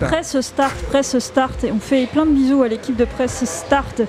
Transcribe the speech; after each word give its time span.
Presse 0.00 0.40
Start, 0.40 0.74
Presse 0.90 1.18
Start. 1.20 1.64
Et 1.64 1.70
on 1.70 1.78
fait 1.78 2.06
plein 2.06 2.26
de 2.26 2.32
bisous 2.32 2.62
à 2.62 2.68
l'équipe 2.68 2.96
de 2.96 3.04
Presse 3.04 3.44
Start. 3.44 4.02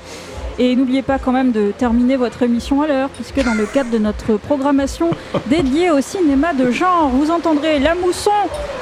Et 0.58 0.76
n'oubliez 0.76 1.04
pas 1.04 1.20
quand 1.20 1.32
même 1.32 1.52
de 1.52 1.72
terminer 1.72 2.18
votre 2.18 2.42
émission 2.42 2.82
à 2.82 2.88
l'heure, 2.88 3.10
puisque 3.10 3.42
dans 3.44 3.54
le 3.54 3.66
cadre 3.66 3.92
de 3.92 4.00
notre 4.00 4.38
programmation 4.38 5.12
dédiée 5.46 5.92
au 5.92 6.02
cinéma 6.02 6.54
de 6.54 6.72
genre, 6.72 7.10
vous 7.10 7.32
entendrez 7.32 7.80
La 7.80 7.96
Mousson, 7.96 8.32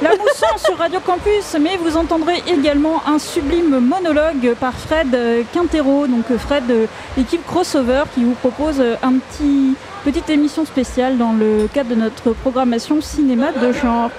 La 0.02 0.10
Mousson 0.10 0.46
sur 0.56 0.76
Radio 0.78 0.98
Campus, 1.00 1.54
mais 1.60 1.76
vous 1.76 1.96
entendrez 1.96 2.42
également 2.48 3.06
un 3.06 3.18
sublime 3.18 3.78
monologue 3.78 4.54
par 4.58 4.72
Fred 4.72 5.16
Quintero, 5.52 6.08
donc 6.08 6.36
Fred 6.38 6.66
de 6.66 6.88
l'équipe 7.16 7.46
Crossover, 7.46 8.04
qui 8.12 8.24
vous 8.24 8.34
propose 8.34 8.82
un 9.02 9.12
petit 9.18 9.74
petite 10.04 10.30
émission 10.30 10.64
spéciale 10.64 11.16
dans 11.18 11.32
le 11.32 11.68
cadre 11.72 11.90
de 11.90 11.94
notre 11.94 12.32
programmation 12.32 13.00
cinéma 13.00 13.52
de 13.52 13.72
genre. 13.72 14.10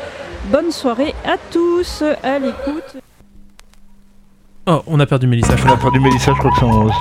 Bonne 0.46 0.72
soirée 0.72 1.14
à 1.26 1.36
tous 1.52 2.04
à 2.24 2.40
l'écoute. 2.40 2.98
Oh, 4.66 4.82
on 4.88 5.00
a 5.00 5.06
perdu 5.06 5.28
Mélissa. 5.28 5.54
On 5.66 5.70
a 5.70 5.78
perdu 5.78 6.00
Mélissa, 6.00 6.32
je 6.34 6.40
crois 6.40 6.52
que 6.52 6.94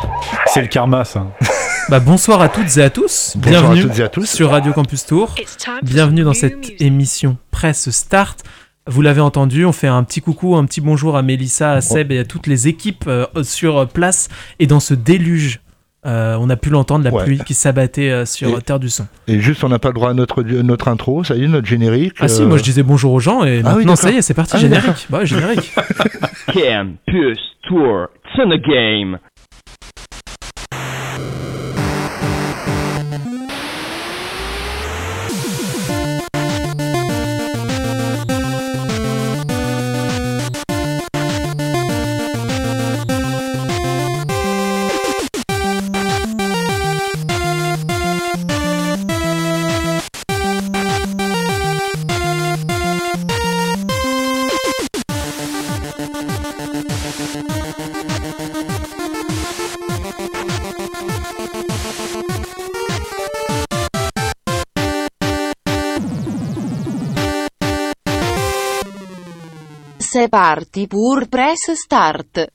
c'est 0.47 0.61
le 0.63 0.69
karma, 0.69 1.05
ça. 1.05 1.27
Bah, 1.89 2.01
bonsoir 2.01 2.43
à 2.43 2.51
toutes 2.51 2.77
et 2.77 2.83
à 2.83 2.91
tous. 2.91 3.33
Bonsoir 3.37 3.63
Bienvenue 3.63 3.81
à 3.81 3.83
toutes 3.89 3.99
et 3.99 4.03
à 4.03 4.09
tous. 4.11 4.27
sur 4.27 4.51
Radio 4.51 4.75
Campus 4.75 5.07
Tour. 5.07 5.35
Bienvenue 5.83 6.23
dans 6.23 6.35
cette 6.35 6.83
émission 6.83 7.39
Presse 7.51 7.89
Start. 7.89 8.45
Vous 8.87 9.01
l'avez 9.01 9.23
entendu, 9.23 9.65
on 9.65 9.73
fait 9.73 9.87
un 9.87 10.03
petit 10.05 10.21
coucou, 10.21 10.55
un 10.55 10.67
petit 10.67 10.83
bonjour 10.83 11.17
à 11.17 11.23
Mélissa, 11.23 11.73
à 11.73 11.81
Seb 11.81 12.13
et 12.13 12.19
à 12.19 12.25
toutes 12.27 12.47
les 12.47 12.69
équipes 12.69 13.07
euh, 13.07 13.25
sur 13.43 13.89
place. 13.89 14.29
Et 14.59 14.67
dans 14.67 14.81
ce 14.81 14.93
déluge, 14.93 15.61
euh, 16.07 16.37
on 16.41 16.49
a 16.51 16.57
pu 16.57 16.71
l'entendre, 16.71 17.05
la 17.05 17.11
Ouais. 17.13 17.25
pluie 17.25 17.39
qui 17.39 17.55
s'abattait 17.55 18.11
euh, 18.11 18.25
sur 18.25 18.57
Et- 18.59 18.63
Terre 18.63 18.79
du 18.79 18.89
Son. 18.89 19.07
Et 19.27 19.41
juste, 19.41 19.65
on 19.65 19.69
n'a 19.69 19.79
pas 19.79 19.89
le 19.89 19.95
droit 19.95 20.11
à 20.11 20.15
notre, 20.15 20.43
notre 20.43 20.89
intro, 20.89 21.25
ça 21.25 21.35
y 21.35 21.45
est, 21.45 21.49
notre 21.49 21.67
générique. 21.67 22.15
Ah 22.21 22.29
si, 22.29 22.43
euh, 22.43 22.47
moi 22.47 22.57
je 22.59 22.63
disais 22.63 22.83
bonjour 22.83 23.13
aux 23.13 23.21
gens 23.21 23.45
et 23.45 23.63
Ah 23.65 23.71
oui, 23.73 23.79
maintenant 23.79 23.97
ça 23.97 24.11
y 24.11 24.17
est, 24.17 24.23
c'est 24.23 24.35
parti, 24.35 24.53
Ah 24.55 24.59
oui, 24.59 24.63
générique. 24.63 25.07
Bah 25.11 25.19
ouais, 25.19 25.27
générique. 25.27 25.75
Campus 26.53 27.39
Tour, 27.69 28.09
it's 28.25 28.39
in 28.39 28.49
the 28.49 28.61
game. 28.63 29.19
C'est 70.29 70.33
parti 70.33 70.87
pour 70.87 71.21
Press 71.31 71.71
Start. 71.75 72.51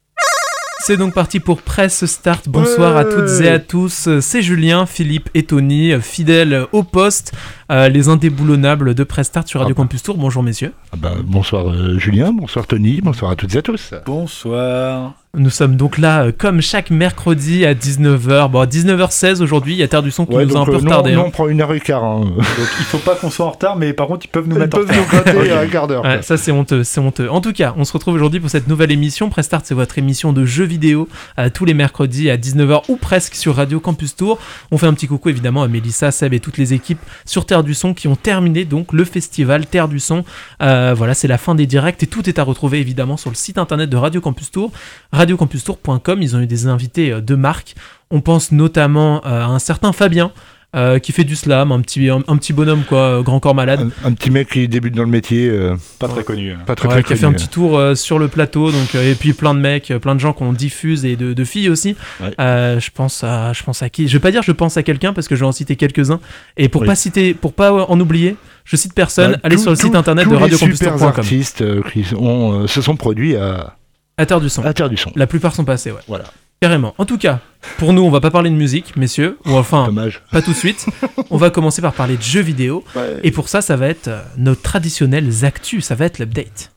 C'est 0.86 0.96
donc 0.96 1.16
parti 1.16 1.40
pour 1.40 1.64
Presse 1.64 2.06
Start. 2.06 2.48
Bonsoir 2.48 2.96
à 2.98 3.04
toutes 3.04 3.42
et 3.42 3.50
à 3.50 3.58
tous. 3.58 4.20
C'est 4.20 4.44
Julien, 4.44 4.86
Philippe 4.86 5.30
et 5.34 5.42
Tony, 5.42 5.92
euh, 5.92 6.00
fidèles 6.00 6.68
au 6.72 6.84
poste, 6.84 7.32
euh, 7.72 7.90
les 7.90 8.10
indéboulonnables 8.10 8.94
de 8.96 9.04
Presse 9.04 9.28
Start 9.28 9.48
sur 9.48 9.60
Radio 9.60 9.74
Ah 9.74 9.78
bah. 9.78 9.84
Campus 9.84 10.04
Tour. 10.04 10.18
Bonjour 10.18 10.44
messieurs. 10.44 10.72
ah 10.92 10.98
bah, 11.00 11.12
bonsoir 11.24 11.70
euh, 11.70 11.98
Julien, 12.00 12.32
bonsoir 12.34 12.68
Tony, 12.68 13.02
bonsoir 13.02 13.32
à 13.32 13.36
toutes 13.36 13.54
et 13.56 13.60
à 13.60 13.62
tous. 13.62 13.94
Bonsoir. 14.06 15.14
Nous 15.36 15.50
sommes 15.50 15.78
donc 15.78 15.98
là 15.98 16.26
euh, 16.26 16.32
comme 16.38 16.62
chaque 16.62 16.92
mercredi 16.92 17.66
à 17.66 17.74
19h. 17.74 18.52
Bon, 18.52 18.60
à 18.62 18.66
19h16 18.68 19.42
aujourd'hui, 19.42 19.74
il 19.74 19.78
y 19.78 19.84
a 19.84 19.88
Terre 19.88 20.04
du 20.04 20.12
Son 20.12 20.28
qui 20.28 20.36
Ouais, 20.36 20.46
nous 20.46 20.56
a 20.56 20.60
un 20.60 20.66
peu 20.66 20.74
euh, 20.74 20.78
retardé. 20.78 21.14
non, 21.14 21.22
hein. 21.22 21.26
on 21.28 21.32
prend 21.32 21.48
une 21.48 21.60
heure 21.62 21.74
et 21.74 21.80
quart. 21.80 22.04
hein. 22.04 22.22
Donc 22.22 22.38
il 22.80 22.86
faut 22.86 23.00
pas 23.00 23.16
qu'on 23.16 23.32
soit 23.32 23.46
en 23.46 23.50
retard, 23.52 23.76
mais 23.76 23.94
par 23.94 24.08
contre 24.08 24.26
ils 24.26 24.30
peuvent 24.30 24.48
nous 24.48 24.56
Ils 24.56 24.60
mettre 24.60 24.78
en 24.78 24.82
peuvent 24.82 24.96
nous 24.96 25.04
retard. 25.04 25.34
gratter 25.34 25.52
un 25.52 25.68
quart 25.68 25.88
d'heure. 25.88 26.04
Ouais, 26.04 26.22
ça 26.22 26.38
c'est 26.38 26.52
honteux, 26.52 26.84
c'est 26.84 27.00
honteux. 27.00 27.30
En 27.32 27.42
tout 27.42 27.52
cas, 27.54 27.74
on 27.78 27.84
se 27.84 27.94
retrouve 27.94 28.14
aujourd'hui 28.14 28.40
pour 28.40 28.50
cette 28.50 28.68
nouvelle 28.68 28.92
émission. 28.92 29.30
Press 29.30 29.46
Start, 29.48 29.66
c'est 29.66 29.74
votre 29.74 29.98
émission 29.98 30.34
de 30.34 30.46
jeux 30.46 30.66
vidéo 30.66 31.08
euh, 31.40 31.50
tous 31.52 31.66
les 31.66 31.74
mercredis 31.74 32.30
à 32.30 32.38
19h 32.38 32.84
ou 32.90 32.98
presque 32.98 33.36
sur 33.36 33.56
Radio 33.56 33.80
Campus 33.80 34.16
Tour. 34.16 34.38
On 34.72 34.78
fait 34.78 34.88
un 34.88 34.94
petit 34.94 35.08
coucou 35.08 35.30
évidemment 35.30 35.64
à 35.64 35.68
Mélissa, 35.68 36.12
Seb 36.12 36.34
et 36.34 36.40
toutes 36.40 36.58
les 36.58 36.74
équipes 36.74 37.00
sur 37.26 37.46
Terre 37.46 37.53
du 37.62 37.76
Son 37.76 37.94
qui 37.94 38.08
ont 38.08 38.16
terminé 38.16 38.66
donc 38.66 38.94
le 38.94 39.06
festival 39.06 39.68
Terre 39.68 39.88
du 39.88 40.00
Son. 40.00 40.24
Euh, 40.64 40.96
voilà, 40.98 41.14
c'est 41.14 41.28
la 41.28 41.38
fin 41.38 41.54
des 41.54 41.68
directs 41.68 42.02
et 42.02 42.08
tout 42.08 42.28
est 42.28 42.40
à 42.40 42.44
retrouver 42.44 42.80
évidemment 42.80 43.18
sur 43.18 43.30
le 43.30 43.36
site 43.36 43.60
internet 43.60 43.90
de 43.90 43.98
Radio 43.98 44.22
Campus 44.22 44.50
Tour, 44.50 44.72
radiocampustour.com. 45.12 46.22
Ils 46.22 46.36
ont 46.36 46.40
eu 46.40 46.48
des 46.48 46.66
invités 46.66 47.12
euh, 47.12 47.22
de 47.22 47.36
marque. 47.36 47.76
On 48.10 48.22
pense 48.22 48.52
notamment 48.52 49.24
euh, 49.26 49.44
à 49.44 49.46
un 49.46 49.60
certain 49.60 49.92
Fabien. 49.92 50.32
Euh, 50.76 51.00
qui 51.00 51.12
fait 51.12 51.24
du 51.24 51.36
slam, 51.36 51.72
un 51.72 51.82
petit, 51.82 52.10
un, 52.10 52.22
un 52.28 52.38
petit 52.38 52.54
bonhomme 52.54 52.84
quoi, 52.88 53.00
euh, 53.00 53.22
grand 53.22 53.40
corps 53.40 53.56
malade. 53.56 53.90
Un, 54.04 54.10
un 54.10 54.14
petit 54.14 54.32
mec 54.32 54.50
qui 54.50 54.68
débute 54.68 54.96
dans 54.96 55.04
le 55.04 55.10
métier, 55.10 55.48
euh, 55.50 55.76
Pas 56.00 56.08
très 56.08 56.24
connu. 56.24 56.52
hein. 56.52 56.58
pas 56.66 56.76
très 56.76 56.88
Ouais, 56.88 56.94
très 56.96 57.04
qui 57.04 57.14
a 57.14 57.16
fait 57.16 57.26
un 57.26 57.34
petit 57.34 57.48
tour 57.48 57.78
euh, 57.78 57.96
sur 57.96 58.20
le 58.20 58.28
plateau, 58.28 58.72
donc 58.72 58.96
euh, 58.96 59.12
et 59.12 59.16
puis 59.16 59.34
plein 59.34 59.54
de 59.54 59.60
mecs, 59.60 59.94
plein 60.02 60.16
de 60.16 60.20
gens 60.20 60.34
qu'on 60.34 60.54
diffuse 60.54 61.06
et 61.06 61.16
de, 61.16 61.34
de 61.34 61.44
filles 61.44 61.70
aussi. 61.70 61.96
Ouais. 62.22 62.32
Euh, 62.40 62.80
je 62.80 62.90
pense 62.92 63.24
à, 63.24 63.54
je 63.54 63.64
pense 63.64 63.82
à 63.84 63.90
qui? 63.90 64.08
Je 64.08 64.14
vais 64.14 64.22
pas 64.22 64.32
dire 64.32 64.42
je 64.44 64.52
pense 64.52 64.78
à 64.78 64.84
quelqu'un 64.84 65.14
parce 65.14 65.28
que 65.28 65.36
je 65.36 65.42
vais 65.42 65.46
en 65.48 65.52
citer 65.52 65.76
quelques-uns. 65.76 66.20
Et 66.58 66.70
pour 66.70 66.82
Oui. 66.82 66.88
pas 66.88 66.96
citer, 66.96 67.34
pour 67.34 67.54
pas 67.54 67.72
en 67.72 68.00
oublier, 68.00 68.36
je 68.66 68.76
cite 68.76 68.94
personne. 68.94 69.34
Bah, 69.34 69.40
allez 69.44 69.58
sur 69.58 69.70
le 69.70 69.76
site 69.76 69.96
internet 69.96 70.26
de 70.28 70.32
les 70.32 70.38
radiocampustor.com. 70.38 70.98
super 71.00 71.08
artistes 71.20 71.62
euh, 71.62 71.82
qui 71.92 72.06
ont, 72.18 72.64
euh, 72.64 72.68
se 72.68 72.82
sont 72.82 72.96
produits 72.96 73.36
à, 73.36 73.76
À 74.18 74.26
terre 74.26 74.40
du 74.42 74.50
son. 74.50 74.64
à 74.64 74.74
Terre 74.74 74.90
du 74.90 74.98
Son. 74.98 75.12
La 75.16 75.28
plupart 75.28 75.54
sont 75.56 75.66
passés, 75.66 75.92
ouais. 75.92 76.02
Voilà. 76.08 76.26
Carrément. 76.64 76.96
En 76.98 77.04
tout 77.04 77.18
cas, 77.18 77.42
pour 77.78 77.92
nous, 77.92 78.04
on 78.04 78.10
va 78.10 78.22
pas 78.22 78.32
parler 78.32 78.50
de 78.50 78.56
musique, 78.56 78.96
messieurs, 78.96 79.38
ou 79.46 79.52
enfin 79.58 79.88
Dommage. 79.88 80.22
pas 80.32 80.42
tout 80.42 80.52
de 80.52 80.56
suite. 80.56 80.86
on 81.30 81.36
va 81.36 81.50
commencer 81.50 81.82
par 81.82 81.92
parler 81.92 82.16
de 82.16 82.22
jeux 82.22 82.40
vidéo. 82.40 82.86
Ouais. 82.96 83.20
Et 83.22 83.32
pour 83.32 83.50
ça, 83.50 83.62
ça 83.62 83.76
va 83.76 83.88
être 83.88 84.08
euh, 84.08 84.22
nos 84.38 84.56
traditionnels 84.56 85.44
actus, 85.44 85.84
ça 85.84 85.96
va 85.96 86.06
être 86.06 86.20
l'update. 86.20 86.72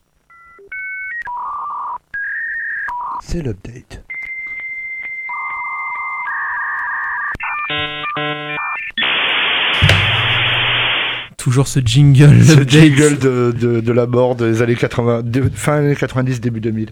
C'est 3.21 3.41
l'update. 3.41 4.03
Toujours 11.47 11.67
ce 11.69 11.79
jingle, 11.79 12.43
Ce 12.43 12.67
jingle 12.67 13.17
de, 13.19 13.55
de, 13.57 13.79
de 13.79 13.91
la 13.93 14.05
mort 14.05 14.35
des 14.35 14.61
années 14.61 14.75
80, 14.75 15.21
de- 15.23 15.49
fin 15.55 15.77
années 15.77 15.95
90, 15.95 16.41
début 16.41 16.59
2000. 16.59 16.89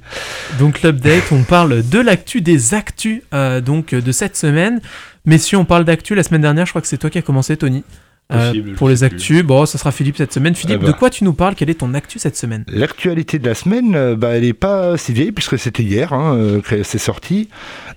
Donc 0.60 0.82
l'update, 0.82 1.24
on 1.34 1.44
parle 1.44 1.84
de 1.86 2.00
l'actu 2.00 2.40
des 2.40 2.74
actus 2.74 3.22
euh, 3.34 3.60
donc 3.60 3.94
de 3.94 4.12
cette 4.14 4.38
semaine. 4.38 4.80
Messieurs, 5.26 5.58
on 5.58 5.66
parle 5.66 5.84
d'actu 5.84 6.16
la 6.16 6.24
semaine 6.24 6.40
dernière. 6.42 6.66
Je 6.66 6.72
crois 6.72 6.82
que 6.82 6.88
c'est 6.88 6.98
toi 6.98 7.10
qui 7.10 7.18
as 7.18 7.22
commencé, 7.22 7.58
Tony. 7.58 7.84
Euh, 8.32 8.48
Possible, 8.52 8.74
pour 8.76 8.88
les 8.88 8.96
plus. 8.96 9.04
actus, 9.04 9.44
bon, 9.44 9.66
ça 9.66 9.78
sera 9.78 9.92
Philippe 9.92 10.16
cette 10.16 10.32
semaine. 10.34 10.56
Philippe, 10.56 10.78
Eh 10.82 10.86
ben. 10.86 10.92
de 10.94 10.98
quoi 10.98 11.10
tu 11.10 11.26
nous 11.26 11.34
parles? 11.34 11.54
Quelle 11.56 11.70
est 11.70 11.76
ton 11.82 11.94
actu 11.94 12.18
cette 12.18 12.38
semaine? 12.38 12.64
L'actualité 12.70 13.40
de 13.40 13.46
la 13.50 13.56
semaine, 13.56 13.94
euh, 13.94 14.16
bah, 14.16 14.30
elle 14.30 14.44
n'est 14.44 14.54
pas 14.54 14.96
si 14.96 15.12
vieille 15.12 15.34
puisque 15.34 15.60
c'était 15.60 15.84
hier 15.84 16.14
hein, 16.14 16.62
que 16.66 16.82
c'est 16.84 16.98
sorti. 16.98 17.50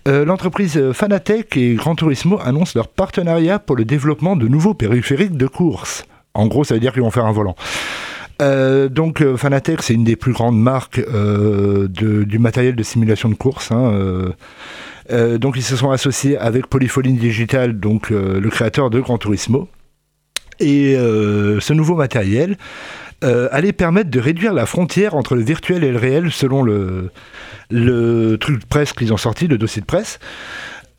Euh, 0.09 0.25
L'entreprise 0.25 0.91
Fanatec 0.93 1.57
et 1.57 1.75
Gran 1.75 1.95
Turismo 1.95 2.41
annoncent 2.45 2.73
leur 2.75 2.89
partenariat 2.89 3.61
pour 3.61 3.77
le 3.77 3.85
développement 3.85 4.35
de 4.35 4.49
nouveaux 4.49 4.75
périphériques 4.75 5.37
de 5.37 5.47
course. 5.47 6.05
En 6.39 6.47
gros, 6.47 6.65
ça 6.65 6.75
veut 6.75 6.81
dire 6.81 6.93
qu'ils 6.93 7.03
vont 7.03 7.11
faire 7.11 7.27
un 7.27 7.33
volant. 7.33 7.57
Euh, 8.41 8.89
donc 8.89 9.21
euh, 9.21 9.37
Fanatec, 9.37 9.83
c'est 9.83 9.95
une 9.95 10.05
des 10.05 10.15
plus 10.15 10.33
grandes 10.33 10.61
marques 10.61 11.01
euh, 11.01 11.89
de- 11.89 12.23
du 12.23 12.39
matériel 12.39 12.77
de 12.77 12.83
simulation 12.85 13.29
de 13.29 13.35
course. 13.35 13.73
hein, 13.73 13.93
donc 15.41 15.57
ils 15.57 15.63
se 15.63 15.75
sont 15.75 15.91
associés 15.91 16.37
avec 16.39 16.67
Polyphony 16.69 17.15
Digital, 17.15 17.81
donc 17.81 18.11
le 18.11 18.49
créateur 18.51 18.91
de 18.91 19.01
Gran 19.01 19.17
Turismo. 19.19 19.69
Et 20.61 20.95
ce 20.97 21.73
nouveau 21.73 21.95
matériel 21.97 22.59
allait 23.23 23.73
permettre 23.73 24.11
de 24.11 24.21
réduire 24.21 24.53
la 24.53 24.67
frontière 24.67 25.15
entre 25.15 25.35
le 25.35 25.43
virtuel 25.43 25.83
et 25.83 25.91
le 25.93 25.99
réel 25.99 26.31
selon 26.31 26.63
le, 26.63 27.11
le 27.71 28.37
truc 28.37 28.61
de 28.61 28.67
presse 28.67 28.93
qu'ils 28.93 29.13
ont 29.15 29.17
sorti, 29.17 29.47
le 29.49 29.57
dossier 29.57 29.81
de 29.81 29.87
presse. 29.87 30.19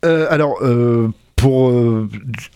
Alors, 0.02 0.60
pour, 1.40 1.70
euh, 1.70 2.06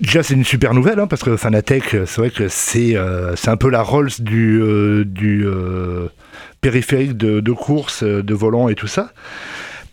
déjà, 0.00 0.22
c'est 0.22 0.34
une 0.34 0.44
super 0.44 0.74
nouvelle, 0.74 1.00
hein, 1.00 1.06
parce 1.06 1.22
que 1.22 1.38
Fanatec, 1.38 1.94
euh, 1.94 2.04
c'est 2.06 2.20
vrai 2.20 2.30
que 2.30 2.48
c'est 2.48 2.96
euh, 2.96 3.34
c'est 3.34 3.48
un 3.48 3.56
peu 3.56 3.70
la 3.70 3.82
Rolls 3.82 4.10
du, 4.18 4.60
euh, 4.60 5.04
du 5.06 5.46
périphérique 6.60 7.16
de, 7.16 7.40
de 7.40 7.52
course, 7.52 8.04
de 8.04 8.34
volant 8.34 8.68
et 8.68 8.74
tout 8.74 8.86
ça. 8.86 9.12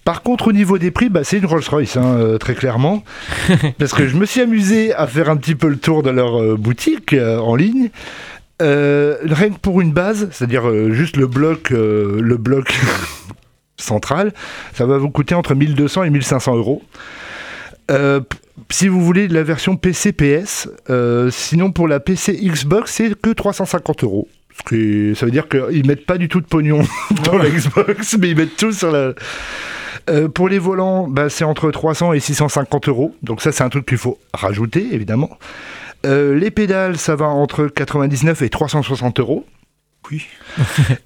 Par 0.04 0.24
contre, 0.24 0.48
au 0.48 0.52
niveau 0.52 0.78
des 0.78 0.92
prix, 0.92 1.10
bah, 1.10 1.24
c'est 1.24 1.38
une 1.38 1.46
Rolls-Royce, 1.46 1.96
hein, 1.96 2.38
très 2.40 2.56
clairement. 2.56 3.04
parce 3.78 3.94
que 3.94 4.08
je 4.08 4.18
me 4.18 4.26
suis 4.26 4.42
amusé 4.42 4.94
à 4.94 5.08
faire 5.08 5.30
un 5.30 5.38
petit 5.38 5.56
peu 5.56 5.70
le 5.70 5.78
tour 5.78 6.04
de 6.04 6.10
leur 6.10 6.58
boutique 6.58 7.14
en 7.14 7.56
ligne. 7.56 7.92
Rien 8.60 9.50
que 9.50 9.60
pour 9.62 9.80
une 9.80 9.94
base, 9.94 10.28
c'est-à-dire 10.32 10.92
juste 10.92 11.18
le 11.18 11.28
bloc, 11.28 11.70
le 11.70 12.38
bloc 12.38 12.74
central, 13.78 14.34
ça 14.74 14.86
va 14.86 14.98
vous 14.98 15.12
coûter 15.12 15.36
entre 15.36 15.56
1200 15.56 16.04
et 16.04 16.10
1500 16.10 16.56
euros. 16.58 16.82
Euh, 17.92 18.22
si 18.70 18.88
vous 18.88 19.02
voulez 19.02 19.28
la 19.28 19.44
version 19.44 19.76
PC 19.76 20.14
PS, 20.14 20.70
euh, 20.90 21.30
sinon 21.32 21.72
pour 21.72 21.88
la 21.88 22.00
PC 22.00 22.34
Xbox, 22.34 22.92
c'est 22.92 23.20
que 23.20 23.30
350 23.32 24.04
euros. 24.04 24.28
Et 24.72 25.14
ça 25.16 25.26
veut 25.26 25.32
dire 25.32 25.48
qu'ils 25.50 25.86
mettent 25.86 26.06
pas 26.06 26.18
du 26.18 26.30
tout 26.30 26.42
de 26.42 26.46
pognon 26.46 26.82
dans 27.26 27.38
la 27.38 27.50
Xbox, 27.50 28.18
mais 28.20 28.30
ils 28.30 28.38
mettent 28.38 28.58
tout 28.58 28.72
sur 28.72 28.92
la. 28.92 29.14
Euh, 30.10 30.28
pour 30.28 30.50
les 30.50 30.60
volants, 30.60 31.08
bah, 31.08 31.30
c'est 31.30 31.44
entre 31.44 31.70
300 31.70 32.14
et 32.14 32.20
650 32.20 32.88
euros. 32.88 33.16
Donc 33.22 33.42
ça, 33.42 33.52
c'est 33.52 33.64
un 33.64 33.70
truc 33.70 33.86
qu'il 33.86 33.98
faut 33.98 34.18
rajouter, 34.34 34.88
évidemment. 34.92 35.38
Euh, 36.06 36.36
les 36.36 36.52
pédales, 36.52 36.98
ça 36.98 37.16
va 37.16 37.28
entre 37.28 37.68
99 37.68 38.42
et 38.42 38.50
360 38.50 39.20
euros. 39.20 39.46
Oui. 40.10 40.26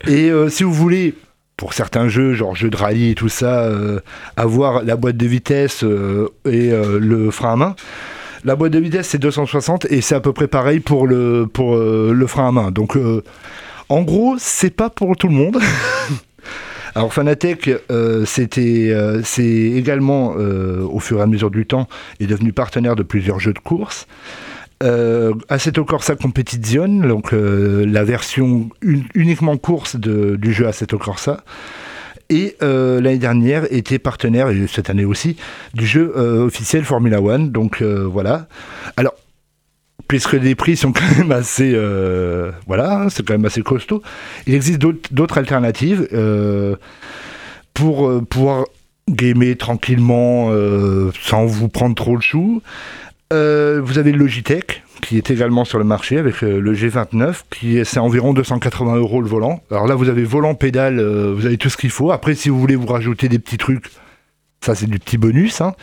et 0.07 0.29
euh, 0.31 0.49
si 0.49 0.63
vous 0.63 0.73
voulez, 0.73 1.13
pour 1.57 1.73
certains 1.73 2.07
jeux, 2.07 2.33
genre 2.33 2.55
jeux 2.55 2.69
de 2.69 2.77
rallye 2.77 3.11
et 3.11 3.15
tout 3.15 3.29
ça, 3.29 3.63
euh, 3.63 3.99
avoir 4.35 4.83
la 4.83 4.95
boîte 4.95 5.17
de 5.17 5.25
vitesse 5.25 5.83
euh, 5.83 6.29
et 6.45 6.71
euh, 6.71 6.99
le 6.99 7.31
frein 7.31 7.53
à 7.53 7.55
main. 7.55 7.75
La 8.45 8.55
boîte 8.55 8.73
de 8.73 8.79
vitesse 8.79 9.07
c'est 9.07 9.17
260 9.17 9.85
et 9.89 10.01
c'est 10.01 10.13
à 10.13 10.19
peu 10.19 10.31
près 10.31 10.47
pareil 10.47 10.79
pour 10.79 11.07
le, 11.07 11.47
pour, 11.51 11.75
euh, 11.75 12.11
le 12.13 12.27
frein 12.27 12.49
à 12.49 12.51
main. 12.51 12.71
Donc 12.71 12.95
euh, 12.95 13.23
en 13.89 14.03
gros, 14.03 14.35
c'est 14.37 14.69
pas 14.69 14.89
pour 14.89 15.15
tout 15.17 15.27
le 15.27 15.33
monde. 15.33 15.59
Alors 16.95 17.11
Fanatec, 17.11 17.69
euh, 17.89 18.23
c'était, 18.25 18.95
c'est 19.23 19.43
également, 19.43 20.29
au 20.29 20.99
fur 20.99 21.19
et 21.19 21.21
à 21.21 21.27
mesure 21.27 21.51
du 21.51 21.65
temps, 21.65 21.87
est 22.21 22.27
devenu 22.27 22.53
partenaire 22.53 22.95
de 22.95 23.03
plusieurs 23.03 23.39
jeux 23.39 23.51
de 23.51 23.59
course. 23.59 24.07
Euh, 24.83 25.33
Assetto 25.47 25.85
Corsa 25.85 26.15
Competition, 26.15 26.87
donc 26.87 27.33
euh, 27.33 27.85
la 27.85 28.03
version 28.03 28.69
un- 28.85 29.01
uniquement 29.13 29.55
course 29.57 29.95
du 29.95 30.53
jeu 30.53 30.67
Assetto 30.67 30.97
Corsa. 30.97 31.43
Et 32.29 32.55
euh, 32.63 32.99
l'année 32.99 33.19
dernière 33.19 33.71
était 33.71 33.99
partenaire, 33.99 34.49
et 34.49 34.67
cette 34.67 34.89
année 34.89 35.05
aussi, 35.05 35.37
du 35.73 35.85
jeu 35.85 36.11
euh, 36.17 36.45
officiel 36.45 36.83
Formula 36.83 37.21
One. 37.21 37.51
Donc 37.51 37.81
euh, 37.81 38.03
voilà. 38.03 38.47
Alors, 38.97 39.13
puisque 40.07 40.33
les 40.33 40.55
prix 40.55 40.75
sont 40.75 40.91
quand 40.93 41.17
même 41.17 41.31
assez, 41.31 41.71
euh, 41.73 42.51
voilà, 42.67 43.01
hein, 43.03 43.09
c'est 43.09 43.25
quand 43.25 43.33
même 43.33 43.45
assez 43.45 43.61
costaud. 43.61 44.01
Il 44.47 44.55
existe 44.55 44.79
d'autres 44.79 45.37
alternatives 45.37 46.07
euh, 46.13 46.75
pour 47.73 48.07
euh, 48.09 48.21
pouvoir 48.21 48.65
gamer 49.07 49.55
tranquillement 49.55 50.47
euh, 50.49 51.11
sans 51.21 51.45
vous 51.45 51.69
prendre 51.69 51.95
trop 51.95 52.15
le 52.15 52.21
chou. 52.21 52.61
Euh, 53.33 53.81
vous 53.83 53.97
avez 53.97 54.11
Logitech 54.11 54.83
qui 55.01 55.17
est 55.17 55.29
également 55.31 55.65
sur 55.65 55.77
le 55.77 55.83
marché 55.83 56.17
avec 56.17 56.43
euh, 56.43 56.59
le 56.59 56.73
G29 56.73 57.43
qui 57.49 57.77
est- 57.77 57.83
c'est 57.83 57.99
environ 57.99 58.33
280 58.33 58.95
euros 58.95 59.21
le 59.21 59.27
volant. 59.27 59.61
Alors 59.71 59.87
là 59.87 59.95
vous 59.95 60.09
avez 60.09 60.23
volant, 60.23 60.55
pédale, 60.55 60.99
euh, 60.99 61.33
vous 61.35 61.45
avez 61.45 61.57
tout 61.57 61.69
ce 61.69 61.77
qu'il 61.77 61.89
faut. 61.89 62.11
Après 62.11 62.35
si 62.35 62.49
vous 62.49 62.59
voulez 62.59 62.75
vous 62.75 62.85
rajouter 62.87 63.27
des 63.27 63.39
petits 63.39 63.57
trucs, 63.57 63.85
ça 64.61 64.75
c'est 64.75 64.87
du 64.87 64.99
petit 64.99 65.17
bonus. 65.17 65.61
hein. 65.61 65.73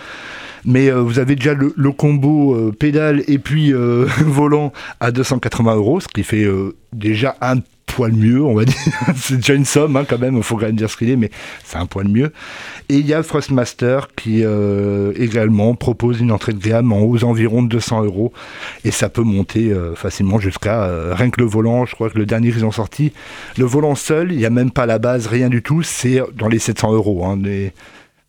Mais 0.64 0.90
euh, 0.90 1.00
vous 1.00 1.18
avez 1.18 1.36
déjà 1.36 1.54
le, 1.54 1.92
combo 1.92 2.54
euh, 2.54 2.72
pédale 2.72 3.22
et 3.26 3.38
puis 3.38 3.72
euh, 3.72 4.06
volant 4.24 4.72
à 5.00 5.10
280 5.10 5.76
euros, 5.76 6.00
ce 6.00 6.08
qui 6.08 6.22
fait 6.22 6.46
déjà 6.92 7.36
un 7.40 7.56
poil 7.86 8.12
mieux, 8.12 8.42
on 8.42 8.54
va 8.54 8.64
dire. 8.66 8.76
c'est 9.16 9.36
déjà 9.36 9.54
une 9.54 9.66
somme 9.66 9.96
hein, 9.96 10.04
quand 10.08 10.18
même, 10.18 10.36
il 10.36 10.42
faut 10.42 10.56
quand 10.56 10.66
même 10.66 10.76
dire 10.76 10.88
ce 10.88 10.96
qu'il 10.96 11.10
est, 11.10 11.16
mais 11.16 11.30
c'est 11.64 11.76
un 11.76 11.86
poil 11.86 12.08
mieux. 12.08 12.32
Et 12.88 12.96
il 12.96 13.06
y 13.06 13.12
a 13.12 13.22
Thrustmaster 13.22 14.08
qui 14.16 14.44
également 15.16 15.74
propose 15.74 16.20
une 16.20 16.32
entrée 16.32 16.52
de 16.52 16.58
gamme 16.62 16.92
en 16.92 17.02
aux 17.02 17.24
environs 17.24 17.62
de 17.62 17.68
200 17.68 18.04
euros 18.04 18.32
et 18.84 18.90
ça 18.90 19.08
peut 19.08 19.22
monter 19.22 19.74
facilement 19.94 20.38
jusqu'à 20.38 21.14
rien 21.14 21.30
que 21.30 21.40
le 21.40 21.46
volant. 21.46 21.84
Je 21.84 21.94
crois 21.94 22.08
que 22.10 22.18
le 22.18 22.26
dernier 22.26 22.50
qu'ils 22.50 22.64
ont 22.64 22.72
sorti, 22.72 23.12
le 23.58 23.64
volant 23.64 23.94
seul, 23.94 24.32
il 24.32 24.38
n'y 24.38 24.46
a 24.46 24.50
même 24.50 24.70
pas 24.70 24.86
la 24.86 24.98
base, 24.98 25.26
rien 25.26 25.48
du 25.48 25.62
tout, 25.62 25.82
c'est 25.82 26.20
dans 26.34 26.48
les 26.48 26.58
700 26.58 26.92
euros. 26.92 27.24
hein, 27.26 27.36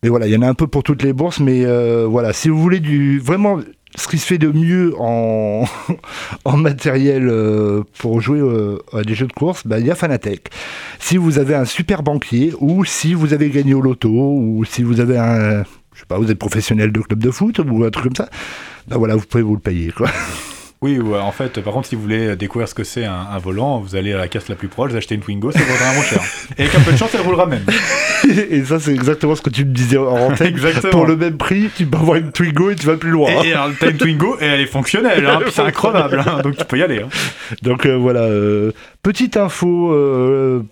mais 0.04 0.10
voilà, 0.10 0.26
il 0.26 0.34
y 0.34 0.36
en 0.36 0.42
a 0.42 0.48
un 0.48 0.54
peu 0.54 0.66
pour 0.66 0.82
toutes 0.82 1.02
les 1.02 1.14
bourses, 1.14 1.40
mais 1.40 1.64
euh, 1.64 2.06
voilà, 2.06 2.34
si 2.34 2.50
vous 2.50 2.60
voulez 2.60 2.78
du 2.78 3.18
vraiment 3.18 3.58
ce 3.96 4.06
qui 4.06 4.18
se 4.18 4.26
fait 4.26 4.36
de 4.36 4.48
mieux 4.48 4.92
en, 4.98 5.64
en 6.44 6.56
matériel 6.58 7.26
euh, 7.26 7.84
pour 7.96 8.20
jouer 8.20 8.38
euh, 8.38 8.76
à 8.92 9.00
des 9.00 9.14
jeux 9.14 9.26
de 9.26 9.32
course, 9.32 9.66
bah, 9.66 9.78
il 9.78 9.86
y 9.86 9.90
a 9.90 9.94
Fanatec. 9.94 10.50
Si 10.98 11.16
vous 11.16 11.38
avez 11.38 11.54
un 11.54 11.64
super 11.64 12.02
banquier, 12.02 12.52
ou 12.60 12.84
si 12.84 13.14
vous 13.14 13.32
avez 13.32 13.48
gagné 13.48 13.72
au 13.72 13.80
loto, 13.80 14.10
ou 14.10 14.62
si 14.66 14.82
vous 14.82 15.00
avez 15.00 15.16
un, 15.16 15.64
je 15.94 16.00
sais 16.00 16.06
pas, 16.06 16.18
vous 16.18 16.30
êtes 16.30 16.38
professionnel 16.38 16.92
de 16.92 17.00
club 17.00 17.20
de 17.20 17.30
foot, 17.30 17.58
ou 17.60 17.82
un 17.82 17.90
truc 17.90 18.04
comme 18.04 18.26
ça, 18.26 18.28
bah 18.86 18.98
voilà, 18.98 19.16
vous 19.16 19.24
pouvez 19.24 19.42
vous 19.42 19.54
le 19.54 19.60
payer, 19.60 19.90
quoi. 19.90 20.10
Oui, 20.84 20.98
ouais, 20.98 21.18
en 21.18 21.32
fait, 21.32 21.60
par 21.62 21.72
contre, 21.72 21.88
si 21.88 21.94
vous 21.94 22.02
voulez 22.02 22.36
découvrir 22.36 22.68
ce 22.68 22.74
que 22.74 22.84
c'est 22.84 23.06
un, 23.06 23.26
un 23.32 23.38
volant, 23.38 23.78
vous 23.80 23.96
allez 23.96 24.12
à 24.12 24.18
la 24.18 24.28
caisse 24.28 24.48
la 24.50 24.54
plus 24.54 24.68
proche, 24.68 24.90
vous 24.90 24.96
achetez 24.98 25.14
une 25.14 25.22
Twingo, 25.22 25.50
ça 25.50 25.60
vaudra 25.60 25.94
moins 25.94 26.02
cher. 26.04 26.20
Et 26.58 26.62
avec 26.64 26.74
un 26.74 26.80
peu 26.80 26.92
de 26.92 26.96
chance, 26.98 27.08
elle 27.14 27.22
roulera 27.22 27.46
même. 27.46 27.64
Et 28.50 28.62
ça, 28.64 28.78
c'est 28.78 28.92
exactement 28.92 29.34
ce 29.34 29.42
que 29.42 29.50
tu 29.50 29.64
me 29.64 29.72
disais 29.72 29.96
en 29.96 30.08
antenne. 30.30 30.48
Exactement. 30.48 30.92
Pour 30.92 31.06
le 31.06 31.16
même 31.16 31.36
prix, 31.38 31.70
tu 31.76 31.86
peux 31.86 31.96
avoir 31.98 32.16
une 32.18 32.32
Twingo 32.32 32.70
et 32.70 32.74
tu 32.76 32.86
vas 32.86 32.96
plus 32.96 33.10
loin. 33.10 33.30
Et, 33.44 33.48
et 33.48 33.52
alors, 33.54 33.70
t'as 33.80 33.90
une 33.90 33.96
Twingo 33.96 34.36
et 34.40 34.44
elle 34.44 34.60
est 34.60 34.66
fonctionnelle, 34.66 35.26
hein, 35.26 35.40
c'est 35.50 35.62
increvable, 35.62 36.22
hein, 36.26 36.40
donc 36.42 36.56
tu 36.56 36.64
peux 36.64 36.78
y 36.78 36.82
aller. 36.82 37.00
hein. 37.02 37.08
Donc 37.62 37.86
euh, 37.86 37.96
voilà, 37.96 38.20
euh, 38.22 38.72
petite 39.02 39.36
info 39.36 39.92
euh, 39.92 40.62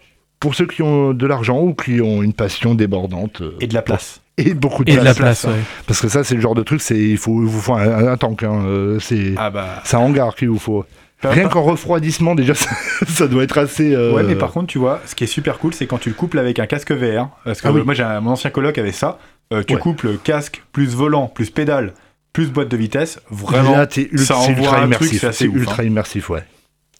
pour 0.41 0.55
ceux 0.55 0.67
qui 0.67 0.82
ont 0.82 1.12
de 1.12 1.26
l'argent 1.26 1.61
ou 1.61 1.75
qui 1.75 2.00
ont 2.00 2.23
une 2.23 2.32
passion 2.32 2.75
débordante. 2.75 3.41
euh, 3.43 3.53
Et 3.61 3.67
de 3.67 3.75
la 3.75 3.82
place. 3.82 4.20
Et 4.38 4.55
beaucoup 4.55 4.84
de 4.84 4.90
Et 4.90 4.96
de 4.96 5.00
place. 5.00 5.19
la 5.19 5.23
place, 5.25 5.44
ouais. 5.44 5.61
Parce 5.87 6.00
que 6.00 6.08
ça, 6.08 6.25
c'est 6.25 6.34
le 6.34 6.40
genre 6.40 6.55
de 6.55 6.62
truc, 6.62 6.81
c'est 6.82 6.99
il 6.99 7.19
faut, 7.19 7.43
il 7.43 7.49
vous 7.49 7.61
faut 7.61 7.75
un, 7.75 8.08
un 8.08 8.17
tank. 8.17 8.43
hein, 8.43 8.62
euh, 8.67 8.99
c'est 9.00 9.34
Ah 9.37 9.50
bah. 9.50 9.81
c'est 9.84 9.96
un 9.96 10.00
hangar 10.00 10.34
qu'il 10.34 10.49
vous 10.49 10.58
faut. 10.58 10.84
Rien 11.25 11.49
qu'en 11.49 11.62
refroidissement, 11.62 12.34
déjà, 12.34 12.55
ça, 12.56 12.70
ça 13.06 13.29
doit 13.29 13.44
être 13.44 13.56
assez. 13.58 13.94
euh, 13.94 14.12
Ouais, 14.12 14.25
mais 14.25 14.34
par 14.34 14.50
contre, 14.50 14.67
tu 14.67 14.79
vois, 14.79 15.00
ce 15.06 15.14
qui 15.14 15.25
est 15.25 15.29
super 15.29 15.58
cool, 15.58 15.73
c'est 15.73 15.87
quand 15.87 15.99
tu 15.99 16.08
le 16.08 16.14
couples 16.17 16.38
avec 16.38 16.58
un 16.58 16.67
casque 16.67 16.90
VR. 16.90 17.29
Parce 17.44 17.61
que 17.61 17.69
Ah 17.69 17.73
oui. 17.73 17.82
moi, 17.84 17.94
j'ai 17.94 18.02
mon 18.20 18.32
ancien 18.32 18.50
coloc 18.50 18.76
avait 18.79 18.90
ça. 18.93 19.19
Euh, 19.52 19.62
tu 19.62 19.75
Ouais. 19.75 19.81
couples 19.81 20.17
casque, 20.25 20.62
plus 20.73 20.94
volant, 20.96 21.26
plus 21.28 21.50
pédale, 21.50 21.93
plus 22.32 22.50
boîte 22.50 22.69
de 22.69 22.76
vitesse. 22.76 23.20
Vraiment, 23.31 23.73
là, 23.76 23.87
ça 23.88 24.00
c'est 24.17 24.32
envoie 24.32 24.50
ultra 24.56 24.76
un 24.82 24.88
truc, 24.88 25.00
immersif. 25.02 25.20
c'est 25.20 25.26
assez 25.28 25.38
C'est 25.44 25.49
ouf, 25.49 25.56
ultra 25.56 25.85
immersif, 25.85 26.31
ouais. 26.31 26.43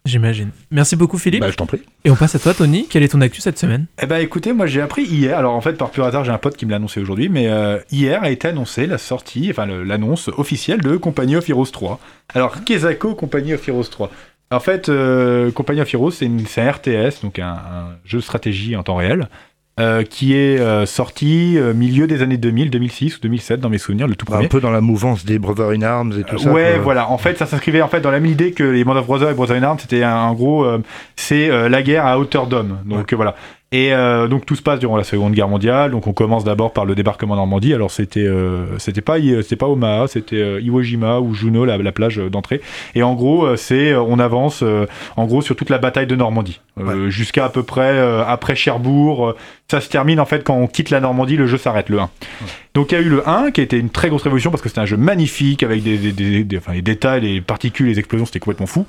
J'imagine. 0.05 0.51
Merci 0.73 0.97
beaucoup 0.97 1.17
Philippe. 1.17 1.43
Bah, 1.43 1.51
je 1.51 1.57
t'en 1.57 1.67
prie. 1.67 1.81
Et 2.05 2.11
on 2.11 2.17
passe 2.17 2.35
à 2.35 2.41
toi 2.41 2.55
Tony. 2.55 2.87
Quelle 2.89 3.05
est 3.05 3.09
ton 3.09 3.21
actu 3.21 3.41
cette 3.41 3.59
semaine? 3.59 3.87
Eh 4.03 4.07
ben 4.07 4.17
écoutez, 4.19 4.53
moi 4.53 4.67
j'ai 4.67 4.81
appris 4.81 5.05
hier, 5.05 5.39
alors 5.39 5.55
en 5.55 5.61
fait 5.61 5.75
par 5.75 5.91
pur 5.91 6.05
hasard 6.05 6.25
j'ai 6.25 6.33
un 6.33 6.39
pote 6.39 6.57
qui 6.57 6.67
me 6.67 6.71
l'a 6.73 6.79
annoncé 6.79 7.01
aujourd'hui, 7.01 7.29
mais 7.29 7.49
euh, 7.49 7.79
hier 7.93 8.21
a 8.23 8.31
été 8.31 8.49
annoncé 8.49 8.87
la 8.87 8.99
sortie, 8.99 9.47
enfin 9.51 9.65
l'annonce 9.67 10.29
officielle 10.37 10.81
de 10.81 10.97
Company 10.97 11.37
of 11.37 11.49
Heroes 11.49 11.67
3. 11.73 12.01
Alors 12.35 12.65
Kezako 12.65 13.15
Company 13.15 13.55
of 13.55 13.69
Heroes 13.69 13.85
3. 13.91 14.11
En 14.51 14.61
fait, 14.61 14.89
euh, 14.89 15.51
Company 15.53 15.81
of 15.81 15.95
Heroes 15.95 16.11
c'est 16.11 16.27
une- 16.27 16.47
c'est 16.47 16.61
un 16.63 16.71
RTS, 16.73 17.23
donc 17.23 17.39
un, 17.39 17.53
un 17.53 17.97
jeu 18.05 18.19
de 18.19 18.23
stratégie 18.25 18.75
en 18.77 18.83
temps 18.83 18.97
réel, 18.97 19.29
euh, 19.81 20.03
qui 20.03 20.35
est 20.37 20.61
euh, 20.61 20.85
sorti 20.87 21.57
euh, 21.57 21.73
milieu 21.73 22.07
des 22.07 22.21
années 22.23 22.37
2000, 22.37 22.71
2006 22.71 23.17
ou 23.17 23.21
2007 23.23 23.59
dans 23.61 23.71
mes 23.71 23.79
souvenirs, 23.79 24.07
le 24.07 24.15
tout 24.17 24.27
premier. 24.27 24.45
un 24.45 24.49
peu 24.49 24.61
dans 24.61 24.71
la 24.71 24.81
mouvance 24.83 25.25
des 25.25 25.39
Brother 25.39 25.71
in 25.71 25.83
Arms 25.83 26.13
et 26.19 26.25
tout 26.25 26.39
ça. 26.39 26.51
ouais, 26.53 26.79
voilà. 26.79 27.09
En 27.11 27.17
fait, 27.19 27.39
ça 27.39 27.47
s'inscrivait 27.47 27.81
en 27.83 27.89
fait 27.89 28.01
dans 28.01 28.11
la 28.11 28.21
même 28.21 28.31
idée 28.31 28.53
que 28.53 28.65
les 28.65 28.85
Band 28.85 28.97
of 28.97 29.07
Brothers 29.07 29.31
et 29.31 29.35
Brothers 29.35 29.57
in 29.57 29.63
Arms. 29.63 29.79
C'était 29.81 30.03
un- 30.03 30.15
en 30.15 30.35
gros, 30.35 30.65
euh, 30.65 30.79
c'est 31.17 31.49
euh, 31.51 31.69
la 31.71 31.83
guerre 31.83 32.05
à 32.07 32.19
hauteur 32.19 32.47
d'homme. 32.47 32.79
Donc 32.85 33.13
voilà. 33.15 33.35
Et 33.73 33.93
euh, 33.95 34.29
donc 34.29 34.45
tout 34.47 34.55
se 34.55 34.63
passe 34.63 34.79
durant 34.79 34.97
la 34.99 35.05
Seconde 35.05 35.33
Guerre 35.33 35.49
mondiale. 35.49 35.91
Donc 35.91 36.07
on 36.07 36.13
commence 36.13 36.45
d'abord 36.45 36.73
par 36.73 36.85
le 36.85 36.95
débarquement 36.95 37.33
en 37.35 37.37
Normandie. 37.39 37.73
Alors 37.73 37.91
c'était 37.91 38.21
euh, 38.27 38.79
c'était 38.79 39.01
pas 39.01 39.19
I- 39.19 39.43
c'était 39.43 39.57
pas 39.57 39.67
Omaha, 39.69 40.07
c'était 40.09 40.37
euh, 40.37 40.61
Iwo 40.61 40.83
Jima 40.83 41.21
ou 41.21 41.33
Juno, 41.35 41.65
la, 41.65 41.79
la 41.79 41.93
plage 41.93 42.19
euh, 42.19 42.29
d'entrée. 42.29 42.61
Et 42.95 43.03
en 43.03 43.15
gros, 43.15 43.45
euh, 43.47 43.57
c'est 43.57 43.93
euh, 43.93 44.03
on 44.03 44.19
avance 44.19 44.63
euh, 44.63 44.87
en 45.17 45.25
gros 45.25 45.41
sur 45.43 45.57
toute 45.57 45.71
la 45.71 45.79
bataille 45.79 46.07
de 46.07 46.15
Normandie 46.17 46.61
euh, 46.79 47.09
jusqu'à 47.11 47.47
à 47.47 47.49
peu 47.49 47.63
près 47.63 47.93
euh, 47.93 48.23
après 48.27 48.55
Cherbourg. 48.55 49.29
Euh, 49.31 49.37
ça 49.71 49.81
se 49.81 49.89
termine 49.89 50.21
en 50.21 50.27
fait 50.27 50.45
quand 50.45 50.55
on 50.57 50.67
quitte 50.67 50.91
la 50.91 51.01
Normandie, 51.01 51.37
le 51.39 51.47
jeu 51.47 51.57
s'arrête 51.57 51.89
le 51.89 51.99
1. 51.99 52.11
Donc 52.75 52.91
il 52.91 52.95
y 52.95 52.99
a 52.99 53.01
eu 53.03 53.09
le 53.11 53.29
1 53.29 53.51
qui 53.51 53.61
a 53.61 53.65
été 53.65 53.79
une 53.79 53.91
très 53.91 54.09
grosse 54.09 54.23
révolution 54.23 54.51
parce 54.51 54.63
que 54.63 54.69
c'était 54.71 54.81
un 54.81 54.87
jeu 54.87 54.97
magnifique 54.97 55.63
avec 55.63 55.83
des, 55.83 55.99
des, 55.99 56.13
des- 56.13 56.43
des- 56.45 56.57
enfin, 56.59 56.73
les 56.73 56.81
détails, 56.83 57.21
les 57.21 57.41
particules, 57.43 57.87
les 57.87 57.99
explosions, 57.99 58.25
c'était 58.25 58.39
complètement 58.39 58.67
fou. 58.67 58.87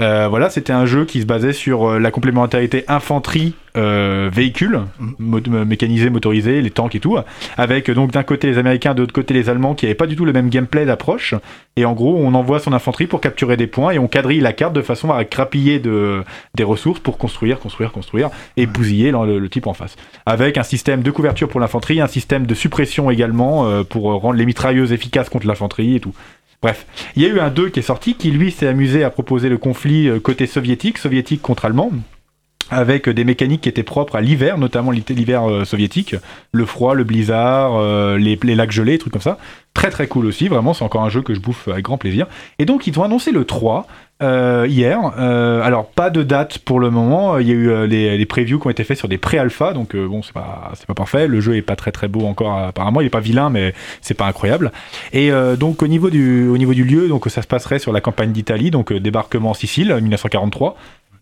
Euh, 0.00 0.28
voilà, 0.28 0.50
c'était 0.50 0.72
un 0.72 0.86
jeu 0.86 1.04
qui 1.04 1.20
se 1.20 1.26
basait 1.26 1.52
sur 1.52 1.90
euh, 1.90 1.98
la 1.98 2.12
complémentarité 2.12 2.84
infanterie 2.86 3.54
euh, 3.76 4.30
véhicule, 4.32 4.82
mo- 5.18 5.40
euh, 5.48 5.64
mécanisé, 5.64 6.10
motorisé, 6.10 6.62
les 6.62 6.70
tanks 6.70 6.94
et 6.94 7.00
tout, 7.00 7.18
avec 7.56 7.90
donc 7.90 8.12
d'un 8.12 8.22
côté 8.22 8.46
les 8.46 8.58
Américains, 8.58 8.94
de 8.94 9.00
l'autre 9.00 9.12
côté 9.12 9.34
les 9.34 9.50
Allemands 9.50 9.74
qui 9.74 9.86
n'avaient 9.86 9.96
pas 9.96 10.06
du 10.06 10.14
tout 10.14 10.24
le 10.24 10.32
même 10.32 10.48
gameplay 10.48 10.86
d'approche. 10.86 11.34
Et 11.76 11.84
en 11.84 11.92
gros, 11.92 12.16
on 12.16 12.34
envoie 12.34 12.60
son 12.60 12.72
infanterie 12.72 13.08
pour 13.08 13.20
capturer 13.20 13.56
des 13.56 13.66
points 13.66 13.90
et 13.90 13.98
on 13.98 14.06
quadrille 14.06 14.40
la 14.40 14.52
carte 14.52 14.74
de 14.74 14.82
façon 14.82 15.10
à 15.10 15.24
grappiller 15.24 15.80
de, 15.80 16.22
des 16.54 16.62
ressources 16.62 17.00
pour 17.00 17.18
construire, 17.18 17.58
construire, 17.58 17.90
construire 17.90 18.30
et 18.56 18.66
bousiller 18.66 19.10
le, 19.10 19.48
type 19.48 19.66
en 19.66 19.74
face. 19.74 19.96
Avec 20.24 20.56
un 20.56 20.62
système 20.62 21.02
de 21.02 21.10
couverture 21.10 21.48
pour 21.48 21.58
l'infanterie, 21.58 22.00
un 22.00 22.06
système 22.06 22.46
de 22.46 22.54
suppression 22.54 23.10
également 23.10 23.66
euh, 23.66 23.82
pour 23.82 24.04
rendre 24.04 24.34
les 24.34 24.46
mitrailleuses 24.46 24.92
efficaces 24.92 25.28
contre 25.28 25.48
l'infanterie 25.48 25.96
et 25.96 26.00
tout. 26.00 26.14
Bref, 26.62 26.86
il 27.16 27.22
y 27.22 27.26
a 27.26 27.28
eu 27.28 27.40
un 27.40 27.50
2 27.50 27.70
qui 27.70 27.80
est 27.80 27.82
sorti 27.82 28.14
qui 28.14 28.30
lui 28.30 28.52
s'est 28.52 28.68
amusé 28.68 29.02
à 29.04 29.10
proposer 29.10 29.48
le 29.48 29.58
conflit 29.58 30.08
euh, 30.08 30.20
côté 30.20 30.46
soviétique, 30.46 30.98
soviétique 30.98 31.42
contre 31.42 31.64
allemand 31.64 31.90
avec 32.70 33.08
des 33.08 33.24
mécaniques 33.24 33.62
qui 33.62 33.68
étaient 33.68 33.82
propres 33.82 34.16
à 34.16 34.20
l'hiver, 34.20 34.58
notamment 34.58 34.90
l'hiver 34.90 35.48
euh, 35.48 35.64
soviétique, 35.64 36.16
le 36.52 36.64
froid, 36.64 36.94
le 36.94 37.04
blizzard, 37.04 37.74
euh, 37.76 38.16
les, 38.16 38.36
lacs 38.54 38.72
gelés, 38.72 38.98
trucs 38.98 39.12
comme 39.12 39.22
ça. 39.22 39.38
Très 39.74 39.90
très 39.90 40.06
cool 40.06 40.26
aussi, 40.26 40.48
vraiment, 40.48 40.72
c'est 40.72 40.84
encore 40.84 41.02
un 41.02 41.08
jeu 41.08 41.20
que 41.20 41.34
je 41.34 41.40
bouffe 41.40 41.68
avec 41.68 41.84
grand 41.84 41.98
plaisir. 41.98 42.26
Et 42.58 42.64
donc 42.64 42.86
ils 42.86 42.98
ont 42.98 43.02
annoncé 43.02 43.32
le 43.32 43.44
3 43.44 43.86
euh, 44.22 44.66
hier. 44.68 45.00
Alors 45.18 45.86
pas 45.86 46.10
de 46.10 46.22
date 46.22 46.58
pour 46.58 46.78
le 46.78 46.90
moment, 46.90 47.38
il 47.38 47.48
y 47.48 47.50
a 47.50 47.54
eu 47.54 47.86
les, 47.88 48.26
previews 48.26 48.60
qui 48.60 48.68
ont 48.68 48.70
été 48.70 48.84
faits 48.84 48.96
sur 48.96 49.08
des 49.08 49.18
pré-alpha, 49.18 49.72
donc 49.72 49.96
bon 49.96 50.22
c'est 50.22 50.32
pas 50.32 50.72
parfait. 50.94 51.26
Le 51.26 51.40
jeu 51.40 51.56
est 51.56 51.62
pas 51.62 51.74
très 51.74 51.90
très 51.90 52.06
beau 52.06 52.24
encore 52.24 52.56
apparemment, 52.56 53.00
il 53.00 53.08
est 53.08 53.10
pas 53.10 53.18
vilain 53.18 53.50
mais 53.50 53.74
c'est 54.00 54.14
pas 54.14 54.26
incroyable. 54.26 54.70
Et 55.12 55.32
donc 55.58 55.82
au 55.82 55.88
niveau 55.88 56.08
du 56.08 56.46
au 56.46 56.56
niveau 56.56 56.72
du 56.72 56.84
lieu, 56.84 57.08
donc 57.08 57.28
ça 57.28 57.42
se 57.42 57.48
passerait 57.48 57.80
sur 57.80 57.92
la 57.92 58.00
campagne 58.00 58.30
d'Italie, 58.30 58.70
donc 58.70 58.92
débarquement 58.92 59.50
en 59.50 59.54
Sicile 59.54 59.92
1943. 60.00 60.76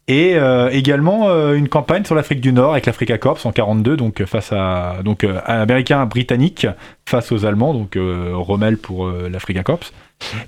Et 0.09 0.35
euh, 0.35 0.69
également 0.71 1.29
euh, 1.29 1.55
une 1.55 1.69
campagne 1.69 2.05
sur 2.05 2.17
l'Afrique 2.17 2.41
du 2.41 2.53
Nord 2.53 2.73
avec 2.73 2.87
l'Africa 2.87 3.19
Corps 3.19 3.39
en 3.45 3.53
42, 3.53 3.97
donc 3.97 4.25
face 4.25 4.53
à 4.53 4.97
donc 5.05 5.23
euh, 5.23 5.41
américains 5.45 6.07
britanniques 6.07 6.67
face 7.07 7.31
aux 7.31 7.47
Allemands, 7.47 7.73
donc 7.73 7.97
euh, 7.97 8.33
Rommel 8.35 8.79
pour 8.79 9.07
euh, 9.07 9.29
l'Africa 9.31 9.63
Corps. 9.63 9.93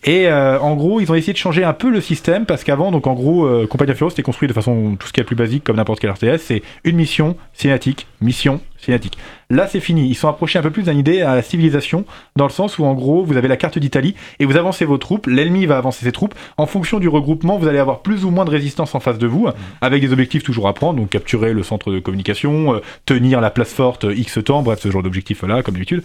Et 0.05 0.29
euh, 0.29 0.59
en 0.61 0.75
gros, 0.75 1.01
ils 1.01 1.11
ont 1.11 1.15
essayé 1.15 1.33
de 1.33 1.39
changer 1.39 1.65
un 1.65 1.73
peu 1.73 1.91
le 1.91 2.01
système 2.01 2.47
parce 2.47 2.65
qu'avant, 2.65 2.91
donc 2.91 3.07
en 3.07 3.15
gros, 3.15 3.47
euh, 3.47 3.67
Compagnie 3.67 3.93
Heroes 3.93 4.11
c'était 4.11 4.23
construit 4.23 4.49
de 4.49 4.53
façon 4.53 4.97
tout 4.99 5.07
ce 5.07 5.13
qui 5.13 5.21
est 5.21 5.25
plus 5.25 5.37
basique 5.37 5.65
comme 5.65 5.77
n'importe 5.77 6.01
quel 6.01 6.11
RTS, 6.11 6.39
c'est 6.39 6.63
une 6.85 6.97
mission 6.97 7.37
cinématique, 7.53 8.07
mission 8.21 8.61
cinématique. 8.79 9.19
Là, 9.51 9.67
c'est 9.67 9.81
fini. 9.81 10.09
Ils 10.09 10.15
sont 10.15 10.29
approchés 10.29 10.59
un 10.59 10.63
peu 10.63 10.71
plus 10.71 10.85
d'une 10.85 10.99
idée 10.99 11.23
à 11.23 11.35
la 11.35 11.43
civilisation 11.43 12.05
dans 12.37 12.45
le 12.45 12.51
sens 12.51 12.79
où 12.79 12.85
en 12.85 12.95
gros, 12.95 13.25
vous 13.25 13.37
avez 13.37 13.49
la 13.49 13.57
carte 13.57 13.79
d'Italie 13.79 14.15
et 14.39 14.47
vous 14.47 14.57
avancez 14.57 14.85
vos 14.85 14.99
troupes. 14.99 15.27
L'ennemi 15.27 15.67
va 15.67 15.79
avancer 15.79 16.05
ses 16.05 16.13
troupes. 16.13 16.35
En 16.57 16.67
fonction 16.67 16.99
du 16.99 17.09
regroupement, 17.09 17.59
vous 17.59 17.69
allez 17.69 17.79
avoir 17.79 18.01
plus 18.01 18.25
ou 18.25 18.31
moins 18.31 18.45
de 18.45 18.51
résistance 18.51 18.95
en 18.95 19.01
face 19.01 19.19
de 19.19 19.27
vous, 19.27 19.49
avec 19.81 20.01
des 20.01 20.13
objectifs 20.13 20.43
toujours 20.43 20.69
à 20.69 20.75
prendre. 20.75 20.99
Donc 20.99 21.11
capturer 21.11 21.53
le 21.53 21.63
centre 21.63 21.93
de 21.93 21.99
communication, 21.99 22.75
euh, 22.75 22.81
tenir 23.07 23.41
la 23.41 23.51
place 23.51 23.73
forte 23.73 24.07
X 24.11 24.39
temps, 24.45 24.63
bref, 24.63 24.81
ce 24.81 24.91
genre 24.91 25.03
d'objectif 25.03 25.43
là, 25.43 25.63
comme 25.63 25.75
d'habitude. 25.75 26.03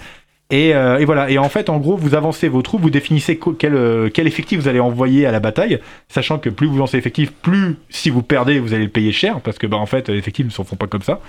Et, 0.51 0.73
euh, 0.73 0.97
et 0.97 1.05
voilà. 1.05 1.29
Et 1.29 1.37
en 1.37 1.47
fait, 1.47 1.69
en 1.69 1.77
gros, 1.77 1.95
vous 1.95 2.15
avancez 2.15 2.47
vos 2.47 2.61
troupes, 2.63 2.81
vous 2.81 2.89
définissez 2.89 3.39
euh, 3.65 4.09
quel 4.11 4.27
effectif 4.27 4.59
vous 4.59 4.67
allez 4.67 4.79
envoyer 4.79 5.25
à 5.27 5.31
la 5.31 5.39
bataille, 5.39 5.79
sachant 6.07 6.39
que 6.39 6.49
plus 6.49 6.65
vous 6.67 6.77
lancez 6.77 6.97
effectif, 6.97 7.31
plus 7.31 7.77
si 7.89 8.09
vous 8.09 8.23
perdez, 8.23 8.59
vous 8.59 8.73
allez 8.73 8.85
le 8.85 8.89
payer 8.89 9.11
cher, 9.11 9.41
parce 9.41 9.59
que 9.59 9.67
bah 9.67 9.77
en 9.77 9.85
fait, 9.85 10.09
les 10.09 10.17
effectifs 10.17 10.45
ne 10.47 10.51
s'en 10.51 10.63
font 10.63 10.75
pas 10.75 10.87
comme 10.87 11.03
ça. 11.03 11.19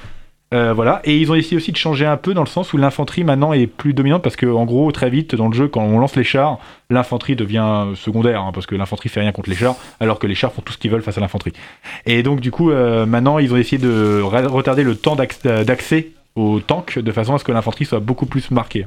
Euh, 0.52 0.72
voilà. 0.72 1.00
Et 1.04 1.16
ils 1.18 1.30
ont 1.30 1.36
essayé 1.36 1.56
aussi 1.56 1.70
de 1.70 1.76
changer 1.76 2.06
un 2.06 2.16
peu 2.16 2.34
dans 2.34 2.42
le 2.42 2.48
sens 2.48 2.72
où 2.72 2.76
l'infanterie 2.76 3.22
maintenant 3.22 3.52
est 3.52 3.68
plus 3.68 3.92
dominante 3.92 4.22
parce 4.22 4.34
que 4.34 4.46
en 4.46 4.64
gros 4.64 4.90
très 4.90 5.08
vite 5.08 5.36
dans 5.36 5.46
le 5.46 5.54
jeu 5.54 5.68
quand 5.68 5.82
on 5.82 6.00
lance 6.00 6.16
les 6.16 6.24
chars, 6.24 6.58
l'infanterie 6.88 7.36
devient 7.36 7.84
secondaire 7.94 8.40
hein, 8.42 8.50
parce 8.52 8.66
que 8.66 8.74
l'infanterie 8.74 9.10
fait 9.10 9.20
rien 9.20 9.30
contre 9.30 9.48
les 9.48 9.54
chars 9.54 9.76
alors 10.00 10.18
que 10.18 10.26
les 10.26 10.34
chars 10.34 10.52
font 10.52 10.60
tout 10.60 10.72
ce 10.72 10.78
qu'ils 10.78 10.90
veulent 10.90 11.02
face 11.02 11.18
à 11.18 11.20
l'infanterie. 11.20 11.52
Et 12.04 12.24
donc 12.24 12.40
du 12.40 12.50
coup 12.50 12.72
maintenant 12.72 13.38
ils 13.38 13.54
ont 13.54 13.58
essayé 13.58 13.78
de 13.78 14.20
retarder 14.22 14.82
le 14.82 14.96
temps 14.96 15.14
d'ac- 15.14 15.40
d'accès 15.64 16.08
au 16.34 16.58
tank 16.58 16.98
de 16.98 17.12
façon 17.12 17.36
à 17.36 17.38
ce 17.38 17.44
que 17.44 17.52
l'infanterie 17.52 17.84
soit 17.84 18.00
beaucoup 18.00 18.26
plus 18.26 18.50
marquée. 18.50 18.86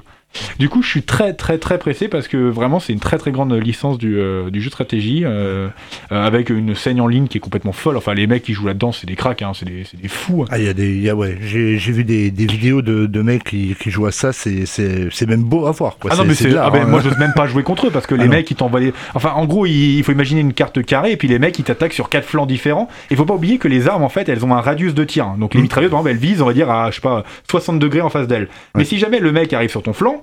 Du 0.59 0.69
coup, 0.69 0.81
je 0.81 0.89
suis 0.89 1.03
très 1.03 1.33
très 1.33 1.57
très 1.57 1.77
pressé 1.77 2.07
parce 2.07 2.27
que 2.27 2.37
vraiment 2.37 2.79
c'est 2.79 2.93
une 2.93 2.99
très 2.99 3.17
très 3.17 3.31
grande 3.31 3.53
licence 3.53 3.97
du, 3.97 4.17
euh, 4.17 4.49
du 4.49 4.61
jeu 4.61 4.67
de 4.69 4.73
stratégie 4.73 5.23
euh, 5.25 5.67
euh, 6.11 6.25
avec 6.25 6.49
une 6.49 6.75
scène 6.75 6.99
en 7.01 7.07
ligne 7.07 7.27
qui 7.27 7.37
est 7.37 7.41
complètement 7.41 7.71
folle. 7.71 7.97
Enfin, 7.97 8.13
les 8.13 8.25
mecs 8.27 8.43
qui 8.43 8.53
jouent 8.53 8.67
là-dedans, 8.67 8.91
c'est 8.91 9.05
des 9.07 9.15
cracks, 9.15 9.41
hein, 9.41 9.51
c'est 9.53 9.65
des, 9.65 9.83
c'est 9.89 9.99
des 9.99 10.07
fous. 10.07 10.43
hein. 10.43 10.47
Ah, 10.51 10.57
il 10.59 10.65
y 10.65 10.69
a 10.69 10.73
des, 10.73 10.89
il 10.89 11.01
y 11.01 11.09
a- 11.09 11.15
ouais, 11.15 11.37
j'ai 11.41 11.77
j'ai 11.77 11.91
vu 11.91 12.03
des, 12.03 12.31
des 12.31 12.45
vidéos 12.45 12.81
de, 12.81 13.05
de 13.05 13.21
mecs 13.21 13.43
qui, 13.43 13.75
qui 13.79 13.91
jouent 13.91 14.05
à 14.07 14.11
ça, 14.11 14.33
c'est 14.33 14.65
c'est 14.65 15.07
c'est 15.11 15.27
même 15.27 15.43
beau 15.43 15.65
à 15.67 15.71
voir. 15.71 15.97
Quoi. 15.97 16.11
Ah 16.13 16.17
non 16.17 16.25
mais 16.25 16.33
c'est 16.33 16.55
ah 16.55 16.71
hein. 16.73 16.85
moi 16.87 16.99
j'ose 17.03 17.17
même 17.17 17.33
pas 17.35 17.45
jouer 17.47 17.63
contre 17.63 17.87
eux 17.87 17.91
parce 17.91 18.07
que 18.07 18.15
Ah 18.19 18.21
les 18.23 18.27
mecs 18.27 18.49
ils 18.49 18.55
t'envoient 18.55 18.79
les... 18.79 18.93
enfin 19.15 19.31
en 19.35 19.45
gros 19.45 19.65
il, 19.65 19.97
il 19.97 20.03
faut 20.03 20.11
imaginer 20.11 20.41
une 20.41 20.53
carte 20.53 20.83
carrée 20.83 21.11
et 21.11 21.17
puis 21.17 21.27
les 21.27 21.39
mecs 21.39 21.57
ils 21.59 21.63
t'attaquent 21.63 21.93
sur 21.93 22.09
quatre 22.09 22.25
flancs 22.25 22.45
différents 22.45 22.87
il 23.11 23.17
faut 23.17 23.25
pas 23.25 23.33
oublier 23.33 23.57
que 23.57 23.67
les 23.67 23.87
armes 23.87 24.03
en 24.03 24.09
fait 24.09 24.29
elles 24.29 24.45
ont 24.45 24.53
un 24.53 24.61
radius 24.61 24.93
de 24.93 25.03
tir 25.03 25.25
hein. 25.25 25.35
donc 25.39 25.53
les 25.53 25.59
Mm. 25.59 25.63
mitrailleuses 25.63 25.91
par 25.91 25.99
exemple 25.99 26.11
elles 26.11 26.29
visent 26.29 26.41
on 26.41 26.45
va 26.45 26.53
dire 26.53 26.69
à 26.69 26.89
je 26.91 26.95
sais 26.95 27.01
pas 27.01 27.23
60 27.49 27.79
degrés 27.79 28.01
en 28.01 28.09
face 28.09 28.27
d'elles 28.27 28.47
mais 28.75 28.85
si 28.85 28.97
jamais 28.99 29.19
le 29.19 29.31
mec 29.31 29.51
arrive 29.53 29.69
sur 29.69 29.81
ton 29.83 29.93
flanc 29.93 30.22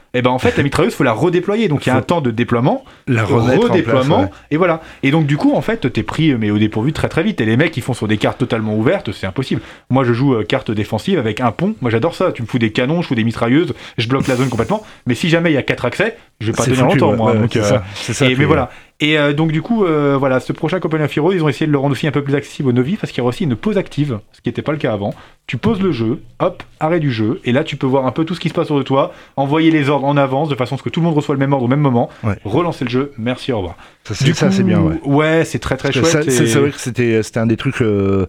et 0.13 0.21
ben 0.21 0.29
en 0.29 0.39
fait 0.39 0.57
la 0.57 0.63
mitrailleuse 0.63 0.93
faut 0.93 1.03
la 1.03 1.13
redéployer. 1.13 1.67
Donc 1.67 1.85
il 1.85 1.89
y 1.89 1.91
a 1.91 1.95
un 1.95 2.01
temps 2.01 2.21
de 2.21 2.31
déploiement 2.31 2.83
la 3.07 3.23
redéploiement 3.23 4.17
place, 4.17 4.29
ouais. 4.29 4.37
et 4.51 4.57
voilà. 4.57 4.81
Et 5.03 5.11
donc 5.11 5.25
du 5.25 5.37
coup 5.37 5.53
en 5.53 5.61
fait 5.61 5.91
t'es 5.91 6.03
pris 6.03 6.33
mais 6.35 6.51
au 6.51 6.57
dépourvu 6.57 6.93
très 6.93 7.09
très 7.09 7.23
vite. 7.23 7.41
Et 7.41 7.45
les 7.45 7.57
mecs 7.57 7.75
ils 7.77 7.83
font 7.83 7.93
sur 7.93 8.07
des 8.07 8.17
cartes 8.17 8.37
totalement 8.37 8.75
ouvertes 8.75 9.11
c'est 9.11 9.27
impossible. 9.27 9.61
Moi 9.89 10.03
je 10.03 10.13
joue 10.13 10.35
euh, 10.35 10.43
carte 10.43 10.71
défensive 10.71 11.19
avec 11.19 11.39
un 11.39 11.51
pont. 11.51 11.75
Moi 11.81 11.91
j'adore 11.91 12.15
ça. 12.15 12.31
Tu 12.31 12.41
me 12.41 12.47
fous 12.47 12.59
des 12.59 12.71
canons 12.71 13.01
je 13.01 13.07
fous 13.07 13.15
des 13.15 13.23
mitrailleuses 13.23 13.73
je 13.97 14.07
bloque 14.07 14.27
la 14.27 14.35
zone 14.35 14.49
complètement. 14.49 14.83
Mais 15.05 15.15
si 15.15 15.29
jamais 15.29 15.51
il 15.51 15.55
y 15.55 15.57
a 15.57 15.63
quatre 15.63 15.85
accès 15.85 16.17
je 16.39 16.47
vais 16.47 16.53
pas 16.53 16.65
tenir 16.65 16.85
longtemps 16.85 17.11
ouais, 17.11 17.17
moi. 17.17 17.31
Ouais, 17.33 17.39
donc, 17.39 17.51
c'est 17.53 17.59
euh, 17.59 18.13
ça, 18.13 18.25
et, 18.29 18.35
mais 18.35 18.43
euh, 18.43 18.47
voilà 18.47 18.71
et 19.01 19.17
euh, 19.17 19.33
donc 19.33 19.51
du 19.51 19.61
coup 19.61 19.83
euh, 19.83 20.15
voilà 20.17 20.39
ce 20.39 20.53
prochain 20.53 20.79
of 20.81 21.17
Heroes 21.17 21.33
ils 21.33 21.43
ont 21.43 21.49
essayé 21.49 21.65
de 21.65 21.71
le 21.71 21.77
rendre 21.77 21.93
aussi 21.93 22.07
un 22.07 22.11
peu 22.11 22.23
plus 22.23 22.35
accessible 22.35 22.69
aux 22.69 22.73
novices 22.73 22.99
parce 22.99 23.11
qu'il 23.11 23.19
y 23.19 23.21
aura 23.21 23.29
aussi 23.29 23.43
une 23.43 23.55
pause 23.55 23.77
active 23.77 24.19
ce 24.31 24.41
qui 24.41 24.49
n'était 24.49 24.61
pas 24.61 24.71
le 24.71 24.77
cas 24.77 24.93
avant. 24.93 25.13
Tu 25.47 25.57
poses 25.57 25.81
le 25.81 25.91
jeu 25.91 26.21
hop 26.39 26.63
arrêt 26.79 26.99
du 26.99 27.11
jeu 27.11 27.41
et 27.43 27.51
là 27.51 27.63
tu 27.63 27.75
peux 27.75 27.87
voir 27.87 28.05
un 28.05 28.11
peu 28.11 28.25
tout 28.25 28.35
ce 28.35 28.39
qui 28.39 28.49
se 28.49 28.53
passe 28.53 28.65
autour 28.65 28.77
de 28.77 28.83
toi 28.83 29.13
envoyer 29.35 29.71
les 29.71 29.89
ordres 29.89 30.00
en 30.03 30.17
avance 30.17 30.49
de 30.49 30.55
façon 30.55 30.75
à 30.75 30.77
ce 30.77 30.83
que 30.83 30.89
tout 30.89 30.99
le 30.99 31.05
monde 31.05 31.15
reçoit 31.15 31.35
le 31.35 31.39
même 31.39 31.53
ordre 31.53 31.65
au 31.65 31.69
même 31.69 31.79
moment 31.79 32.09
Ouais. 32.23 32.35
relancer 32.45 32.85
le 32.85 32.89
jeu 32.91 33.13
merci 33.17 33.51
au 33.51 33.57
revoir 33.57 33.75
Ça, 34.03 34.13
c'est 34.15 34.25
du 34.25 34.33
ça, 34.33 34.47
coup, 34.47 34.53
c'est 34.53 34.63
bien, 34.63 34.81
ouais. 35.05 35.43
c'est 35.45 35.59
très 35.59 35.77
très 35.77 35.91
Parce 35.91 35.99
chouette. 36.09 36.23
ça, 36.25 36.31
c'est 36.31 36.43
et- 36.43 36.47
c'est 36.47 36.59
vrai 36.59 36.71
que 36.71 36.79
c'était 36.79 37.23
c'était 37.23 37.39
un 37.39 37.47
des 37.47 37.57
trucs 37.57 37.81
euh, 37.81 38.27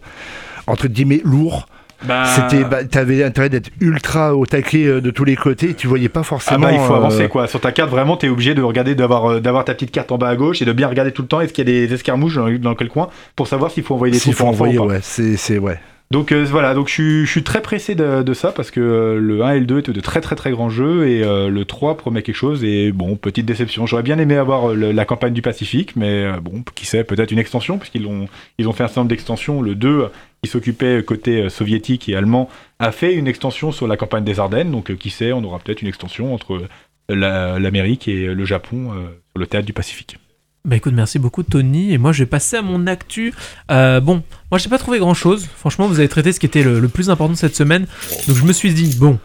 entre 0.66 0.86
guillemets 0.88 1.20
lourds. 1.24 1.66
Bah, 2.04 2.24
C'était, 2.26 2.64
bah, 2.64 2.82
t'avais 2.82 3.22
intérêt 3.22 3.48
d'être 3.48 3.70
ultra 3.80 4.34
au 4.34 4.44
taquet 4.44 4.86
euh, 4.86 5.00
de 5.00 5.12
tous 5.12 5.24
les 5.24 5.36
côtés. 5.36 5.72
Tu 5.74 5.86
voyais 5.86 6.08
pas 6.08 6.20
ah 6.20 6.24
forcément. 6.24 6.66
bah, 6.66 6.72
il 6.72 6.80
faut 6.80 6.94
euh, 6.94 6.96
avancer 6.96 7.28
quoi. 7.28 7.46
Sur 7.46 7.60
ta 7.60 7.70
carte, 7.70 7.90
vraiment, 7.90 8.16
t'es 8.16 8.28
obligé 8.28 8.54
de 8.54 8.62
regarder, 8.62 8.96
d'avoir, 8.96 9.30
euh, 9.30 9.40
d'avoir 9.40 9.64
ta 9.64 9.72
petite 9.72 9.92
carte 9.92 10.10
en 10.10 10.18
bas 10.18 10.28
à 10.28 10.34
gauche 10.34 10.60
et 10.60 10.64
de 10.64 10.72
bien 10.72 10.88
regarder 10.88 11.12
tout 11.12 11.22
le 11.22 11.28
temps 11.28 11.40
est-ce 11.40 11.52
qu'il 11.52 11.68
y 11.68 11.70
a 11.70 11.86
des 11.86 11.94
escarmouches 11.94 12.34
dans, 12.34 12.50
dans 12.58 12.74
quel 12.74 12.88
coin 12.88 13.08
pour 13.36 13.46
savoir 13.46 13.70
s'il 13.70 13.84
faut 13.84 13.94
envoyer 13.94 14.12
des 14.14 14.18
S'il 14.18 14.34
troupes 14.34 14.46
faut 14.46 14.50
en 14.50 14.54
envoyer, 14.54 14.80
ouais, 14.80 14.98
c'est 15.00 15.36
c'est 15.36 15.58
ouais. 15.58 15.78
Donc 16.12 16.30
euh, 16.30 16.44
voilà, 16.44 16.74
donc 16.74 16.88
je 16.88 17.24
suis, 17.24 17.42
très 17.42 17.62
pressé 17.62 17.94
de, 17.94 18.34
ça 18.34 18.52
parce 18.52 18.70
que 18.70 18.80
euh, 18.80 19.18
le 19.18 19.42
1 19.42 19.52
et 19.54 19.60
le 19.60 19.64
2 19.64 19.78
étaient 19.78 19.92
de 19.94 20.00
très 20.02 20.20
très 20.20 20.36
très 20.36 20.50
grands 20.50 20.68
jeux 20.68 21.08
et 21.08 21.24
euh, 21.24 21.48
le 21.48 21.64
3 21.64 21.96
promet 21.96 22.20
quelque 22.22 22.36
chose 22.36 22.62
et 22.64 22.92
bon, 22.92 23.16
petite 23.16 23.46
déception. 23.46 23.86
J'aurais 23.86 24.02
bien 24.02 24.18
aimé 24.18 24.36
avoir 24.36 24.74
le- 24.74 24.92
la 24.92 25.06
campagne 25.06 25.32
du 25.32 25.40
Pacifique, 25.40 25.96
mais 25.96 26.26
bon, 26.42 26.62
qui 26.74 26.84
sait, 26.84 27.02
peut-être 27.02 27.30
une 27.30 27.38
extension 27.38 27.78
puisqu'ils 27.78 28.06
ont, 28.06 28.28
ils 28.58 28.68
ont 28.68 28.72
fait 28.74 28.84
un 28.84 28.88
certain 28.88 29.00
nombre 29.00 29.08
d'extensions. 29.08 29.62
Le 29.62 29.74
2 29.74 30.08
qui 30.44 30.50
s'occupait 30.50 31.02
côté 31.02 31.48
soviétique 31.48 32.10
et 32.10 32.14
allemand 32.14 32.50
a 32.78 32.92
fait 32.92 33.14
une 33.14 33.26
extension 33.26 33.72
sur 33.72 33.86
la 33.86 33.96
campagne 33.96 34.24
des 34.24 34.38
Ardennes, 34.38 34.70
donc 34.70 34.94
qui 34.96 35.08
sait, 35.08 35.32
on 35.32 35.42
aura 35.44 35.60
peut-être 35.60 35.80
une 35.80 35.88
extension 35.88 36.34
entre 36.34 36.60
la- 37.08 37.58
l'Amérique 37.58 38.06
et 38.06 38.26
le 38.26 38.44
Japon 38.44 38.90
sur 38.92 39.40
le 39.40 39.46
théâtre 39.46 39.64
du 39.64 39.72
Pacifique. 39.72 40.18
Bah 40.64 40.76
écoute, 40.76 40.92
merci 40.94 41.18
beaucoup 41.18 41.42
Tony. 41.42 41.92
Et 41.92 41.98
moi, 41.98 42.12
je 42.12 42.22
vais 42.22 42.26
passer 42.26 42.56
à 42.56 42.62
mon 42.62 42.86
actu. 42.86 43.34
Euh, 43.70 44.00
bon, 44.00 44.22
moi, 44.50 44.58
j'ai 44.58 44.68
pas 44.68 44.78
trouvé 44.78 45.00
grand 45.00 45.14
chose. 45.14 45.48
Franchement, 45.56 45.88
vous 45.88 45.98
avez 45.98 46.08
traité 46.08 46.32
ce 46.32 46.38
qui 46.38 46.46
était 46.46 46.62
le, 46.62 46.78
le 46.78 46.88
plus 46.88 47.10
important 47.10 47.34
cette 47.34 47.56
semaine. 47.56 47.86
Donc, 48.28 48.36
je 48.36 48.44
me 48.44 48.52
suis 48.52 48.72
dit, 48.72 48.96
bon. 48.96 49.18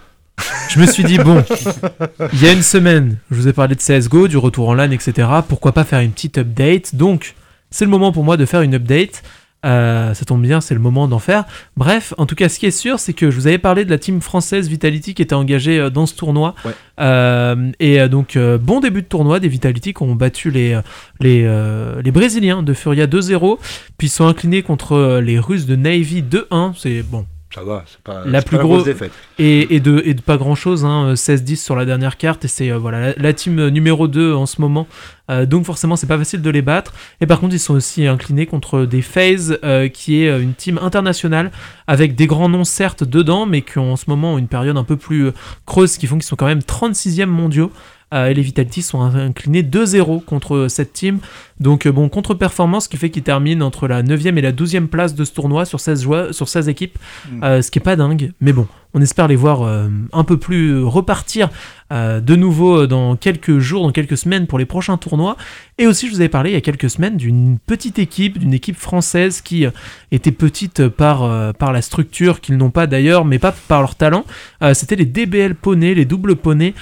Je 0.70 0.80
me 0.80 0.86
suis 0.86 1.04
dit, 1.04 1.18
bon, 1.18 1.44
il 2.34 2.42
y 2.44 2.48
a 2.48 2.52
une 2.52 2.62
semaine, 2.62 3.18
je 3.32 3.38
vous 3.38 3.48
ai 3.48 3.54
parlé 3.54 3.74
de 3.74 3.82
CSGO, 3.82 4.28
du 4.28 4.38
retour 4.38 4.70
en 4.70 4.76
LAN, 4.76 4.92
etc. 4.92 5.28
Pourquoi 5.48 5.72
pas 5.72 5.84
faire 5.84 6.00
une 6.00 6.12
petite 6.12 6.38
update? 6.38 6.96
Donc, 6.96 7.34
c'est 7.72 7.86
le 7.86 7.90
moment 7.92 8.12
pour 8.12 8.24
moi 8.24 8.38
de 8.38 8.46
faire 8.46 8.62
une 8.62 8.76
update. 8.76 9.24
Euh, 9.66 10.14
ça 10.14 10.26
tombe 10.26 10.42
bien, 10.42 10.62
c'est 10.62 10.74
le 10.74 10.80
moment 10.80 11.08
d'en 11.08 11.20
faire. 11.20 11.46
Bref, 11.76 12.14
en 12.18 12.26
tout 12.26 12.36
cas, 12.36 12.48
ce 12.48 12.60
qui 12.60 12.68
est 12.68 12.72
sûr, 12.72 13.00
c'est 13.00 13.14
que 13.14 13.32
je 13.32 13.36
vous 13.36 13.48
avais 13.48 13.58
parlé 13.58 13.86
de 13.86 13.90
la 13.90 13.98
team 13.98 14.22
française 14.22 14.70
Vitality 14.70 15.14
qui 15.14 15.22
était 15.22 15.36
engagée 15.36 15.80
euh, 15.80 15.90
dans 15.90 16.06
ce 16.06 16.16
tournoi. 16.16 16.54
Ouais. 16.64 16.72
Euh, 17.00 17.72
et 17.80 18.08
donc, 18.08 18.36
euh, 18.36 18.58
bon 18.58 18.80
début 18.80 19.02
de 19.02 19.08
tournoi 19.08 19.40
des 19.40 19.48
Vitality 19.48 19.94
qui 19.94 20.04
ont 20.04 20.16
battu 20.16 20.52
les, 20.52 20.80
les, 21.20 21.44
les 22.04 22.12
Brésiliens 22.12 22.64
de 22.64 22.74
Furia 22.74 23.08
2-0, 23.08 23.58
puis 23.98 24.08
ils 24.08 24.12
sont 24.12 24.28
inclinés 24.28 24.62
contre 24.62 25.20
les 25.24 25.40
Russes 25.40 25.66
de 25.66 25.76
Navy 25.76 26.24
2-1. 26.24 26.74
C'est 26.78 27.04
bon, 27.04 27.26
Ça 27.56 27.64
va, 27.64 27.86
c'est 27.88 28.02
pas 28.02 28.24
La 28.26 28.42
plus 28.42 28.58
pas 28.58 28.64
grosse- 28.64 28.80
grosse 28.84 28.86
défaite. 28.86 29.12
et, 29.40 29.74
et 29.76 29.80
de, 29.80 30.02
et 30.06 30.14
de 30.14 30.22
pas 30.22 30.36
grand 30.36 30.54
chose, 30.54 30.84
hein, 30.84 31.14
16-10 31.14 31.56
sur 31.56 31.78
la 31.78 31.86
dernière 31.86 32.18
carte, 32.18 32.44
et 32.44 32.50
c'est 32.50 32.70
euh, 32.72 32.78
voilà, 32.78 33.00
la, 33.00 33.14
la 33.16 33.34
team 33.34 33.58
euh, 33.60 33.70
numéro 33.70 34.10
2 34.10 34.34
en 34.34 34.46
ce 34.46 34.60
moment. 34.60 34.86
Euh, 35.32 35.46
donc 35.46 35.64
forcément, 35.66 35.96
c'est 35.96 36.08
pas 36.08 36.18
facile 36.18 36.42
de 36.42 36.50
les 36.50 36.62
battre. 36.62 36.94
Et 37.22 37.26
par 37.26 37.40
contre, 37.40 37.56
ils 37.56 37.60
sont 37.60 37.74
aussi 37.74 38.06
inclinés 38.06 38.46
contre 38.48 38.84
des 38.84 39.02
FaZe, 39.02 39.60
euh, 39.64 39.88
qui 39.88 40.24
est 40.24 40.30
euh, 40.30 40.42
une 40.42 40.54
team 40.56 40.78
internationale, 40.82 41.52
avec 41.88 42.16
des 42.16 42.28
grands 42.28 42.50
noms 42.50 42.66
certes 42.66 43.06
dedans, 43.06 43.46
mais 43.46 43.62
qui 43.62 43.78
ont 43.80 43.94
en 43.94 43.96
ce 43.96 44.06
moment 44.10 44.38
une 44.38 44.48
période 44.50 44.76
un 44.78 44.84
peu 44.84 44.98
plus 44.98 45.28
euh, 45.28 45.34
creuse, 45.66 45.98
qui 45.98 46.06
font 46.06 46.16
qu'ils 46.18 46.24
sont 46.26 46.36
quand 46.36 46.48
même 46.48 46.60
36e 46.60 47.28
mondiaux. 47.28 47.72
Euh, 48.14 48.28
et 48.28 48.34
les 48.34 48.42
Vitality 48.42 48.82
sont 48.82 49.02
inclinés 49.02 49.64
2-0 49.64 50.24
contre 50.24 50.68
cette 50.70 50.94
team. 50.94 51.20
Donc 51.60 51.86
euh, 51.86 51.92
bon, 51.92 52.08
contre-performance 52.08 52.88
qui 52.88 52.98
fait 52.98 53.10
qu'ils 53.10 53.24
terminent 53.24 53.66
entre 53.66 53.88
la 53.88 54.02
9e 54.02 54.38
et 54.38 54.42
la 54.42 54.54
12e 54.54 54.88
place 54.88 55.14
de 55.14 55.26
ce 55.26 55.34
tournoi 55.34 55.66
sur 55.66 55.80
16, 55.80 56.02
joueurs, 56.02 56.34
sur 56.34 56.48
16 56.48 56.70
équipes. 56.70 56.98
Euh, 57.44 57.62
ce 57.62 57.70
qui 57.70 57.80
est 57.80 57.82
pas 57.82 57.96
dingue, 57.96 58.32
mais 58.40 58.54
bon, 58.54 58.68
on 58.98 59.02
espère 59.02 59.28
les 59.28 59.36
voir 59.36 59.62
euh, 59.62 59.88
un 60.12 60.24
peu 60.24 60.38
plus 60.38 60.72
euh, 60.72 60.84
repartir 60.84 61.50
euh, 61.94 62.20
de 62.20 62.36
nouveau 62.36 62.88
dans 62.88 63.16
quelques 63.16 63.60
jours, 63.60 63.84
dans 63.84 63.92
quelques 63.92 64.18
semaines 64.18 64.48
pour 64.48 64.58
les 64.58 64.66
prochains 64.66 64.98
tournois. 64.98 65.38
Et 65.78 65.86
aussi, 65.86 66.08
je 66.08 66.14
vous 66.14 66.20
avais 66.20 66.30
parlé 66.30 66.50
il 66.50 66.54
y 66.54 66.58
a 66.58 66.62
quelques 66.62 66.90
semaines 66.90 67.16
d'une 67.16 67.60
petite 67.60 68.00
équipe, 68.00 68.40
d'une 68.40 68.56
équipe 68.56 68.76
française 68.76 69.42
qui 69.42 69.66
était 70.12 70.32
petite 70.32 70.88
par, 70.88 71.54
par 71.54 71.72
la 71.72 71.84
structure 71.84 72.42
qu'ils 72.42 72.58
n'ont 72.58 72.72
pas 72.72 72.88
d'ailleurs, 72.88 73.24
mais 73.24 73.38
pas 73.38 73.54
par 73.68 73.82
leur 73.82 73.94
talent. 73.94 74.26
C'était 74.74 74.96
les 74.96 75.06
DBL 75.06 75.54
Poney, 75.54 75.94
les 75.94 76.06
doubles 76.06 76.36
Poney, 76.36 76.74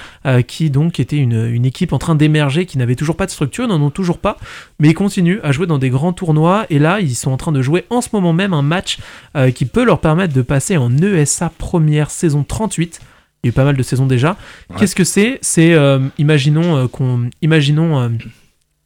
qui 0.48 0.70
donc 0.70 0.98
étaient 0.98 1.18
une, 1.18 1.44
une 1.44 1.66
équipe 1.66 1.92
en 1.92 1.98
train 1.98 2.14
d'émerger, 2.14 2.64
qui 2.64 2.78
n'avait 2.78 2.94
toujours 2.94 3.16
pas 3.16 3.26
de 3.26 3.30
structure, 3.30 3.68
n'en 3.68 3.82
ont 3.82 3.90
toujours 3.90 4.18
pas, 4.18 4.38
mais 4.80 4.88
ils 4.88 4.94
continuent 4.94 5.40
à 5.42 5.52
jouer 5.52 5.66
dans 5.66 5.78
des 5.78 5.90
grands 5.90 6.14
tournois. 6.14 6.64
Et 6.70 6.78
là, 6.78 7.00
ils 7.00 7.14
sont 7.14 7.30
en 7.30 7.36
train 7.36 7.52
de 7.52 7.60
jouer 7.60 7.84
en 7.90 8.00
ce 8.00 8.08
moment 8.14 8.32
même 8.32 8.54
un 8.54 8.62
match 8.62 8.96
qui 9.54 9.66
peut 9.66 9.84
leur 9.84 10.00
permettre 10.00 10.32
de 10.32 10.42
passer 10.42 10.78
en 10.78 10.90
ESA 10.96 11.52
première 11.58 12.05
saison 12.10 12.44
38. 12.44 13.00
Il 13.42 13.46
y 13.46 13.48
a 13.48 13.50
eu 13.50 13.52
pas 13.52 13.64
mal 13.64 13.76
de 13.76 13.82
saisons 13.82 14.06
déjà. 14.06 14.36
Ouais. 14.70 14.76
Qu'est-ce 14.78 14.96
que 14.96 15.04
c'est? 15.04 15.38
C'est, 15.42 15.74
euh, 15.74 16.00
imaginons 16.18 16.76
euh, 16.76 16.88
qu'on, 16.88 17.30
imaginons 17.42 18.00
euh, 18.00 18.08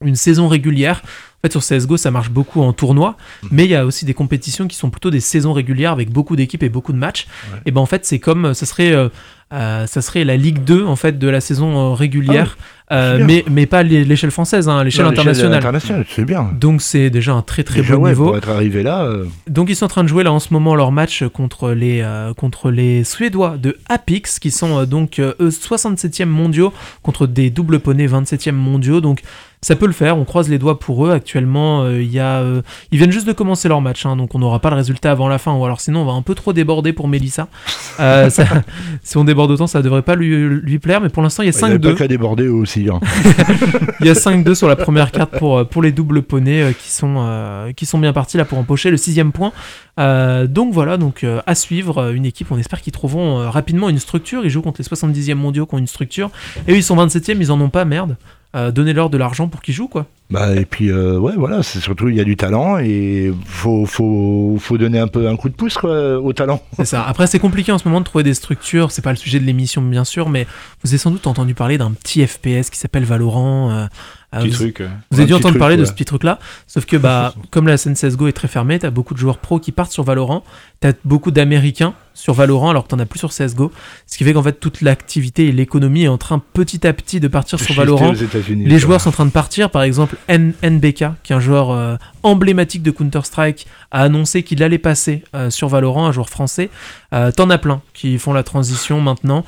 une 0.05 0.17
saison 0.17 0.49
régulière. 0.49 1.03
En 1.43 1.49
fait, 1.49 1.59
sur 1.59 1.63
CSGO, 1.63 1.97
ça 1.97 2.11
marche 2.11 2.29
beaucoup 2.31 2.61
en 2.61 2.75
tournoi, 2.75 3.17
mais 3.51 3.65
il 3.65 3.71
y 3.71 3.75
a 3.75 3.87
aussi 3.87 4.05
des 4.05 4.13
compétitions 4.13 4.67
qui 4.69 4.77
sont 4.77 4.91
plutôt 4.91 5.11
des 5.11 5.21
saisons 5.21 5.55
régulières 5.55 5.93
avec 5.93 6.11
beaucoup 6.11 6.37
d'équipes 6.37 6.63
et 6.63 6.69
beaucoup 6.69 6.93
de 6.93 6.99
matchs. 6.99 7.27
Ouais. 7.53 7.61
Et 7.65 7.71
ben 7.71 7.81
en 7.81 7.87
fait, 7.87 8.05
c'est 8.05 8.19
comme 8.19 8.53
ça 8.53 8.67
serait, 8.67 8.93
euh, 8.93 9.09
euh, 9.55 9.87
ça 9.87 10.03
serait 10.03 10.25
la 10.25 10.37
Ligue 10.37 10.63
2 10.65 10.85
en 10.85 10.97
fait 10.97 11.19
de 11.19 11.29
la 11.29 11.41
saison 11.41 11.79
euh, 11.93 11.95
régulière, 11.95 12.59
euh, 12.93 13.17
bien. 13.17 13.27
mais 13.27 13.45
mais 13.51 13.65
pas 13.65 13.83
l'é- 13.83 14.05
l'échelle 14.05 14.31
française, 14.31 14.69
hein, 14.69 14.85
l'échelle 14.85 15.07
internationale. 15.07 15.57
internationale, 15.57 16.05
c'est 16.15 16.27
bien. 16.27 16.51
Donc 16.61 16.83
c'est 16.83 17.09
déjà 17.09 17.33
un 17.33 17.41
très 17.41 17.65
très 17.65 17.81
Déjà, 17.81 17.97
bon 17.97 18.03
ouais, 18.03 18.11
niveau. 18.11 18.27
Pour 18.27 18.37
être 18.37 18.51
arrivé 18.51 18.83
là, 18.83 19.05
euh, 19.05 19.25
Donc 19.49 19.71
ils 19.71 19.77
sont 19.77 19.87
en 19.87 19.89
train 19.89 20.05
de 20.05 20.09
jouer 20.11 20.25
là 20.25 20.33
en 20.35 20.41
ce 20.41 20.53
moment 20.53 20.75
leur 20.77 20.93
match 20.93 21.25
contre 21.33 21.71
les, 21.71 22.03
euh, 22.03 22.35
contre 22.35 22.71
les 22.71 23.03
Suédois 23.03 23.57
de 23.57 23.79
Apix 23.89 24.39
qui 24.41 24.51
sont 24.51 24.81
euh, 24.81 24.85
donc 24.85 25.19
euh, 25.19 25.33
eux 25.41 25.49
67e 25.49 26.27
mondiaux 26.27 26.73
contre 27.03 27.27
des 27.27 27.49
doubles 27.49 27.81
poneys 27.81 28.09
27e 28.09 28.53
mondiaux. 28.53 29.01
Donc 29.01 29.23
ça 29.62 29.76
peut 29.76 29.87
le 29.87 29.93
faire, 29.93 30.17
on 30.17 30.25
croise 30.25 30.49
les 30.49 30.59
doigts 30.59 30.79
pour 30.79 31.07
eux. 31.07 31.11
Actuellement, 31.12 31.83
euh, 31.83 32.02
il 32.02 32.11
y 32.11 32.19
a, 32.19 32.38
euh, 32.40 32.62
ils 32.93 32.99
viennent 32.99 33.12
juste 33.12 33.26
de 33.26 33.33
commencer 33.33 33.69
leur 33.69 33.81
match, 33.83 34.07
hein, 34.07 34.17
donc 34.17 34.35
on 34.35 34.38
n'aura 34.38 34.59
pas 34.59 34.71
le 34.71 34.76
résultat 34.76 35.11
avant 35.11 35.29
la 35.29 35.37
fin, 35.38 35.52
ou 35.55 35.64
alors 35.64 35.81
sinon 35.81 36.00
on 36.00 36.05
va 36.07 36.12
un 36.12 36.23
peu 36.23 36.35
trop 36.35 36.52
déborder 36.52 36.93
pour 36.93 37.09
Mélissa. 37.09 37.49
Euh, 38.00 38.31
ça- 38.31 38.47
si 39.02 39.19
on 39.19 39.25
déborde 39.25 39.50
autant, 39.50 39.67
ça 39.67 39.83
devrait 39.83 40.00
pas 40.00 40.14
lui, 40.14 40.31
lui 40.31 40.79
plaire, 40.79 41.02
mais 41.02 41.11
pour 41.11 41.23
l'instant 41.23 41.43
il 41.43 41.47
y 41.47 41.49
a 41.50 41.52
il 41.52 41.59
n'y 41.67 41.71
avait 41.73 41.79
pas 41.79 41.88
5-2. 41.90 41.97
qu'à 41.97 42.09
déborder 42.09 42.49
aussi. 42.49 42.88
hein. 42.88 42.99
Il 44.00 44.07
y 44.07 44.09
a 44.09 44.14
5-2 44.14 44.55
sur 44.55 44.69
la 44.69 44.76
première 44.76 45.11
carte 45.12 45.37
pour, 45.38 45.59
euh, 45.59 45.64
pour 45.64 45.83
les 45.83 45.93
doubles 45.93 46.23
poneys 46.23 46.75
qui, 46.81 46.90
sont, 46.90 47.71
qui 47.76 47.85
sont 47.85 47.99
bien 47.99 48.14
partis 48.14 48.38
là 48.38 48.47
pour 48.47 48.57
empocher 48.57 48.90
le 48.90 48.97
sixième 48.97 49.33
point. 49.33 49.52
Donc 49.99 50.73
voilà, 50.73 50.97
donc 50.97 51.26
à 51.47 51.55
suivre 51.55 52.11
une 52.14 52.25
équipe, 52.25 52.50
on 52.50 52.57
espère 52.59 52.81
qu'ils 52.81 52.95
trouveront 52.95 53.50
rapidement 53.50 53.90
une 53.90 53.99
structure. 53.99 54.45
Ils 54.47 54.50
jouent 54.50 54.62
contre 54.62 54.81
les 54.81 54.87
70e 54.88 55.35
mondiaux 55.35 55.67
qui 55.67 55.75
ont 55.75 55.79
une 55.79 55.87
structure. 55.87 56.31
Et 56.67 56.73
eux 56.73 56.76
ils 56.76 56.83
sont 56.83 56.97
27e, 56.97 57.37
ils 57.38 57.52
en 57.52 57.61
ont 57.61 57.69
pas, 57.69 57.85
merde. 57.85 58.17
Euh, 58.57 58.71
Donnez-leur 58.71 59.11
de 59.11 59.19
l'argent 59.19 59.49
pour 59.49 59.62
qu'ils 59.62 59.75
jouent 59.75 59.88
quoi. 59.88 60.07
Bah, 60.31 60.55
et 60.55 60.65
puis, 60.65 60.91
euh, 60.91 61.19
ouais, 61.19 61.33
voilà, 61.37 61.63
c'est 61.65 61.81
surtout, 61.81 62.09
il 62.09 62.15
y 62.15 62.21
a 62.21 62.25
du 62.25 62.37
talent 62.37 62.79
et 62.79 63.33
faut, 63.47 63.85
faut, 63.85 64.57
faut 64.61 64.79
donner 64.79 65.01
un 65.01 65.09
peu 65.09 65.29
un 65.29 65.37
coup 65.37 65.49
de 65.49 65.55
pouce 65.55 65.75
quoi, 65.75 66.19
au 66.21 66.33
talent. 66.33 66.63
C'est 66.77 66.85
ça. 66.85 67.03
Après, 67.05 67.27
c'est 67.27 67.41
compliqué 67.41 67.73
en 67.73 67.79
ce 67.79 67.89
moment 67.89 68.01
de 68.01 68.05
trouver 68.05 68.23
des 68.23 68.35
structures. 68.35 68.93
C'est 68.93 69.03
pas 69.03 69.11
le 69.11 69.17
sujet 69.17 69.41
de 69.41 69.45
l'émission, 69.45 69.83
bien 69.83 70.05
sûr, 70.05 70.29
mais 70.29 70.47
vous 70.85 70.91
avez 70.91 70.99
sans 70.99 71.11
doute 71.11 71.27
entendu 71.27 71.55
parler 71.55 71.79
d'un 71.79 71.91
petit 71.91 72.25
FPS 72.27 72.71
qui 72.71 72.79
s'appelle 72.79 73.05
Valorant. 73.05 73.71
euh, 73.73 73.87
euh, 74.33 74.43
Petit 74.43 74.51
vous- 74.51 74.57
truc. 74.71 74.83
Vous 75.11 75.19
avez 75.19 75.27
dû 75.27 75.33
entendre 75.35 75.49
truc, 75.55 75.59
parler 75.59 75.77
de 75.77 75.85
ce 75.85 75.93
petit 75.93 76.05
truc-là, 76.05 76.39
sauf 76.69 76.87
que 76.87 76.97
bah, 76.97 77.35
comme 77.51 77.67
la 77.67 77.77
scène 77.77 77.95
CSGO 77.95 78.29
est 78.29 78.33
très 78.33 78.47
fermée, 78.47 78.79
t'as 78.79 78.91
beaucoup 78.91 79.13
de 79.13 79.19
joueurs 79.19 79.39
pros 79.39 79.59
qui 79.59 79.73
partent 79.73 79.91
sur 79.91 80.05
Valorant, 80.05 80.45
t'as 80.79 80.93
beaucoup 81.05 81.33
d'Américains 81.33 81.95
sur 82.15 82.33
Valorant 82.35 82.71
alors 82.71 82.85
que 82.85 82.89
t'en 82.91 83.01
as 83.01 83.07
plus 83.07 83.19
sur 83.19 83.31
CSGO, 83.31 83.73
ce 84.07 84.17
qui 84.17 84.23
fait 84.23 84.33
qu'en 84.33 84.43
fait 84.45 84.61
toute 84.61 84.83
l'activité 84.83 85.47
et 85.49 85.53
l'économie 85.53 86.05
est 86.05 86.09
en 86.09 86.17
train 86.19 86.41
petit 86.53 86.87
à 86.87 86.93
petit 86.93 87.19
de 87.19 87.27
partir 87.27 87.59
sur 87.59 87.75
Valorant. 87.75 88.13
Les 88.51 88.79
joueurs 88.79 89.01
sont 89.01 89.09
en 89.09 89.13
train 89.13 89.27
de 89.27 89.33
partir, 89.33 89.69
par 89.69 89.83
exemple 89.83 90.17
N- 90.29 90.53
NBK, 90.62 91.05
qui 91.23 91.33
est 91.33 91.37
un 91.37 91.41
joueur 91.41 91.71
euh, 91.71 91.97
emblématique 92.23 92.83
de 92.83 92.91
Counter-Strike, 92.91 93.67
a 93.91 94.03
annoncé 94.03 94.43
qu'il 94.43 94.62
allait 94.62 94.79
passer 94.79 95.25
euh, 95.35 95.50
sur 95.50 95.69
Valorant, 95.69 96.07
un 96.07 96.12
joueur 96.12 96.29
français. 96.29 96.71
Euh, 97.12 97.33
T'en 97.33 97.50
as 97.50 97.59
plein 97.59 97.81
qui 97.93 98.19
font 98.19 98.33
la 98.33 98.43
transition 98.43 99.00
maintenant, 99.00 99.45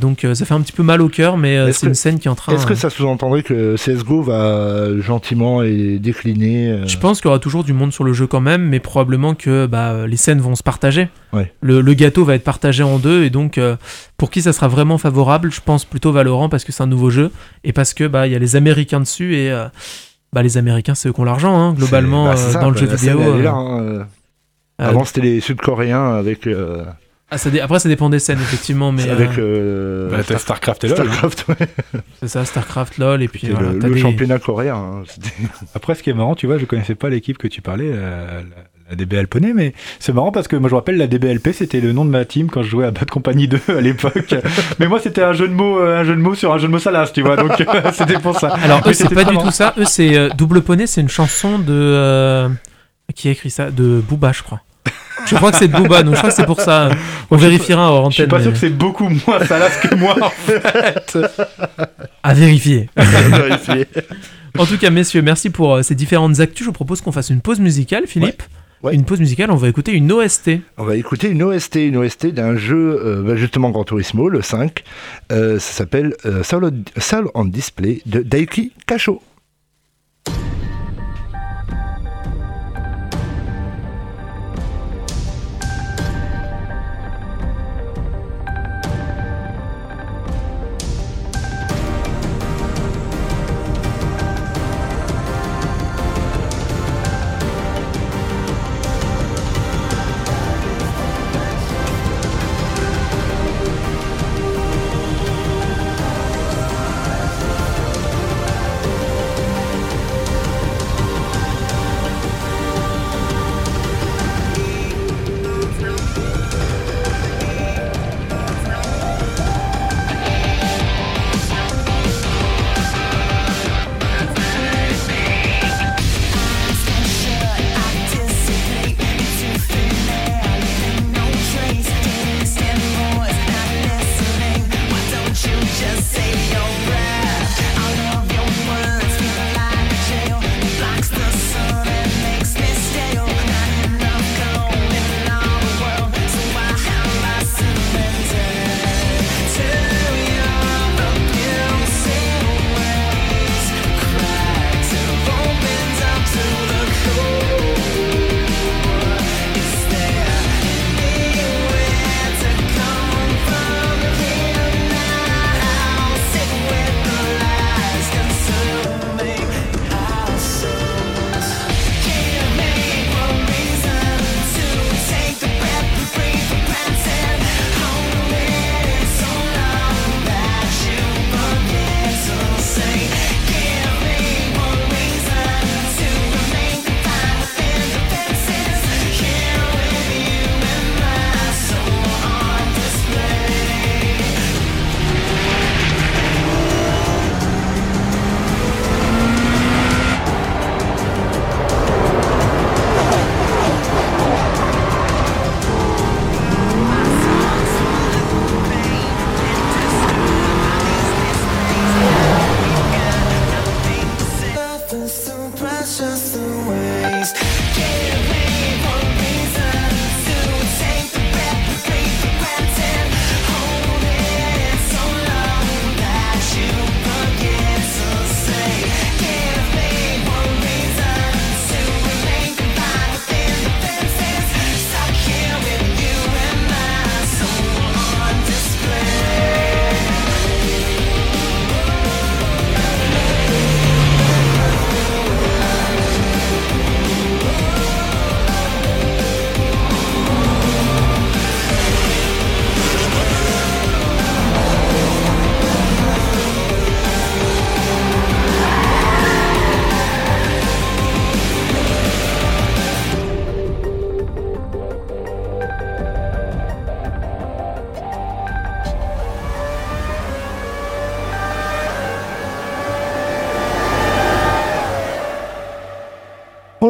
donc 0.00 0.24
ça 0.34 0.44
fait 0.44 0.54
un 0.54 0.60
petit 0.60 0.72
peu 0.72 0.82
mal 0.84 1.00
au 1.02 1.08
cœur, 1.08 1.36
mais 1.36 1.72
c'est 1.72 1.86
une 1.86 1.94
scène 1.94 2.18
qui 2.20 2.28
est 2.28 2.30
en 2.30 2.34
train... 2.36 2.54
Est-ce 2.54 2.66
que 2.66 2.74
ça 2.76 2.90
sous-entendrait 2.90 3.42
que 3.42 3.74
CSGO 3.76 4.22
va 4.22 4.98
gentiment 5.00 5.62
et 5.62 5.98
décliner 5.98 6.82
Je 6.86 6.96
pense 6.98 7.20
qu'il 7.20 7.28
y 7.28 7.30
aura 7.30 7.40
toujours 7.40 7.64
du 7.64 7.72
monde 7.72 7.92
sur 7.92 8.04
le 8.04 8.12
jeu 8.12 8.26
quand 8.28 8.40
même, 8.40 8.62
mais 8.68 8.78
probablement 8.78 9.34
que 9.34 9.66
bah, 9.66 10.06
les 10.06 10.16
scènes 10.16 10.40
vont 10.40 10.54
se 10.54 10.62
partager. 10.62 11.08
Ouais. 11.32 11.52
Le, 11.60 11.80
le 11.80 11.94
gâteau 11.94 12.24
va 12.24 12.34
être 12.36 12.44
partagé 12.44 12.82
en 12.84 12.98
deux, 12.98 13.24
et 13.24 13.30
donc 13.30 13.58
pour 14.16 14.30
qui 14.30 14.42
ça 14.42 14.52
sera 14.52 14.68
vraiment 14.68 14.98
favorable, 14.98 15.50
je 15.50 15.60
pense 15.60 15.84
plutôt 15.84 16.12
Valorant 16.12 16.48
parce 16.48 16.64
que 16.64 16.70
c'est 16.72 16.82
un 16.82 16.86
nouveau 16.88 17.10
jeu, 17.10 17.32
et 17.64 17.72
parce 17.72 17.94
que 17.94 18.04
bah 18.06 18.26
il 18.26 18.32
y 18.32 18.36
a 18.36 18.38
les 18.38 18.54
Américains 18.56 19.00
dessus, 19.00 19.34
et 19.36 19.50
euh, 19.50 19.66
bah, 20.32 20.42
les 20.42 20.56
Américains 20.58 20.94
c'est 20.94 21.08
eux 21.08 21.12
qui 21.12 21.20
ont 21.20 21.24
l'argent, 21.24 21.56
hein, 21.58 21.72
globalement, 21.74 22.34
c'est- 22.36 22.42
bah, 22.44 22.48
euh, 22.48 22.52
ça, 22.52 22.60
dans 22.60 22.70
le 22.70 22.78
quoi, 22.78 22.86
jeu 22.88 22.94
vidéo. 22.96 23.20
euh, 23.20 23.42
là, 23.42 23.52
hein, 23.52 23.80
euh. 23.82 23.98
euh, 24.00 24.04
Avant, 24.88 25.04
c'était 25.04 25.20
les 25.22 25.40
Sud-Coréens 25.40 26.14
avec, 26.14 26.46
euh, 26.46 26.84
ah, 27.30 27.38
ça 27.38 27.50
dé- 27.50 27.60
Après 27.60 27.78
ça 27.78 27.88
dépend 27.88 28.08
des 28.10 28.18
scènes, 28.20 28.38
effectivement, 28.40 28.90
mais 28.92 29.08
avec 29.08 29.36
euh, 29.38 30.10
Bah, 30.10 30.38
Starcraft 30.38 30.84
et 30.84 30.88
LoL. 30.88 31.00
hein. 31.00 31.04
Starcraft, 31.04 31.44
ouais. 31.48 31.68
c'est 32.20 32.28
ça, 32.28 32.44
StarCraft, 32.44 32.98
LoL, 32.98 33.22
et 33.22 33.28
puis 33.28 33.48
voilà, 33.50 33.72
le, 33.72 33.78
t'as 33.78 33.88
le 33.88 33.94
des- 33.94 34.00
championnat 34.00 34.38
coréen. 34.38 34.76
hein, 34.76 35.02
Après, 35.74 35.94
ce 35.94 36.02
qui 36.02 36.10
est 36.10 36.14
marrant, 36.14 36.34
tu 36.34 36.46
vois, 36.46 36.58
je 36.58 36.64
connaissais 36.66 36.94
pas 36.94 37.08
l'équipe 37.10 37.38
que 37.38 37.48
tu 37.48 37.60
parlais, 37.62 37.90
la, 37.92 38.42
la- 38.90 38.96
DBL 38.96 39.26
Poney, 39.28 39.52
mais 39.54 39.74
c'est 39.98 40.12
marrant 40.12 40.32
parce 40.32 40.48
que 40.48 40.56
moi 40.56 40.68
je 40.68 40.74
me 40.74 40.78
rappelle 40.78 40.96
la 40.96 41.06
DBLP, 41.06 41.52
c'était 41.52 41.80
le 41.80 41.92
nom 41.92 42.04
de 42.04 42.10
ma 42.10 42.24
team 42.24 42.48
quand 42.50 42.62
je 42.62 42.68
jouais 42.70 42.86
à 42.86 42.90
Bad 42.90 43.08
Company 43.10 43.48
2 43.48 43.60
à 43.76 43.80
l'époque. 43.80 44.34
mais 44.78 44.86
moi 44.88 44.98
c'était 45.00 45.22
un 45.22 45.32
jeu 45.32 45.48
de 45.48 45.52
mots, 45.54 45.78
euh, 45.80 46.00
un 46.00 46.04
jeu 46.04 46.14
de 46.16 46.20
mots 46.20 46.34
sur 46.34 46.52
un 46.52 46.58
jeu 46.58 46.66
de 46.68 46.72
mots 46.72 46.78
salace, 46.78 47.12
tu 47.12 47.22
vois, 47.22 47.36
donc 47.36 47.60
euh, 47.60 47.64
c'était 47.92 48.18
pour 48.18 48.38
ça. 48.38 48.48
Alors 48.62 48.80
Mais 48.84 48.90
eux 48.90 48.94
c'est 48.94 49.12
pas 49.14 49.24
du 49.24 49.36
tout 49.36 49.50
ça, 49.50 49.74
eux 49.78 49.84
c'est 49.84 50.16
euh, 50.16 50.28
Double 50.36 50.62
Poney, 50.62 50.86
c'est 50.86 51.00
une 51.00 51.08
chanson 51.08 51.58
de... 51.58 51.64
euh, 51.72 52.48
Qui 53.14 53.28
a 53.28 53.32
écrit 53.32 53.50
ça? 53.50 53.70
De 53.70 54.00
Booba, 54.06 54.32
je 54.32 54.42
crois. 54.42 54.60
Je 55.26 55.34
crois 55.34 55.50
que 55.50 55.58
c'est 55.58 55.68
de 55.68 55.76
Booba, 55.76 56.02
donc 56.04 56.14
je 56.14 56.18
crois 56.18 56.30
que 56.30 56.36
c'est 56.36 56.46
pour 56.46 56.60
ça. 56.60 56.88
On 57.30 57.36
vérifiera 57.36 57.92
hors 57.92 58.08
Je 58.10 58.14
suis 58.14 58.22
antenne. 58.22 58.30
pas 58.30 58.42
sûr 58.42 58.52
que 58.52 58.58
c'est 58.58 58.70
beaucoup 58.70 59.08
moins 59.08 59.44
salace 59.44 59.76
que 59.78 59.94
moi 59.96 60.14
en 60.22 60.30
fait. 60.30 61.18
À 62.22 62.34
vérifier. 62.34 62.88
Vérifier. 62.96 63.86
En 64.58 64.64
tout 64.64 64.78
cas, 64.78 64.90
messieurs, 64.90 65.20
merci 65.22 65.50
pour 65.50 65.82
ces 65.84 65.94
différentes 65.94 66.40
actus. 66.40 66.60
Je 66.64 66.66
vous 66.66 66.72
propose 66.72 67.00
qu'on 67.00 67.12
fasse 67.12 67.30
une 67.30 67.40
pause 67.40 67.60
musicale, 67.60 68.04
Philippe. 68.06 68.42
Ouais. 68.42 68.48
Une 68.92 69.04
pause 69.04 69.18
musicale, 69.20 69.50
on 69.50 69.56
va 69.56 69.68
écouter 69.68 69.92
une 69.92 70.10
OST. 70.12 70.50
On 70.76 70.84
va 70.84 70.94
écouter 70.96 71.28
une 71.30 71.42
OST, 71.42 71.76
une 71.76 71.96
OST 71.96 72.26
d'un 72.28 72.56
jeu, 72.56 73.00
euh, 73.04 73.22
bah, 73.22 73.34
justement 73.36 73.70
Gran 73.70 73.84
Turismo, 73.84 74.28
le 74.28 74.40
5. 74.40 74.84
Euh, 75.32 75.58
ça 75.58 75.72
s'appelle 75.72 76.14
euh, 76.26 76.42
Soul, 76.44 76.64
on- 76.64 77.00
Soul 77.00 77.28
on 77.34 77.44
Display 77.44 78.02
de 78.06 78.22
Daiki 78.22 78.72
Kasho. 78.86 79.20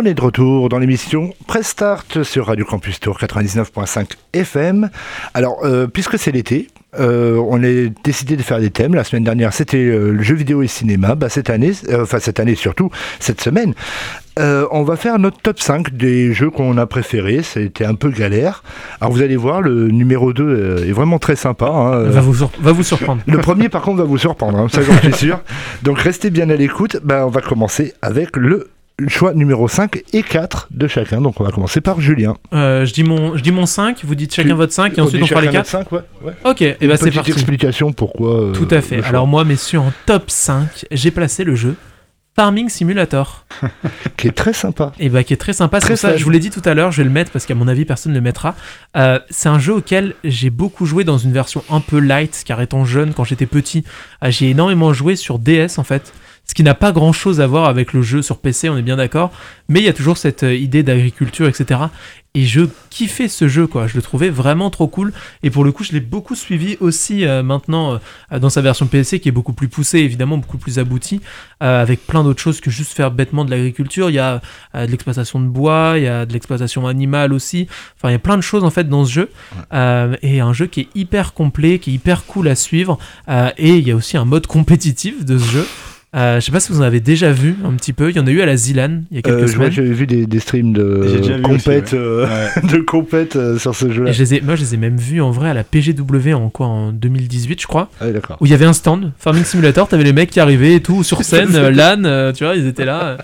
On 0.00 0.04
est 0.04 0.14
de 0.14 0.20
retour 0.20 0.68
dans 0.68 0.78
l'émission 0.78 1.34
Press 1.48 1.66
Start 1.66 2.22
sur 2.22 2.46
Radio 2.46 2.64
Campus 2.64 3.00
Tour 3.00 3.18
99.5 3.18 4.10
FM. 4.32 4.90
Alors, 5.34 5.64
euh, 5.64 5.88
puisque 5.88 6.16
c'est 6.20 6.30
l'été, 6.30 6.68
euh, 7.00 7.42
on 7.48 7.64
a 7.64 7.88
décidé 8.04 8.36
de 8.36 8.42
faire 8.42 8.60
des 8.60 8.70
thèmes. 8.70 8.94
La 8.94 9.02
semaine 9.02 9.24
dernière, 9.24 9.52
c'était 9.52 9.78
euh, 9.78 10.12
le 10.12 10.22
jeu 10.22 10.36
vidéo 10.36 10.62
et 10.62 10.68
cinéma. 10.68 11.16
Bah, 11.16 11.28
cette 11.28 11.50
année, 11.50 11.72
enfin 12.00 12.20
cette 12.20 12.38
année 12.38 12.54
surtout, 12.54 12.90
cette 13.18 13.40
semaine, 13.40 13.74
on 14.38 14.84
va 14.84 14.94
faire 14.94 15.18
notre 15.18 15.38
top 15.40 15.58
5 15.58 15.92
des 15.96 16.32
jeux 16.32 16.50
qu'on 16.50 16.76
a 16.78 16.86
préférés. 16.86 17.42
C'était 17.42 17.84
un 17.84 17.96
peu 17.96 18.10
galère. 18.10 18.62
Alors 19.00 19.12
vous 19.12 19.22
allez 19.22 19.34
voir, 19.36 19.62
le 19.62 19.88
numéro 19.88 20.32
2 20.32 20.44
euh, 20.44 20.86
est 20.88 20.92
vraiment 20.92 21.18
très 21.18 21.34
sympa. 21.34 21.66
hein. 21.66 22.02
Va 22.04 22.20
vous, 22.20 22.34
sur- 22.34 22.52
va 22.60 22.70
vous 22.70 22.84
surprendre. 22.84 23.20
le 23.26 23.38
premier, 23.38 23.68
par 23.68 23.82
contre, 23.82 23.98
va 23.98 24.04
vous 24.04 24.18
surprendre, 24.18 24.58
hein, 24.58 24.68
ça 24.70 24.80
j'en 24.82 24.96
suis 24.98 25.12
sûr. 25.14 25.40
Donc 25.82 25.98
restez 25.98 26.30
bien 26.30 26.48
à 26.50 26.54
l'écoute. 26.54 26.98
Ben, 27.02 27.24
on 27.24 27.30
va 27.30 27.40
commencer 27.40 27.94
avec 28.00 28.36
le 28.36 28.68
choix 29.06 29.32
numéro 29.32 29.68
5 29.68 30.02
et 30.12 30.22
4 30.24 30.68
de 30.72 30.88
chacun. 30.88 31.20
Donc 31.20 31.40
on 31.40 31.44
va 31.44 31.52
commencer 31.52 31.80
par 31.80 32.00
Julien. 32.00 32.34
Euh, 32.52 32.84
je, 32.84 32.92
dis 32.92 33.04
mon, 33.04 33.36
je 33.36 33.42
dis 33.42 33.52
mon 33.52 33.64
5, 33.66 34.00
vous 34.04 34.14
dites 34.16 34.34
chacun 34.34 34.48
Tu- 34.50 34.54
votre 34.56 34.72
5 34.72 34.98
et 34.98 35.00
ensuite 35.00 35.22
on 35.22 35.26
fera 35.26 35.40
les 35.40 35.48
4. 35.50 35.66
5, 35.66 35.92
ouais. 35.92 36.00
ouais. 36.24 36.32
Ok, 36.44 36.62
et 36.62 36.76
Une 36.80 36.88
bah 36.88 36.96
c'est 36.96 37.04
petite 37.04 37.14
parti. 37.14 37.30
explication 37.30 37.92
pourquoi. 37.92 38.40
euh, 38.46 38.52
Tout 38.52 38.66
à 38.72 38.80
fait. 38.80 39.02
Alors 39.04 39.26
moi, 39.28 39.44
messieurs, 39.44 39.78
en 39.78 39.92
top 40.06 40.24
5, 40.30 40.86
j'ai 40.90 41.12
placé 41.12 41.44
le 41.44 41.54
jeu 41.54 41.76
Farming 42.34 42.68
Simulator. 42.68 43.44
qui 44.16 44.28
est 44.28 44.32
très 44.32 44.52
sympa. 44.52 44.92
Et 44.98 45.08
bah 45.08 45.22
qui 45.24 45.32
est 45.32 45.36
très 45.38 45.52
sympa. 45.52 45.80
C'est 45.80 45.96
ça, 45.96 46.16
je 46.16 46.24
vous 46.24 46.30
l'ai 46.30 46.38
dit 46.40 46.50
tout 46.50 46.62
à 46.64 46.74
l'heure, 46.74 46.90
je 46.90 46.98
vais 46.98 47.04
le 47.04 47.10
mettre 47.10 47.30
parce 47.30 47.46
qu'à 47.46 47.54
mon 47.54 47.68
avis, 47.68 47.84
personne 47.84 48.12
ne 48.12 48.18
le 48.18 48.22
mettra. 48.22 48.54
Euh, 48.96 49.18
c'est 49.30 49.48
un 49.48 49.58
jeu 49.60 49.74
auquel 49.74 50.14
j'ai 50.24 50.50
beaucoup 50.50 50.86
joué 50.86 51.04
dans 51.04 51.18
une 51.18 51.32
version 51.32 51.62
un 51.70 51.80
peu 51.80 51.98
light, 52.00 52.42
car 52.44 52.60
étant 52.60 52.84
jeune, 52.84 53.12
quand 53.14 53.24
j'étais 53.24 53.46
petit, 53.46 53.84
euh, 54.24 54.30
j'ai 54.30 54.50
énormément 54.50 54.92
joué 54.92 55.14
sur 55.16 55.38
DS 55.38 55.78
en 55.78 55.84
fait. 55.84 56.12
Ce 56.48 56.54
qui 56.54 56.62
n'a 56.62 56.74
pas 56.74 56.92
grand 56.92 57.12
chose 57.12 57.40
à 57.40 57.46
voir 57.46 57.66
avec 57.66 57.92
le 57.92 58.02
jeu 58.02 58.22
sur 58.22 58.38
PC, 58.38 58.68
on 58.68 58.76
est 58.76 58.82
bien 58.82 58.96
d'accord. 58.96 59.30
Mais 59.68 59.80
il 59.80 59.84
y 59.84 59.88
a 59.88 59.92
toujours 59.92 60.16
cette 60.16 60.42
euh, 60.42 60.54
idée 60.54 60.82
d'agriculture, 60.82 61.46
etc. 61.46 61.88
Et 62.34 62.44
je 62.44 62.60
kiffais 62.90 63.26
ce 63.26 63.48
jeu, 63.48 63.66
quoi. 63.66 63.86
Je 63.86 63.96
le 63.96 64.02
trouvais 64.02 64.28
vraiment 64.28 64.70
trop 64.70 64.86
cool. 64.86 65.12
Et 65.42 65.50
pour 65.50 65.64
le 65.64 65.72
coup, 65.72 65.82
je 65.82 65.92
l'ai 65.92 66.00
beaucoup 66.00 66.34
suivi 66.34 66.76
aussi 66.78 67.26
euh, 67.26 67.42
maintenant 67.42 67.98
euh, 68.30 68.38
dans 68.38 68.50
sa 68.50 68.60
version 68.60 68.86
PC, 68.86 69.18
qui 69.18 69.28
est 69.28 69.32
beaucoup 69.32 69.54
plus 69.54 69.66
poussée, 69.68 69.98
évidemment, 69.98 70.36
beaucoup 70.36 70.58
plus 70.58 70.78
aboutie, 70.78 71.20
euh, 71.62 71.82
avec 71.82 72.06
plein 72.06 72.22
d'autres 72.22 72.40
choses 72.40 72.60
que 72.60 72.70
juste 72.70 72.92
faire 72.92 73.10
bêtement 73.10 73.44
de 73.44 73.50
l'agriculture. 73.50 74.10
Il 74.10 74.14
y 74.14 74.18
a 74.18 74.40
de 74.74 74.86
l'exploitation 74.86 75.40
de 75.40 75.46
bois, 75.46 75.94
il 75.96 76.04
y 76.04 76.06
a 76.06 76.26
de 76.26 76.32
l'exploitation 76.32 76.86
animale 76.86 77.32
aussi. 77.32 77.66
Enfin, 77.96 78.10
il 78.10 78.12
y 78.12 78.16
a 78.16 78.20
plein 78.20 78.36
de 78.36 78.42
choses 78.42 78.62
en 78.62 78.70
fait 78.70 78.88
dans 78.88 79.04
ce 79.04 79.12
jeu. 79.12 79.30
Et 80.22 80.40
un 80.40 80.52
jeu 80.52 80.66
qui 80.66 80.82
est 80.82 80.88
hyper 80.94 81.32
complet, 81.32 81.78
qui 81.78 81.90
est 81.90 81.94
hyper 81.94 82.24
cool 82.26 82.46
à 82.48 82.54
suivre. 82.54 82.98
Et 83.56 83.76
il 83.76 83.88
y 83.88 83.90
a 83.90 83.96
aussi 83.96 84.16
un 84.16 84.24
mode 84.24 84.46
compétitif 84.46 85.24
de 85.24 85.38
ce 85.38 85.50
jeu. 85.50 85.66
Euh, 86.16 86.40
je 86.40 86.46
sais 86.46 86.52
pas 86.52 86.60
si 86.60 86.72
vous 86.72 86.80
en 86.80 86.84
avez 86.84 87.00
déjà 87.00 87.32
vu 87.32 87.54
un 87.66 87.72
petit 87.74 87.92
peu. 87.92 88.08
Il 88.08 88.16
y 88.16 88.20
en 88.20 88.26
a 88.26 88.30
eu 88.30 88.40
à 88.40 88.46
la 88.46 88.56
Zilan 88.56 89.02
il 89.10 89.16
y 89.16 89.18
a 89.18 89.22
quelques 89.22 89.42
Euh, 89.42 89.46
semaines. 89.46 89.70
J'avais 89.72 89.92
vu 89.92 90.06
des, 90.06 90.26
des 90.26 90.40
streams 90.40 90.72
de 90.72 91.40
compète, 91.42 91.92
euh, 91.92 92.26
Ouais. 92.26 92.62
de 92.72 92.78
compète 92.78 93.36
euh, 93.36 93.58
sur 93.58 93.74
ce 93.74 93.90
jeu-là. 93.92 94.10
Et 94.10 94.12
je 94.14 94.22
les 94.22 94.34
ai, 94.36 94.40
moi, 94.40 94.54
je 94.56 94.62
les 94.62 94.74
ai 94.74 94.76
même 94.78 94.96
vus 94.96 95.20
en 95.20 95.30
vrai 95.30 95.50
à 95.50 95.54
la 95.54 95.64
PGW 95.64 96.32
en 96.32 96.48
quoi 96.48 96.66
En 96.66 96.92
2018, 96.92 97.60
je 97.60 97.66
crois. 97.66 97.90
Ah, 98.00 98.10
d'accord. 98.10 98.38
Où 98.40 98.46
il 98.46 98.50
y 98.50 98.54
avait 98.54 98.64
un 98.64 98.72
stand, 98.72 99.12
Farming 99.18 99.44
Simulator, 99.44 99.86
t'avais 99.86 100.04
les 100.04 100.14
mecs 100.14 100.30
qui 100.30 100.40
arrivaient 100.40 100.74
et 100.76 100.80
tout, 100.80 101.02
sur 101.04 101.22
scène, 101.24 101.50
euh, 101.54 101.70
LAN, 101.70 102.04
euh, 102.04 102.32
tu 102.32 102.44
vois, 102.44 102.56
ils 102.56 102.66
étaient 102.66 102.86
là. 102.86 103.02
euh, 103.04 103.16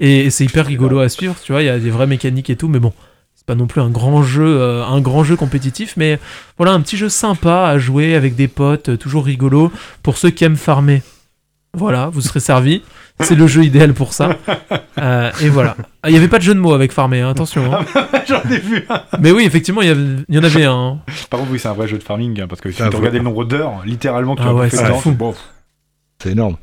et 0.00 0.30
c'est 0.30 0.44
hyper 0.44 0.64
rigolo 0.66 1.00
à 1.00 1.10
suivre, 1.10 1.36
tu 1.44 1.52
vois, 1.52 1.62
il 1.62 1.66
y 1.66 1.68
a 1.68 1.78
des 1.78 1.90
vraies 1.90 2.06
mécaniques 2.06 2.48
et 2.48 2.56
tout, 2.56 2.66
mais 2.68 2.80
bon, 2.80 2.92
c'est 3.36 3.44
pas 3.46 3.54
non 3.54 3.66
plus 3.66 3.80
un 3.82 3.90
grand 3.90 4.22
jeu, 4.22 4.42
euh, 4.58 4.82
un 4.84 5.00
grand 5.02 5.22
jeu 5.22 5.36
compétitif, 5.36 5.94
mais 5.98 6.18
voilà, 6.56 6.72
un 6.72 6.80
petit 6.80 6.96
jeu 6.96 7.08
sympa 7.10 7.66
à 7.68 7.76
jouer 7.78 8.14
avec 8.14 8.34
des 8.34 8.48
potes, 8.48 8.88
euh, 8.88 8.96
toujours 8.96 9.24
rigolo, 9.26 9.70
pour 10.02 10.16
ceux 10.16 10.30
qui 10.30 10.44
aiment 10.44 10.56
farmer. 10.56 11.02
Voilà, 11.74 12.08
vous 12.12 12.20
serez 12.20 12.40
servis. 12.40 12.82
C'est 13.20 13.34
le 13.34 13.46
jeu 13.46 13.64
idéal 13.64 13.94
pour 13.94 14.12
ça. 14.12 14.36
Euh, 14.98 15.32
et 15.42 15.48
voilà. 15.48 15.74
Ah, 16.02 16.10
Il 16.10 16.12
n'y 16.12 16.18
avait 16.18 16.28
pas 16.28 16.36
de 16.38 16.42
jeu 16.44 16.54
de 16.54 16.60
mots 16.60 16.74
avec 16.74 16.92
farmer, 16.92 17.22
hein, 17.22 17.30
attention. 17.30 17.74
hein. 17.74 17.80
J'en 18.28 18.42
ai 18.48 18.58
vu 18.58 18.84
un. 18.88 19.00
Mais 19.18 19.32
oui, 19.32 19.42
effectivement, 19.44 19.80
il 19.82 19.88
y, 19.88 19.90
avait- 19.90 20.22
il 20.28 20.34
y 20.36 20.38
en 20.38 20.44
avait 20.44 20.64
un. 20.64 20.72
hein. 20.74 20.98
Par 21.30 21.40
contre, 21.40 21.50
oui, 21.50 21.58
c'est 21.58 21.66
un 21.68 21.72
vrai 21.72 21.88
jeu 21.88 21.98
de 21.98 22.02
farming, 22.04 22.40
hein, 22.42 22.46
parce 22.46 22.60
que 22.60 22.70
si 22.70 22.80
Ah, 22.82 22.88
tu 22.90 22.96
regardes 22.96 23.14
le 23.16 23.22
nombre 23.22 23.44
d'heures, 23.44 23.80
littéralement, 23.84 24.36
que 24.36 24.42
tu 24.42 24.46
Ah 24.46 24.50
as 24.50 24.54
ouais, 24.54 24.68
fait 24.70 24.76
dedans, 24.76 25.00
bon, 25.06 25.34
C'est 26.22 26.30
énorme. 26.32 26.56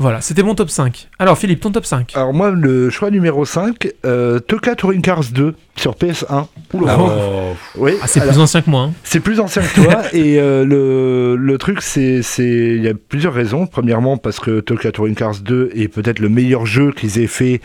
Voilà, 0.00 0.20
c'était 0.20 0.44
mon 0.44 0.54
top 0.54 0.70
5. 0.70 1.08
Alors, 1.18 1.36
Philippe, 1.36 1.60
ton 1.60 1.72
top 1.72 1.84
5 1.84 2.12
Alors 2.14 2.32
moi, 2.32 2.50
le 2.52 2.88
choix 2.88 3.10
numéro 3.10 3.44
5, 3.44 3.88
euh, 4.06 4.38
Toka 4.38 4.76
Touring 4.76 5.02
Cars 5.02 5.24
2 5.32 5.54
sur 5.76 5.94
PS1. 5.96 6.46
Oula. 6.72 6.92
Ah, 6.96 6.98
Oh. 7.00 7.56
Oui, 7.76 7.92
Ah, 8.00 8.06
c'est 8.06 8.20
plus 8.20 8.38
ancien 8.38 8.62
que 8.62 8.70
moi. 8.70 8.82
hein. 8.82 8.92
c'est 9.02 9.18
plus 9.20 9.40
ancien 9.40 9.60
que 9.62 9.74
toi 9.82 10.02
et 10.12 10.38
euh, 10.38 10.64
le, 10.64 11.34
le 11.36 11.58
truc 11.58 11.82
c'est 11.82 12.22
c'est 12.22 12.44
il 12.76 12.82
y 12.82 12.88
a 12.88 12.94
plusieurs 12.94 13.32
raisons. 13.34 13.66
Premièrement 13.66 14.16
parce 14.18 14.38
que 14.38 14.60
Toka 14.60 14.92
Touring 14.92 15.14
Cars 15.16 15.40
2 15.42 15.70
est 15.74 15.88
peut-être 15.88 16.20
le 16.20 16.28
meilleur 16.28 16.64
jeu 16.66 16.92
qu'ils 16.92 17.18
aient 17.18 17.26
fait 17.26 17.60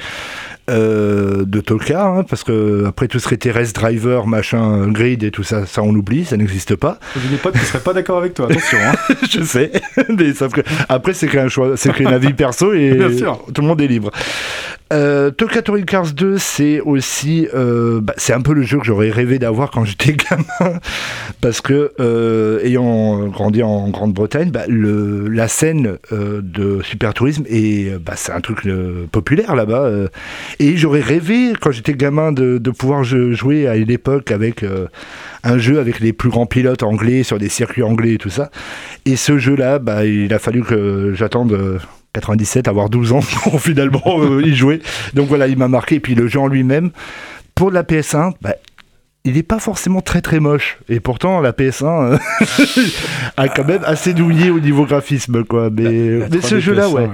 euh, 0.70 1.44
de 1.46 1.60
Toka 1.60 2.06
hein, 2.06 2.24
parce 2.24 2.44
que 2.44 2.86
après 2.88 3.08
tout 3.10 3.20
serait 3.20 3.36
terrestre 3.36 3.82
driver 3.82 4.28
machin 4.28 4.88
grid 4.88 5.24
et 5.24 5.32
tout 5.32 5.44
ça 5.44 5.66
ça 5.66 5.84
on 5.84 5.94
oublie 5.94 6.24
ça 6.24 6.38
n'existe 6.38 6.76
pas 6.76 7.00
J'ai 7.22 7.30
des 7.30 7.36
potes 7.36 7.54
qui 7.58 7.66
seraient 7.66 7.80
pas 7.80 7.92
d'accord 7.92 8.18
avec 8.18 8.34
toi, 8.34 8.46
attention. 8.50 8.78
Hein. 8.82 9.16
je 9.30 9.44
sais 9.44 9.72
mais 10.10 10.34
sauf 10.34 10.54
que 10.54 10.62
après 10.88 11.14
c'est 11.14 11.28
qu'un 11.28 11.50
choix 11.50 11.76
c'est 11.76 11.92
qu'un 11.94 12.12
avis 12.14 12.34
perso 12.34 12.74
et 12.74 12.94
Bien 12.96 13.12
sûr. 13.12 13.46
tout 13.54 13.62
le 13.62 13.68
monde 13.68 13.82
est 13.82 13.88
libre 13.88 14.12
euh, 14.94 15.32
Toka 15.32 15.62
Touring 15.62 15.86
Cars 15.86 16.12
2 16.14 16.38
c'est 16.38 16.80
aussi 16.80 17.48
euh, 17.54 18.00
bah, 18.00 18.14
c'est 18.18 18.34
un 18.34 18.42
peu 18.42 18.54
le 18.54 18.62
jeu 18.62 18.78
que 18.78 18.86
j'aurais 18.86 19.10
rêvé 19.10 19.40
d'avoir 19.40 19.72
quand 19.72 19.86
j'étais 19.86 20.14
gamin 20.14 20.80
parce 21.42 21.62
que 21.62 21.94
euh, 22.00 22.64
ayant 22.64 23.28
grandi 23.28 23.64
en 23.64 23.90
Grande-Bretagne 23.90 24.52
bah, 24.52 24.66
la 24.68 25.48
scène 25.48 25.98
de 26.12 26.82
super 26.84 27.14
tourisme 27.14 27.44
et 27.50 27.92
bah, 28.00 28.14
c'est 28.16 28.32
un 28.32 28.42
truc 28.42 28.68
populaire 29.12 29.56
là-bas 29.56 29.90
et 30.60 30.78
j'aurais 30.78 31.02
rêvé 31.02 31.54
quand 31.60 31.72
j'étais 31.72 31.94
gamin 31.94 32.32
de, 32.32 32.58
de 32.58 32.72
pouvoir 32.72 33.04
jouer 33.04 33.68
à 33.68 33.76
une 33.76 33.92
époque 33.92 34.32
avec 34.32 34.64
euh, 34.64 34.88
un 35.44 35.58
jeu 35.58 35.80
avec 35.80 36.00
les 36.00 36.14
plus 36.14 36.30
grands 36.30 36.46
pilotes 36.46 36.84
anglais 36.84 37.24
sur 37.24 37.38
des 37.38 37.50
circuits 37.50 37.84
anglais 37.84 38.14
et 38.14 38.18
tout 38.18 38.30
ça 38.30 38.52
et 39.06 39.16
ce 39.16 39.38
jeu-là, 39.38 39.80
bah, 39.80 40.06
il 40.06 40.34
a 40.34 40.40
fallu 40.40 40.64
que 40.64 41.14
j'attende 41.14 41.52
euh, 41.54 41.80
97, 42.14 42.68
avoir 42.68 42.90
12 42.90 43.12
ans 43.14 43.20
pour 43.44 43.60
finalement 43.62 44.02
euh, 44.20 44.42
y 44.42 44.56
jouer. 44.56 44.82
Donc 45.14 45.28
voilà, 45.28 45.48
il 45.48 45.58
m'a 45.58 45.68
marqué. 45.68 45.96
Et 45.96 46.00
puis 46.00 46.16
le 46.16 46.28
jeu 46.28 46.40
en 46.40 46.48
lui-même, 46.48 46.92
pour 47.56 47.72
la 47.72 47.84
PS1, 47.84 48.34
bah, 48.42 48.56
il 49.26 49.34
n'est 49.34 49.44
pas 49.44 49.60
forcément 49.60 50.02
très 50.02 50.22
très 50.22 50.40
moche. 50.40 50.78
Et 50.90 51.00
pourtant, 51.00 51.42
la 51.42 51.52
PS1 51.52 52.14
euh, 52.14 52.18
a 53.38 53.50
quand 53.50 53.66
même 53.66 53.84
assez 53.86 54.14
douillé 54.14 54.50
au 54.50 54.60
niveau 54.60 54.86
graphisme. 54.86 55.44
Quoi. 55.44 55.70
Mais, 55.70 56.20
La 56.20 56.30
mais 56.30 56.42
ce 56.42 56.56
3D 56.56 56.60
jeux-là, 56.60 56.88
PS1, 56.88 56.94
ouais. 56.94 57.10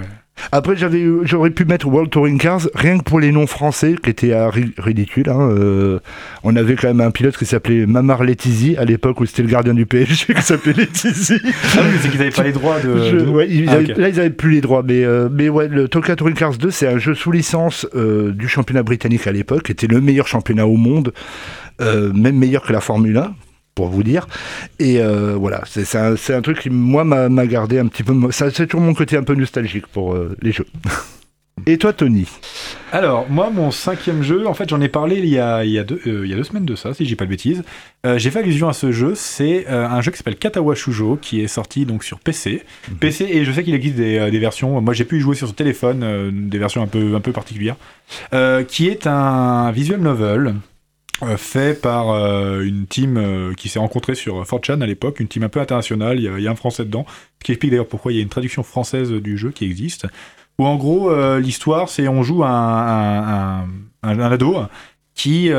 Après, 0.51 0.75
j'avais, 0.75 1.03
j'aurais 1.23 1.49
pu 1.49 1.65
mettre 1.65 1.87
World 1.87 2.09
Touring 2.09 2.37
Cars 2.39 2.67
rien 2.75 2.97
que 2.97 3.03
pour 3.03 3.19
les 3.19 3.31
noms 3.31 3.47
français 3.47 3.95
qui 4.01 4.09
étaient 4.09 4.33
ri- 4.49 4.73
ridicules. 4.77 5.29
hein. 5.29 5.49
Euh, 5.51 5.99
on 6.43 6.55
avait 6.55 6.75
quand 6.75 6.87
même 6.87 7.01
un 7.01 7.11
pilote 7.11 7.37
qui 7.37 7.45
s'appelait 7.45 7.85
Mamar 7.85 8.23
Letizy 8.23 8.75
à 8.77 8.85
l'époque 8.85 9.19
où 9.21 9.25
c'était 9.25 9.41
le 9.43 9.49
gardien 9.49 9.73
du 9.73 9.85
PSG 9.85 10.33
qui 10.33 10.41
s'appelait 10.41 10.73
Letizy. 10.73 11.35
Ah 11.43 11.79
oui, 11.83 11.97
c'est 12.01 12.09
qu'ils 12.09 12.21
avaient 12.21 12.29
pas 12.31 12.43
les 12.43 12.51
droits 12.51 12.79
de. 12.79 13.09
Je- 13.09 13.25
ouais, 13.25 13.47
ils 13.49 13.69
Ah, 13.69 13.73
avaient-. 13.73 13.93
Là, 13.95 14.09
ils 14.09 14.19
avaient 14.19 14.29
plus 14.29 14.51
les 14.51 14.61
droits, 14.61 14.83
mais, 14.83 15.03
euh, 15.03 15.29
mais 15.31 15.49
ouais, 15.49 15.67
le 15.67 15.87
Toka 15.87 16.15
Touring 16.15 16.35
Cars 16.35 16.57
2, 16.57 16.71
c'est 16.71 16.87
un 16.87 16.97
jeu 16.97 17.13
sous 17.15 17.31
licence 17.31 17.85
euh, 17.95 18.31
du 18.31 18.47
championnat 18.47 18.83
britannique 18.83 19.27
à 19.27 19.31
l'époque, 19.31 19.63
qui 19.63 19.71
était 19.71 19.87
le 19.87 20.01
meilleur 20.01 20.27
championnat 20.27 20.65
au 20.67 20.77
monde, 20.77 21.11
même 21.79 22.37
meilleur 22.37 22.63
que 22.63 22.73
la 22.73 22.81
Formule 22.81 23.17
1, 23.17 23.33
pour 23.79 23.87
vous 23.87 24.03
dire. 24.03 24.27
Et 24.79 24.99
euh, 24.99 25.35
voilà, 25.35 25.63
c'est 25.65 25.95
un, 25.95 26.15
un 26.15 26.41
truc 26.41 26.59
qui, 26.59 26.69
moi, 26.69 27.05
m'a 27.05 27.47
gardé 27.47 27.79
un 27.79 27.87
petit 27.87 28.03
peu. 28.03 28.13
ça, 28.31 28.51
C'est 28.51 28.67
toujours 28.67 28.85
mon 28.85 28.93
côté 28.93 29.15
un 29.15 29.23
peu 29.23 29.35
nostalgique 29.35 29.87
pour 29.87 30.13
euh, 30.13 30.35
les 30.41 30.51
jeux. 30.51 30.67
Et 31.65 31.77
toi, 31.77 31.93
Tony? 31.93 32.25
Alors, 32.91 33.29
moi, 33.29 33.49
mon 33.53 33.71
cinquième 33.71 34.21
jeu, 34.21 34.47
en 34.47 34.53
fait, 34.53 34.69
j'en 34.69 34.81
ai 34.81 34.89
parlé 34.89 35.17
il 35.17 35.27
y 35.27 35.39
a, 35.39 35.63
il 35.63 35.71
y 35.71 35.79
a, 35.79 35.83
deux, 35.83 36.01
euh, 36.07 36.25
il 36.25 36.29
y 36.29 36.33
a 36.33 36.35
deux 36.35 36.43
semaines 36.43 36.65
de 36.65 36.75
ça, 36.75 36.93
si 36.93 37.05
j'ai 37.05 37.15
pas 37.15 37.25
de 37.25 37.29
bêtises. 37.29 37.63
Euh, 38.05 38.17
j'ai 38.17 38.31
fait 38.31 38.39
allusion 38.39 38.67
à 38.67 38.73
ce 38.73 38.91
jeu, 38.91 39.13
c'est 39.15 39.65
euh, 39.69 39.87
un 39.87 40.01
jeu 40.01 40.11
qui 40.11 40.17
s'appelle 40.17 40.37
Katawa 40.37 40.75
Shujo, 40.75 41.17
qui 41.21 41.41
est 41.41 41.47
sorti 41.47 41.85
donc 41.85 42.03
sur 42.03 42.19
PC. 42.19 42.63
PC, 42.99 43.27
et 43.29 43.45
je 43.45 43.51
sais 43.51 43.63
qu'il 43.63 43.75
existe 43.75 43.95
des, 43.95 44.29
des 44.29 44.39
versions, 44.39 44.81
moi 44.81 44.93
j'ai 44.93 45.05
pu 45.05 45.17
y 45.17 45.19
jouer 45.19 45.35
sur 45.35 45.47
ce 45.47 45.53
téléphone, 45.53 46.49
des 46.49 46.57
versions 46.57 46.81
un 46.81 46.87
peu, 46.87 47.15
un 47.15 47.21
peu 47.21 47.31
particulières, 47.31 47.75
qui 48.67 48.87
est 48.87 49.07
un 49.07 49.71
visual 49.71 49.99
novel. 49.99 50.55
Euh, 51.23 51.37
fait 51.37 51.79
par 51.79 52.11
euh, 52.11 52.61
une 52.61 52.87
team 52.87 53.17
euh, 53.17 53.53
qui 53.53 53.67
s'est 53.67 53.79
rencontrée 53.79 54.15
sur 54.15 54.43
4chan 54.43 54.81
à 54.81 54.85
l'époque, 54.85 55.19
une 55.19 55.27
team 55.27 55.43
un 55.43 55.49
peu 55.49 55.59
internationale, 55.59 56.17
il 56.19 56.41
y, 56.41 56.47
a, 56.47 56.51
un 56.51 56.55
français 56.55 56.85
dedans, 56.85 57.05
ce 57.39 57.45
qui 57.45 57.51
explique 57.51 57.71
d'ailleurs 57.71 57.87
pourquoi 57.87 58.13
il 58.13 58.15
y 58.15 58.19
a 58.19 58.21
une 58.21 58.29
traduction 58.29 58.63
française 58.63 59.11
du 59.11 59.37
jeu 59.37 59.51
qui 59.51 59.65
existe. 59.65 60.07
Où 60.57 60.65
en 60.65 60.75
gros 60.75 61.09
l'histoire 61.37 61.87
c'est 61.87 62.09
on 62.09 62.21
joue 62.21 62.43
un, 62.43 62.49
un, 62.49 63.63
un, 64.03 64.19
un- 64.19 64.31
ado 64.31 64.57
qui 65.15 65.51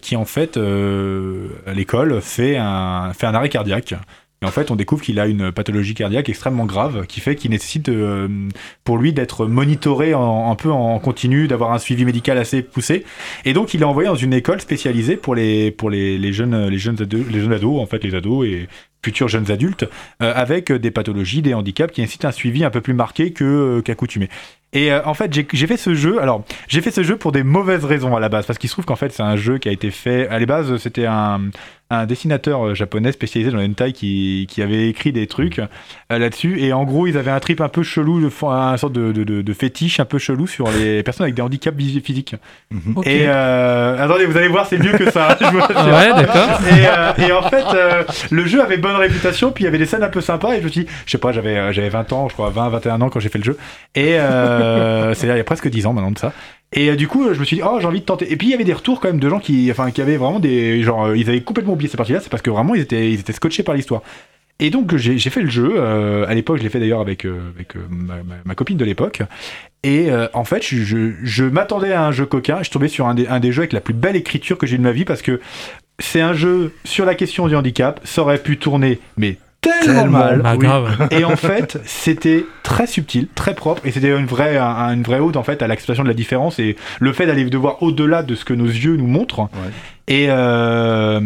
qui 0.00 0.16
en 0.16 0.24
fait 0.24 0.56
à 0.56 1.72
l'école 1.74 2.22
fait 2.22 2.56
un 2.56 3.12
fait 3.12 3.26
un 3.26 3.34
arrêt 3.34 3.50
cardiaque 3.50 3.94
et 4.42 4.44
en 4.44 4.50
fait 4.50 4.70
on 4.70 4.76
découvre 4.76 5.02
qu'il 5.02 5.20
a 5.20 5.26
une 5.26 5.52
pathologie 5.52 5.94
cardiaque 5.94 6.28
extrêmement 6.28 6.66
grave 6.66 7.06
qui 7.06 7.20
fait 7.20 7.36
qu'il 7.36 7.50
nécessite 7.50 7.88
euh, 7.88 8.28
pour 8.84 8.98
lui 8.98 9.12
d'être 9.12 9.46
monitoré 9.46 10.14
en, 10.14 10.50
un 10.50 10.54
peu 10.56 10.70
en 10.70 10.98
continu 10.98 11.48
d'avoir 11.48 11.72
un 11.72 11.78
suivi 11.78 12.04
médical 12.04 12.38
assez 12.38 12.62
poussé. 12.62 13.04
Et 13.44 13.52
donc 13.52 13.74
il 13.74 13.82
est 13.82 13.84
envoyé 13.84 14.08
dans 14.08 14.16
une 14.16 14.32
école 14.34 14.60
spécialisée 14.60 15.16
pour 15.16 15.34
les 15.34 15.70
pour 15.70 15.90
les, 15.90 16.32
jeunes 16.32 16.68
les 16.68 16.78
jeunes 16.78 17.00
ados 17.00 17.24
les 17.30 17.40
jeunes 17.40 17.52
ados 17.52 17.80
en 17.80 17.86
fait 17.86 18.02
les 18.04 18.14
ados 18.14 18.46
et 18.46 18.68
futurs 19.04 19.28
jeunes 19.28 19.50
adultes 19.50 19.84
euh, 20.22 20.32
avec 20.34 20.70
euh, 20.70 20.78
des 20.78 20.90
pathologies, 20.90 21.42
des 21.42 21.54
handicaps 21.54 21.92
qui 21.92 22.00
nécessitent 22.00 22.24
un 22.24 22.32
suivi 22.32 22.64
un 22.64 22.70
peu 22.70 22.80
plus 22.80 22.94
marqué 22.94 23.32
que 23.32 23.44
euh, 23.44 23.80
qu'accoutumé. 23.82 24.28
Et 24.74 24.90
euh, 24.90 25.00
en 25.04 25.12
fait, 25.12 25.30
j'ai 25.52 25.66
fait 25.66 25.76
ce 25.76 25.94
jeu. 25.94 26.22
Alors, 26.22 26.44
j'ai 26.66 26.80
fait 26.80 26.90
ce 26.90 27.02
jeu 27.02 27.16
pour 27.16 27.30
des 27.32 27.42
mauvaises 27.42 27.84
raisons 27.84 28.16
à 28.16 28.20
la 28.20 28.30
base, 28.30 28.46
parce 28.46 28.58
qu'il 28.58 28.70
se 28.70 28.74
trouve 28.74 28.86
qu'en 28.86 28.96
fait, 28.96 29.12
c'est 29.12 29.22
un 29.22 29.36
jeu 29.36 29.58
qui 29.58 29.68
a 29.68 29.72
été 29.72 29.90
fait. 29.90 30.28
À 30.28 30.38
la 30.38 30.46
base, 30.46 30.74
c'était 30.78 31.04
un, 31.04 31.42
un 31.90 32.06
dessinateur 32.06 32.74
japonais 32.74 33.12
spécialisé 33.12 33.50
dans 33.50 33.58
le 33.58 33.64
hentai 33.64 33.92
qui, 33.92 34.46
qui 34.48 34.62
avait 34.62 34.88
écrit 34.88 35.12
des 35.12 35.26
trucs 35.26 35.58
euh, 35.58 35.66
là-dessus. 36.18 36.58
Et 36.62 36.72
en 36.72 36.84
gros, 36.84 37.06
ils 37.06 37.18
avaient 37.18 37.30
un 37.30 37.38
trip 37.40 37.60
un 37.60 37.68
peu 37.68 37.82
chelou, 37.82 38.18
de, 38.22 38.30
un 38.46 38.78
sorte 38.78 38.94
de, 38.94 39.12
de, 39.12 39.24
de- 39.24 39.42
de 39.42 39.52
fétiche 39.52 40.00
un 40.00 40.06
peu 40.06 40.16
chelou 40.16 40.46
sur 40.46 40.70
les 40.70 41.02
personnes 41.02 41.24
avec 41.24 41.34
des 41.34 41.42
handicaps 41.42 41.76
physiques. 42.02 42.36
Ok. 42.96 43.06
Et 43.06 43.24
euh, 43.26 44.02
attendez, 44.02 44.24
vous 44.24 44.38
allez 44.38 44.48
voir, 44.48 44.66
c'est 44.66 44.78
mieux 44.78 44.92
que 44.92 45.10
ça. 45.10 45.36
je 45.38 45.46
vous 45.48 45.58
rassure. 45.60 45.76
Ah 45.76 45.98
ouais, 46.00 46.14
d'accord. 46.22 46.60
Et, 46.70 46.86
euh, 46.86 47.28
et 47.28 47.32
en 47.32 47.42
fait, 47.42 47.64
euh, 47.74 48.04
le 48.30 48.46
jeu 48.46 48.62
avait 48.62 48.78
bonne 48.92 49.00
réputation, 49.02 49.52
puis 49.52 49.64
il 49.64 49.66
y 49.66 49.68
avait 49.68 49.78
des 49.78 49.86
scènes 49.86 50.02
un 50.02 50.08
peu 50.08 50.20
sympas, 50.20 50.54
et 50.54 50.58
je 50.60 50.64
me 50.64 50.68
suis 50.68 50.82
dit, 50.84 50.90
je 51.06 51.10
sais 51.10 51.18
pas, 51.18 51.32
j'avais 51.32 51.56
euh, 51.56 51.72
j'avais 51.72 51.88
20 51.88 52.12
ans, 52.12 52.28
je 52.28 52.34
crois, 52.34 52.50
20, 52.50 52.68
21 52.70 53.00
ans 53.00 53.08
quand 53.08 53.20
j'ai 53.20 53.28
fait 53.28 53.38
le 53.38 53.44
jeu. 53.44 53.56
Et 53.94 54.18
euh, 54.18 55.14
c'est-à-dire 55.14 55.34
il 55.36 55.38
y 55.38 55.40
a 55.40 55.44
presque 55.44 55.68
10 55.68 55.86
ans 55.86 55.92
maintenant 55.92 56.10
de 56.10 56.18
ça. 56.18 56.32
Et 56.74 56.88
euh, 56.90 56.96
du 56.96 57.06
coup, 57.08 57.34
je 57.34 57.38
me 57.40 57.44
suis 57.44 57.56
dit, 57.56 57.62
oh, 57.64 57.78
j'ai 57.80 57.86
envie 57.86 58.00
de 58.00 58.04
tenter. 58.04 58.32
Et 58.32 58.36
puis 58.36 58.46
il 58.48 58.50
y 58.50 58.54
avait 58.54 58.64
des 58.64 58.72
retours 58.72 59.00
quand 59.00 59.08
même 59.08 59.20
de 59.20 59.28
gens 59.28 59.40
qui, 59.40 59.70
enfin, 59.70 59.90
qui 59.90 60.00
avaient 60.00 60.16
vraiment 60.16 60.40
des. 60.40 60.82
Genre, 60.82 61.14
ils 61.14 61.28
avaient 61.28 61.42
complètement 61.42 61.74
oublié 61.74 61.88
cette 61.88 61.98
partie-là, 61.98 62.20
c'est 62.20 62.30
parce 62.30 62.42
que 62.42 62.50
vraiment, 62.50 62.74
ils 62.74 62.80
étaient, 62.82 63.10
ils 63.10 63.20
étaient 63.20 63.32
scotchés 63.34 63.62
par 63.62 63.74
l'histoire. 63.74 64.02
Et 64.58 64.70
donc, 64.70 64.94
j'ai 64.96 65.18
fait 65.18 65.40
le 65.42 65.50
jeu. 65.50 65.72
euh, 65.76 66.24
à 66.28 66.34
l'époque, 66.34 66.58
je 66.58 66.62
l'ai 66.62 66.68
fait 66.68 66.78
d'ailleurs 66.78 67.00
avec, 67.00 67.24
euh, 67.26 67.50
avec 67.54 67.74
euh, 67.76 67.80
ma, 67.90 68.16
ma- 68.16 68.36
ma 68.44 68.54
copine 68.54 68.76
de 68.76 68.84
l'époque. 68.84 69.22
Et 69.82 70.10
en 70.32 70.44
fait, 70.44 70.64
je, 70.64 70.76
je, 70.84 71.10
je 71.24 71.44
m'attendais 71.44 71.92
à 71.92 72.04
un 72.06 72.12
jeu 72.12 72.24
coquin. 72.24 72.62
Je 72.62 72.70
tombé 72.70 72.86
sur 72.86 73.08
un 73.08 73.14
des, 73.14 73.26
un 73.26 73.40
des 73.40 73.50
jeux 73.50 73.62
avec 73.62 73.72
la 73.72 73.80
plus 73.80 73.94
belle 73.94 74.14
écriture 74.14 74.56
que 74.56 74.64
j'ai 74.64 74.76
eu 74.76 74.78
de 74.78 74.84
ma 74.84 74.92
vie 74.92 75.04
parce 75.04 75.22
que 75.22 75.40
c'est 75.98 76.20
un 76.20 76.32
jeu 76.32 76.72
sur 76.84 77.04
la 77.04 77.14
question 77.14 77.46
du 77.48 77.56
handicap. 77.56 78.00
Ça 78.04 78.22
aurait 78.22 78.38
pu 78.38 78.58
tourner, 78.58 78.98
mais 79.16 79.36
tellement, 79.60 80.00
Tellement. 80.02 80.18
mal. 80.18 80.42
Bah, 80.42 80.54
Oui. 80.58 80.66
grave. 80.66 81.08
Et 81.12 81.24
en 81.24 81.36
fait, 81.36 81.78
c'était 81.84 82.44
très 82.64 82.86
subtil, 82.88 83.28
très 83.34 83.54
propre, 83.54 83.80
et 83.86 83.92
c'était 83.92 84.10
une 84.16 84.26
vraie, 84.26 84.56
un- 84.56 84.92
une 84.92 85.02
vraie 85.04 85.20
ode 85.20 85.36
en 85.36 85.42
fait 85.44 85.62
à 85.62 85.68
l'acceptation 85.68 86.02
de 86.02 86.08
la 86.08 86.14
différence 86.14 86.58
et 86.58 86.76
le 86.98 87.12
fait 87.12 87.26
d'aller 87.26 87.44
de 87.44 87.56
voir 87.58 87.80
au-delà 87.82 88.22
de 88.24 88.34
ce 88.34 88.44
que 88.44 88.54
nos 88.54 88.66
yeux 88.66 88.96
nous 88.96 89.06
montrent. 89.06 89.48
Et 90.08 90.26
euh, 90.30 91.20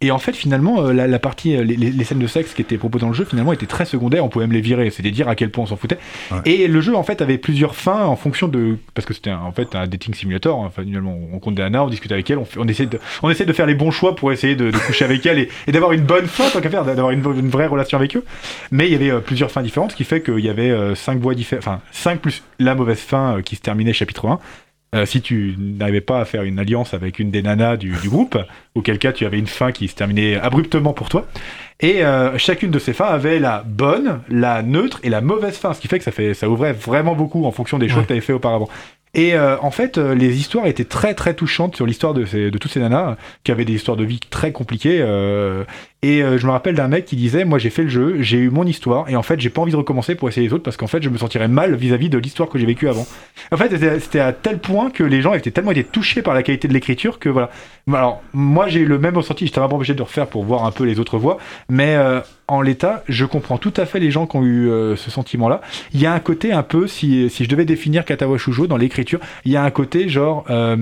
et 0.00 0.10
en 0.10 0.18
fait, 0.18 0.32
finalement, 0.34 0.82
euh, 0.82 0.92
la, 0.92 1.06
la 1.06 1.18
partie, 1.18 1.54
euh, 1.56 1.62
les, 1.62 2.04
scènes 2.04 2.18
de 2.18 2.26
sexe 2.26 2.54
qui 2.54 2.62
étaient 2.62 2.78
proposées 2.78 3.02
dans 3.02 3.08
le 3.08 3.14
jeu, 3.14 3.24
finalement, 3.24 3.52
étaient 3.52 3.66
très 3.66 3.84
secondaires. 3.84 4.24
On 4.24 4.28
pouvait 4.28 4.46
même 4.46 4.54
les 4.54 4.60
virer. 4.60 4.90
C'était 4.90 5.10
dire 5.10 5.28
à 5.28 5.34
quel 5.34 5.50
point 5.50 5.64
on 5.64 5.66
s'en 5.66 5.76
foutait. 5.76 5.98
Ouais. 6.30 6.38
Et 6.46 6.68
le 6.68 6.80
jeu, 6.80 6.94
en 6.96 7.02
fait, 7.02 7.20
avait 7.22 7.38
plusieurs 7.38 7.74
fins 7.76 8.04
en 8.06 8.16
fonction 8.16 8.48
de, 8.48 8.76
parce 8.94 9.06
que 9.06 9.12
c'était 9.14 9.30
en 9.32 9.52
fait 9.52 9.74
un 9.74 9.86
dating 9.86 10.14
simulator. 10.14 10.58
hein. 10.62 10.66
Enfin, 10.68 10.82
finalement, 10.82 11.18
on 11.32 11.38
compte 11.38 11.58
nanas, 11.58 11.82
on 11.82 11.88
discute 11.88 12.12
avec 12.12 12.30
elle, 12.30 12.38
on, 12.38 12.44
fait- 12.44 12.58
on 12.58 12.66
essaie 12.66 12.86
de, 12.86 12.98
on 13.22 13.30
essaie 13.30 13.44
de 13.44 13.52
faire 13.52 13.66
les 13.66 13.74
bons 13.74 13.90
choix 13.90 14.16
pour 14.16 14.32
essayer 14.32 14.56
de, 14.56 14.70
de 14.70 14.78
coucher 14.78 15.04
avec 15.04 15.24
elle 15.26 15.38
et, 15.38 15.48
et 15.66 15.72
d'avoir 15.72 15.92
une 15.92 16.04
bonne 16.04 16.26
fin, 16.26 16.48
tant 16.50 16.60
qu'à 16.60 16.70
faire, 16.70 16.84
d'avoir 16.84 17.10
une, 17.10 17.20
une 17.38 17.48
vraie 17.50 17.66
relation 17.66 17.98
avec 17.98 18.16
eux. 18.16 18.24
Mais 18.70 18.86
il 18.86 18.92
y 18.92 18.94
avait 18.96 19.10
euh, 19.10 19.20
plusieurs 19.20 19.50
fins 19.50 19.62
différentes, 19.62 19.92
ce 19.92 19.96
qui 19.96 20.04
fait 20.04 20.22
qu'il 20.22 20.40
y 20.40 20.48
avait 20.48 20.70
euh, 20.70 20.94
cinq 20.94 21.18
voies 21.20 21.34
différentes, 21.34 21.64
enfin 21.66 21.80
cinq 21.92 22.20
plus 22.20 22.42
la 22.58 22.74
mauvaise 22.74 22.98
fin 23.00 23.36
euh, 23.36 23.42
qui 23.42 23.56
se 23.56 23.60
terminait 23.60 23.92
chapitre 23.92 24.26
1. 24.28 24.38
Euh, 24.94 25.06
si 25.06 25.22
tu 25.22 25.54
n'arrivais 25.58 26.00
pas 26.00 26.20
à 26.20 26.24
faire 26.24 26.42
une 26.42 26.58
alliance 26.58 26.94
avec 26.94 27.20
une 27.20 27.30
des 27.30 27.42
nanas 27.42 27.76
du, 27.76 27.92
du 28.02 28.08
groupe, 28.08 28.36
auquel 28.74 28.98
cas 28.98 29.12
tu 29.12 29.24
avais 29.24 29.38
une 29.38 29.46
fin 29.46 29.70
qui 29.70 29.86
se 29.86 29.94
terminait 29.94 30.34
abruptement 30.36 30.92
pour 30.92 31.08
toi. 31.08 31.26
Et 31.78 32.04
euh, 32.04 32.36
chacune 32.38 32.70
de 32.72 32.78
ces 32.78 32.92
fins 32.92 33.06
avait 33.06 33.38
la 33.38 33.62
bonne, 33.64 34.20
la 34.28 34.62
neutre 34.62 34.98
et 35.04 35.08
la 35.08 35.20
mauvaise 35.20 35.56
fin, 35.56 35.72
ce 35.74 35.80
qui 35.80 35.88
fait 35.88 35.98
que 35.98 36.04
ça, 36.04 36.10
fait, 36.10 36.34
ça 36.34 36.48
ouvrait 36.50 36.72
vraiment 36.72 37.14
beaucoup 37.14 37.44
en 37.46 37.52
fonction 37.52 37.78
des 37.78 37.88
choix 37.88 37.98
Ouais. 37.98 38.02
que 38.02 38.08
tu 38.08 38.12
avais 38.14 38.20
fait 38.20 38.32
auparavant. 38.32 38.68
Et 39.14 39.34
euh, 39.34 39.56
en 39.60 39.72
fait, 39.72 39.98
euh, 39.98 40.14
les 40.14 40.38
histoires 40.38 40.66
étaient 40.66 40.84
très 40.84 41.14
très 41.14 41.34
touchantes 41.34 41.74
sur 41.74 41.84
l'histoire 41.84 42.14
de, 42.14 42.24
ces, 42.26 42.50
de 42.52 42.58
toutes 42.58 42.70
ces 42.70 42.78
nanas 42.80 43.16
qui 43.42 43.50
avaient 43.50 43.64
des 43.64 43.72
histoires 43.74 43.96
de 43.96 44.04
vie 44.04 44.20
très 44.30 44.52
compliquées. 44.52 44.98
euh, 45.00 45.64
et 46.02 46.22
euh, 46.22 46.38
je 46.38 46.46
me 46.46 46.52
rappelle 46.52 46.74
d'un 46.74 46.88
mec 46.88 47.04
qui 47.04 47.16
disait 47.16 47.44
Moi 47.44 47.58
j'ai 47.58 47.70
fait 47.70 47.82
le 47.82 47.88
jeu, 47.88 48.16
j'ai 48.20 48.38
eu 48.38 48.50
mon 48.50 48.64
histoire, 48.64 49.08
et 49.08 49.16
en 49.16 49.22
fait 49.22 49.38
j'ai 49.40 49.50
pas 49.50 49.60
envie 49.60 49.72
de 49.72 49.76
recommencer 49.76 50.14
pour 50.14 50.28
essayer 50.28 50.46
les 50.46 50.52
autres 50.52 50.62
parce 50.64 50.76
qu'en 50.76 50.86
fait 50.86 51.02
je 51.02 51.08
me 51.08 51.18
sentirais 51.18 51.48
mal 51.48 51.74
vis-à-vis 51.74 52.08
de 52.08 52.18
l'histoire 52.18 52.48
que 52.48 52.58
j'ai 52.58 52.66
vécue 52.66 52.88
avant. 52.88 53.06
En 53.52 53.56
fait, 53.56 53.70
c'était- 54.00 54.20
à 54.20 54.32
tel 54.32 54.58
point 54.58 54.90
que 54.90 55.02
les 55.04 55.20
gens 55.22 55.34
étaient 55.34 55.50
tellement 55.50 55.72
touchés 55.92 56.22
par 56.22 56.34
la 56.34 56.42
qualité 56.42 56.68
de 56.68 56.72
l'écriture 56.72 57.18
que 57.18 57.28
voilà. 57.28 57.50
Alors, 57.92 58.22
moi 58.32 58.68
j'ai 58.68 58.84
le 58.84 58.98
même 58.98 59.16
ressenti, 59.16 59.46
j'étais 59.46 59.60
vraiment 59.60 59.76
obligé 59.76 59.94
de 59.94 60.02
refaire 60.02 60.26
pour 60.26 60.44
voir 60.44 60.64
un 60.64 60.70
peu 60.70 60.84
les 60.84 60.98
autres 61.00 61.18
voix, 61.18 61.38
mais 61.68 61.96
euh, 61.96 62.20
en 62.48 62.62
l'état, 62.62 63.04
je 63.08 63.24
comprends 63.24 63.58
tout 63.58 63.74
à 63.76 63.86
fait 63.86 64.00
les 64.00 64.10
gens 64.10 64.26
qui 64.26 64.36
ont 64.36 64.44
eu 64.44 64.68
euh, 64.70 64.96
ce 64.96 65.10
sentiment-là. 65.10 65.60
Il 65.92 66.00
y 66.00 66.06
a 66.06 66.12
un 66.12 66.20
côté 66.20 66.52
un 66.52 66.62
peu, 66.62 66.86
si, 66.86 67.28
si 67.30 67.44
je 67.44 67.48
devais 67.48 67.64
définir 67.64 68.04
Katawa 68.04 68.38
Shujo 68.38 68.66
dans 68.66 68.76
l'écriture, 68.76 69.20
il 69.44 69.52
y 69.52 69.56
a 69.56 69.62
un 69.62 69.70
côté 69.70 70.08
genre 70.08 70.44
euh, 70.50 70.76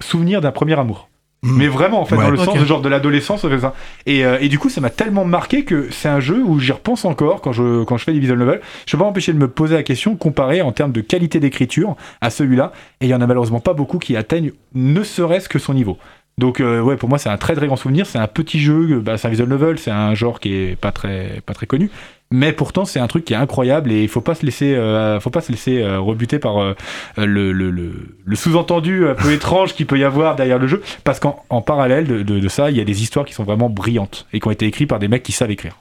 souvenir 0.00 0.40
d'un 0.40 0.52
premier 0.52 0.78
amour. 0.78 1.08
Mm. 1.44 1.56
Mais 1.58 1.68
vraiment, 1.68 2.00
en 2.00 2.06
fait, 2.06 2.16
Ouais. 2.16 2.24
dans 2.24 2.30
le 2.30 2.38
sens 2.38 2.58
de 2.58 2.64
genre 2.64 2.80
de 2.80 2.88
l'adolescence, 2.88 3.42
ça 3.42 3.48
fait 3.50 3.58
ça. 3.60 3.74
Et, 4.06 4.24
euh, 4.24 4.38
et 4.40 4.48
du 4.48 4.58
coup, 4.58 4.70
ça 4.70 4.80
m'a 4.80 4.88
tellement 4.90 5.24
marqué 5.26 5.64
que 5.64 5.88
c'est 5.90 6.08
un 6.08 6.18
jeu 6.20 6.42
où 6.42 6.58
j'y 6.58 6.72
repense 6.72 7.04
encore 7.04 7.42
quand 7.42 7.52
je, 7.52 7.84
quand 7.84 7.98
je 7.98 8.04
fais 8.04 8.12
des 8.14 8.18
visual 8.18 8.38
novels. 8.38 8.60
Je 8.86 8.92
peux 8.92 8.98
pas 8.98 9.04
m'empêcher 9.04 9.32
de 9.34 9.38
me 9.38 9.46
poser 9.48 9.74
la 9.74 9.82
question, 9.82 10.16
comparer 10.16 10.62
en 10.62 10.72
termes 10.72 10.92
de 10.92 11.02
qualité 11.02 11.40
d'écriture 11.40 11.96
à 12.22 12.30
celui-là. 12.30 12.72
Et 13.02 13.06
il 13.06 13.08
y 13.10 13.14
en 13.14 13.20
a 13.20 13.26
malheureusement 13.26 13.60
pas 13.60 13.74
beaucoup 13.74 13.98
qui 13.98 14.16
atteignent 14.16 14.52
ne 14.74 15.02
serait-ce 15.02 15.48
que 15.48 15.58
son 15.58 15.74
niveau. 15.74 15.98
Donc 16.36 16.60
euh, 16.60 16.80
ouais, 16.80 16.96
pour 16.96 17.08
moi 17.08 17.18
c'est 17.18 17.28
un 17.28 17.36
très 17.36 17.54
très 17.54 17.66
grand 17.66 17.76
souvenir. 17.76 18.06
C'est 18.06 18.18
un 18.18 18.26
petit 18.26 18.58
jeu, 18.58 19.00
bah, 19.00 19.16
c'est 19.18 19.28
un 19.28 19.30
visual 19.30 19.48
novel, 19.48 19.78
c'est 19.78 19.90
un 19.92 20.14
genre 20.14 20.40
qui 20.40 20.52
est 20.54 20.76
pas 20.76 20.90
très 20.90 21.40
pas 21.46 21.54
très 21.54 21.66
connu, 21.66 21.90
mais 22.32 22.52
pourtant 22.52 22.84
c'est 22.84 22.98
un 22.98 23.06
truc 23.06 23.24
qui 23.24 23.34
est 23.34 23.36
incroyable 23.36 23.92
et 23.92 24.02
il 24.02 24.08
faut 24.08 24.20
pas 24.20 24.34
se 24.34 24.44
laisser 24.44 24.74
euh, 24.74 25.20
faut 25.20 25.30
pas 25.30 25.42
se 25.42 25.52
laisser 25.52 25.80
euh, 25.80 26.00
rebuter 26.00 26.40
par 26.40 26.58
euh, 26.60 26.74
le, 27.16 27.52
le, 27.52 27.70
le, 27.70 28.16
le 28.24 28.36
sous-entendu 28.36 29.06
un 29.06 29.14
peu 29.14 29.32
étrange 29.32 29.74
qu'il 29.74 29.86
peut 29.86 29.96
y 29.98 30.02
avoir 30.02 30.34
derrière 30.34 30.58
le 30.58 30.66
jeu, 30.66 30.82
parce 31.04 31.20
qu'en 31.20 31.44
en 31.50 31.62
parallèle 31.62 32.06
de, 32.08 32.22
de, 32.24 32.40
de 32.40 32.48
ça, 32.48 32.70
il 32.72 32.76
y 32.76 32.80
a 32.80 32.84
des 32.84 33.02
histoires 33.02 33.24
qui 33.24 33.32
sont 33.32 33.44
vraiment 33.44 33.70
brillantes 33.70 34.26
et 34.32 34.40
qui 34.40 34.48
ont 34.48 34.50
été 34.50 34.66
écrites 34.66 34.88
par 34.88 34.98
des 34.98 35.06
mecs 35.08 35.22
qui 35.22 35.32
savent 35.32 35.52
écrire. 35.52 35.78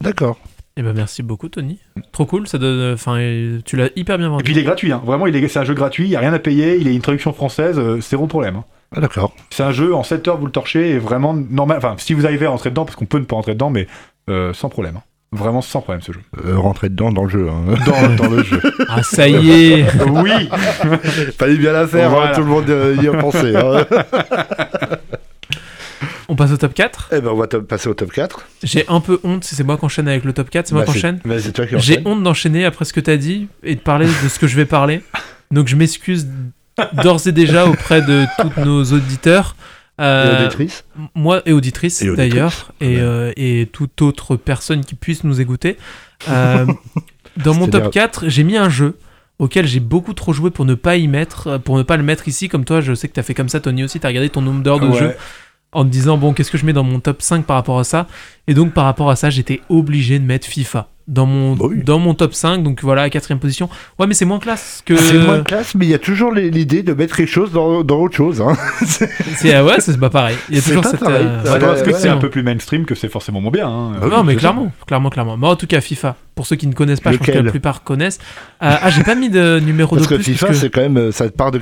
D'accord. 0.00 0.38
Eh 0.78 0.82
ben 0.82 0.92
merci 0.94 1.22
beaucoup 1.22 1.48
Tony. 1.48 1.78
Trop 2.12 2.26
cool, 2.26 2.46
ça 2.48 2.58
donne. 2.58 2.94
Enfin, 2.94 3.16
euh, 3.18 3.60
tu 3.64 3.76
l'as 3.76 3.88
hyper 3.96 4.16
bien 4.18 4.26
Et 4.26 4.30
vendu. 4.30 4.44
puis 4.44 4.52
il 4.54 4.58
est 4.58 4.62
gratuit, 4.62 4.92
hein. 4.92 5.02
vraiment, 5.04 5.26
il 5.26 5.34
est, 5.36 5.48
c'est 5.48 5.58
un 5.58 5.64
jeu 5.64 5.72
gratuit, 5.74 6.04
il 6.04 6.10
y 6.10 6.16
a 6.16 6.20
rien 6.20 6.32
à 6.34 6.38
payer, 6.38 6.76
il 6.78 6.88
a 6.88 6.90
une 6.90 7.00
traduction 7.00 7.32
française, 7.34 7.78
euh, 7.78 7.96
c'est 8.00 8.10
zéro 8.10 8.26
problème. 8.26 8.56
hein. 8.56 8.64
Ah, 8.94 9.00
d'accord. 9.00 9.34
C'est 9.50 9.62
un 9.62 9.72
jeu 9.72 9.94
en 9.94 10.02
7 10.02 10.28
heures, 10.28 10.38
vous 10.38 10.46
le 10.46 10.52
torchez, 10.52 10.90
et 10.90 10.98
vraiment 10.98 11.34
normal. 11.34 11.78
Enfin, 11.78 11.94
si 11.98 12.14
vous 12.14 12.24
arrivez 12.26 12.46
à 12.46 12.50
rentrer 12.50 12.70
dedans, 12.70 12.84
parce 12.84 12.96
qu'on 12.96 13.06
peut 13.06 13.18
ne 13.18 13.24
pas 13.24 13.36
rentrer 13.36 13.54
dedans, 13.54 13.70
mais 13.70 13.86
euh, 14.30 14.52
sans 14.52 14.68
problème. 14.68 14.96
hein. 14.96 15.02
Vraiment 15.32 15.60
sans 15.60 15.80
problème 15.80 16.00
ce 16.02 16.12
jeu. 16.12 16.20
Euh, 16.46 16.56
rentrer 16.56 16.88
dedans 16.88 17.10
dans 17.10 17.24
le 17.24 17.28
jeu. 17.30 17.48
hein. 17.50 17.74
Dans, 17.84 18.14
dans 18.14 18.28
le 18.30 18.42
jeu. 18.44 18.60
Ah 18.88 19.02
ça 19.02 19.28
y 19.28 19.50
est. 19.50 19.86
Oui 20.08 20.48
Fallait 21.36 21.56
bien 21.56 21.72
la 21.72 21.86
faire, 21.86 22.10
Voilà. 22.10 22.30
hein, 22.30 22.34
tout 22.34 22.42
le 22.42 22.46
monde 22.46 22.70
euh, 22.70 22.96
y 23.02 23.08
a 23.08 23.12
pensé. 23.12 23.54
hein. 23.56 23.84
On 26.28 26.34
passe 26.34 26.50
au 26.52 26.56
top 26.56 26.74
4. 26.74 27.10
eh 27.12 27.20
ben, 27.20 27.30
on 27.30 27.36
va 27.36 27.46
passer 27.46 27.88
au 27.88 27.94
top 27.94 28.10
4. 28.12 28.46
J'ai 28.64 28.84
un 28.88 29.00
peu 29.00 29.20
honte 29.22 29.44
si 29.44 29.54
c'est 29.54 29.62
moi 29.62 29.78
qui 29.78 29.84
enchaîne 29.84 30.08
avec 30.08 30.24
le 30.24 30.32
top 30.32 30.50
4. 30.50 30.66
C'est 30.68 30.74
moi 30.74 30.84
Bah, 30.84 30.92
qui 30.92 30.98
enchaîne. 30.98 31.20
C'est 31.38 31.52
toi 31.52 31.66
qui 31.66 31.78
J'ai 31.78 32.00
honte 32.04 32.22
d'enchaîner 32.22 32.64
après 32.64 32.84
ce 32.84 32.92
que 32.92 32.98
t'as 33.00 33.16
dit 33.16 33.46
et 33.62 33.76
de 33.76 33.80
parler 33.80 34.06
de 34.06 34.28
ce 34.28 34.38
que 34.38 34.46
je 34.48 34.56
vais 34.56 34.64
parler. 34.64 35.02
Donc 35.52 35.68
je 35.68 35.76
m'excuse 35.76 36.26
d'ores 37.02 37.26
et 37.26 37.32
déjà 37.32 37.66
auprès 37.66 38.02
de 38.02 38.24
tous 38.40 38.60
nos 38.64 38.84
auditeurs. 38.84 39.56
Et 39.98 40.02
Euh, 40.02 40.40
auditrice. 40.44 40.84
moi 41.14 41.40
et 41.46 41.52
auditrices 41.52 42.02
Et 42.02 42.10
auditrices. 42.10 42.30
d'ailleurs, 42.34 42.72
et, 42.82 42.98
euh, 43.00 43.32
et 43.36 43.66
toute 43.72 44.02
autre 44.02 44.36
personne 44.36 44.84
qui 44.84 44.94
puisse 44.94 45.24
nous 45.24 45.40
écouter. 45.40 45.78
Euh, 46.28 46.66
dans 47.38 47.54
mon 47.54 47.66
top 47.66 47.90
4, 47.90 48.28
j'ai 48.28 48.44
mis 48.44 48.58
un 48.58 48.68
jeu 48.68 48.98
auquel 49.38 49.66
j'ai 49.66 49.80
beaucoup 49.80 50.12
trop 50.12 50.34
joué 50.34 50.50
pour 50.50 50.66
ne 50.66 50.74
pas 50.74 50.96
y 50.96 51.08
mettre, 51.08 51.56
pour 51.58 51.78
ne 51.78 51.82
pas 51.82 51.96
le 51.96 52.02
mettre 52.02 52.28
ici. 52.28 52.48
Comme 52.50 52.64
toi, 52.66 52.82
je 52.82 52.94
sais 52.94 53.08
que 53.08 53.14
t'as 53.14 53.22
fait 53.22 53.32
comme 53.34 53.48
ça, 53.48 53.58
Tony 53.60 53.84
aussi. 53.84 53.98
T'as 53.98 54.08
regardé 54.08 54.28
ton 54.28 54.42
nombre 54.42 54.62
d'heures 54.62 54.80
de 54.80 54.88
Ouais. 54.88 54.98
jeu 54.98 55.14
en 55.72 55.82
te 55.84 55.88
disant 55.88 56.18
bon, 56.18 56.34
qu'est-ce 56.34 56.50
que 56.50 56.58
je 56.58 56.66
mets 56.66 56.72
dans 56.74 56.84
mon 56.84 57.00
top 57.00 57.22
5 57.22 57.46
par 57.46 57.56
rapport 57.56 57.78
à 57.78 57.84
ça? 57.84 58.06
Et 58.48 58.52
donc 58.54 58.74
par 58.74 58.84
rapport 58.84 59.08
à 59.10 59.16
ça, 59.16 59.30
j'étais 59.30 59.62
obligé 59.70 60.18
de 60.18 60.24
mettre 60.24 60.46
FIFA 60.46 60.88
dans 61.08 61.26
mon 61.26 61.54
Bah 61.54 61.66
oui. 61.68 61.82
dans 61.84 61.98
mon 61.98 62.14
top 62.14 62.34
5. 62.34 62.62
Donc 62.62 62.82
voilà, 62.82 63.02
à 63.02 63.10
quatrième 63.10 63.38
position. 63.38 63.68
Ouais, 63.98 64.06
mais 64.06 64.14
c'est 64.14 64.24
moins 64.24 64.38
classe 64.38 64.82
que. 64.84 64.96
C'est 64.96 65.18
moins 65.18 65.42
classe, 65.42 65.74
mais 65.74 65.86
il 65.86 65.90
y 65.90 65.94
a 65.94 65.98
toujours 65.98 66.32
les- 66.32 66.50
l'idée 66.50 66.82
de 66.82 66.92
mettre 66.94 67.16
quelque 67.16 67.28
chose 67.30 67.52
dans, 67.52 67.84
dans 67.84 68.00
autre 68.00 68.16
chose. 68.16 68.40
Hein. 68.40 68.56
C'est 69.36 69.54
ah 69.54 69.64
ouais, 69.64 69.80
c'est 69.80 69.98
pas 69.98 70.10
pareil. 70.10 70.36
Il 70.48 70.56
y 70.56 70.58
a 70.58 70.60
C'est 70.62 70.70
toujours 70.70 70.84
cette. 70.84 71.02
euh, 71.02 71.42
Bah, 71.44 71.58
parce 71.60 71.82
que 71.82 71.90
ouais, 71.90 71.98
c'est 71.98 72.08
un 72.08 72.16
peu 72.16 72.30
plus 72.30 72.42
mainstream 72.42 72.84
que 72.84 72.94
c'est 72.94 73.08
forcément 73.08 73.40
moins 73.40 73.50
bien. 73.50 73.68
hein. 73.68 73.92
Ah 74.00 74.04
oui, 74.04 74.10
non, 74.10 74.24
mais 74.24 74.36
clairement, 74.36 74.72
clairement, 74.86 75.10
clairement. 75.10 75.36
Mais 75.36 75.46
en 75.46 75.56
tout 75.56 75.66
cas, 75.66 75.80
FIFA, 75.80 76.16
pour 76.34 76.46
ceux 76.46 76.56
qui 76.56 76.66
ne 76.66 76.72
connaissent 76.74 77.00
pas, 77.00 77.12
je 77.12 77.18
pense 77.18 77.26
que 77.26 77.32
Lequel 77.32 77.44
la 77.44 77.50
plupart 77.50 77.82
connaissent. 77.82 78.18
Euh, 78.62 78.74
ah, 78.82 78.90
j'ai 78.90 79.02
pas 79.02 79.14
mis 79.14 79.28
de 79.30 79.60
numéro 79.60 79.96
Parce 79.96 80.08
de 80.08 80.16
que 80.16 80.22
plus. 80.22 80.32
FIFA, 80.32 80.46
parce 80.46 80.58
que- 80.58 80.64
c'est 80.64 80.70
quand 80.70 80.80
même, 80.80 80.96
euh, 80.96 81.12
ça 81.12 81.28
part 81.30 81.50
de 81.50 81.58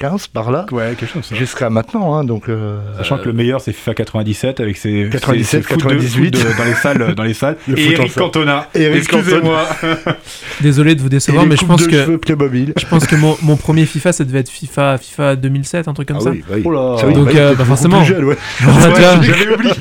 95 0.00 0.26
par 0.28 0.50
là, 0.50 0.66
Ouais, 0.72 0.94
quelque 0.98 1.12
chose. 1.12 1.28
jusqu'à 1.32 1.68
maintenant. 1.70 2.14
Hein, 2.14 2.24
donc, 2.24 2.48
euh, 2.48 2.78
Sachant 2.96 3.18
que 3.18 3.26
le 3.26 3.32
meilleur 3.32 3.60
c'est 3.60 3.72
FIFA 3.72 3.94
97 3.94 4.60
avec 4.60 4.76
ses 4.76 5.08
97, 5.10 5.44
ses- 5.44 5.56
ses 5.58 5.62
foot 5.62 5.76
de- 5.78 5.82
98. 5.82 6.36
foot 6.36 6.46
de- 6.52 6.58
dans 6.58 6.64
les 6.64 6.74
salles 6.74 7.14
dans 7.14 7.22
les 7.22 7.34
salles 7.34 7.56
Le 7.68 7.78
et 7.78 7.92
Eric. 7.92 8.14
Cantona 8.14 8.66
excusez-moi 8.74 9.64
Désolé 10.60 10.94
de 10.94 11.00
vous 11.02 11.08
décevoir, 11.08 11.46
mais 11.46 11.56
je 11.56 11.64
pense 11.64 11.82
de 11.82 11.86
que 11.86 11.92
cheveux 12.04 12.18
Playmobil. 12.18 12.72
je 12.78 12.86
pense 12.86 13.06
que 13.06 13.16
mon, 13.16 13.56
premier 13.56 13.84
FIFA, 13.86 14.12
ça 14.12 14.24
devait 14.24 14.40
être 14.40 14.48
FIFA 14.48 14.98
FIFA 14.98 15.36
2007, 15.36 15.88
un 15.88 15.92
truc 15.94 16.08
comme 16.08 16.16
Ah 16.18 16.24
ça. 16.24 16.30
oui, 16.30 16.42
oui. 16.50 16.62
Oh 16.64 16.70
là. 16.72 16.96
Donc, 17.12 17.26
bah, 17.26 17.30
il 17.32 17.38
euh, 17.38 17.54
bah, 17.54 17.64
forcément. 17.64 18.00
ouais. 18.02 18.06
J'avais 19.22 19.54
oublié 19.54 19.72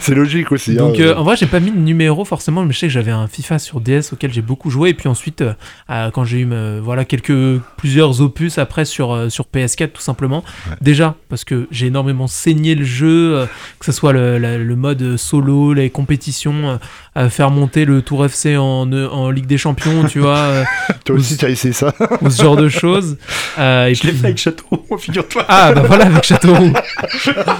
C'est 0.00 0.14
logique 0.14 0.52
aussi. 0.52 0.74
Donc 0.74 0.98
hein, 0.98 1.02
euh, 1.02 1.14
en 1.16 1.22
vrai 1.22 1.36
j'ai 1.36 1.46
pas 1.46 1.60
mis 1.60 1.70
de 1.70 1.78
numéro 1.78 2.24
forcément 2.24 2.64
mais 2.64 2.72
je 2.72 2.78
sais 2.78 2.86
que 2.86 2.92
j'avais 2.92 3.10
un 3.10 3.26
FIFA 3.28 3.58
sur 3.58 3.80
DS 3.80 4.12
auquel 4.12 4.32
j'ai 4.32 4.42
beaucoup 4.42 4.70
joué 4.70 4.90
et 4.90 4.94
puis 4.94 5.08
ensuite 5.08 5.40
euh, 5.42 5.52
euh, 5.90 6.10
quand 6.10 6.24
j'ai 6.24 6.38
eu 6.40 6.48
euh, 6.52 6.80
voilà 6.82 7.04
quelques 7.04 7.60
plusieurs 7.76 8.20
opus 8.20 8.58
après 8.58 8.84
sur 8.84 9.27
euh, 9.28 9.30
sur 9.30 9.44
PS4 9.54 9.92
tout 9.92 10.00
simplement. 10.02 10.42
Déjà 10.80 11.14
parce 11.28 11.44
que 11.44 11.68
j'ai 11.70 11.86
énormément 11.86 12.26
saigné 12.26 12.74
le 12.74 12.84
jeu, 12.84 13.36
euh, 13.36 13.46
que 13.78 13.84
ce 13.86 13.92
soit 13.92 14.12
le, 14.12 14.38
le 14.38 14.76
mode 14.76 15.16
solo, 15.16 15.72
les 15.72 15.90
compétitions, 15.90 16.70
euh, 16.70 16.76
à 17.14 17.28
faire 17.30 17.50
monter 17.50 17.84
le 17.84 18.02
Tour 18.02 18.24
FC 18.24 18.56
en, 18.56 18.90
euh, 18.92 19.08
en 19.08 19.30
Ligue 19.30 19.46
des 19.46 19.58
Champions, 19.58 20.04
tu 20.04 20.20
vois, 20.20 20.36
euh, 20.38 20.64
Toi 21.04 21.16
aussi, 21.16 21.36
tu 21.36 21.44
as 21.44 21.50
essayé 21.50 21.72
ça. 21.74 21.92
ou 22.22 22.30
ce 22.30 22.42
genre 22.42 22.56
de 22.56 22.68
choses. 22.68 23.16
Euh, 23.58 23.86
et 23.86 23.94
Je 23.94 24.04
l'ai 24.04 24.10
puis- 24.10 24.18
fait 24.20 24.26
avec 24.26 24.38
Château, 24.38 24.86
figure-toi. 25.00 25.44
Ah 25.48 25.72
bah 25.72 25.82
voilà 25.84 26.06
avec 26.06 26.22
Châteauroux. 26.22 26.72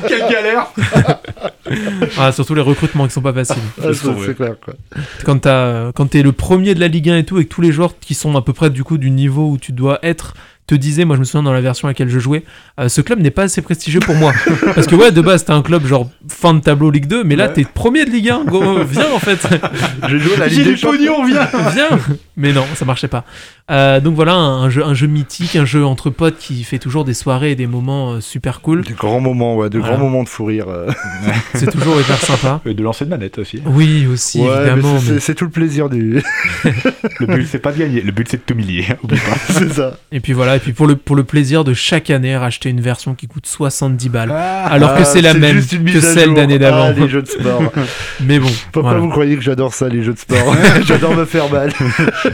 Quelle 0.07 0.28
galère 0.31 0.68
Ah, 2.18 2.31
surtout 2.33 2.54
les 2.54 2.61
recrutements 2.62 3.07
qui 3.07 3.12
sont 3.12 3.20
pas 3.20 3.33
faciles. 3.33 3.57
Ah, 3.83 3.88
c'est 3.92 4.37
clair, 4.37 4.54
quoi. 4.64 4.74
quand 5.24 5.38
t'as 5.40 5.50
euh, 5.50 5.92
quand 5.92 6.07
t'es 6.07 6.22
le 6.22 6.31
premier 6.33 6.74
de 6.74 6.81
la 6.81 6.88
Ligue 6.88 7.11
1 7.11 7.16
et 7.18 7.24
tout 7.24 7.37
avec 7.37 7.48
tous 7.48 7.61
les 7.61 7.72
joueurs 7.72 7.98
qui 7.98 8.14
sont 8.14 8.37
à 8.37 8.42
peu 8.42 8.52
près 8.52 8.70
du 8.70 8.85
coup 8.85 8.96
du 8.98 9.11
niveau 9.11 9.50
où 9.50 9.59
tu 9.59 9.72
dois 9.72 9.98
être 10.02 10.35
te 10.68 10.74
disais 10.76 11.04
moi 11.04 11.16
je 11.16 11.20
me 11.20 11.24
souviens 11.24 11.42
dans 11.42 11.52
la 11.52 11.61
version 11.61 11.88
à 11.88 11.90
laquelle 11.90 12.09
je 12.11 12.18
jouais 12.18 12.44
euh, 12.78 12.88
ce 12.88 13.00
club 13.00 13.18
n'est 13.20 13.31
pas 13.33 13.44
assez 13.44 13.62
prestigieux 13.62 14.00
pour 14.00 14.14
moi 14.14 14.33
parce 14.74 14.87
que 14.87 14.94
ouais 14.94 15.11
de 15.11 15.20
base 15.20 15.44
t'es 15.44 15.52
un 15.52 15.62
club 15.62 15.85
genre 15.87 16.09
fin 16.28 16.54
de 16.54 16.61
tableau 16.61 16.90
Ligue 16.90 17.07
2 17.07 17.24
mais 17.24 17.35
là 17.37 17.46
Ouais. 17.48 17.52
t'es 17.54 17.64
premier 17.64 18.04
de 18.04 18.11
Ligue 18.11 18.28
1 18.31 18.44
go, 18.44 18.85
viens 18.88 19.11
en 19.14 19.18
fait 19.18 19.46
J'ai 20.09 20.18
joué 20.18 20.37
la 20.37 20.46
Ligue 20.46 20.64
du 20.64 20.74
des 20.74 20.81
pognon, 20.81 21.24
viens 21.24 21.48
viens 21.74 21.98
mais 22.37 22.52
non 22.52 22.64
ça 22.74 22.85
marchait 22.85 23.09
pas 23.09 23.24
Euh, 23.70 24.00
donc 24.00 24.14
voilà 24.14 24.35
un, 24.35 24.70
jeu 24.70 24.83
un 24.85 24.94
jeu 24.94 25.07
mythique 25.07 25.54
un 25.57 25.64
jeu 25.66 25.85
entre 25.85 26.09
potes 26.11 26.38
qui 26.38 26.62
fait 26.64 26.78
toujours 26.78 27.04
des 27.04 27.12
soirées 27.14 27.50
et 27.52 27.57
des 27.57 27.66
moments 27.66 28.12
euh, 28.12 28.20
super 28.20 28.61
cool 28.62 28.83
Des 28.83 28.94
grands 28.94 29.20
moments, 29.20 29.57
ouais, 29.57 29.68
de 29.70 29.78
Voilà. 29.78 29.94
grands 29.96 30.04
moments 30.04 30.22
de 30.24 30.28
fou 30.28 30.44
rire. 30.46 30.66
c'est 31.54 31.70
toujours 31.70 32.00
hyper 32.00 32.16
sympa 32.18 32.61
Et 32.66 32.74
de 32.74 32.83
lancer 32.83 33.04
de 33.04 33.11
manette 33.11 33.38
aussi. 33.38 33.61
oui 33.66 34.07
aussi 34.07 34.40
Ouais, 34.40 34.57
évidemment 34.68 34.98
c'est- 35.00 35.12
mais- 35.12 35.20
c'est- 35.20 35.26
c'est 35.26 35.35
tout 35.35 35.44
le 35.44 35.50
plaisir 35.50 35.88
du. 35.90 36.22
Le 37.20 37.26
but, 37.26 37.46
c'est 37.46 37.59
pas 37.59 37.72
de 37.72 37.78
gagner, 37.78 38.00
le 38.00 38.12
but, 38.12 38.26
c'est 38.28 38.37
de 38.38 38.42
t'humilier. 38.42 38.87
Oublie 39.02 39.18
pas. 39.18 39.37
c'est 39.52 39.72
ça. 39.72 39.96
et 40.12 40.20
puis 40.20 40.33
voilà 40.33 40.58
et 40.59 40.61
puis 40.61 40.73
pour 40.73 40.88
le 40.88 40.97
pour 40.97 41.14
le 41.14 41.23
plaisir 41.23 41.62
de 41.62 41.73
chaque 41.73 42.11
année 42.11 42.37
racheter 42.37 42.68
une 42.68 42.81
version 42.81 43.14
qui 43.14 43.29
coûte 43.29 43.47
70 43.47 44.09
balles 44.09 44.33
Ah, 44.33 44.66
alors 44.66 44.97
que 44.97 45.05
c'est 45.05 45.23
la 45.23 45.35
même 45.35 45.64
que 45.64 46.01
celle 46.01 46.35
d'année 46.35 46.59
d'avant. 46.59 46.88
Ah, 46.88 46.92
les 46.92 47.09
jeux 47.09 47.23
de 47.23 47.29
sport. 47.29 47.62
Mais 48.21 48.40
bon, 48.40 48.49
Pourquoi 48.73 48.90
voilà. 48.90 48.99
vous 49.07 49.09
croyez 49.11 49.37
que 49.37 49.42
j'adore 49.42 49.73
ça, 49.73 49.88
les 49.88 50.03
jeux 50.03 50.14
de 50.14 50.18
sport 50.18 50.57
J'adore 50.85 51.14
me 51.14 51.25
faire 51.25 51.49
mal. 51.49 51.73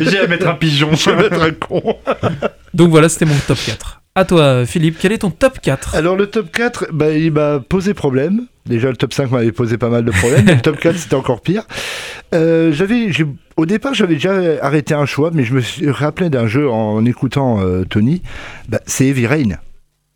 J'ai 0.00 0.20
à 0.20 0.26
mettre 0.26 0.48
un 0.48 0.54
pigeon. 0.54 0.90
Je 0.94 1.10
vais 1.10 1.16
mettre 1.28 1.42
un 1.42 1.50
con. 1.50 1.82
donc 2.72 2.90
voilà, 2.90 3.08
c'était 3.10 3.26
mon 3.26 3.36
top 3.46 3.58
4. 3.66 4.00
À 4.16 4.24
toi, 4.24 4.64
Philippe, 4.64 4.98
quel 5.00 5.10
est 5.10 5.18
ton 5.18 5.30
top 5.30 5.58
4 5.60 5.96
Alors, 5.96 6.14
le 6.14 6.28
top 6.28 6.52
4, 6.52 6.92
bah, 6.92 7.10
il 7.10 7.32
m'a 7.32 7.58
posé 7.58 7.94
problème. 7.94 8.42
Déjà, 8.64 8.88
le 8.88 8.96
top 8.96 9.12
5 9.12 9.32
m'avait 9.32 9.50
posé 9.50 9.76
pas 9.76 9.88
mal 9.88 10.04
de 10.04 10.12
problèmes. 10.12 10.44
mais 10.46 10.54
le 10.54 10.60
top 10.60 10.78
4, 10.78 10.96
c'était 10.96 11.16
encore 11.16 11.40
pire. 11.40 11.64
Euh, 12.32 12.70
j'avais, 12.72 13.08
au 13.56 13.66
départ, 13.66 13.92
j'avais 13.92 14.14
déjà 14.14 14.34
arrêté 14.62 14.94
un 14.94 15.04
choix, 15.04 15.32
mais 15.34 15.42
je 15.42 15.52
me 15.54 15.60
suis 15.60 15.90
rappelé 15.90 16.30
d'un 16.30 16.46
jeu 16.46 16.70
en 16.70 17.04
écoutant 17.04 17.60
euh, 17.60 17.82
Tony. 17.84 18.22
Bah, 18.68 18.78
c'est 18.86 19.06
Heavy 19.08 19.26
Rain. 19.26 19.58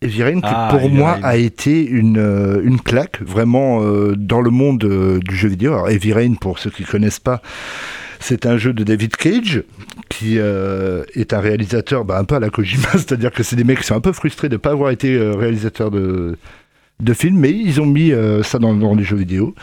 Heavy 0.01 0.23
Rain, 0.23 0.35
qui 0.39 0.47
Ah, 0.47 0.69
pour 0.71 0.79
Heavy 0.79 0.95
moi 0.95 1.15
Rain. 1.15 1.19
a 1.23 1.35
été 1.35 1.85
une, 1.85 2.19
euh, 2.19 2.61
une 2.63 2.79
claque, 2.79 3.21
vraiment 3.21 3.81
euh, 3.83 4.15
dans 4.15 4.39
le 4.39 4.49
monde 4.49 4.81
euh, 4.85 5.19
du 5.19 5.35
jeu 5.35 5.49
vidéo. 5.49 5.73
Alors, 5.73 5.89
Heavy 5.89 6.13
Rain, 6.13 6.35
pour 6.39 6.57
ceux 6.59 6.69
qui 6.69 6.85
connaissent 6.85 7.19
pas, 7.19 7.41
c'est 8.19 8.45
un 8.45 8.57
jeu 8.57 8.73
de 8.73 8.83
David 8.83 9.15
Cage, 9.15 9.63
qui 10.09 10.35
euh, 10.37 11.03
est 11.15 11.33
un 11.33 11.39
réalisateur 11.39 12.05
bah, 12.05 12.17
un 12.19 12.23
peu 12.23 12.35
à 12.35 12.39
la 12.39 12.49
Kojima, 12.49 12.87
c'est-à-dire 12.93 13.31
que 13.31 13.43
c'est 13.43 13.55
des 13.55 13.63
mecs 13.63 13.79
qui 13.79 13.85
sont 13.85 13.95
un 13.95 14.01
peu 14.01 14.13
frustrés 14.13 14.49
de 14.49 14.55
ne 14.55 14.57
pas 14.57 14.71
avoir 14.71 14.91
été 14.91 15.15
euh, 15.15 15.33
réalisateurs 15.35 15.91
de, 15.91 16.37
de 17.01 17.13
films, 17.13 17.37
mais 17.39 17.51
ils 17.51 17.79
ont 17.79 17.85
mis 17.85 18.11
euh, 18.11 18.43
ça 18.43 18.59
dans, 18.59 18.73
dans 18.73 18.93
les 18.93 19.03
jeux 19.03 19.15
vidéo. 19.15 19.55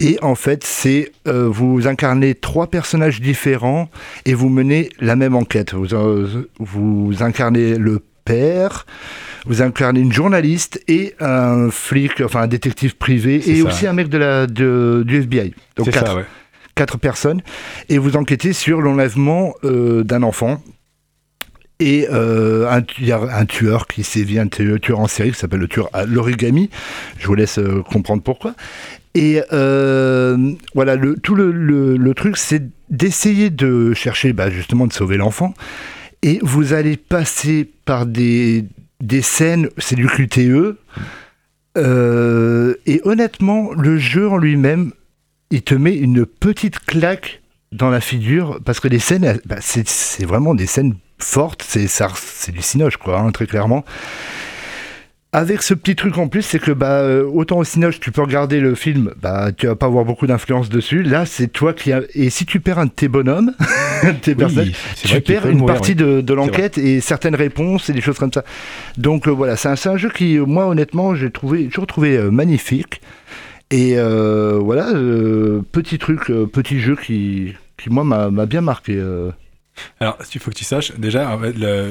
Et 0.00 0.18
en 0.22 0.34
fait, 0.34 0.64
c'est 0.64 1.12
euh, 1.26 1.48
vous 1.48 1.88
incarnez 1.88 2.34
trois 2.34 2.68
personnages 2.68 3.20
différents 3.20 3.88
et 4.24 4.34
vous 4.34 4.48
menez 4.48 4.90
la 5.00 5.16
même 5.16 5.34
enquête. 5.34 5.74
Vous, 5.74 5.94
euh, 5.94 6.48
vous 6.58 7.12
incarnez 7.20 7.76
le 7.76 8.00
père, 8.24 8.86
vous 9.44 9.60
incarnez 9.60 10.00
une 10.00 10.12
journaliste 10.12 10.82
et 10.86 11.14
un 11.20 11.70
flic, 11.70 12.20
enfin 12.20 12.42
un 12.42 12.46
détective 12.46 12.96
privé, 12.96 13.36
et 13.36 13.56
ça. 13.56 13.68
aussi 13.68 13.86
un 13.86 13.92
mec 13.92 14.08
de 14.08 14.18
la, 14.18 14.46
de, 14.46 15.02
du 15.06 15.18
FBI. 15.18 15.52
Donc 15.76 15.90
quatre 15.90 16.06
ça, 16.06 16.16
ouais. 16.16 16.24
Quatre 16.74 16.98
personnes 16.98 17.42
et 17.88 17.98
vous 17.98 18.16
enquêtez 18.16 18.52
sur 18.52 18.80
l'enlèvement 18.80 19.54
euh, 19.64 20.02
d'un 20.04 20.22
enfant. 20.22 20.62
Et 21.80 22.06
euh, 22.10 22.80
il 23.00 23.06
y 23.06 23.12
a 23.12 23.20
un 23.20 23.46
tueur 23.46 23.86
qui 23.88 24.04
sévit, 24.04 24.38
un 24.38 24.46
tu- 24.46 24.78
tueur 24.80 25.00
en 25.00 25.08
série 25.08 25.32
qui 25.32 25.38
s'appelle 25.38 25.60
le 25.60 25.68
tueur 25.68 25.90
à 25.92 26.06
l'origami. 26.06 26.70
Je 27.18 27.26
vous 27.26 27.34
laisse 27.34 27.58
euh, 27.58 27.82
comprendre 27.82 28.22
pourquoi. 28.22 28.54
Et 29.14 29.42
euh, 29.52 30.52
voilà, 30.74 30.96
le, 30.96 31.16
tout 31.16 31.34
le, 31.34 32.12
truc, 32.14 32.36
c'est 32.36 32.62
d'essayer 32.90 33.50
de 33.50 33.92
chercher 33.92 34.32
bah, 34.32 34.50
justement 34.50 34.86
de 34.86 34.92
sauver 34.92 35.16
l'enfant. 35.16 35.54
Et 36.22 36.38
vous 36.42 36.72
allez 36.72 36.96
passer 36.96 37.68
par 37.84 38.06
des, 38.06 38.64
des 39.00 39.22
scènes, 39.22 39.68
c'est 39.78 39.96
du 39.96 40.06
QTE. 40.06 40.76
Euh, 41.76 42.74
et 42.86 43.00
honnêtement, 43.04 43.72
le 43.72 43.98
jeu 43.98 44.28
en 44.28 44.36
lui-même, 44.36 44.92
il 45.50 45.62
te 45.62 45.74
met 45.74 45.94
une 45.94 46.26
petite 46.26 46.80
claque 46.80 47.42
dans 47.72 47.90
la 47.90 48.00
figure 48.00 48.60
parce 48.64 48.80
que 48.80 48.88
les 48.88 48.98
scènes, 48.98 49.38
bah, 49.46 49.56
c'est 49.60 50.24
vraiment 50.24 50.54
des 50.54 50.66
scènes 50.66 50.94
fortes, 51.18 51.64
c'est 51.66 51.86
ça- 51.86 52.12
c'est 52.14 52.52
du 52.52 52.62
cinoche 52.62 52.96
quoi, 52.96 53.18
hein, 53.20 53.30
très 53.32 53.46
clairement. 53.46 53.84
Avec 55.32 55.62
ce 55.62 55.74
petit 55.74 55.96
truc 55.96 56.16
en 56.16 56.28
plus, 56.28 56.42
c'est 56.42 56.60
que 56.60 56.70
bah, 56.70 57.00
euh, 57.00 57.24
autant 57.24 57.58
au 57.58 57.64
cinoche, 57.64 57.98
tu 57.98 58.12
peux 58.12 58.22
regarder 58.22 58.60
le 58.60 58.76
film, 58.76 59.12
bah, 59.20 59.50
tu 59.50 59.66
vas 59.66 59.74
pas 59.74 59.86
avoir 59.86 60.04
beaucoup 60.04 60.28
d'influence 60.28 60.68
dessus. 60.68 61.02
Là, 61.02 61.26
c'est 61.26 61.48
toi 61.48 61.72
qui. 61.72 61.90
Et 62.14 62.30
si 62.30 62.46
tu 62.46 62.60
perds 62.60 62.78
un 62.78 62.86
de 62.86 62.92
tes 62.92 63.08
bonhommes, 63.08 63.52
tes 64.22 64.36
personnages, 64.36 64.74
c'est 64.94 65.08
tu 65.08 65.20
perds 65.22 65.48
une 65.48 65.58
mourir, 65.58 65.74
partie 65.74 65.90
oui. 65.90 65.96
de, 65.96 66.20
de 66.20 66.34
l'enquête 66.34 66.78
et 66.78 67.00
certaines 67.00 67.34
réponses 67.34 67.90
et 67.90 67.92
des 67.92 68.00
choses 68.00 68.16
comme 68.20 68.32
ça. 68.32 68.44
Donc 68.96 69.26
euh, 69.26 69.32
voilà, 69.32 69.56
c'est 69.56 69.88
un, 69.88 69.96
jeu 69.96 70.08
qui, 70.08 70.36
euh, 70.36 70.44
moi 70.44 70.68
honnêtement, 70.68 71.16
j'ai 71.16 71.32
trouvé, 71.32 71.66
toujours 71.66 71.88
trouvé 71.88 72.16
euh, 72.16 72.30
magnifique. 72.30 73.00
Et 73.70 73.98
euh, 73.98 74.58
voilà, 74.62 74.90
euh, 74.90 75.62
petit 75.72 75.98
truc, 75.98 76.30
euh, 76.30 76.46
petit 76.46 76.80
jeu 76.80 76.96
qui, 76.96 77.54
qui 77.76 77.90
moi 77.90 78.04
m'a 78.04 78.30
m'a 78.30 78.46
bien 78.46 78.60
marqué. 78.60 79.02
Euh. 79.76 80.04
Alors, 80.04 80.18
il 80.34 80.40
faut 80.40 80.50
que 80.50 80.56
tu 80.56 80.64
saches, 80.64 80.92
déjà, 80.98 81.38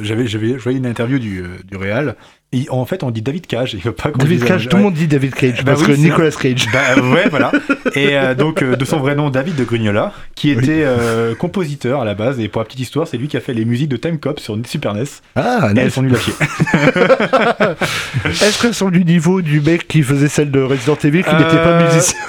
j'avais, 0.03 0.27
j'avais, 0.27 0.53
je 0.53 0.63
voyais 0.63 0.77
une 0.77 0.85
interview 0.85 1.19
du, 1.19 1.41
euh, 1.41 1.47
du 1.69 1.77
Real, 1.77 2.15
et 2.55 2.67
en 2.69 2.85
fait, 2.85 3.01
on 3.01 3.09
dit 3.09 3.23
David 3.23 3.47
Cage, 3.47 3.73
il 3.73 3.79
veut 3.81 3.93
pas 3.93 4.11
David 4.11 4.39
dise- 4.41 4.47
Cage, 4.47 4.69
tout 4.69 4.77
le 4.77 4.83
monde 4.83 4.93
dit 4.93 5.07
David 5.07 5.33
Cage 5.33 5.63
Bah 5.63 5.71
parce 5.73 5.87
oui, 5.87 5.95
que 5.95 5.99
Nicolas 5.99 6.29
Cage. 6.29 6.67
Bah 6.71 7.01
ouais, 7.01 7.27
voilà. 7.27 7.51
Et 7.95 8.15
euh, 8.15 8.35
donc, 8.35 8.61
euh, 8.61 8.75
de 8.75 8.85
son 8.85 8.99
vrai 8.99 9.15
nom, 9.15 9.31
David 9.31 9.55
de 9.55 9.63
Grignola, 9.63 10.13
qui 10.35 10.51
était 10.51 10.83
euh, 10.85 11.33
compositeur 11.33 12.01
à 12.01 12.05
la 12.05 12.13
base, 12.13 12.39
et 12.39 12.49
pour 12.49 12.61
la 12.61 12.65
petite 12.65 12.81
histoire, 12.81 13.07
c'est 13.07 13.17
lui 13.17 13.27
qui 13.27 13.37
a 13.37 13.39
fait 13.41 13.55
les 13.55 13.65
musiques 13.65 13.89
de 13.89 13.97
Time 13.97 14.19
Cop 14.19 14.39
sur 14.39 14.55
Super 14.67 14.93
NES, 14.93 15.03
Ah, 15.35 15.69
et 15.75 15.79
elles 15.79 15.85
nice. 15.85 15.93
sont 15.95 16.03
nulles 16.03 16.13
à 16.15 16.19
chier. 16.19 16.33
Est-ce 18.25 18.61
qu'elles 18.61 18.75
sont 18.75 18.91
du 18.91 19.03
niveau 19.03 19.41
du 19.41 19.59
mec 19.59 19.87
qui 19.87 20.03
faisait 20.03 20.27
celle 20.27 20.51
de 20.51 20.61
Resident 20.61 20.97
Evil 21.03 21.23
qui 21.23 21.29
Euh, 21.31 21.39
n'était 21.39 21.57
pas 21.63 21.83
musicien 21.85 22.19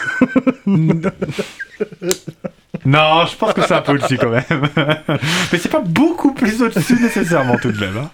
Non, 2.84 3.24
je 3.26 3.36
pense 3.36 3.52
que 3.54 3.62
c'est 3.62 3.74
un 3.74 3.80
peu 3.82 3.92
au-dessus 3.92 4.18
quand 4.18 4.30
même. 4.30 4.44
Mais 5.52 5.58
c'est 5.58 5.70
pas 5.70 5.80
beaucoup 5.80 6.34
plus 6.34 6.60
au-dessus 6.62 7.00
nécessairement 7.00 7.56
tout 7.58 7.72
de 7.72 7.80
même. 7.80 7.96
Hein. 7.96 8.10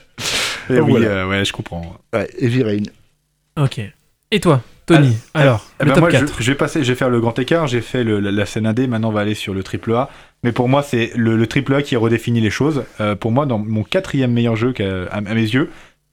Et 0.69 0.81
oui, 0.81 0.91
Voilà. 0.93 1.07
euh, 1.07 1.29
ouais, 1.29 1.45
je 1.45 1.53
comprends. 1.53 1.97
Ouais, 2.13 2.29
Heavy 2.39 2.63
Rain. 2.63 2.83
Ok. 3.59 3.81
Et 4.31 4.39
toi, 4.41 4.63
Tony 4.87 5.17
Alors, 5.35 5.67
Eh 5.81 5.85
le 5.85 5.89
ben 5.89 5.95
top 5.95 6.01
moi, 6.03 6.11
4. 6.13 6.37
Je, 6.39 6.43
je 6.45 6.51
vais 6.53 6.57
passer, 6.57 6.85
je 6.85 6.93
vais 6.93 6.97
faire 6.97 7.11
le 7.11 7.21
grand 7.21 7.37
écart. 7.41 7.67
J'ai 7.67 7.81
fait 7.81 8.05
le- 8.05 8.21
la, 8.21 8.31
la 8.31 8.47
scène 8.47 8.67
indé. 8.67 8.87
Maintenant, 8.87 9.09
on 9.09 9.13
va 9.13 9.21
aller 9.23 9.35
sur 9.35 9.55
le 9.55 9.63
triple 9.65 9.93
A. 9.95 10.09
Mais 10.45 10.53
pour 10.53 10.69
moi, 10.69 10.83
c'est 10.85 11.11
le, 11.17 11.37
le 11.37 11.47
triple 11.49 11.75
A 11.75 11.83
qui 11.83 11.97
redéfinit 11.97 12.41
les 12.41 12.51
choses. 12.51 12.85
Euh, 13.01 13.17
pour 13.17 13.33
moi, 13.33 13.47
dans 13.47 13.59
mon 13.59 13.83
quatrième 13.83 14.33
meilleur 14.33 14.55
jeu 14.55 14.73
à 15.11 15.21
mes 15.21 15.35
yeux, 15.35 15.71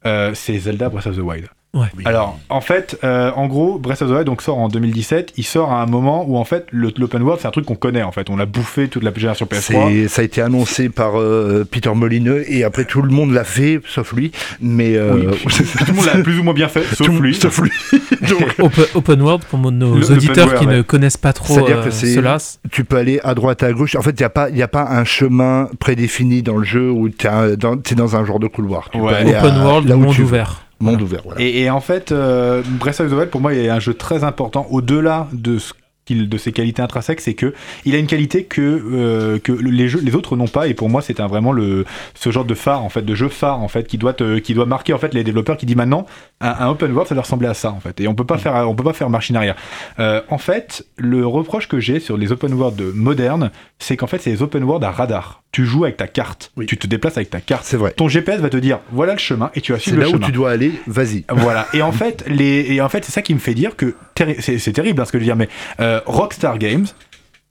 euh, 0.07 0.31
c'est 0.33 0.57
Zelda 0.57 0.89
Breath 0.89 1.05
of 1.07 1.15
the 1.15 1.19
Wild. 1.19 1.47
Ouais. 1.77 1.87
Alors, 2.05 2.39
en 2.49 2.61
fait, 2.61 2.97
euh, 3.03 3.31
en 3.35 3.47
gros, 3.47 3.77
Breath 3.77 4.01
of 4.01 4.09
the 4.09 4.11
Wild 4.13 4.25
donc, 4.25 4.41
sort 4.41 4.57
en 4.57 4.67
2017. 4.67 5.33
Il 5.37 5.43
sort 5.43 5.71
à 5.71 5.81
un 5.81 5.85
moment 5.85 6.25
où, 6.27 6.37
en 6.37 6.43
fait, 6.43 6.65
le- 6.71 6.91
l'open 6.97 7.21
world, 7.21 7.39
c'est 7.41 7.47
un 7.47 7.51
truc 7.51 7.65
qu'on 7.65 7.75
connaît. 7.75 8.03
En 8.03 8.11
fait, 8.11 8.29
on 8.29 8.35
l'a 8.37 8.45
bouffé 8.45 8.87
toute 8.87 9.03
la 9.03 9.13
génération 9.13 9.45
PS3. 9.45 9.89
C'est- 9.89 10.07
Ça 10.07 10.21
a 10.21 10.25
été 10.25 10.41
annoncé 10.41 10.89
par 10.89 11.19
euh, 11.19 11.65
Peter 11.69 11.91
Molineux 11.93 12.43
et 12.51 12.63
après 12.63 12.85
tout 12.85 13.01
le 13.01 13.09
monde 13.11 13.31
l'a 13.31 13.43
fait, 13.43 13.79
sauf 13.87 14.13
lui. 14.13 14.31
Mais 14.61 14.95
euh, 14.95 15.31
Oui, 15.31 15.37
tout 15.45 15.85
le 15.87 15.93
monde 15.93 16.05
l'a 16.05 16.17
plus 16.23 16.39
ou 16.39 16.43
moins 16.43 16.53
bien 16.53 16.67
fait, 16.67 16.83
sauf 16.83 17.07
tout- 17.07 17.19
lui. 17.21 17.35
sauf 17.35 17.59
lui. 17.61 17.71
Donc, 18.27 18.55
Open, 18.59 18.83
open 18.95 19.21
world 19.21 19.43
pour 19.45 19.59
nos 19.59 19.95
Le- 19.95 20.11
auditeurs 20.11 20.55
qui 20.55 20.67
ne 20.67 20.81
connaissent 20.81 21.17
pas 21.17 21.33
trop 21.33 21.53
C'est-à-dire 21.53 21.79
euh, 21.79 21.83
que 21.85 21.91
c'est- 21.91 22.15
cela. 22.15 22.37
tu 22.71 22.83
peux 22.83 22.97
aller 22.97 23.19
à 23.23 23.35
droite, 23.35 23.61
à 23.63 23.71
gauche. 23.71 23.95
En 23.95 24.01
fait, 24.01 24.11
il 24.11 24.19
n'y 24.21 24.25
a, 24.25 24.29
pas- 24.29 24.49
y 24.49 24.61
a 24.61 24.67
pas 24.67 24.87
un 24.89 25.03
chemin 25.05 25.69
prédéfini 25.79 26.41
dans 26.41 26.57
le 26.57 26.63
jeu 26.65 26.89
où 26.89 27.09
tu 27.09 27.27
es 27.27 27.57
dans, 27.57 27.77
t'es 27.77 27.95
dans 27.95 28.15
un 28.15 28.25
genre 28.25 28.39
de 28.39 28.47
couloir. 28.47 28.89
Tu 28.91 28.97
peux 28.97 29.03
Ouais. 29.05 29.13
aller 29.13 29.35
Open 29.35 29.51
à- 29.55 29.63
world, 29.63 29.87
là 29.87 29.95
où 29.95 29.99
monde 29.99 30.13
tu 30.15 30.21
ouvert. 30.23 30.63
Monde 30.79 31.01
ouvert, 31.01 31.21
voilà. 31.23 31.41
Et, 31.41 31.61
et 31.61 31.69
en 31.69 31.81
fait, 31.81 32.11
euh, 32.11 32.61
Breath 32.65 32.99
of 32.99 33.09
the 33.09 33.13
Wild, 33.13 33.29
pour 33.29 33.41
moi, 33.41 33.53
il 33.53 33.59
est 33.59 33.69
un 33.69 33.79
jeu 33.79 33.93
très 33.93 34.23
important. 34.23 34.67
Au-delà 34.69 35.27
de 35.33 35.57
ce 35.57 35.73
qu'il- 36.05 36.29
de 36.29 36.37
ses 36.37 36.51
qualités 36.53 36.81
intrinsèques, 36.81 37.19
c'est 37.19 37.33
que 37.33 37.53
il 37.83 37.93
a 37.93 37.97
une 37.97 38.07
qualité 38.07 38.45
que 38.45 38.61
euh, 38.61 39.39
que 39.39 39.51
les 39.51 39.89
jeux, 39.89 39.99
les 40.01 40.15
autres 40.15 40.37
n'ont 40.37 40.47
pas. 40.47 40.67
Et 40.69 40.73
pour 40.73 40.87
moi, 40.87 41.01
c'est 41.01 41.19
un 41.19 41.27
vraiment 41.27 41.51
le 41.51 41.83
ce 42.15 42.29
genre 42.31 42.45
de 42.45 42.53
phare 42.53 42.81
en 42.83 42.87
fait, 42.89 43.01
de 43.01 43.13
jeu 43.15 43.27
phare 43.27 43.59
en 43.61 43.67
fait, 43.67 43.87
qui 43.87 43.97
doit 43.97 44.13
te- 44.13 44.37
qui 44.39 44.53
doit 44.53 44.65
marquer 44.65 44.93
en 44.93 44.99
fait 44.99 45.13
les 45.13 45.23
développeurs, 45.25 45.57
qui 45.57 45.65
dit 45.65 45.75
maintenant 45.75 46.05
un, 46.39 46.49
un 46.59 46.67
open 46.69 46.91
world, 46.91 47.07
ça 47.09 47.15
doit 47.15 47.23
ressembler 47.23 47.47
à 47.47 47.53
ça 47.53 47.71
en 47.71 47.79
fait. 47.79 47.99
Et 47.99 48.07
on 48.07 48.13
peut 48.15 48.23
pas 48.25 48.37
faire 48.37 48.53
on 48.69 48.75
peut 48.75 48.83
pas 48.83 48.93
faire 48.93 49.09
marche 49.09 49.31
arrière. 49.31 49.55
Euh, 49.99 50.21
en 50.29 50.37
fait, 50.37 50.85
le 50.97 51.25
reproche 51.25 51.67
que 51.67 51.79
j'ai 51.79 51.99
sur 51.99 52.15
les 52.17 52.31
open 52.31 52.53
world 52.53 52.79
modernes, 52.93 53.51
c'est 53.79 53.97
qu'en 53.97 54.07
fait, 54.07 54.19
c'est 54.21 54.29
les 54.29 54.41
open 54.41 54.63
world 54.63 54.83
à 54.83 54.91
radar. 54.91 55.41
tu 55.51 55.65
joues 55.65 55.85
avec 55.85 55.97
ta 55.97 56.07
carte. 56.07 56.51
Oui. 56.55 56.65
Tu 56.67 56.77
te 56.77 56.85
déplaces 56.87 57.17
avec 57.17 57.29
ta 57.31 57.41
carte. 57.41 57.63
C'est 57.65 57.77
vrai. 57.77 57.91
Ton 57.91 58.07
GPS 58.07 58.39
va 58.39 58.49
te 58.49 58.57
dire 58.57 58.79
voilà 58.91 59.13
le 59.13 59.19
chemin 59.19 59.49
et 59.55 59.61
tu 59.61 59.71
vas 59.71 59.79
C'est 59.79 59.85
suivre 59.85 59.97
le 59.97 60.03
là 60.03 60.09
où 60.09 60.13
chemin. 60.13 60.25
tu 60.27 60.31
dois 60.31 60.51
aller, 60.51 60.71
vas-y. 60.85 61.25
Voilà. 61.29 61.67
Et 61.73 61.81
en 61.81 61.91
fait, 62.01 62.23
les, 62.27 62.71
et 62.73 62.81
en 62.81 62.89
fait, 62.89 63.03
c'est 63.03 63.11
ça 63.11 63.21
qui 63.23 63.33
me 63.33 63.39
fait 63.39 63.53
dire 63.55 63.75
que 63.75 63.95
terri- 64.15 64.39
c'est 64.39 64.59
c'est 64.59 64.73
terrible 64.73 65.01
hein, 65.01 65.05
ce 65.05 65.11
que 65.11 65.17
je 65.17 65.23
veux 65.23 65.25
dire, 65.27 65.35
mais 65.35 65.49
euh, 65.79 66.01
Rockstar 66.05 66.57
Games 66.59 66.85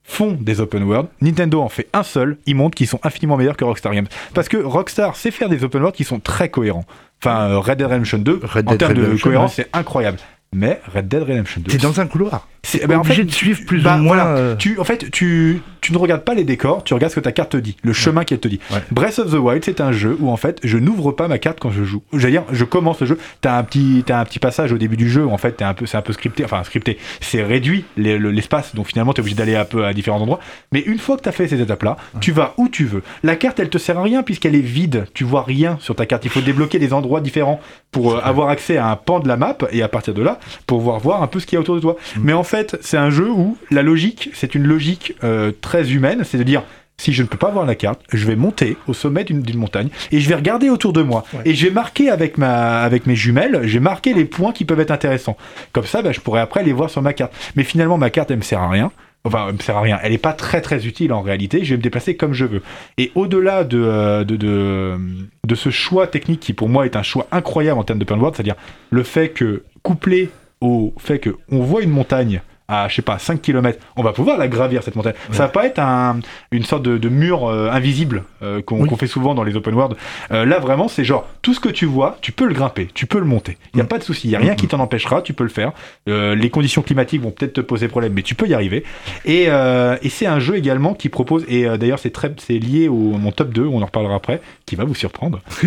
font 0.05 0.39
des 0.41 0.61
open 0.61 0.85
world. 0.85 1.09
Nintendo 1.21 1.61
en 1.61 1.69
fait 1.69 1.89
un 1.93 2.05
seul. 2.05 2.39
Ils 2.47 2.55
montrent 2.55 2.77
qu'ils 2.77 2.87
sont 2.87 3.01
infiniment 3.03 3.37
meilleurs 3.37 3.57
que 3.57 3.65
Rockstar 3.65 3.93
Games. 3.93 4.07
Parce 4.35 4.49
que 4.49 4.57
Rockstar 4.57 5.17
sait 5.17 5.33
faire 5.33 5.49
des 5.49 5.65
open 5.65 5.81
world 5.83 5.97
qui 5.97 6.05
sont 6.05 6.21
très 6.21 6.49
cohérents. 6.49 6.85
Enfin, 7.23 7.51
euh, 7.51 7.59
Red 7.59 7.79
Dead 7.79 7.87
Redemption 7.87 8.19
2, 8.19 8.41
Red 8.43 8.69
en 8.69 8.77
termes 8.77 8.95
de 8.95 9.17
cohérence, 9.21 9.57
ouais. 9.57 9.65
c'est 9.65 9.77
incroyable. 9.77 10.19
Mais 10.55 10.81
Red 10.95 11.09
Dead 11.09 11.23
Redemption 11.23 11.61
2, 11.61 11.71
T'es 11.73 11.79
dans 11.79 12.01
un 12.01 12.07
couloir. 12.07 12.49
c'est 12.63 12.85
en 12.91 13.01
obligé 13.01 13.17
fait, 13.17 13.25
de 13.25 13.31
suivre 13.33 13.61
plus 13.67 13.83
bah, 13.83 13.97
ou 13.97 14.03
moins. 14.03 14.15
voilà. 14.17 14.37
euh, 14.37 14.57
tu, 14.57 14.79
en 14.79 14.85
fait, 14.85 15.11
tu, 15.11 15.61
tu 15.83 15.93
ne 15.93 15.99
regardes 15.99 16.23
pas 16.25 16.35
les 16.35 16.45
décors, 16.45 16.83
tu 16.83 16.95
regardes 16.95 17.13
ce 17.13 17.17
que 17.21 17.25
ta 17.25 17.33
carte 17.33 17.51
te 17.53 17.57
dit, 17.59 17.77
le 17.83 17.93
chemin 17.93 18.25
qu'elle 18.25 18.39
te 18.41 18.49
dit. 18.49 18.59
Ouais. 18.73 18.79
Breath 18.91 19.19
of 19.19 19.31
the 19.31 19.35
Wild, 19.35 19.65
c'est 19.65 19.81
un 19.83 19.93
jeu 19.93 20.17
où 20.19 20.31
en 20.31 20.37
fait, 20.37 20.59
je 20.65 20.79
n'ouvre 20.79 21.13
pas 21.13 21.29
ma 21.29 21.39
carte 21.39 21.59
quand 21.61 21.71
je 21.71 21.85
joue. 21.85 22.03
J'allais 22.15 22.33
dire, 22.33 22.45
je 22.53 22.65
commence 22.65 23.01
le 23.01 23.07
jeu. 23.07 23.19
T'as 23.43 23.59
un 23.59 23.65
petit, 23.65 24.03
t'as 24.07 24.19
un 24.21 24.25
petit 24.25 24.39
passage 24.39 24.73
au 24.73 24.79
début 24.79 24.97
du 24.97 25.11
jeu 25.11 25.27
où 25.27 25.31
en 25.31 25.37
fait, 25.39 25.53
t'es 25.53 25.65
un 25.65 25.75
peu, 25.75 25.85
c'est 25.85 25.97
un 25.99 26.03
peu 26.03 26.13
scripté, 26.15 26.45
enfin 26.45 26.63
scripté. 26.65 26.97
C'est 27.21 27.43
réduit 27.43 27.85
les- 27.99 28.17
le- 28.19 28.31
l'espace, 28.31 28.75
donc 28.75 28.87
finalement, 28.87 29.13
t'es 29.13 29.21
obligé 29.21 29.37
d'aller 29.37 29.57
un 29.57 29.65
peu 29.67 29.85
à 29.85 29.93
différents 29.93 30.21
endroits. 30.23 30.41
Mais 30.73 30.81
une 30.81 30.99
fois 30.99 31.17
que 31.19 31.23
t'as 31.23 31.33
fait 31.33 31.49
ces 31.49 31.61
étapes-là, 31.61 31.97
tu 32.21 32.33
vas 32.33 32.55
où 32.57 32.69
tu 32.71 32.85
veux. 32.87 33.03
La 33.23 33.37
carte, 33.37 33.61
elle 33.61 33.69
te 33.69 33.79
sert 33.79 33.99
à 33.99 34.03
rien 34.03 34.23
puisqu'elle 34.23 34.55
est 34.55 34.61
vide. 34.61 35.07
Tu 35.13 35.25
vois 35.25 35.43
rien 35.43 35.77
sur 35.81 35.95
ta 35.97 36.07
carte. 36.07 36.25
Il 36.25 36.31
faut 36.31 36.41
débloquer 36.41 36.79
des 36.79 36.93
endroits 36.95 37.21
différents 37.21 37.61
pour 37.91 38.15
euh, 38.15 38.21
avoir 38.23 38.49
accès 38.49 38.77
à 38.79 38.89
un 38.89 38.97
pan 38.97 39.21
de 39.21 39.29
la 39.29 39.37
map 39.37 39.57
et 39.73 39.83
à 39.83 39.89
partir 39.89 40.15
de 40.15 40.23
là, 40.23 40.36
pour 40.67 40.81
voir 40.81 41.23
un 41.23 41.27
peu 41.27 41.41
ce 41.41 41.47
qu'il 41.47 41.57
y 41.57 41.59
a 41.59 41.61
autour 41.61 41.77
de 41.77 41.81
toi. 41.81 41.97
Mais 42.21 42.33
en 42.33 42.45
fait, 42.45 42.77
c'est 42.81 42.97
un 42.97 43.11
jeu 43.11 43.31
où 43.31 43.57
la 43.71 43.83
logique, 43.83 44.31
c'est 44.35 44.55
une 44.55 44.65
logique 44.65 45.15
euh, 45.25 45.53
très 45.61 45.93
humaine, 45.93 46.23
c'est 46.25 46.39
de 46.39 46.43
dire 46.43 46.63
si 46.99 47.13
je 47.13 47.23
ne 47.23 47.29
peux 47.29 47.37
pas 47.37 47.51
voir 47.51 47.67
la 47.67 47.75
carte, 47.75 48.01
je 48.13 48.27
vais 48.27 48.37
monter 48.37 48.77
au 48.87 48.95
sommet 48.95 49.25
d'une 49.25 49.43
montagne 49.59 49.89
et 50.13 50.21
je 50.21 50.29
vais 50.29 50.35
regarder 50.35 50.71
autour 50.71 50.93
de 50.93 51.03
moi 51.03 51.25
et 51.45 51.55
je 51.55 51.67
vais 51.67 51.73
marquer 51.73 52.09
avec 52.11 52.39
ma 52.39 52.81
avec 52.81 53.07
mes 53.07 53.17
jumelles, 53.17 53.61
j'ai 53.65 53.81
marqué 53.81 54.15
les 54.15 54.25
points 54.25 54.53
qui 54.53 54.65
peuvent 54.65 54.81
être 54.81 54.91
intéressants. 54.91 55.37
Comme 55.73 55.85
ça, 55.85 56.03
bah, 56.03 56.13
je 56.13 56.21
pourrais 56.21 56.41
après 56.41 56.65
les 56.65 56.73
voir 56.73 56.91
sur 56.91 57.03
ma 57.03 57.13
carte. 57.13 57.33
Mais 57.55 57.65
finalement, 57.65 57.99
ma 57.99 58.11
carte, 58.11 58.31
elle 58.31 58.39
me 58.39 58.43
sert 58.43 58.61
à 58.61 58.71
rien. 58.71 58.93
Enfin, 59.25 59.47
elle 59.49 59.55
me 59.55 59.59
sert 59.59 59.77
à 59.77 59.81
rien. 59.81 59.99
Elle 60.03 60.13
n'est 60.13 60.19
pas 60.19 60.33
très 60.33 60.61
très 60.61 60.87
utile 60.87 61.13
en 61.13 61.21
réalité. 61.21 61.65
Je 61.65 61.71
vais 61.71 61.79
me 61.79 61.83
déplacer 61.83 62.17
comme 62.17 62.33
je 62.33 62.45
veux. 62.45 62.63
Et 62.97 63.11
au-delà 63.15 63.65
de, 63.65 63.83
euh, 63.83 64.25
de, 64.25 64.37
de, 64.37 64.97
de 65.45 65.55
ce 65.55 65.71
choix 65.71 66.07
technique 66.07 66.41
qui 66.41 66.53
pour 66.53 66.69
moi 66.69 66.87
est 66.87 66.97
un 66.97 67.03
choix 67.03 67.27
incroyable 67.33 67.81
en 67.81 67.83
termes 67.83 67.99
de 67.99 68.05
open 68.05 68.21
world, 68.21 68.37
c'est-à-dire 68.37 68.55
le 68.91 69.03
fait 69.03 69.31
que 69.31 69.65
couplé 69.87 70.31
au 70.61 70.93
fait 70.99 71.21
que 71.21 71.37
on 71.49 71.61
voit 71.61 71.83
une 71.83 71.91
montagne 71.91 72.43
à, 72.69 72.89
je 72.89 72.95
sais 72.97 73.03
pas, 73.03 73.19
5 73.19 73.41
km, 73.43 73.79
on 73.97 74.03
va 74.03 74.13
pouvoir 74.13 74.39
la 74.39 74.49
gravir 74.49 74.83
cette 74.83 74.97
montagne. 74.97 75.15
Ça 75.33 75.45
va 75.45 75.49
pas 75.49 75.67
être 75.67 75.79
un, 75.79 76.21
une 76.51 76.65
sorte 76.65 76.83
de, 76.83 76.99
de 76.99 77.09
mur 77.09 77.47
euh, 77.47 77.71
invisible 77.71 78.25
euh, 78.43 78.61
qu'on 78.63 78.81
Oui. 78.83 78.91
fait 78.99 79.07
souvent 79.07 79.35
dans 79.35 79.45
les 79.45 79.55
open 79.57 79.75
world. 79.75 79.97
Euh, 80.33 80.45
là, 80.45 80.59
vraiment, 80.59 80.89
c'est 80.89 81.05
genre, 81.05 81.29
tout 81.43 81.55
ce 81.55 81.61
que 81.61 81.69
tu 81.69 81.87
vois, 81.87 82.19
tu 82.21 82.33
peux 82.33 82.47
le 82.47 82.55
grimper, 82.55 82.89
tu 82.95 83.07
peux 83.07 83.19
le 83.19 83.25
monter. 83.25 83.57
Il 83.73 83.77
n'y 83.77 83.81
a 83.81 83.85
Mm. 83.85 83.89
pas 83.89 83.99
de 83.99 84.03
souci, 84.05 84.27
il 84.27 84.31
n'y 84.31 84.37
a 84.37 84.41
rien 84.41 84.53
Mm. 84.55 84.57
qui 84.57 84.67
t'en 84.69 84.81
empêchera, 84.81 85.23
tu 85.23 85.33
peux 85.33 85.45
le 85.45 85.51
faire. 85.51 85.73
Les 86.07 86.51
conditions 86.51 86.83
climatiques 86.83 87.23
vont 87.23 87.31
peut-être 87.31 87.53
te 87.55 87.61
poser 87.61 87.89
problème, 87.89 88.13
mais 88.15 88.23
tu 88.23 88.35
peux 88.35 88.47
y 88.47 88.55
arriver. 88.55 88.85
Et, 89.25 89.45
et 89.45 90.09
c'est 90.09 90.27
un 90.27 90.39
jeu 90.41 90.57
également 90.57 90.95
qui 90.95 91.09
propose, 91.09 91.45
et 91.49 91.67
d'ailleurs, 91.79 91.99
c'est 91.99 92.11
très 92.11 92.33
c'est 92.39 92.59
lié 92.59 92.89
au 92.89 92.95
mon 92.95 93.33
top 93.33 93.51
2, 93.51 93.65
on 93.67 93.81
en 93.83 93.87
reparlera 93.87 94.15
après, 94.17 94.41
qui 94.67 94.77
va 94.77 94.85
vous 94.85 94.95
surprendre. 94.95 95.41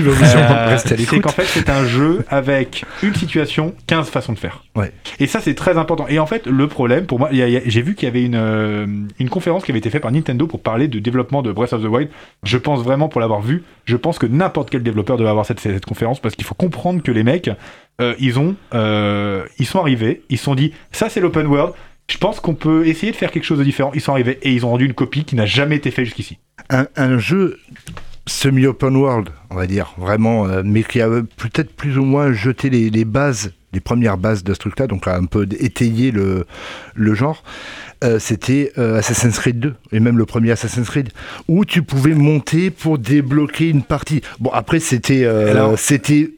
C'est 0.78 1.20
qu'en 1.20 1.30
fait, 1.30 1.44
c'est 1.46 1.70
un 1.70 1.86
jeu 1.86 2.26
avec 2.30 2.86
une 3.04 3.16
situation, 3.16 3.74
15 3.88 4.10
façons 4.10 4.34
de 4.34 4.40
faire. 4.40 4.64
Ouais. 4.76 4.92
Et 5.20 5.28
ça, 5.28 5.40
c'est 5.42 5.56
très 5.56 5.78
important. 5.78 6.06
Et 6.10 6.20
en 6.20 6.26
fait, 6.26 6.46
le 6.48 6.68
problème, 6.68 6.89
pour 7.06 7.20
moi, 7.20 7.30
j'ai 7.32 7.82
vu 7.82 7.96
qu'il 7.96 8.08
y 8.08 8.10
avait 8.10 8.24
une, 8.24 8.36
euh, 8.36 8.86
une 9.20 9.30
conférence 9.30 9.64
qui 9.64 9.72
avait 9.72 9.80
été 9.80 9.90
faite 9.90 10.02
par 10.02 10.12
Nintendo 10.12 10.48
pour 10.48 10.62
parler 10.62 10.88
de 10.88 11.00
développement 11.00 11.42
de 11.42 11.52
Breath 11.52 11.74
of 11.74 11.82
the 11.82 11.88
Wild. 11.88 12.10
Je 12.44 12.58
pense 12.58 12.84
vraiment, 12.84 13.10
pour 13.10 13.22
l'avoir 13.22 13.42
vu, 13.42 13.64
je 13.86 13.96
pense 13.96 14.20
que 14.20 14.26
n'importe 14.26 14.70
quel 14.70 14.84
développeur 14.84 15.18
devait 15.18 15.30
avoir 15.30 15.46
cette, 15.46 15.60
cette 15.60 15.86
conférence 15.86 16.20
parce 16.20 16.36
qu'il 16.36 16.46
faut 16.46 16.56
comprendre 16.56 17.02
que 17.02 17.12
les 17.12 17.24
mecs, 17.24 17.50
euh, 18.02 18.16
ils 18.20 18.40
ont, 18.40 18.56
euh, 18.74 19.46
ils 19.58 19.66
sont 19.66 19.80
arrivés, 19.80 20.24
ils 20.30 20.38
se 20.38 20.44
sont 20.44 20.56
dit, 20.56 20.74
ça 20.92 21.10
c'est 21.10 21.20
l'open 21.22 21.48
world. 21.48 21.74
Je 22.08 22.18
pense 22.18 22.40
qu'on 22.40 22.56
peut 22.56 22.88
essayer 22.88 23.12
de 23.12 23.18
faire 23.18 23.32
quelque 23.32 23.44
chose 23.44 23.60
de 23.60 23.64
différent. 23.64 23.92
Ils 23.94 24.02
sont 24.02 24.14
arrivés 24.14 24.40
et 24.42 24.52
ils 24.52 24.66
ont 24.66 24.70
rendu 24.70 24.86
une 24.86 24.94
copie 24.94 25.26
qui 25.26 25.36
n'a 25.36 25.46
jamais 25.46 25.76
été 25.76 25.92
faite 25.92 26.06
jusqu'ici. 26.06 26.40
un, 26.70 27.20
jeu 27.20 27.60
semi-open 28.26 28.96
world, 28.96 29.30
on 29.52 29.56
va 29.56 29.68
dire, 29.68 29.94
vraiment, 29.98 30.48
mais 30.64 30.84
qui 30.84 31.02
a 31.02 31.08
peut-être 31.08 31.76
plus 31.76 32.00
ou 32.00 32.04
moins 32.04 32.32
jeté 32.32 32.70
les 32.72 33.06
bases, 33.06 33.54
les 33.74 33.80
premières 33.80 34.18
bases 34.18 34.44
de 34.44 34.54
ce 34.54 34.60
truc-là, 34.60 34.88
donc 34.88 35.08
un 35.08 35.26
peu 35.26 35.48
étayé 35.60 36.12
le, 36.12 36.46
le 36.96 37.14
genre. 37.14 37.44
Euh, 38.04 38.20
C'était 38.20 38.72
euh, 38.78 39.00
Assassin's 39.00 39.38
Creed 39.38 39.60
2, 39.60 39.76
et 39.92 40.00
même 40.00 40.18
le 40.18 40.26
premier 40.26 40.52
Assassin's 40.52 40.90
Creed, 40.90 41.10
où 41.48 41.66
tu 41.66 41.84
pouvais 41.84 42.14
monter 42.14 42.72
pour 42.72 42.98
débloquer 42.98 43.70
une 43.70 43.84
partie. 43.84 44.22
Bon, 44.40 44.50
après, 44.52 44.80
c'était 44.80 45.26
euh, 45.26 45.76
c'était 45.78 46.32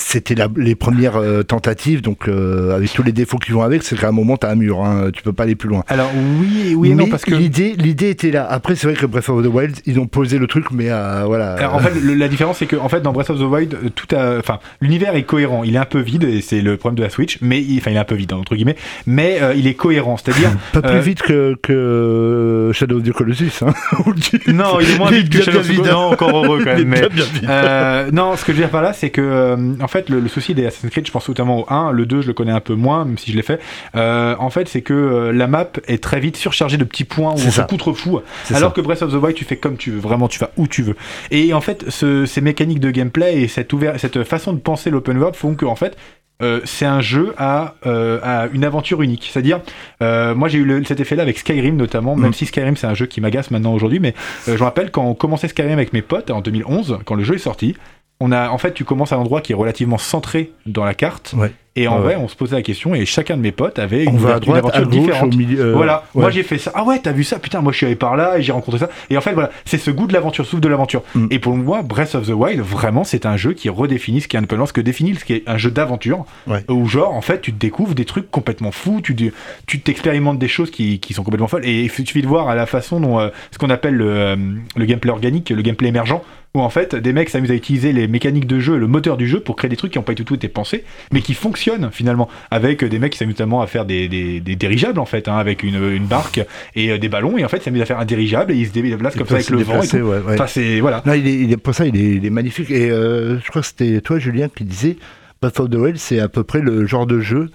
c'était 0.00 0.34
les 0.56 0.74
premières 0.74 1.16
euh, 1.16 1.42
tentatives, 1.42 2.00
donc 2.02 2.26
euh, 2.26 2.74
avec 2.74 2.92
tous 2.92 3.02
les 3.02 3.12
défauts 3.12 3.38
qui 3.38 3.52
vont 3.52 3.62
avec, 3.62 3.82
c'est 3.82 3.96
qu'à 3.98 4.08
un 4.08 4.12
moment, 4.12 4.36
tu 4.36 4.46
as 4.46 4.50
un 4.50 4.54
mur, 4.54 4.82
hein, 4.84 5.10
tu 5.12 5.22
peux 5.22 5.32
pas 5.32 5.42
aller 5.44 5.54
plus 5.54 5.68
loin. 5.68 5.84
Alors 5.88 6.10
oui, 6.40 6.74
oui 6.76 6.90
mais 6.90 7.04
non 7.04 7.08
parce 7.10 7.24
que 7.24 7.34
l'idée, 7.34 7.74
l'idée 7.76 8.10
était 8.10 8.30
là. 8.30 8.46
Après, 8.50 8.74
c'est 8.74 8.86
vrai 8.86 8.96
que 8.96 9.06
Breath 9.06 9.28
of 9.28 9.44
the 9.44 9.48
Wild, 9.48 9.76
ils 9.86 9.98
ont 10.00 10.06
posé 10.06 10.38
le 10.38 10.46
truc, 10.46 10.66
mais 10.72 10.90
euh, 10.90 11.24
voilà. 11.26 11.54
Alors, 11.54 11.74
en 11.74 11.78
fait, 11.80 11.92
le- 12.00 12.14
la 12.14 12.28
différence, 12.28 12.58
c'est 12.58 12.66
que 12.66 12.76
en 12.76 12.88
fait, 12.88 13.00
dans 13.02 13.12
Breath 13.12 13.30
of 13.30 13.38
the 13.38 13.42
Wild, 13.42 13.76
tout 13.94 14.14
a, 14.16 14.38
enfin, 14.38 14.58
l'univers 14.80 15.14
est 15.14 15.22
cohérent. 15.24 15.62
Il 15.64 15.74
est 15.74 15.78
un 15.78 15.84
peu 15.84 16.00
vide, 16.00 16.24
et 16.24 16.40
c'est 16.40 16.62
le 16.62 16.76
problème 16.76 16.96
de 16.98 17.02
la 17.02 17.10
Switch, 17.10 17.38
mais 17.42 17.60
il, 17.62 17.78
enfin, 17.78 17.90
il 17.90 17.96
est 17.96 18.00
un 18.00 18.04
peu 18.04 18.14
vide 18.14 18.32
entre 18.32 18.54
guillemets, 18.56 18.76
mais 19.06 19.38
il 19.56 19.66
est 19.66 19.74
cohérent. 19.74 20.16
C'est-à-dire, 20.16 20.50
pas 20.72 20.82
plus 20.82 21.00
vite 21.00 21.22
que, 21.22 21.54
que 21.62 22.70
Shadow 22.72 22.98
of 22.98 23.02
the 23.04 23.12
Colossus. 23.12 23.62
Hein, 23.62 23.72
non, 24.48 24.80
il 24.80 24.90
est 24.90 24.98
moins 24.98 25.10
vide 25.10 25.28
que 25.28 25.42
Shadow 25.42 25.58
of 25.58 25.68
the 25.68 25.70
vide. 25.70 25.86
Non, 25.86 26.12
encore 26.12 26.44
heureux 26.44 26.60
quand 26.64 26.76
même. 26.76 26.88
Mais, 26.88 27.00
bien, 27.00 27.08
bien 27.42 28.04
vide. 28.04 28.14
non, 28.14 28.36
ce 28.36 28.44
que 28.44 28.52
je 28.52 28.56
veux 28.56 28.62
dire 28.64 28.70
par 28.70 28.82
là, 28.82 28.92
c'est 28.92 29.10
que, 29.10 29.56
en 29.80 29.88
fait, 29.90 30.08
le, 30.08 30.20
le 30.20 30.28
souci 30.28 30.54
des 30.54 30.66
Assassin's 30.66 30.90
Creed, 30.90 31.06
je 31.06 31.12
pense 31.12 31.28
notamment 31.28 31.60
au 31.60 31.66
1, 31.68 31.92
le 31.92 32.06
2, 32.06 32.22
je 32.22 32.26
le 32.28 32.32
connais 32.32 32.52
un 32.52 32.60
peu 32.60 32.74
moins, 32.74 33.04
même 33.04 33.18
si 33.18 33.30
je 33.32 33.36
l'ai 33.36 33.42
fait. 33.42 33.60
Euh, 33.94 34.34
en 34.38 34.48
fait, 34.50 34.68
c'est 34.68 34.82
que 34.82 34.94
euh, 34.94 35.32
la 35.32 35.46
map 35.46 35.66
est 35.88 36.02
très 36.02 36.20
vite 36.20 36.36
surchargée 36.36 36.76
de 36.76 36.84
petits 36.84 37.04
points 37.04 37.32
où 37.32 37.34
on 37.46 37.50
se 37.50 37.60
contrefou. 37.62 38.20
Alors 38.54 38.70
ça. 38.70 38.74
que 38.74 38.80
Breath 38.80 39.02
of 39.02 39.12
the 39.12 39.16
Wild, 39.16 39.34
tu 39.36 39.44
fais 39.44 39.56
comme 39.56 39.76
tu 39.76 39.90
veux, 39.90 40.00
vraiment, 40.00 40.28
tu 40.28 40.38
vas 40.38 40.50
où 40.56 40.66
tu 40.66 40.82
veux. 40.82 40.96
Et 41.30 41.52
en 41.52 41.60
fait, 41.60 41.84
ce- 41.90 42.24
ces 42.26 42.40
mécaniques 42.40 42.80
de 42.80 42.90
gameplay 42.90 43.42
et 43.42 43.48
cette, 43.48 43.72
ouvert- 43.72 43.98
cette 43.98 44.24
façon 44.24 44.52
de 44.52 44.58
penser 44.60 44.90
l'open 44.90 45.18
world 45.18 45.34
font 45.36 45.54
que, 45.54 45.66
en 45.66 45.76
fait, 45.76 45.96
euh, 46.42 46.60
c'est 46.64 46.86
un 46.86 47.02
jeu 47.02 47.34
à, 47.36 47.74
euh, 47.84 48.18
à 48.22 48.46
une 48.54 48.64
aventure 48.64 49.02
unique. 49.02 49.28
C'est-à-dire, 49.30 49.60
euh, 50.02 50.34
moi 50.34 50.48
j'ai 50.48 50.56
eu 50.58 50.64
le- 50.64 50.82
cet 50.84 50.98
effet-là 50.98 51.22
avec 51.22 51.36
Skyrim 51.38 51.76
notamment, 51.76 52.16
même 52.16 52.30
Mm. 52.30 52.34
si 52.34 52.46
Skyrim 52.46 52.76
c'est 52.76 52.86
un 52.86 52.94
jeu 52.94 53.04
qui 53.04 53.20
m'agace 53.20 53.50
maintenant 53.50 53.74
aujourd'hui, 53.74 54.00
mais 54.00 54.14
je 54.46 54.52
me 54.52 54.62
rappelle 54.62 54.90
quand 54.90 55.04
on 55.04 55.12
commençait 55.14 55.48
Skyrim 55.48 55.72
avec 55.72 55.92
mes 55.92 56.00
potes 56.00 56.30
en 56.30 56.40
2011, 56.40 56.98
quand 57.04 57.14
le 57.14 57.24
jeu 57.24 57.34
est 57.34 57.38
sorti, 57.38 57.76
on 58.20 58.32
a, 58.32 58.50
en 58.50 58.58
fait, 58.58 58.72
tu 58.74 58.84
commences 58.84 59.12
à 59.12 59.16
un 59.16 59.20
endroit 59.20 59.40
qui 59.40 59.52
est 59.52 59.56
relativement 59.56 59.98
centré 59.98 60.52
dans 60.66 60.84
la 60.84 60.92
carte, 60.94 61.32
Ouais. 61.36 61.52
et 61.74 61.88
en 61.88 61.96
Ouais, 61.96 62.02
vrai, 62.02 62.16
on 62.16 62.28
se 62.28 62.36
posait 62.36 62.54
la 62.56 62.60
question, 62.62 62.94
et 62.94 63.06
chacun 63.06 63.36
de 63.38 63.42
mes 63.42 63.50
potes 63.52 63.78
avait 63.78 64.06
On 64.06 64.10
une, 64.12 64.18
va 64.18 64.32
à 64.32 64.34
une 64.34 64.40
droite, 64.40 64.64
à 64.66 64.76
aventure 64.76 64.84
gauche, 64.90 65.00
différente. 65.00 65.34
au 65.34 65.36
milieu. 65.38 65.60
euh, 65.60 65.72
Voilà, 65.74 66.04
ouais. 66.14 66.20
moi 66.20 66.30
j'ai 66.30 66.42
fait 66.42 66.58
ça. 66.58 66.70
Ah 66.74 66.84
ouais, 66.84 66.98
t'as 67.02 67.12
vu 67.12 67.24
ça? 67.24 67.38
Putain, 67.38 67.62
moi 67.62 67.72
je 67.72 67.78
suis 67.78 67.86
allé 67.86 67.96
par 67.96 68.16
là 68.16 68.36
et 68.38 68.42
j'ai 68.42 68.52
rencontré 68.52 68.78
ça. 68.78 68.90
Et 69.08 69.16
en 69.16 69.22
fait, 69.22 69.32
voilà, 69.32 69.50
c'est 69.64 69.78
ce 69.78 69.90
goût 69.90 70.06
de 70.06 70.12
l'aventure, 70.12 70.44
souffle 70.44 70.60
de 70.62 70.68
l'aventure. 70.68 71.02
Mm. 71.14 71.26
Et 71.30 71.38
pour 71.38 71.56
moi, 71.56 71.80
Breath 71.82 72.14
of 72.14 72.26
the 72.26 72.32
Wild, 72.34 72.60
vraiment, 72.60 73.04
c'est 73.04 73.24
un 73.24 73.38
jeu 73.38 73.54
qui 73.54 73.70
redéfinit 73.70 74.20
ce 74.20 74.28
qu'est 74.28 74.36
un 74.36 74.42
open 74.44 74.58
world, 74.58 74.68
ce 74.68 74.72
que 74.74 74.80
définit 74.82 75.14
ce 75.14 75.24
qu'est 75.24 75.42
un 75.46 75.56
jeu 75.56 75.70
d'aventure. 75.70 76.26
Ouais. 76.46 76.62
Où 76.68 76.86
genre, 76.86 77.14
en 77.14 77.22
fait, 77.22 77.40
tu 77.40 77.52
te 77.54 77.58
découvres 77.58 77.94
des 77.94 78.04
trucs 78.04 78.30
complètement 78.30 78.70
fous, 78.72 79.00
tu 79.00 79.32
t'expérimentes 79.80 80.38
des 80.38 80.48
choses 80.48 80.70
qui, 80.70 80.98
qui 81.00 81.14
sont 81.14 81.22
complètement 81.24 81.48
folles. 81.48 81.64
Et 81.64 81.82
il 81.84 81.90
suffit 81.90 82.20
de 82.22 82.26
voir 82.28 82.48
à 82.48 82.54
la 82.54 82.66
façon 82.66 83.00
dont 83.00 83.18
euh, 83.18 83.28
ce 83.50 83.58
qu'on 83.58 83.70
appelle 83.70 83.94
le, 83.94 84.10
euh, 84.10 84.36
le 84.76 84.84
gameplay 84.84 85.10
organique, 85.10 85.50
le 85.50 85.62
gameplay 85.62 85.88
émergent, 85.88 86.20
où 86.54 86.60
en 86.60 86.68
fait, 86.70 86.96
des 86.96 87.12
mecs 87.12 87.28
s'amusent 87.28 87.50
à 87.52 87.54
utiliser 87.54 87.92
les 87.92 88.08
mécaniques 88.08 88.46
de 88.46 88.58
jeu, 88.58 88.74
et 88.76 88.78
le 88.78 88.88
moteur 88.88 89.16
du 89.16 89.28
jeu 89.28 89.38
pour 89.40 89.54
créer 89.54 89.68
des 89.68 89.76
trucs 89.76 89.92
qui 89.92 89.98
n'ont 89.98 90.02
pas 90.04 90.14
du 90.14 90.24
tout 90.24 90.34
été 90.34 90.48
pensés, 90.48 90.84
mais 91.12 91.20
qui 91.22 91.34
fonctionnent 91.34 91.90
finalement, 91.92 92.28
avec 92.50 92.84
des 92.84 92.98
mecs 92.98 93.12
qui 93.12 93.18
s'amusent 93.18 93.34
notamment 93.36 93.62
à 93.62 93.66
faire 93.68 93.84
des, 93.84 94.08
des, 94.08 94.40
des 94.40 94.56
dirigeables 94.56 94.98
en 94.98 95.04
fait, 95.06 95.28
hein, 95.28 95.36
avec 95.36 95.62
une, 95.62 95.76
une 95.92 96.06
barque 96.06 96.40
et 96.74 96.90
euh, 96.90 96.98
des 96.98 97.08
ballons, 97.08 97.38
et 97.38 97.44
en 97.44 97.48
fait, 97.48 97.58
ils 97.58 97.62
s'amusent 97.62 97.82
à 97.82 97.86
faire 97.86 98.00
un 98.00 98.04
dirigeable 98.04 98.52
et 98.52 98.56
ils 98.56 98.66
se 98.66 98.72
déplacent 98.72 99.14
comme 99.16 99.26
ça 99.28 99.34
avec 99.34 99.50
le 99.50 99.58
vent. 99.58 99.74
Et 99.74 99.86
déplacer, 99.86 100.00
tout. 100.00 100.06
ouais, 100.06 100.18
ouais. 100.18 100.34
Enfin, 100.34 100.46
c'est 100.48 100.80
voilà. 100.80 101.02
Non, 101.06 101.12
il 101.14 101.26
est, 101.28 101.34
il 101.34 101.52
est- 101.52 101.56
pour 101.56 101.74
ça, 101.74 101.86
il 101.86 101.96
est, 101.96 102.16
il 102.16 102.26
est 102.26 102.30
magnifique. 102.30 102.70
Et 102.70 102.90
euh, 102.90 103.38
je 103.40 103.48
crois 103.48 103.62
que 103.62 103.68
c'était 103.68 104.00
toi, 104.00 104.18
Julien, 104.18 104.48
qui 104.48 104.64
disait 104.64 104.96
Breath 105.40 105.60
of 105.60 105.70
the 105.70 105.74
Wild, 105.76 105.98
c'est 105.98 106.18
à 106.18 106.28
peu 106.28 106.42
près 106.42 106.60
le 106.60 106.84
genre 106.86 107.06
de 107.06 107.20
jeu 107.20 107.50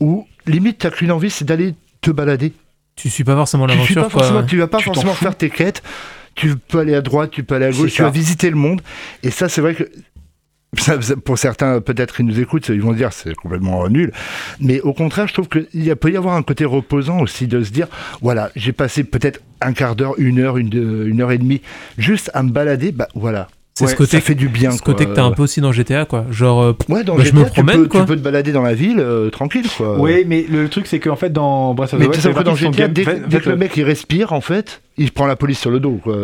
où 0.00 0.26
limite, 0.46 0.78
t'as 0.78 0.90
qu'une 0.90 1.12
envie, 1.12 1.30
c'est 1.30 1.44
d'aller 1.44 1.74
te 2.00 2.10
balader. 2.10 2.52
Tu 2.96 3.08
suis 3.08 3.24
pas 3.24 3.36
forcément 3.36 3.66
Tu 3.68 3.72
suis 3.78 3.94
l'aventure, 3.94 4.18
pas 4.18 4.28
quoi. 4.30 4.42
tu 4.42 4.56
vas 4.58 4.66
pas 4.66 4.78
Tu 4.78 4.84
forcément 4.84 5.14
faire 5.14 5.36
tes 5.36 5.48
quêtes. 5.48 5.82
Tu 6.34 6.56
peux 6.56 6.78
aller 6.78 6.94
à 6.94 7.00
droite, 7.02 7.30
tu 7.30 7.44
peux 7.44 7.54
aller 7.54 7.66
à 7.66 7.70
gauche, 7.70 7.92
tu 7.92 8.02
vas 8.02 8.10
visiter 8.10 8.50
le 8.50 8.56
monde. 8.56 8.80
Et 9.22 9.30
ça, 9.30 9.48
c'est 9.48 9.60
vrai 9.60 9.74
que 9.74 9.84
ça- 10.78 10.96
pour 11.22 11.36
certains, 11.38 11.80
peut-être, 11.80 12.20
ils 12.20 12.26
nous 12.26 12.40
écoutent, 12.40 12.68
ils 12.70 12.80
vont 12.80 12.94
dire 12.94 13.12
c'est 13.12 13.34
complètement 13.34 13.86
nul. 13.88 14.12
Mais 14.60 14.80
au 14.80 14.94
contraire, 14.94 15.28
je 15.28 15.34
trouve 15.34 15.48
qu'il 15.48 15.94
peut 15.96 16.10
y 16.10 16.16
avoir 16.16 16.34
un 16.34 16.42
côté 16.42 16.64
reposant 16.64 17.20
aussi 17.20 17.46
de 17.46 17.62
se 17.62 17.70
dire 17.70 17.88
voilà, 18.22 18.50
j'ai 18.56 18.72
passé 18.72 19.04
peut-être 19.04 19.40
un 19.60 19.74
quart 19.74 19.94
d'heure, 19.96 20.14
une 20.18 20.38
heure, 20.38 20.56
une, 20.56 21.06
une 21.06 21.20
heure 21.20 21.32
et 21.32 21.38
demie, 21.38 21.60
juste 21.98 22.30
à 22.34 22.42
me 22.42 22.50
balader. 22.50 22.90
Bah 22.92 23.08
voilà, 23.14 23.48
C'est 23.74 23.86
ce 23.86 23.90
Ouais, 23.92 23.96
côté, 23.96 24.10
ça 24.18 24.20
fait 24.20 24.34
du 24.34 24.48
bien. 24.48 24.70
ce 24.70 24.82
côté 24.82 25.06
que 25.06 25.14
t'as 25.14 25.24
un 25.24 25.30
peu 25.30 25.42
aussi 25.44 25.62
dans 25.62 25.72
GTA, 25.72 26.04
quoi. 26.04 26.26
Genre, 26.30 26.60
euh, 26.62 26.76
Ouais, 26.90 27.04
dans 27.04 27.14
Bah, 27.16 27.22
je 27.22 27.28
GTA, 27.30 27.38
me 27.40 27.44
tu 27.46 27.50
promène, 27.52 27.76
peux- 27.82 27.88
quoi. 27.88 28.00
Tu 28.02 28.06
peux 28.06 28.16
te 28.16 28.20
balader 28.20 28.52
dans 28.52 28.60
la 28.60 28.74
ville 28.74 29.00
euh, 29.00 29.30
tranquille, 29.30 29.66
quoi. 29.76 29.98
Oui, 29.98 30.24
mais 30.26 30.44
le 30.46 30.68
truc 30.68 30.86
c'est 30.86 31.00
qu'en 31.00 31.16
fait 31.16 31.30
dans 31.32 31.72
Breath 31.72 31.94
of 31.94 31.98
the 32.00 32.02
Wild, 32.02 32.14
tu 32.14 32.20
c'est 32.20 32.34
que 32.34 32.42
dans 32.42 32.54
GTA, 32.54 32.88
dès, 32.88 33.04
que 33.04 33.48
le 33.48 33.56
mec 33.56 33.74
il 33.78 33.84
respire, 33.84 34.32
en 34.34 34.42
fait, 34.42 34.82
il 34.98 35.10
prend 35.10 35.26
la 35.26 35.36
police 35.36 35.58
sur 35.58 35.70
le 35.70 35.80
dos. 35.80 35.98
Quoi. 36.04 36.16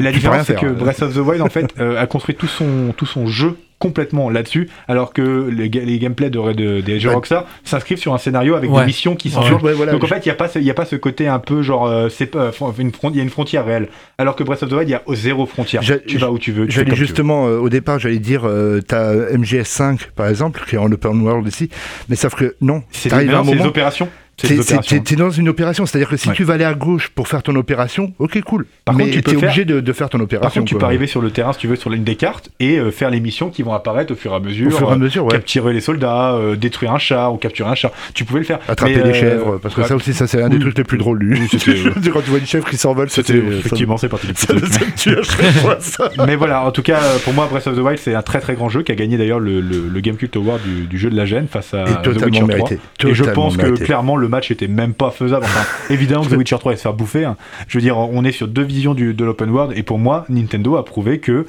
la 0.00 0.10
Tu 0.10 0.16
différence, 0.18 0.46
c'est 0.48 0.56
que 0.58 0.66
Breath 0.66 1.00
of 1.02 1.14
the 1.14 1.18
Wild, 1.18 1.42
en 1.42 1.48
fait, 1.48 1.72
euh, 1.78 2.00
a 2.00 2.06
construit 2.06 2.34
tout 2.34 2.48
son, 2.48 2.92
tout 2.96 3.06
son 3.06 3.28
jeu 3.28 3.56
complètement 3.80 4.30
là-dessus, 4.30 4.68
alors 4.86 5.12
que 5.12 5.48
les, 5.50 5.68
ga- 5.70 5.80
les 5.84 5.98
gameplays 5.98 6.30
de, 6.30 6.52
de- 6.52 6.80
des 6.80 7.00
jeux 7.00 7.08
Ouais. 7.08 7.14
Rockstar 7.16 7.46
s'inscrivent 7.64 7.98
sur 7.98 8.14
un 8.14 8.18
scénario 8.18 8.54
avec 8.54 8.70
Ouais. 8.70 8.80
des 8.80 8.86
missions 8.86 9.16
qui 9.16 9.30
sont 9.30 9.40
Ouais. 9.40 9.46
sur- 9.46 9.64
Ouais, 9.64 9.72
voilà. 9.72 9.90
Donc 9.90 10.04
en 10.04 10.06
fait, 10.06 10.18
il 10.24 10.28
n'y 10.28 10.32
a, 10.32 10.34
pas 10.36 10.48
ce- 10.48 10.58
il 10.60 10.64
y 10.64 10.70
a 10.70 10.74
pas 10.74 10.84
ce 10.84 10.94
côté 10.96 11.26
un 11.26 11.38
peu 11.40 11.62
genre, 11.62 11.86
euh, 11.88 12.08
c'est 12.08 12.26
pas, 12.26 12.48
enfin, 12.50 12.72
une 12.78 12.92
il 13.10 13.16
y 13.16 13.20
a 13.20 13.22
une 13.22 13.30
frontière 13.30 13.64
réelle. 13.64 13.88
Alors 14.18 14.36
que 14.36 14.44
Breath 14.44 14.62
of 14.62 14.68
the 14.68 14.72
Wild, 14.74 14.88
il 14.88 14.92
y 14.92 14.94
a 14.94 15.02
zéro 15.14 15.46
frontière. 15.46 15.82
Tu 16.06 16.18
vas 16.18 16.30
où 16.30 16.38
tu 16.38 16.52
veux. 16.52 16.66
tu 16.66 16.72
J'allais 16.72 16.84
comme 16.84 16.94
tu 16.94 17.00
veux. 17.00 17.06
justement, 17.06 17.48
euh, 17.48 17.58
au 17.58 17.68
départ, 17.70 17.98
j'allais 17.98 18.18
dire, 18.20 18.42
euh, 18.46 18.80
t'as 18.86 19.14
MGS5 19.34 20.10
par 20.14 20.28
exemple, 20.28 20.62
qui 20.68 20.74
est 20.76 20.78
en 20.78 20.92
open 20.92 21.20
world 21.22 21.48
ici, 21.48 21.70
mais 22.08 22.16
sauf 22.16 22.34
que 22.34 22.54
non, 22.60 22.82
C'est 22.90 23.08
des, 23.08 23.24
non, 23.24 23.38
un 23.38 23.42
moment. 23.42 23.62
des 23.62 23.66
opérations. 23.68 24.08
T'es- 24.48 25.16
dans 25.16 25.30
une 25.30 25.48
opération, 25.48 25.86
c'est-à-dire 25.86 26.08
que 26.08 26.16
si 26.16 26.28
Ouais. 26.28 26.34
tu 26.34 26.44
vas 26.44 26.54
aller 26.54 26.64
à 26.64 26.74
gauche 26.74 27.08
pour 27.08 27.28
faire 27.28 27.42
ton 27.42 27.54
opération, 27.56 28.12
ok 28.18 28.40
cool. 28.42 28.66
Par 28.84 28.94
mais 28.94 29.04
contre, 29.10 29.16
tu 29.22 29.30
faire- 29.30 29.38
obligé 29.38 29.64
de, 29.64 29.80
de 29.80 29.92
faire 29.92 30.08
ton 30.08 30.20
opération. 30.20 30.46
Par 30.48 30.52
contre, 30.54 30.68
tu 30.68 30.74
peux 30.76 30.84
arriver 30.84 31.06
sur 31.06 31.20
le 31.20 31.30
terrain 31.30 31.52
si 31.52 31.58
tu 31.60 31.66
veux 31.68 31.76
sur 31.76 31.90
l'une 31.90 32.04
des 32.04 32.16
cartes 32.16 32.50
et 32.60 32.78
euh, 32.78 32.90
faire 32.90 33.10
les 33.10 33.20
missions 33.20 33.50
qui 33.50 33.62
vont 33.62 33.72
apparaître 33.74 34.12
au 34.12 34.16
fur 34.16 34.32
et 34.32 34.36
à 34.36 34.40
mesure. 34.40 34.68
au 34.68 34.70
fur 34.70 34.88
et 34.88 34.92
à 34.92 34.94
euh, 34.94 34.98
mesure, 34.98 35.24
ouais. 35.24 35.32
Capturer 35.32 35.72
les 35.72 35.80
soldats, 35.80 36.32
euh, 36.34 36.56
détruire 36.56 36.92
un 36.92 36.98
char 36.98 37.32
ou 37.34 37.36
capturer 37.36 37.68
un 37.70 37.74
char. 37.74 37.90
Tu 38.14 38.24
pouvais 38.24 38.40
le 38.40 38.46
faire. 38.46 38.58
Attraper 38.68 38.96
Mais, 38.96 39.02
des 39.02 39.10
euh, 39.10 39.14
chèvres, 39.14 39.58
parce 39.62 39.74
que 39.74 39.82
ça 39.84 39.94
aussi, 39.96 40.12
ça 40.14 40.26
c'est 40.26 40.42
un 40.42 40.48
des 40.48 40.58
trucs 40.58 40.76
les 40.78 40.84
plus 40.84 40.98
drôles. 40.98 41.20
C'était- 41.50 41.74
Quand 42.12 42.20
tu 42.22 42.30
vois 42.30 42.38
une 42.38 42.46
chèvre 42.46 42.68
qui 42.68 42.76
s'envole, 42.76 43.10
C'était 43.10 43.36
effectivement 43.38 43.96
c'est 43.96 44.08
parti 44.08 44.26
du. 44.28 44.34
Mais 46.26 46.36
voilà, 46.36 46.64
en 46.64 46.70
tout 46.70 46.82
cas, 46.82 47.00
pour 47.24 47.32
moi, 47.32 47.46
Breath 47.50 47.66
of 47.66 47.76
the 47.76 47.80
Wild, 47.80 47.98
c'est 47.98 48.14
un 48.14 48.22
très 48.22 48.40
très 48.40 48.54
grand 48.54 48.68
jeu 48.68 48.82
qui 48.82 48.92
a 48.92 48.94
gagné 48.94 49.16
d'ailleurs 49.18 49.40
le, 49.40 49.60
Game 50.00 50.16
Award 50.34 50.60
du, 50.62 50.86
du 50.86 50.98
jeu 50.98 51.10
de 51.10 51.16
la 51.16 51.24
gêne 51.26 51.46
face 51.46 51.74
à 51.74 51.84
The 52.02 52.06
Witcher 52.08 52.30
3. 52.30 52.46
mérité. 52.46 52.78
Et 53.06 53.14
je 53.14 53.24
pense 53.24 53.56
que 53.56 53.70
clairement 53.82 54.16
le 54.16 54.28
match 54.30 54.50
était 54.50 54.68
même 54.68 54.94
pas 54.94 55.10
faisable. 55.10 55.44
Enfin, 55.44 55.66
évidemment 55.92 56.24
que 56.24 56.30
The 56.30 56.38
Witcher 56.38 56.56
3 56.58 56.72
allait 56.72 56.76
se 56.78 56.82
faire 56.82 56.94
bouffer. 56.94 57.24
hein. 57.24 57.36
Je 57.68 57.76
veux 57.78 57.82
dire, 57.82 57.98
on 57.98 58.24
est 58.24 58.32
sur 58.32 58.48
deux 58.48 58.62
visions 58.62 58.94
du, 58.94 59.12
de 59.12 59.24
l'open 59.24 59.50
world 59.50 59.76
et 59.76 59.82
pour 59.82 59.98
moi, 59.98 60.24
Nintendo 60.28 60.76
a 60.76 60.84
prouvé 60.84 61.18
que, 61.18 61.46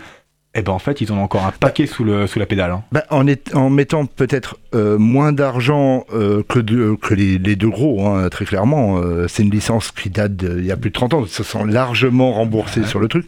eh 0.53 0.61
ben 0.63 0.73
en 0.73 0.79
fait, 0.79 0.99
ils 0.99 1.13
ont 1.13 1.23
encore 1.23 1.45
un 1.45 1.51
paquet 1.51 1.85
sous, 1.85 2.03
le, 2.03 2.27
sous 2.27 2.37
la 2.37 2.45
pédale. 2.45 2.71
hein. 2.71 2.83
Bah, 2.91 3.05
en, 3.09 3.25
est- 3.25 3.55
en 3.55 3.69
mettant 3.69 4.05
peut-être 4.05 4.57
euh, 4.75 4.97
moins 4.97 5.31
d'argent 5.31 6.05
euh, 6.13 6.43
que, 6.49 6.59
de- 6.59 6.95
que 7.01 7.13
les, 7.13 7.37
les 7.37 7.55
deux 7.55 7.69
gros, 7.69 8.05
hein, 8.05 8.27
très 8.29 8.43
clairement. 8.43 8.97
euh, 8.97 9.27
c'est 9.29 9.43
une 9.43 9.51
licence 9.51 9.91
qui 9.91 10.09
date 10.09 10.35
d'il 10.35 10.65
y 10.65 10.71
a 10.71 10.75
plus 10.77 10.89
de 10.89 10.93
30 10.95 11.13
ans, 11.13 11.21
ils 11.23 11.29
se 11.29 11.43
sont 11.43 11.63
largement 11.63 12.33
remboursés 12.33 12.83
sur 12.83 12.99
le 12.99 13.07
truc. 13.07 13.25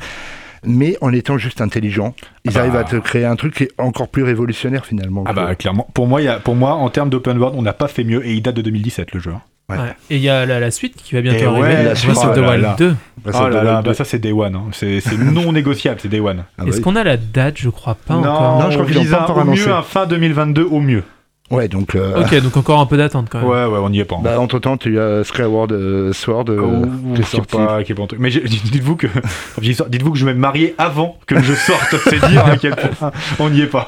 Mais 0.65 0.97
en 1.01 1.11
étant 1.13 1.37
juste 1.37 1.61
intelligent, 1.61 2.13
ils 2.45 2.51
Ah 2.51 2.53
bah. 2.53 2.59
arrivent 2.61 2.75
à 2.75 2.83
te 2.83 2.95
créer 2.97 3.25
un 3.25 3.35
truc 3.35 3.53
qui 3.55 3.63
est 3.63 3.71
encore 3.77 4.07
plus 4.07 4.23
révolutionnaire 4.23 4.85
finalement. 4.85 5.23
Ah 5.27 5.33
bah 5.33 5.55
clairement. 5.55 5.87
Pour 5.93 6.07
moi, 6.07 6.21
il 6.21 6.25
y 6.25 6.27
a, 6.27 6.39
pour 6.39 6.55
moi, 6.55 6.73
en 6.73 6.89
termes 6.89 7.09
d'open 7.09 7.37
world, 7.37 7.55
on 7.57 7.61
n'a 7.61 7.73
pas 7.73 7.87
fait 7.87 8.03
mieux 8.03 8.25
et 8.25 8.33
il 8.33 8.41
date 8.41 8.55
de 8.55 8.61
2017 8.61 9.13
le 9.13 9.19
jeu. 9.19 9.31
Ouais. 9.69 9.77
Ouais. 9.77 9.93
Et 10.09 10.17
il 10.17 10.21
y 10.21 10.29
a 10.29 10.45
la, 10.45 10.59
la 10.59 10.71
suite 10.71 10.95
qui 10.97 11.15
va 11.15 11.21
bientôt 11.21 11.39
Et 11.39 11.45
arriver, 11.45 11.61
ouais, 11.61 11.73
la 11.75 11.83
Breath 11.93 11.97
suite. 11.97 12.09
of 12.17 12.35
the 12.35 12.37
Oh 12.37 12.41
là 12.41 12.49
Wild 12.51 12.61
là. 12.63 12.75
2. 12.77 12.95
Bah, 13.23 13.31
ça 13.31 13.43
oh 13.45 13.47
là 13.49 13.63
là, 13.63 13.79
être- 13.79 13.85
bah 13.85 13.93
ça 13.93 14.03
c'est 14.03 14.19
Day 14.19 14.33
One. 14.33 14.55
hein. 14.55 14.63
C'est 14.73 14.99
non 15.17 15.51
négociable, 15.53 15.99
c'est 16.01 16.09
Day 16.09 16.19
One. 16.19 16.43
Ah 16.57 16.63
bah 16.63 16.67
Est-ce 16.67 16.77
oui. 16.77 16.83
qu'on 16.83 16.95
a 16.97 17.03
la 17.05 17.15
date 17.15 17.57
Je 17.57 17.69
crois 17.69 17.95
pas 17.95 18.15
non, 18.15 18.19
encore. 18.29 18.59
Non, 18.61 18.71
je 18.71 18.77
crois 18.77 18.91
qu'ils 18.91 19.09
pas 19.09 19.19
un- 19.19 19.23
encore 19.23 19.37
au 19.37 19.41
annoncé. 19.41 19.65
mieux 19.67 19.73
un 19.73 19.81
fin 19.81 20.05
2022 20.05 20.63
au 20.69 20.81
mieux. 20.81 21.03
Ouais, 21.53 21.67
donc. 21.67 21.95
euh, 21.95 22.19
Ok, 22.21 22.35
donc 22.41 22.57
encore 22.57 22.79
un 22.79 22.85
peu 22.85 22.97
d'attente 22.97 23.27
quand 23.29 23.39
même. 23.39 23.47
Ouais, 23.47 23.65
ouais, 23.65 23.79
on 23.81 23.89
n'y 23.89 23.99
est 23.99 24.05
pas. 24.05 24.15
hein. 24.15 24.21
Bah, 24.23 24.39
entre 24.39 24.59
temps, 24.59 24.75
tu 24.75 24.99
as 24.99 25.23
Skyward 25.23 25.71
euh, 25.71 26.11
Sword 26.11 26.45
euh, 26.49 26.59
Oh, 26.61 27.13
qui 27.15 27.21
est 27.21 27.25
sorti. 27.25 27.55
pas, 27.55 27.83
qui 27.83 27.91
est 27.91 27.95
pas 27.95 28.03
un 28.03 28.07
truc. 28.07 28.19
Mais 28.19 28.29
dites-vous 28.31 28.95
que, 28.95 29.07
dites-vous 29.61 30.11
que 30.11 30.17
je 30.17 30.25
vais 30.25 30.33
me 30.33 30.39
marier 30.39 30.73
avant 30.77 31.17
que 31.27 31.35
le 31.35 31.41
jeu 31.43 31.55
sorte. 31.55 31.95
C'est 32.09 32.25
dire 32.27 32.45
à 32.45 32.57
quel 32.57 32.75
point 32.75 33.11
on 33.39 33.49
n'y 33.49 33.61
est 33.61 33.67
pas. 33.67 33.87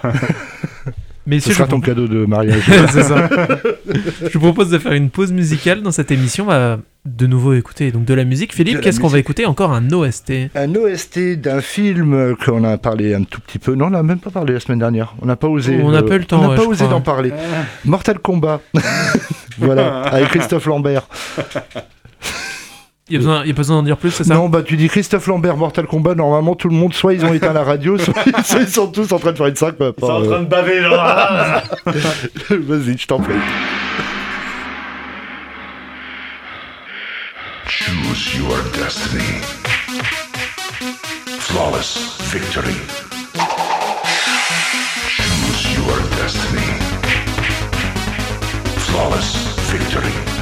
Mais 1.28 1.40
Ce 1.40 1.50
si 1.50 1.56
sera 1.56 1.66
je, 1.66 1.72
ton 1.72 1.82
cadeau 1.82 2.08
de 2.08 2.26
mariage. 2.26 2.62
C'est 2.92 3.04
ça. 3.04 3.30
je 4.22 4.38
vous 4.38 4.40
propose 4.40 4.70
de 4.70 4.78
faire 4.78 4.94
une 4.94 5.10
pause 5.10 5.32
musicale 5.32 5.82
dans 5.82 5.92
cette 5.92 6.12
émission. 6.12 6.46
On 6.46 6.48
va 6.48 6.80
de 7.06 7.28
nouveau 7.28 7.54
écouter 7.54 7.92
donc 7.92 8.06
de 8.06 8.14
la 8.14 8.24
musique. 8.24 8.54
Philippe, 8.54 8.76
la 8.76 8.82
qu'est-ce 8.82 9.00
qu'on 9.00 9.08
va 9.08 9.20
écouter 9.20 9.46
Encore 9.46 9.74
un 9.74 9.92
OST. 9.92 10.34
Un 10.56 10.76
OST 10.76 11.40
d'un 11.40 11.62
film 11.62 12.36
qu'on 12.44 12.64
a 12.64 12.78
parlé 12.78 13.14
un 13.14 13.24
tout 13.24 13.42
petit 13.42 13.60
peu. 13.60 13.76
Non, 13.76 13.88
on 13.88 13.92
n'a 13.92 14.04
même 14.04 14.20
pas 14.20 14.30
parlé 14.30 14.54
la 14.54 14.60
semaine 14.60 14.80
dernière. 14.80 15.16
On 15.22 15.26
n'a 15.26 15.36
pas 15.36 15.48
osé. 15.48 15.80
On 15.82 15.92
n'a 15.92 16.00
euh, 16.00 16.02
pas 16.04 16.16
eu 16.16 16.20
le 16.20 16.26
temps, 16.26 16.40
On 16.40 16.44
n'a 16.44 16.50
ouais, 16.50 16.56
pas 16.56 16.64
je 16.64 16.70
osé 16.70 16.88
d'en 16.88 17.02
parler. 17.02 17.32
Mortal 17.86 18.20
Kombat. 18.20 18.62
voilà, 19.58 20.02
avec 20.04 20.30
Christophe 20.30 20.66
Lambert. 20.66 21.08
Il 23.08 23.22
y 23.22 23.24
a 23.24 23.44
pas 23.44 23.54
besoin 23.54 23.78
d'en 23.78 23.84
dire 23.84 23.98
plus, 23.98 24.10
c'est 24.10 24.24
ça? 24.24 24.34
Non, 24.34 24.50
bah 24.50 24.64
tu 24.64 24.78
dis 24.78 24.88
Christophe 24.88 25.28
Lambert, 25.28 25.58
Mortal 25.58 25.86
Kombat. 25.86 26.16
Normalement, 26.16 26.56
tout 26.56 26.70
le 26.70 26.76
monde, 26.76 26.92
soit 26.96 27.14
ils 27.14 27.24
ont 27.24 27.34
éteint 27.36 27.54
la 27.54 27.64
radio, 27.64 27.98
soit 28.00 28.16
soit 28.44 28.62
ils 28.62 28.68
sont 28.68 28.88
tous 28.88 29.12
en 29.12 29.20
train 29.20 29.32
de 29.32 29.38
faire 29.38 29.46
une 29.46 29.56
sac. 29.56 29.76
bah, 29.78 29.94
pas, 29.94 30.22
euh, 30.22 30.40
de 30.40 30.46
baver 30.46 30.82
là. 30.82 31.62
Vas-y, 32.50 32.98
je 32.98 33.06
t'en 33.06 33.20
prie. 33.20 33.36
Choose 37.68 38.36
your 38.38 38.58
destiny. 38.74 39.40
Flawless 41.40 42.18
victory. 42.34 42.74
Choose 45.08 45.76
your 45.76 46.00
destiny. 46.18 46.80
Flawless 48.80 49.36
victory. 49.70 50.35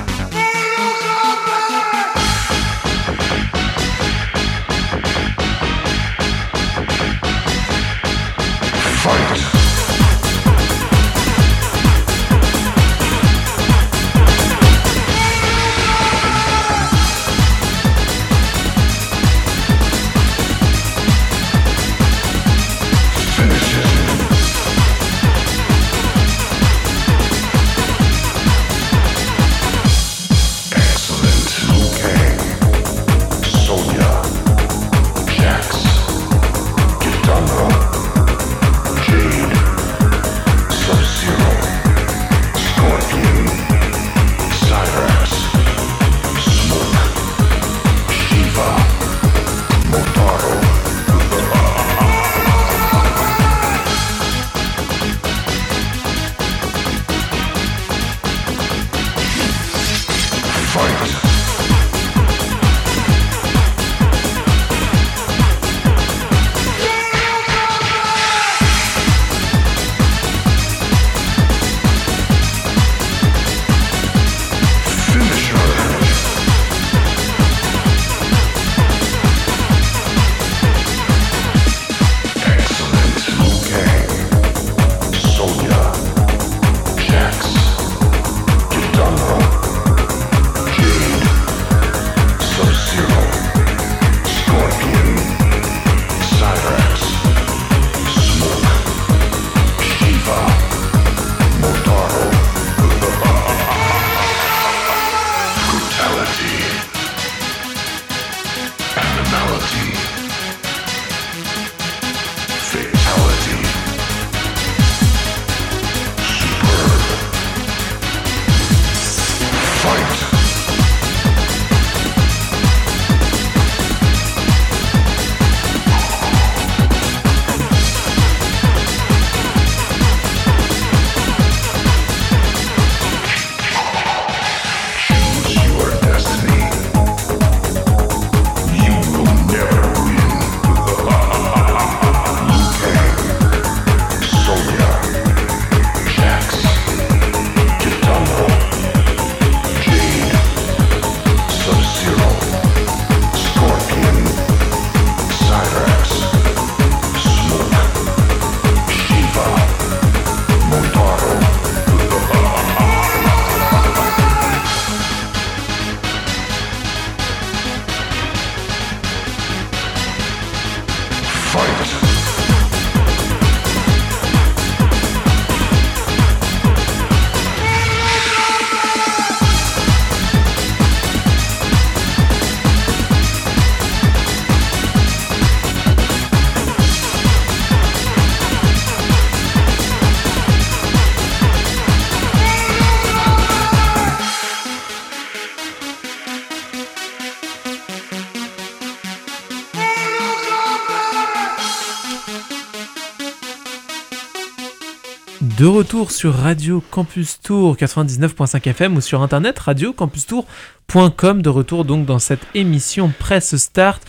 De 205.64 205.68
retour 205.70 206.12
sur 206.12 206.34
Radio 206.36 206.84
Campus 206.92 207.40
Tour 207.40 207.78
99.5 207.78 208.68
FM 208.68 208.98
ou 208.98 209.00
sur 209.00 209.22
internet 209.22 209.58
radiocampustour.com. 209.60 211.42
De 211.42 211.48
retour 211.48 211.86
donc 211.86 212.06
dans 212.06 212.20
cette 212.20 212.46
émission 212.54 213.14
Presse 213.18 213.56
Start 213.56 214.02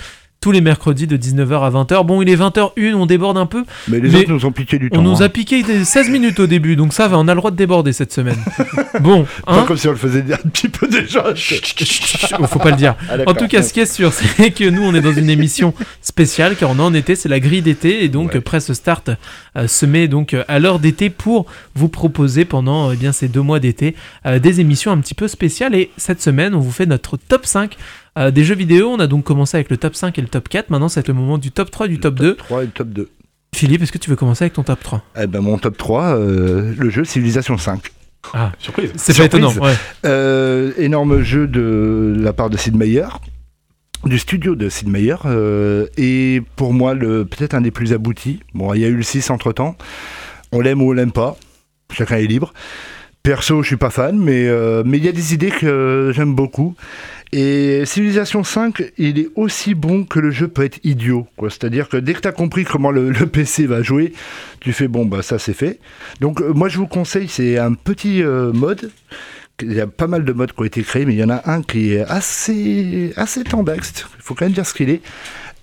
tous 0.44 0.52
les 0.52 0.60
mercredis 0.60 1.06
de 1.06 1.16
19h 1.16 1.62
à 1.62 1.70
20h. 1.70 2.04
Bon, 2.04 2.20
il 2.20 2.28
est 2.28 2.36
20h01, 2.36 2.92
on 2.92 3.06
déborde 3.06 3.38
un 3.38 3.46
peu. 3.46 3.64
Mais 3.88 3.98
les 3.98 4.10
Mais 4.10 4.18
autres 4.18 4.30
nous 4.30 4.44
ont 4.44 4.52
piqué 4.52 4.78
du 4.78 4.90
temps. 4.90 4.98
On 4.98 5.02
nous 5.02 5.22
hein. 5.22 5.24
a 5.24 5.28
piqué 5.30 5.62
des 5.62 5.86
16 5.86 6.10
minutes 6.10 6.38
au 6.38 6.46
début, 6.46 6.76
donc 6.76 6.92
ça 6.92 7.08
va, 7.08 7.18
on 7.18 7.26
a 7.28 7.32
le 7.32 7.40
droit 7.40 7.50
de 7.50 7.56
déborder 7.56 7.94
cette 7.94 8.12
semaine. 8.12 8.36
bon, 9.00 9.24
Pas 9.46 9.54
hein 9.54 9.64
comme 9.66 9.78
si 9.78 9.88
on 9.88 9.92
le 9.92 9.96
faisait 9.96 10.22
un 10.30 10.48
petit 10.50 10.68
peu 10.68 10.86
déjà. 10.86 11.24
Faut 12.46 12.58
pas 12.58 12.72
le 12.72 12.76
dire. 12.76 12.94
Ah, 13.08 13.14
En 13.26 13.32
tout 13.32 13.48
cas, 13.48 13.62
ce 13.62 13.72
qui 13.72 13.80
est 13.80 13.90
sûr, 13.90 14.12
c'est 14.36 14.50
que 14.50 14.68
nous, 14.68 14.82
on 14.82 14.94
est 14.94 15.00
dans 15.00 15.14
une 15.14 15.30
émission 15.30 15.72
spéciale 16.02 16.56
car 16.56 16.68
on 16.68 16.76
est 16.76 16.82
en 16.82 16.92
été, 16.92 17.16
c'est 17.16 17.30
la 17.30 17.40
grille 17.40 17.62
d'été 17.62 18.04
et 18.04 18.10
donc 18.10 18.32
Ouais. 18.34 18.40
Presse 18.42 18.70
Start 18.72 19.10
euh, 19.56 19.66
se 19.66 19.86
met 19.86 20.08
donc 20.08 20.34
euh, 20.34 20.44
à 20.48 20.58
l'heure 20.58 20.78
d'été 20.78 21.08
pour 21.08 21.46
vous 21.74 21.88
proposer 21.88 22.44
pendant 22.44 22.88
euh, 22.88 22.92
eh 22.94 22.96
bien 22.96 23.12
ces 23.12 23.28
deux 23.28 23.42
mois 23.42 23.60
d'été 23.60 23.94
euh, 24.26 24.38
des 24.38 24.60
émissions 24.60 24.90
un 24.90 24.98
petit 24.98 25.14
peu 25.14 25.28
spéciales 25.28 25.74
et 25.74 25.90
cette 25.96 26.20
semaine, 26.20 26.54
on 26.54 26.60
vous 26.60 26.72
fait 26.72 26.86
notre 26.86 27.16
top 27.16 27.46
5 27.46 27.76
euh, 28.18 28.30
des 28.30 28.44
jeux 28.44 28.54
vidéo. 28.54 28.90
On 28.90 28.98
a 29.00 29.06
donc 29.06 29.24
commencé 29.24 29.56
avec 29.56 29.70
le 29.70 29.76
top 29.76 29.94
5 29.94 30.18
et 30.18 30.22
le 30.22 30.28
top 30.28 30.48
4. 30.48 30.70
Maintenant, 30.70 30.88
c'est 30.88 31.06
le 31.08 31.14
moment 31.14 31.38
du 31.38 31.50
top 31.50 31.70
3 31.70 31.88
du 31.88 31.98
top 32.00 32.14
2. 32.16 32.36
3 32.36 32.62
et 32.62 32.66
le 32.66 32.72
top 32.72 32.88
2. 32.88 33.08
Philippe, 33.54 33.82
est-ce 33.82 33.92
que 33.92 33.98
tu 33.98 34.10
veux 34.10 34.16
commencer 34.16 34.44
avec 34.44 34.54
ton 34.54 34.62
top 34.64 34.82
3 34.82 35.02
Eh 35.20 35.26
ben, 35.26 35.40
mon 35.40 35.58
top 35.58 35.76
3, 35.76 36.16
euh, 36.16 36.74
le 36.76 36.90
jeu 36.90 37.04
Civilization 37.04 37.56
5. 37.56 37.80
Ah, 38.32 38.52
Surprise. 38.58 38.90
c'est 38.96 39.16
pas 39.16 39.24
étonnant. 39.26 39.52
ouais. 39.52 39.74
Euh, 40.06 40.72
énorme 40.78 41.20
jeu 41.22 41.46
de 41.46 42.14
la 42.18 42.32
part 42.32 42.48
de 42.50 42.56
Sid 42.56 42.74
Meier, 42.74 43.06
du 44.06 44.18
studio 44.18 44.54
de 44.56 44.68
Sid 44.70 44.88
Meier, 44.88 45.16
euh, 45.26 45.86
et 45.98 46.42
pour 46.56 46.72
moi, 46.72 46.94
le 46.94 47.24
peut-être 47.26 47.54
un 47.54 47.60
des 47.60 47.70
plus 47.70 47.92
aboutis. 47.92 48.40
Bon, 48.54 48.72
il 48.74 48.80
y 48.80 48.84
a 48.84 48.88
eu 48.88 48.96
le 48.96 49.02
6 49.02 49.30
entre 49.30 49.52
temps. 49.52 49.76
On 50.52 50.60
l'aime 50.60 50.80
ou 50.82 50.88
on 50.90 50.92
l'aime 50.92 51.12
pas. 51.12 51.36
Chacun 51.92 52.16
est 52.16 52.26
libre. 52.26 52.52
Perso, 53.22 53.62
je 53.62 53.68
suis 53.68 53.76
pas 53.76 53.90
fan, 53.90 54.18
mais 54.18 54.46
euh, 54.48 54.82
mais 54.84 54.98
il 54.98 55.04
y 55.04 55.08
a 55.08 55.12
des 55.12 55.32
idées 55.34 55.50
que 55.50 56.10
j'aime 56.14 56.34
beaucoup. 56.34 56.74
Et 57.36 57.84
Civilization 57.84 58.44
5, 58.44 58.92
il 58.96 59.18
est 59.18 59.28
aussi 59.34 59.74
bon 59.74 60.04
que 60.04 60.20
le 60.20 60.30
jeu 60.30 60.46
peut 60.46 60.64
être 60.64 60.78
idiot. 60.84 61.26
quoi. 61.36 61.50
C'est-à-dire 61.50 61.88
que 61.88 61.96
dès 61.96 62.14
que 62.14 62.20
tu 62.20 62.28
as 62.28 62.32
compris 62.32 62.62
comment 62.62 62.92
le, 62.92 63.10
le 63.10 63.26
PC 63.26 63.66
va 63.66 63.82
jouer, 63.82 64.12
tu 64.60 64.72
fais 64.72 64.86
bon, 64.86 65.04
bah 65.04 65.20
ça 65.20 65.40
c'est 65.40 65.52
fait. 65.52 65.80
Donc 66.20 66.40
euh, 66.40 66.52
moi 66.52 66.68
je 66.68 66.78
vous 66.78 66.86
conseille, 66.86 67.26
c'est 67.26 67.58
un 67.58 67.72
petit 67.74 68.22
euh, 68.22 68.52
mode. 68.52 68.92
Il 69.60 69.72
y 69.72 69.80
a 69.80 69.88
pas 69.88 70.06
mal 70.06 70.24
de 70.24 70.32
modes 70.32 70.52
qui 70.52 70.60
ont 70.60 70.64
été 70.64 70.82
créés, 70.84 71.06
mais 71.06 71.14
il 71.14 71.18
y 71.18 71.24
en 71.24 71.30
a 71.30 71.50
un 71.50 71.62
qui 71.62 71.94
est 71.94 72.02
assez, 72.02 73.12
assez 73.16 73.42
tendax. 73.42 74.06
Il 74.16 74.22
faut 74.22 74.34
quand 74.34 74.44
même 74.44 74.54
dire 74.54 74.64
ce 74.64 74.72
qu'il 74.72 74.90
est. 74.90 75.00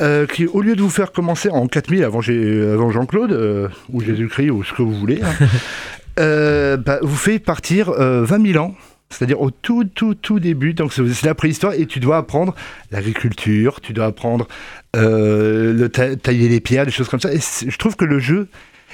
Euh, 0.01 0.28
qui, 0.28 0.47
au 0.47 0.59
lieu 0.59 0.76
de 0.76 0.82
vous 0.82 0.89
faire 0.89 1.13
commencer 1.13 1.49
en 1.49 1.67
4000 1.67 2.03
avant, 2.03 2.19
Jean-Claude, 2.19 3.72
ou 3.93 4.01
Jésus-Christ, 4.01 4.49
ou 4.49 4.65
ce 4.65 4.74
que 4.74 4.82
vous 4.82 4.93
voulez, 4.93 5.22
hein, 5.22 6.78
bah, 6.86 6.99
vous 7.01 7.15
fait 7.15 7.39
partir 7.39 7.91
euh, 7.91 8.26
20 8.26 8.51
000 8.51 8.61
ans. 8.61 8.76
C'est-à-dire 9.12 9.41
au 9.41 9.51
tout, 9.51 9.84
tout, 9.84 10.16
tout 10.16 10.39
début. 10.39 10.74
Donc 10.74 10.93
c'est 10.93 11.26
la 11.26 11.36
préhistoire 11.36 11.74
et 11.74 11.86
tu 11.86 11.99
dois 11.99 12.18
apprendre 12.18 12.55
l'agriculture, 12.91 13.82
tu 13.82 13.93
dois 13.93 14.05
apprendre 14.05 14.47
euh, 14.95 15.74
le 15.74 15.89
ta- 15.89 16.16
tailler 16.16 16.49
les 16.49 16.59
pierres, 16.59 16.86
des 16.86 16.91
choses 16.91 17.09
comme 17.09 17.20
ça. 17.20 17.34
Et 17.34 17.39
je 17.39 17.78
trouve 17.78 17.95
que 17.95 18.05
le 18.05 18.20
jeu 18.20 18.47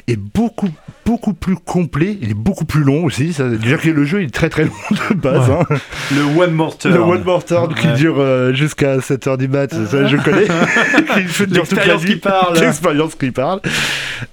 est 0.08 0.18
beaucoup, 0.18 0.70
beaucoup 1.06 1.34
plus 1.34 1.56
complet. 1.56 2.18
Il 2.22 2.30
est 2.32 2.34
beaucoup 2.36 2.66
plus 2.66 2.84
long 2.84 3.04
aussi. 3.06 3.34
Ça, 3.34 3.48
déjà 3.50 3.78
que 3.78 3.90
le 3.90 4.06
jeu 4.06 4.24
est 4.24 4.34
très, 4.34 4.50
très 4.50 4.66
long 4.66 4.72
de 5.10 5.16
base. 5.16 5.50
Ouais. 5.50 5.56
hein. 5.70 5.78
Le 6.16 6.40
One 6.42 6.52
More 6.54 6.78
Turn. 6.78 6.94
Le 6.94 7.00
One 7.02 7.24
More 7.24 7.44
Turn 7.46 7.74
qui 7.74 7.88
Ouais. 7.88 7.94
dure 7.96 8.20
euh, 8.20 8.54
jusqu'à 8.54 8.98
7h 8.98 9.38
du 9.38 9.48
mat, 9.48 9.74
ça 9.74 10.06
je 10.08 10.18
connais. 10.18 10.48
L'expérience 11.50 12.06
qui 12.06 12.16
parle. 12.18 12.60
L'expérience 12.60 13.16
qui 13.16 13.32
parle. 13.32 13.62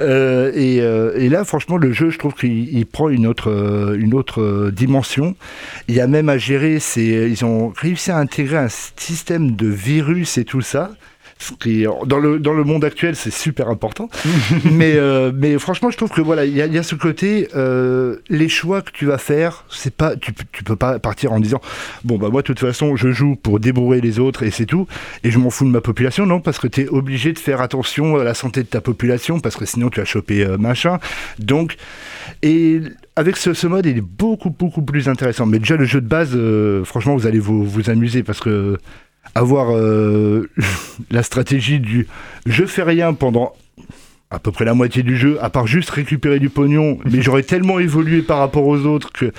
Euh, 0.01 0.51
et, 0.55 0.81
euh, 0.81 1.13
et 1.17 1.29
là, 1.29 1.45
franchement, 1.45 1.77
le 1.77 1.93
jeu, 1.93 2.11
je 2.11 2.19
trouve 2.19 2.35
qu'il 2.35 2.77
il 2.77 2.87
prend 2.87 3.09
une 3.09 3.27
autre, 3.27 3.51
euh, 3.51 3.97
une 3.99 4.15
autre 4.15 4.71
dimension. 4.71 5.37
Il 5.89 5.95
y 5.95 6.01
a 6.01 6.07
même 6.07 6.29
à 6.29 6.39
gérer, 6.39 6.79
c'est, 6.81 7.05
ils 7.31 7.45
ont 7.45 7.73
réussi 7.77 8.11
à 8.11 8.17
intégrer 8.19 8.57
un 8.59 8.69
système 8.69 9.53
de 9.53 9.69
virus 9.69 10.39
et 10.39 10.45
tout 10.45 10.61
ça. 10.63 10.91
Dans, 12.07 12.19
le, 12.19 12.39
dans 12.39 12.53
le 12.53 12.65
monde 12.65 12.85
actuel, 12.85 13.17
c'est 13.17 13.33
super 13.33 13.69
important. 13.69 14.09
mais, 14.71 14.95
euh, 14.97 15.31
mais 15.35 15.59
franchement, 15.59 15.91
je 15.91 15.97
trouve 15.97 16.11
que 16.11 16.21
voilà, 16.21 16.45
il 16.47 16.57
y, 16.57 16.63
a- 16.63 16.83
ce 16.83 16.95
côté, 16.95 17.49
euh, 17.55 18.17
les 18.29 18.49
choix 18.49 18.83
que 18.83 18.91
tu 18.93 19.05
vas 19.07 19.19
faire, 19.19 19.65
c'est 19.69 19.95
pas, 19.95 20.17
tu, 20.17 20.33
tu 20.53 20.65
peux 20.65 20.77
pas 20.77 20.99
partir 20.99 21.33
en 21.33 21.41
disant, 21.41 21.61
bon 22.05 22.19
bah 22.19 22.29
moi 22.31 22.43
de 22.43 22.47
toute 22.47 22.61
façon, 22.61 22.97
je 22.97 23.11
joue 23.11 23.37
pour 23.37 23.61
débourrer 23.61 24.01
les 24.01 24.19
autres 24.19 24.43
et 24.43 24.51
c'est 24.51 24.67
tout, 24.67 24.87
et 25.23 25.31
je 25.31 25.39
m'en 25.39 25.51
fous 25.51 25.65
de 25.65 25.71
ma 25.71 25.81
population, 25.81 26.25
non, 26.25 26.41
parce 26.41 26.59
que 26.59 26.67
tu 26.69 26.83
es 26.83 26.89
obligé 26.89 27.33
de 27.33 27.39
faire 27.39 27.61
attention 27.61 28.17
à 28.17 28.25
la 28.25 28.35
santé 28.35 28.63
de 28.63 28.69
ta 28.69 28.81
population, 28.81 29.41
parce 29.41 29.57
que 29.57 29.67
sinon 29.67 29.91
tu 29.91 30.01
vas 30.01 30.07
choper 30.07 30.45
euh, 30.45 30.57
machin. 30.57 30.99
Donc, 31.39 31.77
et 32.43 32.81
avec 33.17 33.37
ce, 33.37 33.67
mode, 33.67 33.87
il 33.87 33.99
est 33.99 34.01
beaucoup 34.01 34.51
beaucoup 34.51 34.83
plus 34.83 35.09
intéressant. 35.09 35.47
Mais 35.47 35.59
déjà 35.59 35.77
le 35.77 35.85
jeu 35.85 36.01
de 36.01 36.09
base, 36.09 36.37
franchement, 36.85 37.17
vous 37.17 37.27
allez 37.27 37.39
vous, 37.39 37.65
vous 37.65 37.91
amuser 37.91 38.23
parce 38.23 38.41
que 38.41 38.79
avoir 39.35 39.75
euh, 39.75 40.49
la 41.11 41.23
stratégie 41.23 41.81
du 41.81 42.07
je 42.47 42.65
fais 42.65 42.83
rien 42.83 43.15
pendant 43.15 43.53
à 44.35 44.39
peu 44.39 44.51
près 44.53 44.65
la 44.65 44.75
moitié 44.75 45.03
du 45.03 45.17
jeu, 45.17 45.39
à 45.41 45.49
part 45.51 45.67
juste 45.67 45.91
récupérer 45.91 46.39
du 46.39 46.49
pognon, 46.51 46.99
mais 47.11 47.23
j'aurais 47.23 47.43
tellement 47.43 47.79
évolué 47.79 48.23
par 48.23 48.39
rapport 48.39 48.67
aux 48.67 48.81
autres 48.87 49.13
que 49.13 49.33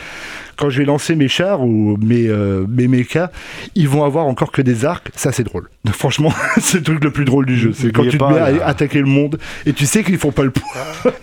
quand 0.57 0.69
je 0.69 0.77
vais 0.79 0.85
lancer 0.85 1.15
mes 1.15 1.27
chars 1.27 1.61
ou 1.61 1.97
mes, 2.01 2.27
euh, 2.29 2.65
mes 2.69 2.87
mechas, 2.87 3.29
ils 3.75 3.89
vont 3.89 4.05
avoir 4.05 4.25
encore 4.25 4.53
que 4.53 4.61
des 4.61 4.85
arcs, 4.85 5.09
ça 5.13 5.33
c'est 5.33 5.43
drôle. 5.43 5.69
Franchement, 5.91 6.33
c'est 6.59 6.77
le 6.77 6.83
truc 6.83 7.03
le 7.03 7.11
plus 7.11 7.25
drôle 7.25 7.45
du 7.45 7.57
jeu. 7.57 7.71
C'est 7.73 7.91
quand 7.91 8.03
tu 8.03 8.11
te 8.11 8.17
pas, 8.17 8.31
mets 8.31 8.61
à 8.61 8.65
attaquer 8.67 8.99
le 8.99 9.05
monde 9.05 9.37
et 9.65 9.73
tu 9.73 9.85
sais 9.85 10.03
qu'ils 10.03 10.17
font 10.17 10.31
pas 10.31 10.43
le 10.43 10.51
poids. 10.51 10.63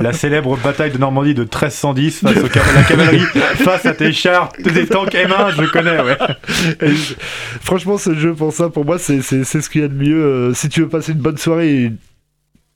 La 0.00 0.12
célèbre 0.12 0.58
bataille 0.62 0.90
de 0.90 0.98
Normandie 0.98 1.32
de 1.34 1.42
1310 1.42 2.20
face 2.20 2.36
à 2.36 2.72
la 2.74 2.82
cavalerie, 2.82 3.20
face 3.56 3.86
à 3.86 3.94
tes 3.94 4.12
chars, 4.12 4.50
des 4.62 4.86
tanks 4.86 5.14
M1, 5.14 5.54
je 5.56 5.70
connais, 5.70 5.98
ouais. 6.02 6.16
Je- 6.82 7.14
franchement, 7.62 7.96
ce 7.96 8.14
jeu, 8.14 8.34
pour 8.34 8.52
ça, 8.52 8.68
pour 8.68 8.84
moi, 8.84 8.98
c'est 8.98 9.22
c'est- 9.22 9.44
c'est 9.44 9.60
ce 9.62 9.70
qu'il 9.70 9.80
y 9.80 9.84
a 9.84 9.88
de 9.88 9.94
mieux. 9.94 10.22
Euh, 10.22 10.54
si 10.54 10.68
tu 10.68 10.80
veux 10.82 10.88
passer 10.88 11.12
une 11.12 11.18
bonne 11.18 11.38
soirée 11.38 11.84
et 11.84 11.92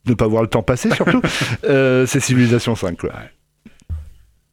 ne 0.06 0.14
pas 0.14 0.26
voir 0.26 0.42
le 0.42 0.48
temps 0.48 0.62
passer, 0.62 0.90
surtout, 0.94 1.20
euh, 1.64 2.06
c'est 2.06 2.20
Civilization 2.20 2.74
5. 2.74 2.96
Quoi. 2.98 3.12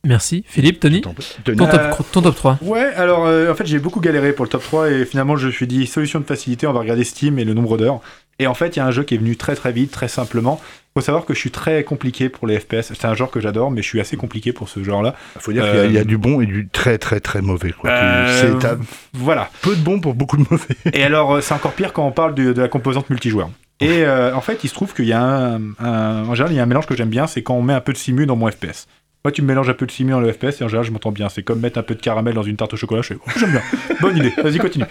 Merci. 0.06 0.44
Philippe, 0.46 0.82
Tony 0.82 1.00
ton 1.00 1.14
top, 1.14 2.12
ton 2.12 2.22
top 2.22 2.36
3. 2.36 2.58
Ouais, 2.62 2.94
alors 2.96 3.26
euh, 3.26 3.50
en 3.50 3.56
fait 3.56 3.66
j'ai 3.66 3.80
beaucoup 3.80 4.02
galéré 4.02 4.34
pour 4.34 4.44
le 4.44 4.50
top 4.50 4.62
3 4.62 4.92
et 4.92 5.06
finalement 5.06 5.38
je 5.38 5.48
me 5.48 5.52
suis 5.52 5.66
dit 5.66 5.88
solution 5.88 6.20
de 6.20 6.26
facilité, 6.26 6.68
on 6.68 6.74
va 6.74 6.82
regarder 6.82 7.06
Steam 7.06 7.40
et 7.40 7.46
le 7.46 7.54
nombre 7.54 7.78
d'heures. 7.78 8.02
Et 8.38 8.46
en 8.48 8.54
fait 8.54 8.76
il 8.76 8.80
y 8.80 8.82
a 8.82 8.86
un 8.86 8.92
jeu 8.92 9.04
qui 9.04 9.16
est 9.16 9.18
venu 9.18 9.38
très 9.38 9.56
très 9.56 9.72
vite, 9.72 9.92
très 9.92 10.10
simplement. 10.10 10.60
Faut 10.94 11.02
savoir 11.02 11.24
que 11.26 11.34
je 11.34 11.40
suis 11.40 11.52
très 11.52 11.86
compliqué 11.86 12.28
pour 12.28 12.48
les 12.48 12.60
FPS. 12.60 12.92
C'est 12.94 13.06
un 13.06 13.16
genre 13.16 13.32
que 13.32 13.40
j'adore, 13.40 13.72
mais 13.72 13.82
je 13.82 13.88
suis 13.88 14.02
assez 14.02 14.18
compliqué 14.18 14.52
pour 14.52 14.68
ce 14.68 14.84
genre-là. 14.84 15.16
faut 15.40 15.54
dire 15.54 15.64
qu'il 15.64 15.76
y 15.76 15.80
a- 15.80 15.86
il 15.86 15.94
y, 15.94 15.98
a 15.98 16.02
euh, 16.02 16.04
du 16.04 16.18
bon 16.18 16.42
et 16.42 16.46
du 16.46 16.68
très 16.68 16.98
très 16.98 17.20
très 17.22 17.42
mauvais. 17.42 17.72
Quoi. 17.72 17.90
Euh, 17.90 18.76
Voilà. 19.14 19.50
peu 19.62 19.76
de 19.76 19.82
bon 19.82 20.00
pour 20.02 20.14
beaucoup 20.16 20.36
de 20.38 20.46
mauvais. 20.52 20.76
Et 20.94 21.04
alors, 21.04 21.42
c'est 21.42 21.54
encore 21.56 21.72
pire 21.74 21.94
quand 21.94 22.06
on 22.06 22.12
parle 22.12 22.36
de, 22.36 22.52
de 22.54 22.62
la 22.62 22.68
composante 22.68 23.10
multijoueur. 23.10 23.50
Et 23.80 24.04
euh, 24.06 24.34
en 24.36 24.42
fait, 24.42 24.64
il 24.64 24.70
se 24.70 24.74
trouve 24.74 24.94
qu'il 24.94 25.06
y 25.06 25.14
a 25.14 25.22
un, 25.22 25.62
un- 25.80 26.26
En 26.28 26.36
général, 26.36 26.54
il 26.54 26.56
y 26.56 26.60
a 26.60 26.64
un 26.64 26.68
mélange 26.68 26.86
que 26.88 26.96
j'aime 26.96 27.10
bien, 27.10 27.28
c'est 27.28 27.44
quand 27.44 27.56
on 27.56 27.62
met 27.62 27.74
un 27.74 27.82
peu 27.82 27.92
de 27.94 27.98
simu 27.98 28.26
dans 28.26 28.36
mon 28.36 28.50
FPS. 28.50 28.88
Moi, 29.26 29.32
tu 29.32 29.42
me 29.42 29.48
mélanges 29.48 29.70
un 29.70 29.74
peu 29.74 29.86
de 29.86 29.92
simu 29.92 30.12
dans 30.12 30.20
le 30.20 30.34
FPS 30.34 30.60
et 30.60 30.66
en 30.66 30.68
général, 30.68 30.86
je 30.86 30.92
m'entends 30.92 31.14
bien. 31.14 31.30
C'est 31.30 31.44
comme 31.44 31.62
mettre 31.62 31.78
un 31.78 31.82
peu 31.82 31.96
de 31.96 32.02
caramel 32.02 32.34
dans 32.34 32.44
une 32.44 32.58
tarte 32.58 32.74
au 32.74 32.76
chocolat. 32.76 33.02
Je 33.02 33.14
fais, 33.14 33.18
oh, 33.26 33.32
j'aime 33.38 33.52
bien. 33.52 33.62
Bonne 34.02 34.18
idée. 34.18 34.34
Vas-y, 34.44 34.58
continue. 34.58 34.84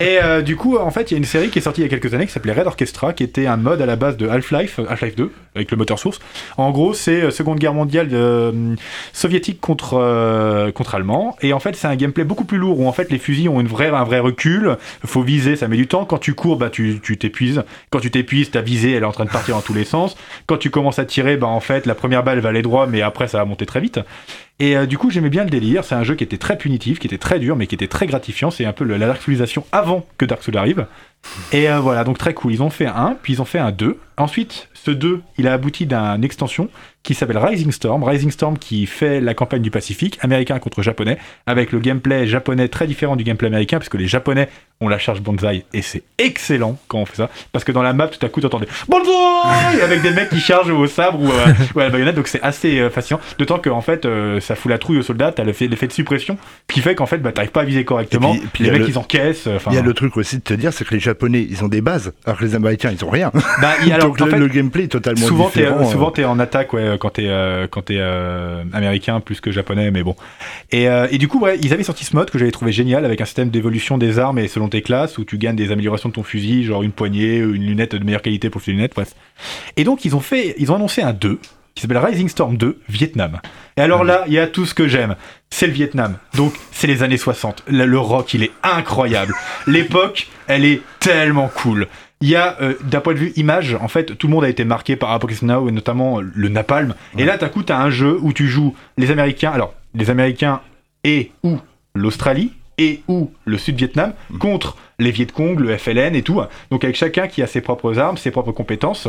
Et 0.00 0.16
euh, 0.22 0.40
du 0.40 0.56
coup, 0.56 0.78
en 0.78 0.90
fait, 0.90 1.10
il 1.10 1.12
y 1.12 1.16
a 1.16 1.18
une 1.18 1.26
série 1.26 1.50
qui 1.50 1.58
est 1.58 1.62
sortie 1.62 1.82
il 1.82 1.84
y 1.84 1.86
a 1.86 1.90
quelques 1.90 2.14
années 2.14 2.24
qui 2.24 2.32
s'appelait 2.32 2.54
Red 2.54 2.66
Orchestra, 2.66 3.12
qui 3.12 3.22
était 3.22 3.46
un 3.46 3.58
mode 3.58 3.82
à 3.82 3.86
la 3.86 3.96
base 3.96 4.16
de 4.16 4.28
Half-Life, 4.28 4.78
euh, 4.78 4.86
Half-Life 4.88 5.16
2, 5.16 5.30
avec 5.54 5.70
le 5.70 5.76
moteur 5.76 5.98
source. 5.98 6.20
En 6.56 6.70
gros, 6.70 6.94
c'est 6.94 7.24
euh, 7.24 7.30
Seconde 7.30 7.58
Guerre 7.58 7.74
mondiale 7.74 8.08
soviétique 9.12 9.60
contre, 9.60 10.70
contre 10.72 10.94
allemand. 10.94 11.36
Et 11.42 11.52
en 11.52 11.60
fait, 11.60 11.76
c'est 11.76 11.86
un 11.86 11.96
gameplay 11.96 12.24
beaucoup 12.24 12.44
plus 12.44 12.56
lourd 12.56 12.80
où 12.80 12.88
en 12.88 12.92
fait 12.92 13.10
les 13.10 13.18
fusils 13.18 13.50
ont 13.50 13.60
une 13.60 13.66
vraie, 13.66 13.88
un 13.88 14.04
vrai 14.04 14.20
recul. 14.20 14.78
Faut 15.04 15.20
viser, 15.20 15.54
ça 15.54 15.68
met 15.68 15.76
du 15.76 15.86
temps. 15.86 16.06
Quand 16.06 16.16
tu 16.16 16.32
cours, 16.32 16.56
bah, 16.56 16.70
tu 16.70 16.98
tu 17.02 17.18
t'épuises. 17.18 17.62
Quand 17.90 18.00
tu 18.00 18.10
t'épuises, 18.10 18.50
ta 18.50 18.62
visée, 18.62 18.92
elle 18.92 19.02
est 19.02 19.06
en 19.06 19.12
train 19.12 19.26
de 19.26 19.30
partir 19.30 19.54
dans 19.54 19.60
tous 19.60 19.74
les 19.74 19.84
sens. 19.84 20.16
Quand 20.46 20.56
tu 20.56 20.70
commences 20.70 20.98
à 20.98 21.04
tirer, 21.04 21.36
bah, 21.36 21.46
en 21.46 21.60
fait, 21.60 21.84
la 21.84 21.94
première 21.94 22.22
balle 22.22 22.38
va 22.38 22.48
aller 22.48 22.62
droit, 22.62 22.86
mais 22.86 23.02
après, 23.02 23.28
ça 23.28 23.36
va 23.36 23.44
monter 23.44 23.65
très 23.66 23.80
vite. 23.80 24.00
Et 24.58 24.76
euh, 24.76 24.86
du 24.86 24.96
coup, 24.96 25.10
j'aimais 25.10 25.28
bien 25.28 25.44
le 25.44 25.50
délire. 25.50 25.84
C'est 25.84 25.94
un 25.94 26.02
jeu 26.02 26.14
qui 26.14 26.24
était 26.24 26.38
très 26.38 26.56
punitif, 26.56 26.98
qui 26.98 27.06
était 27.06 27.18
très 27.18 27.38
dur, 27.38 27.56
mais 27.56 27.66
qui 27.66 27.74
était 27.74 27.88
très 27.88 28.06
gratifiant. 28.06 28.50
C'est 28.50 28.64
un 28.64 28.72
peu 28.72 28.84
la 28.84 28.98
Dark 28.98 29.20
Soulisation 29.20 29.66
avant 29.72 30.06
que 30.16 30.24
Dark 30.24 30.42
Souls 30.42 30.56
arrive. 30.56 30.86
Et 31.52 31.68
euh, 31.68 31.78
voilà, 31.78 32.04
donc 32.04 32.18
très 32.18 32.34
cool. 32.34 32.52
Ils 32.52 32.62
ont 32.62 32.70
fait 32.70 32.86
un, 32.86 33.16
puis 33.22 33.34
ils 33.34 33.42
ont 33.42 33.46
fait 33.46 33.58
un 33.58 33.72
2. 33.72 33.98
Ensuite, 34.16 34.68
ce 34.72 34.90
2, 34.90 35.20
il 35.38 35.48
a 35.48 35.52
abouti 35.52 35.86
d'une 35.86 36.24
extension 36.24 36.70
qui 37.06 37.14
s'appelle 37.14 37.38
Rising 37.38 37.70
Storm. 37.72 38.02
Rising 38.04 38.30
Storm 38.30 38.58
qui 38.58 38.84
fait 38.86 39.20
la 39.20 39.32
campagne 39.34 39.62
du 39.62 39.70
Pacifique, 39.70 40.18
américain 40.22 40.58
contre 40.58 40.82
japonais, 40.82 41.16
avec 41.46 41.72
le 41.72 41.78
gameplay 41.78 42.26
japonais 42.26 42.68
très 42.68 42.86
différent 42.86 43.16
du 43.16 43.24
gameplay 43.24 43.46
américain, 43.48 43.78
parce 43.78 43.88
que 43.88 43.96
les 43.96 44.08
japonais 44.08 44.48
ont 44.80 44.88
la 44.88 44.98
charge 44.98 45.22
bonsaï, 45.22 45.64
et 45.72 45.80
c'est 45.80 46.02
excellent 46.18 46.78
quand 46.88 46.98
on 46.98 47.06
fait 47.06 47.16
ça, 47.16 47.30
parce 47.52 47.64
que 47.64 47.72
dans 47.72 47.82
la 47.82 47.94
map, 47.94 48.08
tout 48.08 48.24
à 48.24 48.28
coup, 48.28 48.42
t'entendais 48.42 48.66
bonsaï 48.88 49.80
avec 49.82 50.02
des 50.02 50.10
mecs 50.10 50.28
qui 50.28 50.40
chargent 50.40 50.70
au 50.70 50.86
sabre 50.86 51.20
ou, 51.20 51.28
euh, 51.30 51.46
ou 51.74 51.80
à 51.80 51.84
la 51.84 51.90
baïonnette, 51.90 52.14
donc 52.16 52.28
c'est 52.28 52.42
assez 52.42 52.78
euh, 52.80 52.90
fascinant. 52.90 53.20
D'autant 53.38 53.58
que 53.58 53.70
en 53.70 53.80
fait, 53.80 54.04
euh, 54.04 54.40
ça 54.40 54.54
fout 54.54 54.70
la 54.70 54.78
trouille 54.78 54.98
aux 54.98 55.02
soldats, 55.02 55.32
t'as 55.32 55.44
l'effet 55.44 55.66
l'effet 55.68 55.86
de 55.86 55.92
suppression, 55.92 56.36
qui 56.68 56.80
fait 56.80 56.94
qu'en 56.94 57.06
fait, 57.06 57.18
bah, 57.18 57.32
t'arrives 57.32 57.52
pas 57.52 57.62
à 57.62 57.64
viser 57.64 57.84
correctement, 57.84 58.34
Et 58.34 58.38
puis- 58.38 58.48
puis 58.52 58.64
les 58.64 58.70
mecs 58.70 58.80
le- 58.82 58.88
ils 58.88 58.98
encaissent. 58.98 59.46
euh, 59.46 59.58
Il 59.68 59.74
y 59.74 59.78
a 59.78 59.82
le 59.82 59.94
truc 59.94 60.16
aussi 60.16 60.36
de 60.36 60.42
te 60.42 60.52
dire, 60.54 60.72
c'est 60.72 60.84
que 60.86 60.92
les 60.94 61.00
Japonais, 61.00 61.46
ils 61.48 61.64
ont 61.64 61.68
des 61.68 61.80
bases, 61.80 62.12
alors 62.26 62.38
que 62.38 62.44
les 62.44 62.54
Américains, 62.54 62.90
ils 62.92 63.04
ont 63.04 63.10
rien. 63.10 63.30
bah, 63.62 63.72
alors, 63.92 64.08
Donc 64.08 64.20
en 64.20 64.24
le, 64.26 64.30
fait, 64.32 64.38
le 64.38 64.48
gameplay 64.48 64.84
est 64.84 64.88
totalement 64.88 65.26
souvent 65.26 65.46
différent. 65.46 65.90
souvent 65.90 66.08
euh. 66.08 66.12
t'es 66.12 66.24
en 66.24 66.38
attaque 66.38 66.72
ouais 66.74 66.95
quand 66.96 67.10
t'es 67.10 67.28
euh, 67.28 67.66
quand 67.70 67.82
t'es 67.82 67.96
euh, 67.98 68.64
américain 68.72 69.20
plus 69.20 69.40
que 69.40 69.50
japonais 69.50 69.90
mais 69.90 70.02
bon. 70.02 70.16
Et, 70.70 70.88
euh, 70.88 71.06
et 71.10 71.18
du 71.18 71.28
coup 71.28 71.40
ouais 71.40 71.58
ils 71.62 71.72
avaient 71.72 71.82
sorti 71.82 72.04
ce 72.04 72.14
mode 72.14 72.30
que 72.30 72.38
j'avais 72.38 72.50
trouvé 72.50 72.72
génial 72.72 73.04
avec 73.04 73.20
un 73.20 73.24
système 73.24 73.50
d'évolution 73.50 73.98
des 73.98 74.18
armes 74.18 74.38
et 74.38 74.48
selon 74.48 74.68
tes 74.68 74.82
classes 74.82 75.18
où 75.18 75.24
tu 75.24 75.38
gagnes 75.38 75.56
des 75.56 75.72
améliorations 75.72 76.08
de 76.08 76.14
ton 76.14 76.22
fusil 76.22 76.64
genre 76.64 76.82
une 76.82 76.92
poignée 76.92 77.38
une 77.38 77.64
lunette 77.64 77.94
de 77.94 78.04
meilleure 78.04 78.22
qualité 78.22 78.50
pour 78.50 78.62
les 78.66 78.72
lunettes 78.72 78.92
bref. 78.94 79.14
Et 79.76 79.84
donc 79.84 80.04
ils 80.04 80.16
ont 80.16 80.20
fait 80.20 80.54
ils 80.58 80.72
ont 80.72 80.76
annoncé 80.76 81.02
un 81.02 81.12
2 81.12 81.38
qui 81.74 81.82
s'appelle 81.82 81.98
Rising 81.98 82.28
Storm 82.28 82.56
2 82.56 82.80
Vietnam. 82.88 83.38
Et 83.76 83.82
alors 83.82 84.02
là 84.02 84.24
il 84.26 84.32
y 84.32 84.38
a 84.38 84.46
tout 84.46 84.64
ce 84.66 84.74
que 84.74 84.88
j'aime. 84.88 85.16
C'est 85.50 85.66
le 85.66 85.72
Vietnam. 85.72 86.16
Donc 86.34 86.54
c'est 86.72 86.86
les 86.86 87.02
années 87.02 87.18
60 87.18 87.64
le, 87.68 87.84
le 87.84 87.98
rock 87.98 88.34
il 88.34 88.42
est 88.42 88.52
incroyable. 88.62 89.34
L'époque 89.66 90.28
elle 90.48 90.64
est 90.64 90.80
tellement 91.00 91.48
cool 91.48 91.86
il 92.20 92.28
y 92.28 92.36
a, 92.36 92.56
euh, 92.60 92.74
d'un 92.82 93.00
point 93.00 93.12
de 93.12 93.18
vue 93.18 93.32
image, 93.36 93.74
en 93.74 93.88
fait, 93.88 94.16
tout 94.16 94.26
le 94.26 94.32
monde 94.32 94.44
a 94.44 94.48
été 94.48 94.64
marqué 94.64 94.96
par 94.96 95.10
Apocalypse 95.12 95.42
Now 95.42 95.68
et 95.68 95.72
notamment 95.72 96.20
euh, 96.20 96.22
le 96.34 96.48
napalm. 96.48 96.94
Et 97.18 97.24
là, 97.24 97.36
d'un 97.36 97.48
coup, 97.48 97.62
t'as 97.62 97.78
un 97.78 97.90
jeu 97.90 98.18
où 98.20 98.32
tu 98.32 98.48
joues 98.48 98.74
les 98.96 99.10
Américains, 99.10 99.50
alors 99.50 99.74
les 99.94 100.08
Américains 100.10 100.60
et 101.04 101.32
ou 101.42 101.58
l'Australie 101.94 102.52
et 102.78 103.00
ou 103.08 103.30
le 103.44 103.58
Sud-Vietnam 103.58 104.12
contre 104.38 104.76
les 104.98 105.10
Viet 105.10 105.26
Cong, 105.30 105.58
le 105.60 105.76
FLN 105.76 106.14
et 106.14 106.22
tout. 106.22 106.40
Donc 106.70 106.82
avec 106.84 106.96
chacun 106.96 107.26
qui 107.28 107.42
a 107.42 107.46
ses 107.46 107.60
propres 107.60 107.98
armes, 107.98 108.16
ses 108.16 108.30
propres 108.30 108.52
compétences, 108.52 109.08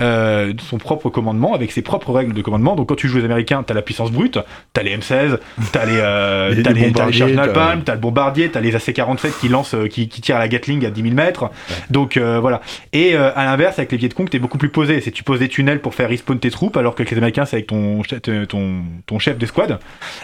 euh, 0.00 0.52
son 0.68 0.78
propre 0.78 1.10
commandement, 1.10 1.54
avec 1.54 1.72
ses 1.72 1.82
propres 1.82 2.12
règles 2.12 2.32
de 2.34 2.42
commandement. 2.42 2.76
Donc 2.76 2.88
quand 2.88 2.94
tu 2.94 3.08
joues 3.08 3.18
les 3.18 3.24
Américains, 3.24 3.62
t'as 3.64 3.74
la 3.74 3.82
puissance 3.82 4.12
brute, 4.12 4.38
t'as 4.72 4.82
les 4.84 4.96
M16, 4.96 5.38
t'as 5.72 5.84
les, 5.86 5.92
euh, 5.96 6.50
Les- 6.54 6.62
t'as 6.62 6.70
les 6.72 6.80
les, 6.86 6.92
t'as 6.92 7.06
les 7.06 7.12
bombardiers, 7.12 7.18
charges 7.18 7.34
t'as- 7.34 7.46
napalm, 7.46 7.82
t'as 7.82 7.94
le 7.94 8.00
bombardier, 8.00 8.48
t'as 8.50 8.60
les 8.60 8.76
AC-47 8.76 9.40
qui 9.40 9.48
lancent, 9.48 9.74
euh, 9.74 9.88
qui, 9.88 10.08
qui 10.08 10.20
tirent 10.20 10.36
à 10.36 10.40
la 10.40 10.48
Gatling 10.48 10.86
à 10.86 10.90
10 10.90 11.02
000 11.02 11.14
mètres. 11.14 11.50
Donc 11.90 12.16
euh, 12.16 12.38
voilà. 12.40 12.60
Et 12.92 13.16
à 13.16 13.44
l'inverse, 13.44 13.78
avec 13.78 13.90
les 13.90 13.98
Viet 13.98 14.10
Cong, 14.10 14.28
t'es 14.30 14.38
beaucoup 14.38 14.58
plus 14.58 14.68
posé. 14.68 15.00
C'est 15.00 15.10
tu 15.10 15.24
poses 15.24 15.40
des 15.40 15.48
tunnels 15.48 15.80
pour 15.80 15.94
faire 15.96 16.08
respawn 16.08 16.38
tes 16.38 16.50
troupes, 16.50 16.76
alors 16.76 16.94
que 16.94 17.02
avec 17.02 17.10
les 17.10 17.16
Américains, 17.18 17.44
c'est 17.44 17.56
avec 17.56 17.66
ton, 17.66 18.02
chef- 18.04 18.20
ton, 18.48 18.82
ton 19.06 19.18
chef 19.18 19.36
d'escouade. 19.36 19.78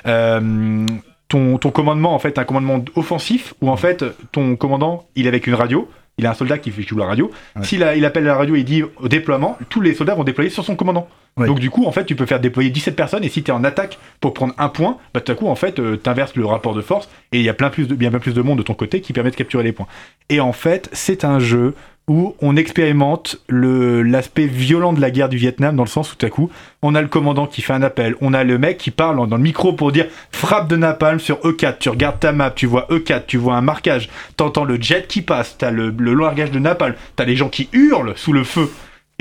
Euh, 0.06 0.86
ton, 1.30 1.58
ton 1.58 1.70
commandement, 1.70 2.12
en 2.12 2.18
fait, 2.18 2.38
un 2.38 2.44
commandement 2.44 2.84
offensif 2.96 3.54
où 3.62 3.70
en 3.70 3.76
fait, 3.76 4.04
ton 4.32 4.56
commandant, 4.56 5.06
il 5.14 5.24
est 5.24 5.28
avec 5.28 5.46
une 5.46 5.54
radio. 5.54 5.88
Il 6.18 6.26
a 6.26 6.32
un 6.32 6.34
soldat 6.34 6.58
qui 6.58 6.70
joue 6.70 6.98
la 6.98 7.06
radio. 7.06 7.30
Ouais. 7.56 7.64
S'il 7.64 7.88
il 7.96 8.04
appelle 8.04 8.24
la 8.24 8.34
radio 8.34 8.54
et 8.54 8.58
il 8.58 8.64
dit 8.64 8.82
au 8.82 9.08
déploiement, 9.08 9.56
tous 9.70 9.80
les 9.80 9.94
soldats 9.94 10.14
vont 10.14 10.24
déployer 10.24 10.50
sur 10.50 10.64
son 10.64 10.76
commandant. 10.76 11.08
Ouais. 11.38 11.46
Donc 11.46 11.60
du 11.60 11.70
coup, 11.70 11.86
en 11.86 11.92
fait, 11.92 12.04
tu 12.04 12.14
peux 12.14 12.26
faire 12.26 12.40
déployer 12.40 12.68
17 12.68 12.94
personnes 12.94 13.24
et 13.24 13.30
si 13.30 13.42
tu 13.42 13.50
es 13.50 13.54
en 13.54 13.64
attaque 13.64 13.98
pour 14.20 14.34
prendre 14.34 14.52
un 14.58 14.68
point, 14.68 14.98
bah 15.14 15.22
tout 15.22 15.32
à 15.32 15.34
coup, 15.34 15.46
en 15.46 15.54
fait, 15.54 15.76
tu 15.76 15.98
t'inverses 15.98 16.34
le 16.34 16.44
rapport 16.44 16.74
de 16.74 16.82
force 16.82 17.08
et 17.32 17.38
il 17.38 17.44
y 17.44 17.48
a 17.48 17.54
plein 17.54 17.70
plus 17.70 17.88
de, 17.88 17.94
bien 17.94 18.10
plus 18.10 18.34
de 18.34 18.42
monde 18.42 18.58
de 18.58 18.62
ton 18.62 18.74
côté 18.74 19.00
qui 19.00 19.14
permet 19.14 19.30
de 19.30 19.36
capturer 19.36 19.62
les 19.62 19.72
points. 19.72 19.86
Et 20.28 20.40
en 20.40 20.52
fait, 20.52 20.90
c'est 20.92 21.24
un 21.24 21.38
jeu 21.38 21.74
où 22.10 22.34
on 22.40 22.56
expérimente 22.56 23.38
le 23.46 24.02
l'aspect 24.02 24.46
violent 24.46 24.92
de 24.92 25.00
la 25.00 25.12
guerre 25.12 25.28
du 25.28 25.36
Vietnam 25.36 25.76
dans 25.76 25.84
le 25.84 25.88
sens 25.88 26.12
où 26.12 26.16
tout 26.16 26.26
à 26.26 26.28
coup, 26.28 26.50
on 26.82 26.96
a 26.96 27.02
le 27.02 27.06
commandant 27.06 27.46
qui 27.46 27.62
fait 27.62 27.72
un 27.72 27.82
appel, 27.82 28.16
on 28.20 28.34
a 28.34 28.42
le 28.42 28.58
mec 28.58 28.78
qui 28.78 28.90
parle 28.90 29.28
dans 29.28 29.36
le 29.36 29.42
micro 29.42 29.74
pour 29.74 29.92
dire 29.92 30.06
frappe 30.32 30.66
de 30.66 30.74
napalm 30.74 31.20
sur 31.20 31.36
E4, 31.36 31.78
tu 31.78 31.88
regardes 31.88 32.18
ta 32.18 32.32
map, 32.32 32.50
tu 32.50 32.66
vois 32.66 32.88
E4, 32.90 33.26
tu 33.28 33.36
vois 33.36 33.54
un 33.54 33.60
marquage, 33.60 34.10
t'entends 34.36 34.64
le 34.64 34.82
jet 34.82 35.06
qui 35.06 35.22
passe, 35.22 35.56
t'as 35.56 35.70
le, 35.70 35.94
le 35.96 36.14
largage 36.14 36.50
de 36.50 36.58
napalm, 36.58 36.96
t'as 37.14 37.24
les 37.24 37.36
gens 37.36 37.48
qui 37.48 37.68
hurlent 37.72 38.14
sous 38.16 38.32
le 38.32 38.42
feu, 38.42 38.68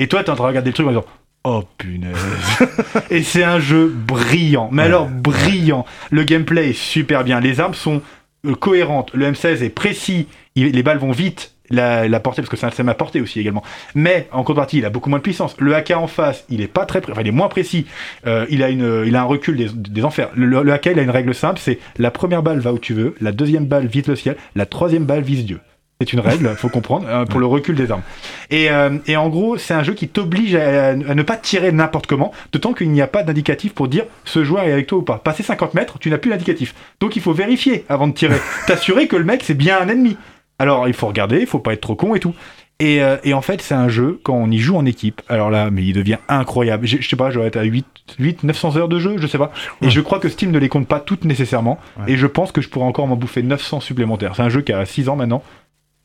et 0.00 0.08
toi 0.08 0.24
t'es 0.24 0.30
en 0.30 0.34
train 0.34 0.46
de 0.46 0.48
regarder 0.48 0.70
le 0.70 0.74
truc 0.74 0.88
en 0.88 0.90
disant 0.90 1.04
Oh 1.44 1.62
punaise 1.78 2.16
Et 3.10 3.22
c'est 3.22 3.44
un 3.44 3.60
jeu 3.60 3.86
brillant, 3.86 4.68
mais 4.72 4.82
alors 4.82 5.08
brillant. 5.08 5.86
Le 6.10 6.24
gameplay 6.24 6.70
est 6.70 6.78
super 6.78 7.24
bien, 7.24 7.40
les 7.40 7.60
armes 7.60 7.72
sont 7.72 8.02
euh, 8.46 8.54
cohérentes, 8.54 9.12
le 9.14 9.30
M16 9.30 9.62
est 9.62 9.70
précis, 9.70 10.26
les 10.56 10.82
balles 10.82 10.98
vont 10.98 11.12
vite, 11.12 11.54
la, 11.70 12.08
la 12.08 12.20
portée, 12.20 12.42
parce 12.42 12.50
que 12.50 12.56
c'est 12.56 12.80
un 12.80 12.88
à 12.88 12.94
portée 12.94 13.20
aussi 13.20 13.40
également. 13.40 13.62
Mais 13.94 14.28
en 14.32 14.38
contrepartie, 14.38 14.78
il 14.78 14.84
a 14.84 14.90
beaucoup 14.90 15.08
moins 15.08 15.18
de 15.18 15.22
puissance. 15.22 15.56
Le 15.58 15.74
AK 15.74 15.92
en 15.92 16.06
face, 16.06 16.44
il 16.48 16.60
est 16.60 16.68
pas 16.68 16.84
très, 16.84 17.00
enfin, 17.10 17.20
il 17.20 17.28
est 17.28 17.32
moins 17.32 17.48
précis. 17.48 17.86
Euh, 18.26 18.46
il 18.50 18.62
a 18.62 18.70
une, 18.70 19.04
il 19.06 19.14
a 19.16 19.20
un 19.20 19.24
recul 19.24 19.56
des, 19.56 20.04
enfers. 20.04 20.30
Le 20.34 20.72
AK, 20.72 20.86
il 20.86 20.98
a 20.98 21.02
une 21.02 21.10
règle 21.10 21.34
simple, 21.34 21.60
c'est 21.62 21.78
la 21.98 22.10
première 22.10 22.42
balle 22.42 22.58
va 22.58 22.72
où 22.72 22.78
tu 22.78 22.94
veux, 22.94 23.14
la 23.20 23.32
deuxième 23.32 23.66
balle 23.66 23.86
vise 23.86 24.06
le 24.06 24.16
ciel, 24.16 24.36
la 24.56 24.66
troisième 24.66 25.04
balle 25.04 25.22
vise 25.22 25.44
Dieu. 25.44 25.60
C'est 26.00 26.14
une 26.14 26.20
règle, 26.20 26.54
faut 26.56 26.70
comprendre, 26.70 27.06
euh, 27.08 27.26
pour 27.26 27.40
le 27.40 27.46
recul 27.46 27.74
des 27.74 27.90
armes. 27.90 28.00
Et, 28.48 28.70
euh, 28.70 28.96
et 29.06 29.16
en 29.16 29.28
gros, 29.28 29.58
c'est 29.58 29.74
un 29.74 29.82
jeu 29.82 29.92
qui 29.92 30.08
t'oblige 30.08 30.54
à, 30.54 30.88
à 30.88 30.94
ne 30.94 31.22
pas 31.22 31.36
tirer 31.36 31.72
n'importe 31.72 32.06
comment, 32.06 32.32
d'autant 32.52 32.72
qu'il 32.72 32.90
n'y 32.90 33.02
a 33.02 33.06
pas 33.06 33.22
d'indicatif 33.22 33.74
pour 33.74 33.86
dire 33.86 34.04
ce 34.24 34.42
joueur 34.42 34.64
est 34.64 34.72
avec 34.72 34.86
toi 34.86 34.98
ou 34.98 35.02
pas. 35.02 35.18
Passer 35.18 35.42
50 35.42 35.74
mètres, 35.74 35.98
tu 35.98 36.08
n'as 36.08 36.16
plus 36.16 36.30
d'indicatif. 36.30 36.74
Donc 37.00 37.16
il 37.16 37.22
faut 37.22 37.34
vérifier 37.34 37.84
avant 37.90 38.08
de 38.08 38.14
tirer. 38.14 38.36
T'assurer 38.66 39.08
que 39.08 39.16
le 39.16 39.24
mec 39.24 39.42
c'est 39.44 39.54
bien 39.54 39.78
un 39.78 39.88
ennemi. 39.88 40.16
Alors 40.58 40.88
il 40.88 40.94
faut 40.94 41.06
regarder, 41.06 41.40
il 41.40 41.46
faut 41.46 41.58
pas 41.58 41.74
être 41.74 41.82
trop 41.82 41.96
con 41.96 42.14
et 42.14 42.20
tout. 42.20 42.34
Et, 42.80 43.02
euh, 43.02 43.18
et 43.24 43.34
en 43.34 43.42
fait, 43.42 43.60
c'est 43.60 43.74
un 43.74 43.88
jeu, 43.88 44.18
quand 44.22 44.32
on 44.32 44.50
y 44.50 44.56
joue 44.58 44.74
en 44.74 44.86
équipe, 44.86 45.20
alors 45.28 45.50
là, 45.50 45.70
mais 45.70 45.84
il 45.84 45.92
devient 45.92 46.16
incroyable. 46.28 46.86
Je, 46.86 46.96
je 46.98 47.06
sais 47.06 47.16
pas, 47.16 47.30
j'aurais 47.30 47.48
été 47.48 47.58
à 47.58 47.62
8, 47.62 47.86
8, 48.18 48.42
900 48.42 48.78
heures 48.78 48.88
de 48.88 48.98
jeu, 48.98 49.16
je 49.18 49.26
sais 49.26 49.36
pas. 49.36 49.52
Et 49.82 49.90
je 49.90 50.00
crois 50.00 50.18
que 50.18 50.30
Steam 50.30 50.50
ne 50.50 50.58
les 50.58 50.70
compte 50.70 50.88
pas 50.88 50.98
toutes 50.98 51.26
nécessairement. 51.26 51.78
Ouais. 51.98 52.14
Et 52.14 52.16
je 52.16 52.26
pense 52.26 52.52
que 52.52 52.62
je 52.62 52.70
pourrais 52.70 52.86
encore 52.86 53.06
m'en 53.06 53.16
bouffer 53.16 53.42
900 53.42 53.80
supplémentaires. 53.80 54.32
C'est 54.34 54.42
un 54.42 54.48
jeu 54.48 54.62
qui 54.62 54.72
a 54.72 54.86
6 54.86 55.10
ans 55.10 55.16
maintenant, 55.16 55.42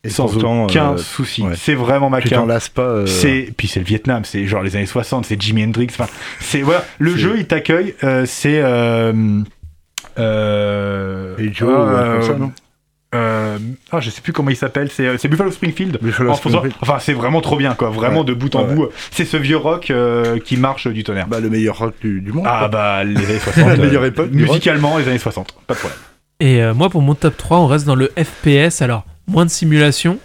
Et 0.06 0.10
sans 0.10 0.24
pourtant, 0.28 0.64
aucun 0.64 0.92
euh, 0.92 0.96
souci. 0.96 1.42
ouais. 1.42 1.54
C'est 1.56 1.74
vraiment 1.74 2.08
ma 2.10 2.20
tu 2.20 2.28
carte. 2.28 2.42
t'en 2.42 2.46
lasses 2.46 2.68
pas. 2.68 2.82
euh, 2.82 3.06
C'est 3.06 3.52
puis 3.56 3.68
c'est 3.68 3.80
le 3.80 3.86
Vietnam, 3.86 4.24
c'est 4.24 4.46
genre 4.46 4.62
les 4.62 4.76
années 4.76 4.86
60, 4.86 5.26
c'est 5.26 5.40
Jimi 5.40 5.64
Hendrix. 5.64 5.88
Enfin, 5.90 6.06
c'est 6.40 6.62
voilà, 6.62 6.84
le 6.98 7.16
jeu 7.16 7.34
il 7.38 7.46
t'accueille, 7.46 7.94
euh, 8.04 8.24
c'est 8.26 8.60
euh, 8.62 9.12
euh, 10.18 11.34
Et 11.38 11.52
Joe, 11.52 11.68
euh, 11.72 12.12
comme 12.18 12.22
ça, 12.22 12.34
non 12.38 12.52
euh, 13.14 13.56
ah, 13.92 14.00
je 14.00 14.10
sais 14.10 14.20
plus 14.20 14.32
comment 14.32 14.50
il 14.50 14.56
s'appelle, 14.56 14.90
c'est 14.90 15.06
euh, 15.06 15.16
Buffalo 15.30 15.50
Springfield. 15.50 15.98
Buffalo 16.02 16.30
En 16.30 16.34
faisant- 16.34 16.58
Springfield. 16.58 16.74
enfin, 16.82 16.98
c'est 16.98 17.12
vraiment 17.14 17.40
trop 17.40 17.56
bien, 17.56 17.74
quoi. 17.74 17.88
Vraiment 17.88 18.20
Ouais. 18.20 18.26
de 18.26 18.34
bout 18.34 18.54
en 18.56 18.66
Ouais, 18.66 18.74
bout. 18.74 18.88
C'est 19.10 19.24
ce 19.24 19.36
vieux 19.38 19.56
rock 19.56 19.90
euh, 19.90 20.38
qui 20.38 20.56
marche 20.56 20.86
du 20.88 21.02
tonnerre. 21.04 21.26
Bah, 21.28 21.40
le 21.40 21.48
meilleur 21.48 21.78
rock 21.78 21.94
du, 22.02 22.20
du 22.20 22.32
monde. 22.32 22.44
ah 22.46 22.58
quoi. 22.58 22.68
bah 22.68 23.04
les 23.04 23.16
années 23.16 23.38
60. 23.42 23.68
La 23.68 23.76
meilleure 23.76 24.04
époque 24.04 24.30
musicalement, 24.32 24.98
les 24.98 25.08
années 25.08 25.18
60. 25.18 25.54
Pas 25.66 25.74
de 25.74 25.78
problème. 25.78 25.98
Et 26.40 26.60
euh, 26.62 26.74
moi, 26.74 26.90
pour 26.90 27.00
mon 27.00 27.14
top 27.14 27.36
3, 27.36 27.58
on 27.58 27.66
reste 27.68 27.86
dans 27.86 27.94
le 27.94 28.10
FPS. 28.18 28.82
Alors, 28.82 29.06
moins 29.26 29.44
de 29.44 29.50
simulation, 29.50 30.18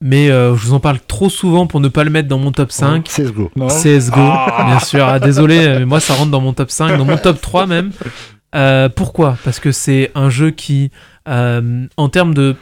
mais 0.00 0.30
euh, 0.30 0.56
je 0.56 0.66
vous 0.66 0.72
en 0.72 0.80
parle 0.80 0.98
trop 1.06 1.28
souvent 1.28 1.66
pour 1.66 1.80
ne 1.80 1.88
pas 1.88 2.04
le 2.04 2.10
mettre 2.10 2.28
dans 2.28 2.38
mon 2.38 2.52
top 2.52 2.72
5. 2.72 3.04
CSGO. 3.04 3.50
CSGO, 3.68 4.32
bien 4.66 4.80
sûr. 4.80 5.04
Ah, 5.06 5.18
désolé, 5.18 5.78
mais 5.78 5.84
moi, 5.84 6.00
ça 6.00 6.14
rentre 6.14 6.30
dans 6.30 6.40
mon 6.40 6.52
top 6.52 6.70
5, 6.70 6.96
dans 6.96 7.04
mon 7.04 7.16
top 7.18 7.40
3 7.40 7.66
même. 7.66 7.92
Euh, 8.54 8.88
pourquoi? 8.88 9.38
Parce 9.44 9.60
que 9.60 9.72
c'est 9.72 10.10
un 10.14 10.30
jeu 10.30 10.50
qui, 10.50 10.90
euh, 11.28 11.86
en 11.96 12.08
termes 12.08 12.34
de 12.34 12.56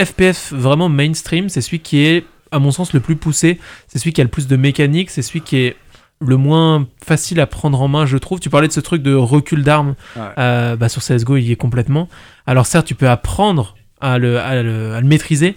FPS 0.00 0.52
vraiment 0.52 0.88
mainstream, 0.88 1.48
c'est 1.48 1.60
celui 1.60 1.80
qui 1.80 2.04
est, 2.04 2.24
à 2.50 2.58
mon 2.58 2.70
sens, 2.70 2.92
le 2.92 3.00
plus 3.00 3.16
poussé. 3.16 3.58
C'est 3.88 3.98
celui 3.98 4.12
qui 4.12 4.20
a 4.20 4.24
le 4.24 4.30
plus 4.30 4.46
de 4.46 4.56
mécanique. 4.56 5.10
C'est 5.10 5.22
celui 5.22 5.40
qui 5.40 5.56
est 5.58 5.76
le 6.20 6.36
moins 6.36 6.86
facile 7.04 7.40
à 7.40 7.46
prendre 7.46 7.80
en 7.80 7.88
main, 7.88 8.06
je 8.06 8.16
trouve. 8.16 8.40
Tu 8.40 8.50
parlais 8.50 8.68
de 8.68 8.72
ce 8.72 8.80
truc 8.80 9.02
de 9.02 9.14
recul 9.14 9.62
d'armes. 9.62 9.94
Ouais. 10.16 10.22
Euh, 10.38 10.76
bah, 10.76 10.88
sur 10.88 11.02
CSGO, 11.02 11.36
il 11.36 11.44
y 11.44 11.52
est 11.52 11.56
complètement. 11.56 12.08
Alors, 12.46 12.66
certes, 12.66 12.86
tu 12.86 12.94
peux 12.94 13.08
apprendre 13.08 13.74
à 14.12 14.18
le, 14.18 14.38
à 14.38 14.62
le, 14.62 14.94
à 14.94 15.00
le 15.00 15.06
maîtriser. 15.06 15.56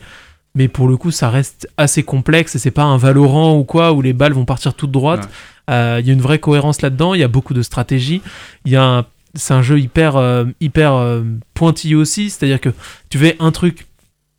Mais 0.55 0.67
pour 0.67 0.87
le 0.87 0.97
coup, 0.97 1.11
ça 1.11 1.29
reste 1.29 1.67
assez 1.77 2.03
complexe 2.03 2.55
et 2.55 2.59
c'est 2.59 2.71
pas 2.71 2.83
un 2.83 2.97
Valorant 2.97 3.55
ou 3.57 3.63
quoi 3.63 3.93
où 3.93 4.01
les 4.01 4.13
balles 4.13 4.33
vont 4.33 4.45
partir 4.45 4.73
toutes 4.73 4.91
droites. 4.91 5.29
Euh, 5.69 5.97
Il 6.01 6.07
y 6.07 6.09
a 6.09 6.13
une 6.13 6.21
vraie 6.21 6.39
cohérence 6.39 6.81
là-dedans. 6.81 7.13
Il 7.13 7.19
y 7.19 7.23
a 7.23 7.27
beaucoup 7.27 7.53
de 7.53 7.61
stratégie. 7.61 8.21
Il 8.65 8.71
y 8.71 8.75
a 8.75 8.83
un- 8.83 9.05
c'est 9.35 9.53
un 9.53 9.61
jeu 9.61 9.79
hyper 9.79 10.17
euh, 10.17 10.45
hyper 10.59 10.93
euh, 10.95 11.21
pointilleux 11.53 11.97
aussi. 11.97 12.31
C'est-à-dire 12.31 12.59
que 12.59 12.69
tu 13.09 13.19
fais 13.19 13.35
un 13.39 13.51
truc 13.51 13.85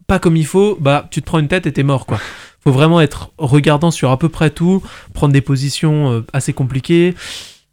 pas 0.08 0.18
comme 0.18 0.36
il 0.36 0.46
faut, 0.46 0.76
bah 0.80 1.06
tu 1.12 1.20
te 1.20 1.26
prends 1.26 1.38
une 1.38 1.46
tête 1.46 1.66
et 1.68 1.72
t'es 1.72 1.84
mort 1.84 2.04
quoi. 2.06 2.18
Faut 2.64 2.72
vraiment 2.72 3.00
être 3.00 3.30
regardant 3.38 3.92
sur 3.92 4.10
à 4.10 4.18
peu 4.18 4.28
près 4.28 4.50
tout, 4.50 4.82
prendre 5.14 5.32
des 5.32 5.40
positions 5.40 6.24
assez 6.32 6.52
compliquées. 6.52 7.14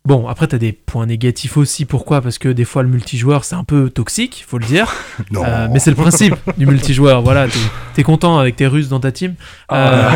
Bon, 0.07 0.25
après, 0.29 0.47
t'as 0.47 0.57
des 0.57 0.71
points 0.71 1.05
négatifs 1.05 1.57
aussi. 1.57 1.83
Pourquoi? 1.83 2.21
Parce 2.21 2.37
que 2.37 2.47
des 2.47 2.63
fois, 2.63 2.81
le 2.81 2.87
multijoueur, 2.87 3.43
c'est 3.43 3.55
un 3.55 3.65
peu 3.65 3.89
toxique, 3.89 4.45
faut 4.47 4.57
le 4.57 4.65
dire. 4.65 4.93
Non. 5.31 5.43
Euh, 5.43 5.67
mais 5.71 5.79
c'est 5.79 5.89
le 5.89 5.95
principe 5.97 6.35
du 6.57 6.65
multijoueur. 6.65 7.21
Voilà, 7.21 7.47
t'es 7.47 8.01
es 8.01 8.03
content 8.03 8.37
avec 8.37 8.55
tes 8.55 8.67
Russes 8.67 8.87
dans 8.87 8.99
ta 9.01 9.11
team. 9.11 9.33
Euh, 9.71 10.09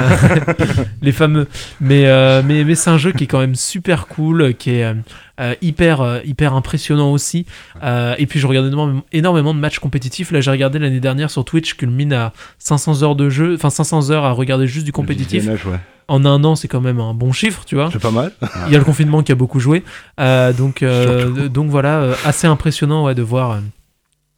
les 1.02 1.12
fameux. 1.12 1.48
Mais, 1.82 2.06
euh, 2.06 2.42
mais, 2.46 2.64
mais 2.64 2.76
c'est 2.76 2.92
un 2.92 2.98
jeu 2.98 3.12
qui 3.12 3.26
est 3.26 3.28
quand 3.28 3.40
même 3.40 3.56
super 3.56 4.08
cool, 4.08 4.54
qui 4.54 4.70
est 4.70 4.96
euh, 5.40 5.56
hyper, 5.62 6.02
euh, 6.02 6.20
hyper 6.26 6.54
impressionnant 6.54 7.12
aussi. 7.12 7.46
Euh, 7.84 8.16
et 8.18 8.26
puis, 8.28 8.40
je 8.40 8.48
regarde 8.48 8.68
énormément, 8.68 9.04
énormément 9.12 9.54
de 9.54 9.60
matchs 9.60 9.80
compétitifs. 9.80 10.32
Là, 10.32 10.42
j'ai 10.42 10.52
regardé 10.52 10.78
l'année 10.80 11.00
dernière 11.00 11.32
sur 11.32 11.46
Twitch, 11.46 11.76
culmine 11.76 12.14
à 12.14 12.34
500 12.60 13.04
heures 13.04 13.16
de 13.16 13.30
jeu, 13.30 13.56
enfin 13.56 13.70
500 13.70 14.12
heures 14.12 14.26
à 14.26 14.32
regarder 14.32 14.68
juste 14.68 14.86
du 14.86 14.92
compétitif. 14.92 15.46
Ouais. 15.66 15.80
En 16.08 16.26
un 16.26 16.44
an, 16.44 16.56
c'est 16.56 16.68
quand 16.68 16.82
même 16.82 17.00
un 17.00 17.14
bon 17.14 17.32
chiffre, 17.32 17.64
tu 17.66 17.76
vois. 17.76 17.90
C'est 17.94 18.02
pas 18.02 18.12
mal. 18.12 18.32
Il 18.68 18.74
y 18.74 18.76
a 18.76 18.80
le 18.80 18.84
confinement 18.86 19.24
qui 19.24 19.32
a 19.32 19.36
beaucoup 19.36 19.60
joué. 19.60 19.84
Donc, 20.18 20.84
donc 20.84 21.70
voilà, 21.70 22.16
assez 22.26 22.48
impressionnant 22.48 23.06
ouais, 23.06 23.16
de, 23.16 23.22
voir, 23.22 23.60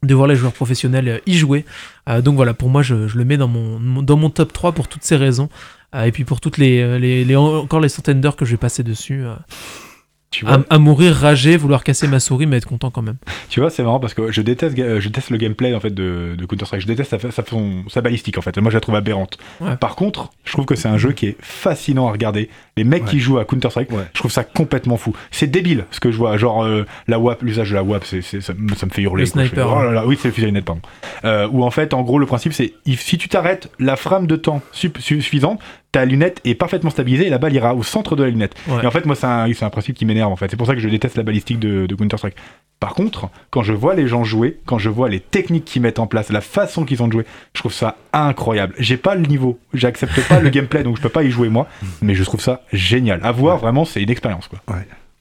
de 0.03 0.13
voir 0.13 0.27
les 0.27 0.35
joueurs 0.35 0.51
professionnels 0.53 1.21
y 1.25 1.33
jouer. 1.33 1.65
Euh, 2.09 2.21
donc 2.21 2.35
voilà, 2.35 2.53
pour 2.53 2.69
moi, 2.69 2.83
je, 2.83 3.07
je 3.07 3.17
le 3.17 3.25
mets 3.25 3.37
dans 3.37 3.47
mon, 3.47 4.01
dans 4.03 4.17
mon 4.17 4.29
top 4.29 4.53
3 4.53 4.73
pour 4.73 4.87
toutes 4.87 5.03
ces 5.03 5.15
raisons. 5.15 5.49
Euh, 5.95 6.03
et 6.03 6.11
puis 6.11 6.25
pour 6.25 6.41
toutes 6.41 6.57
les, 6.57 6.99
les, 6.99 7.23
les- 7.25 7.35
encore 7.35 7.79
les 7.79 7.89
centaines 7.89 8.21
d'heures 8.21 8.35
que 8.35 8.45
je 8.45 8.51
vais 8.51 8.57
passer 8.57 8.83
dessus. 8.83 9.23
euh. 9.23 9.33
Tu 10.33 10.45
vois, 10.45 10.55
à, 10.67 10.75
à 10.75 10.77
mourir, 10.79 11.13
rager, 11.13 11.57
vouloir 11.57 11.83
casser 11.83 12.07
ma 12.07 12.19
souris, 12.19 12.47
mais 12.47 12.57
être 12.57 12.65
content 12.67 12.89
quand 12.89 13.03
même. 13.03 13.17
tu 13.49 13.59
vois 13.59 13.69
c'est 13.69 13.83
marrant 13.83 13.99
parce 13.99 14.15
que 14.15 14.31
je 14.31 14.41
déteste, 14.41 14.73
ga- 14.75 14.99
je 14.99 15.07
déteste 15.07 15.29
le 15.29 15.37
gameplay 15.37 15.75
en 15.75 15.79
fait 15.79 15.91
de, 15.93 16.33
de 16.35 16.45
Counter 16.47 16.65
Strike. 16.65 16.81
Je 16.81 16.87
déteste 16.87 17.11
sa, 17.19 17.31
sa, 17.89 18.01
balistique 18.01 18.39
en 18.39 18.41
fait. 18.41 18.57
Moi 18.57 18.71
je 18.71 18.77
la 18.77 18.81
trouve 18.81 18.95
aberrante. 18.95 19.37
Ouais. 19.61 19.75
Par 19.77 19.95
contre, 19.95 20.31
je 20.43 20.51
trouve 20.53 20.65
que 20.65 20.73
c'est 20.73 20.87
un 20.87 20.97
jeu 20.97 21.11
qui 21.11 21.27
est 21.27 21.37
fascinant 21.39 22.07
à 22.07 22.11
regarder. 22.11 22.49
Les 22.77 22.83
mecs 22.83 23.05
qui 23.05 23.19
jouent 23.19 23.37
à 23.37 23.45
Counter 23.45 23.69
Strike, 23.69 23.91
Ouais. 23.91 24.05
je 24.13 24.19
trouve 24.19 24.31
ça 24.31 24.43
complètement 24.43 24.97
fou. 24.97 25.15
C'est 25.29 25.45
débile 25.45 25.85
ce 25.91 25.99
que 25.99 26.11
je 26.11 26.17
vois. 26.17 26.35
Genre 26.37 26.63
euh, 26.63 26.85
la 27.07 27.19
WAP, 27.19 27.43
l'usage 27.43 27.69
de 27.69 27.75
la 27.75 27.83
WAP, 27.83 28.03
c'est, 28.03 28.21
c'est- 28.23 28.41
ça, 28.41 28.53
me- 28.57 28.73
ça 28.73 28.87
me 28.87 28.91
fait 28.91 29.03
hurler. 29.03 29.21
Le 29.21 29.25
sniper, 29.27 29.49
fais, 29.67 29.71
oh 29.71 29.77
hein. 29.77 29.83
là 29.83 29.91
là, 29.91 30.07
oui 30.07 30.17
c'est 30.19 30.29
le 30.29 30.33
fusil 30.33 30.45
à 30.45 30.47
lunettes, 30.47 30.65
pardon. 30.65 30.81
Euh, 31.25 31.47
où 31.51 31.63
en 31.63 31.69
fait 31.69 31.93
en 31.93 32.01
gros 32.01 32.17
le 32.17 32.25
principe 32.25 32.53
c'est 32.53 32.73
if- 32.87 33.01
si 33.01 33.19
tu 33.19 33.29
t'arrêtes 33.29 33.69
la 33.77 33.95
frame 33.95 34.25
de 34.25 34.35
temps 34.35 34.61
suffisante, 34.71 35.59
ta 35.93 36.03
lunette 36.03 36.41
est 36.43 36.55
parfaitement 36.55 36.89
stabilisée 36.89 37.27
et 37.27 37.29
la 37.29 37.37
balle 37.37 37.53
ira 37.53 37.73
au 37.75 37.83
centre 37.83 38.17
de 38.17 38.23
la 38.23 38.29
lunette. 38.29 38.53
Ouais. 38.67 38.83
Et 38.83 38.85
en 38.85 38.91
fait, 38.91 39.05
moi, 39.05 39.15
c'est 39.15 39.25
un, 39.27 39.47
c'est 39.53 39.63
un 39.63 39.69
principe 39.69 39.95
qui 39.95 40.05
m'énerve, 40.05 40.31
en 40.31 40.35
fait. 40.35 40.49
C'est 40.51 40.57
pour 40.57 40.67
ça 40.67 40.73
que 40.73 40.81
je 40.81 40.89
déteste 40.89 41.15
la 41.15 41.23
balistique 41.23 41.59
de, 41.59 41.85
de 41.85 41.95
Counter-Strike. 41.95 42.35
Par 42.81 42.95
contre, 42.95 43.29
quand 43.51 43.63
je 43.63 43.71
vois 43.71 43.95
les 43.95 44.07
gens 44.07 44.23
jouer, 44.25 44.59
quand 44.65 44.77
je 44.79 44.89
vois 44.89 45.07
les 45.07 45.19
techniques 45.21 45.63
qu'ils 45.65 45.81
mettent 45.81 45.99
en 45.99 46.07
place, 46.07 46.29
la 46.31 46.41
façon 46.41 46.83
qu'ils 46.83 47.01
ont 47.01 47.07
de 47.07 47.13
jouer, 47.13 47.25
je 47.55 47.59
trouve 47.61 47.71
ça 47.71 47.95
incroyable. 48.11 48.73
J'ai 48.77 48.97
pas 48.97 49.15
le 49.15 49.21
niveau, 49.27 49.57
j'accepte 49.73 50.19
pas 50.27 50.39
le 50.41 50.49
gameplay, 50.55 50.83
donc 50.83 50.97
je 50.97 51.01
peux 51.01 51.09
pas 51.09 51.23
y 51.23 51.31
jouer 51.31 51.47
moi, 51.47 51.67
mais 52.01 52.15
je 52.15 52.23
trouve 52.23 52.41
ça 52.41 52.61
génial. 52.73 53.21
À 53.23 53.31
voir, 53.31 53.57
vraiment, 53.59 53.85
c'est 53.85 54.01
une 54.01 54.09
expérience, 54.09 54.47
quoi. 54.49 54.59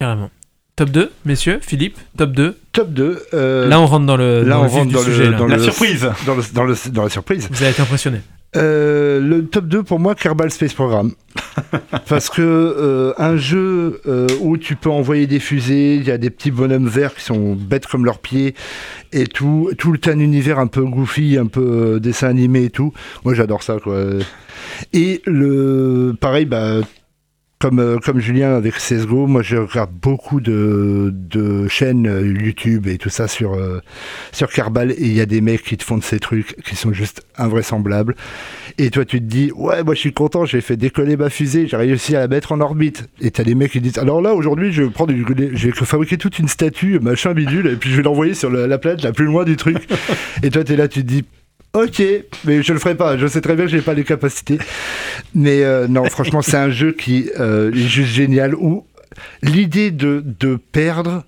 Carrément. 0.01 0.31
Top 0.75 0.89
2, 0.89 1.13
messieurs, 1.27 1.61
Philippe, 1.63 1.99
top 2.17 2.33
2. 2.33 2.59
Top 2.73 2.93
2. 2.95 3.23
euh, 3.35 3.69
Là, 3.69 3.79
on 3.79 3.85
rentre 3.87 4.07
dans 4.07 4.17
le, 4.17 4.43
là, 4.43 4.55
dans 4.57 4.61
on 4.61 4.65
le 4.65 4.69
rentre 4.71 4.91
dans 4.93 4.99
le- 5.01 5.05
sujet. 5.05 5.31
là. 5.31 5.37
dans 5.37 5.47
La 5.47 5.57
le- 5.59 5.63
surprise 5.63 6.09
dans, 6.27 6.35
le- 6.35 6.43
dans, 6.55 6.65
le- 6.65 6.91
dans 6.93 7.03
la 7.05 7.11
surprise. 7.11 7.47
Vous 7.53 7.63
avez 7.63 7.73
été 7.73 7.83
impressionné. 7.83 8.21
Euh, 8.57 9.21
le 9.21 9.47
top 9.47 9.67
2 9.67 9.83
pour 9.83 9.99
moi, 9.99 10.15
Kerbal 10.15 10.51
Space 10.51 10.75
Program. 10.75 11.13
Parce 12.09 12.29
que 12.29 12.43
euh, 12.43 13.13
un 13.19 13.37
jeu 13.37 14.01
euh, 14.07 14.27
où 14.41 14.57
tu 14.57 14.77
peux 14.77 14.91
envoyer 14.91 15.27
des 15.27 15.41
fusées, 15.41 15.97
il 15.97 16.05
y 16.05 16.11
a 16.11 16.19
des 16.19 16.31
petits 16.31 16.51
bonhommes 16.51 16.89
verts 16.89 17.15
qui 17.15 17.23
sont 17.23 17.55
bêtes 17.55 17.87
comme 17.87 18.05
leurs 18.05 18.19
pieds 18.19 18.55
et 19.13 19.27
tout, 19.27 19.71
tout 19.79 19.93
le 19.93 19.99
un 20.07 20.19
univers 20.19 20.59
un 20.59 20.67
peu 20.67 20.83
goofy, 20.83 21.39
un 21.39 21.47
peu 21.47 21.95
euh, 21.95 22.01
dessin 22.01 22.29
animé 22.29 22.65
et 22.65 22.71
tout. 22.71 22.93
Moi 23.25 23.35
j'adore 23.35 23.63
ça 23.63 23.79
quoi. 23.83 24.05
Et 24.93 25.23
le 25.27 26.15
pareil 26.21 26.45
bah 26.45 26.81
comme, 27.63 27.79
euh, 27.79 27.99
comme 27.99 28.19
Julien 28.19 28.57
avec 28.57 28.75
CSGO, 28.75 29.29
moi 29.29 29.43
je 29.43 29.57
regarde 29.57 29.93
beaucoup 29.93 30.41
de, 30.41 31.11
de 31.15 31.69
chaînes 31.69 32.09
euh, 32.09 32.27
YouTube 32.27 32.89
et 32.89 32.99
tout 32.99 33.09
ça 33.09 33.29
sur, 33.29 33.55
euh, 33.55 33.81
sur 34.33 34.51
Kerbal 34.51 34.91
et 34.91 34.97
il 34.99 35.13
y 35.13 35.21
a 35.21 35.27
des 35.27 35.41
mecs 35.41 35.63
qui 35.63 35.77
te 35.77 35.85
font 35.85 35.97
de 35.97 36.03
ces 36.03 36.19
trucs 36.19 36.61
qui 36.65 36.75
sont 36.75 36.93
juste 36.93 37.23
invraisemblables. 37.39 38.17
Et 38.79 38.91
toi 38.91 39.05
tu 39.05 39.21
te 39.21 39.27
dis, 39.27 39.53
ouais, 39.55 39.85
moi 39.85 39.95
je 39.95 40.01
suis 40.01 40.13
content, 40.13 40.45
j'ai 40.45 40.61
fait 40.61 40.77
décoller 40.77 41.17
ma 41.17 41.31
fusée, 41.31 41.69
j'ai 41.69 41.77
réussi 41.77 42.17
à 42.17 42.19
la 42.19 42.27
mettre 42.27 42.51
en 42.51 42.61
orbite. 42.61 43.09
Et 43.21 43.31
t'as 43.31 43.45
des 43.45 43.55
mecs 43.55 43.71
qui 43.71 43.81
disent, 43.81 43.99
alors 43.99 44.21
là 44.21 44.35
aujourd'hui 44.35 44.73
je 44.73 44.83
vais 44.83 44.91
prendre 44.91 45.13
du, 45.13 45.25
je 45.55 45.67
vais 45.69 45.73
fabriquer 45.73 46.19
toute 46.19 46.41
une 46.41 46.49
statue, 46.49 46.99
machin 46.99 47.33
bidule, 47.33 47.69
et 47.69 47.77
puis 47.77 47.91
je 47.91 47.97
vais 47.97 48.03
l'envoyer 48.03 48.35
sur 48.35 48.51
la, 48.51 48.67
la 48.67 48.79
planète 48.79 49.05
la 49.05 49.13
plus 49.13 49.27
loin 49.27 49.45
du 49.45 49.57
truc. 49.57 49.89
et 50.43 50.51
toi 50.51 50.65
t'es 50.65 50.75
là, 50.75 50.89
tu 50.89 51.03
te 51.03 51.07
dis, 51.07 51.25
Ok, 51.75 52.03
mais 52.45 52.63
je 52.63 52.73
le 52.73 52.79
ferai 52.79 52.95
pas. 52.95 53.17
Je 53.17 53.27
sais 53.27 53.41
très 53.41 53.55
bien 53.57 53.65
que 53.65 53.71
j'ai 53.71 53.81
pas 53.81 53.95
les 53.95 54.05
capacités. 54.05 54.59
Mais 55.35 55.65
euh, 55.65 55.89
non, 55.89 56.05
franchement, 56.05 56.43
c'est 56.43 56.57
un 56.59 56.71
jeu 56.71 56.93
qui 56.93 57.31
euh, 57.41 57.73
est 57.73 57.89
juste 57.89 58.11
génial. 58.13 58.55
Où 58.55 58.87
l'idée 59.43 59.91
de, 59.91 60.23
de 60.39 60.57
perdre, 60.57 61.25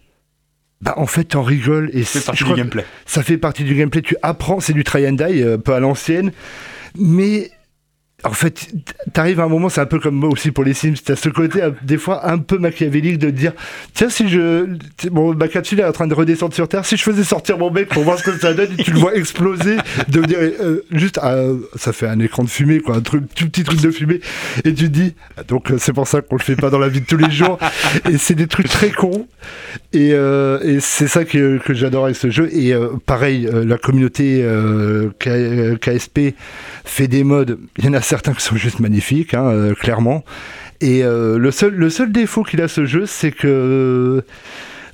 bah 0.82 0.94
en 0.98 1.06
fait, 1.06 1.24
t'en 1.24 1.42
rigoles 1.42 1.88
et 1.94 2.04
C'est 2.04 2.24
partie 2.24 2.44
du 2.44 2.52
gameplay. 2.52 2.84
ça 3.06 3.22
fait 3.22 3.38
partie 3.38 3.64
du 3.64 3.74
gameplay. 3.74 4.02
Tu 4.02 4.16
apprends, 4.22 4.60
c'est 4.60 4.74
du 4.74 4.84
try 4.84 5.08
and 5.08 5.12
die, 5.12 5.42
euh, 5.42 5.54
un 5.54 5.58
peu 5.58 5.72
à 5.72 5.80
l'ancienne, 5.80 6.30
mais 6.98 7.50
en 8.24 8.32
fait, 8.32 8.68
t'arrives 9.12 9.40
à 9.40 9.44
un 9.44 9.48
moment, 9.48 9.68
c'est 9.68 9.82
un 9.82 9.86
peu 9.86 9.98
comme 9.98 10.14
moi 10.14 10.30
aussi 10.30 10.50
pour 10.50 10.64
les 10.64 10.72
Sims. 10.72 10.94
T'as 11.04 11.14
ce 11.14 11.28
côté, 11.28 11.62
euh, 11.62 11.70
des 11.82 11.98
fois, 11.98 12.26
un 12.28 12.38
peu 12.38 12.58
machiavélique 12.58 13.18
de 13.18 13.30
dire, 13.30 13.52
tiens, 13.92 14.08
si 14.08 14.28
je, 14.28 14.66
bon, 15.10 15.34
ma 15.34 15.48
capsule 15.48 15.80
est 15.80 15.84
en 15.84 15.92
train 15.92 16.06
de 16.06 16.14
redescendre 16.14 16.54
sur 16.54 16.66
Terre, 16.66 16.86
si 16.86 16.96
je 16.96 17.02
faisais 17.02 17.24
sortir 17.24 17.58
mon 17.58 17.70
mec 17.70 17.88
pour 17.88 18.02
voir 18.02 18.18
ce 18.18 18.24
que 18.24 18.38
ça 18.38 18.54
donne, 18.54 18.74
tu 18.76 18.92
le 18.92 18.98
vois 18.98 19.14
exploser, 19.14 19.76
devenir 20.08 20.38
euh, 20.40 20.84
juste, 20.90 21.20
euh, 21.22 21.58
ça 21.76 21.92
fait 21.92 22.06
un 22.06 22.18
écran 22.18 22.44
de 22.44 22.48
fumée, 22.48 22.80
quoi, 22.80 22.96
un 22.96 23.00
truc, 23.00 23.24
tout 23.34 23.48
petit 23.48 23.62
truc 23.62 23.80
de 23.80 23.90
fumée, 23.90 24.20
et 24.64 24.72
tu 24.72 24.84
te 24.84 24.84
dis, 24.84 25.14
donc 25.48 25.70
euh, 25.70 25.76
c'est 25.78 25.92
pour 25.92 26.08
ça 26.08 26.22
qu'on 26.22 26.36
le 26.36 26.42
fait 26.42 26.56
pas 26.56 26.70
dans 26.70 26.78
la 26.78 26.88
vie 26.88 27.02
de 27.02 27.06
tous 27.06 27.18
les 27.18 27.30
jours, 27.30 27.58
et 28.10 28.16
c'est 28.16 28.34
des 28.34 28.46
trucs 28.46 28.68
très 28.68 28.90
cons, 28.90 29.26
et, 29.92 30.12
euh, 30.14 30.80
c'est 30.80 31.08
ça 31.08 31.24
que, 31.24 31.58
que 31.58 31.74
j'adore 31.74 32.04
avec 32.04 32.16
ce 32.16 32.30
jeu. 32.30 32.48
Et 32.52 32.74
pareil, 33.06 33.48
la 33.52 33.78
communauté 33.78 34.44
KSP 35.18 36.34
fait 36.84 37.08
des 37.08 37.24
modes. 37.24 37.58
Il 37.78 37.84
y 37.84 37.88
en 37.88 37.92
a 37.92 38.00
certains 38.14 38.32
qui 38.32 38.42
sont 38.44 38.54
juste 38.54 38.78
magnifiques, 38.78 39.34
hein, 39.34 39.46
euh, 39.48 39.74
clairement. 39.74 40.24
Et 40.80 41.02
euh, 41.02 41.36
le, 41.36 41.50
seul, 41.50 41.74
le 41.74 41.90
seul 41.90 42.12
défaut 42.12 42.44
qu'il 42.44 42.60
a 42.62 42.68
ce 42.68 42.84
jeu, 42.86 43.06
c'est 43.06 43.32
que 43.32 44.22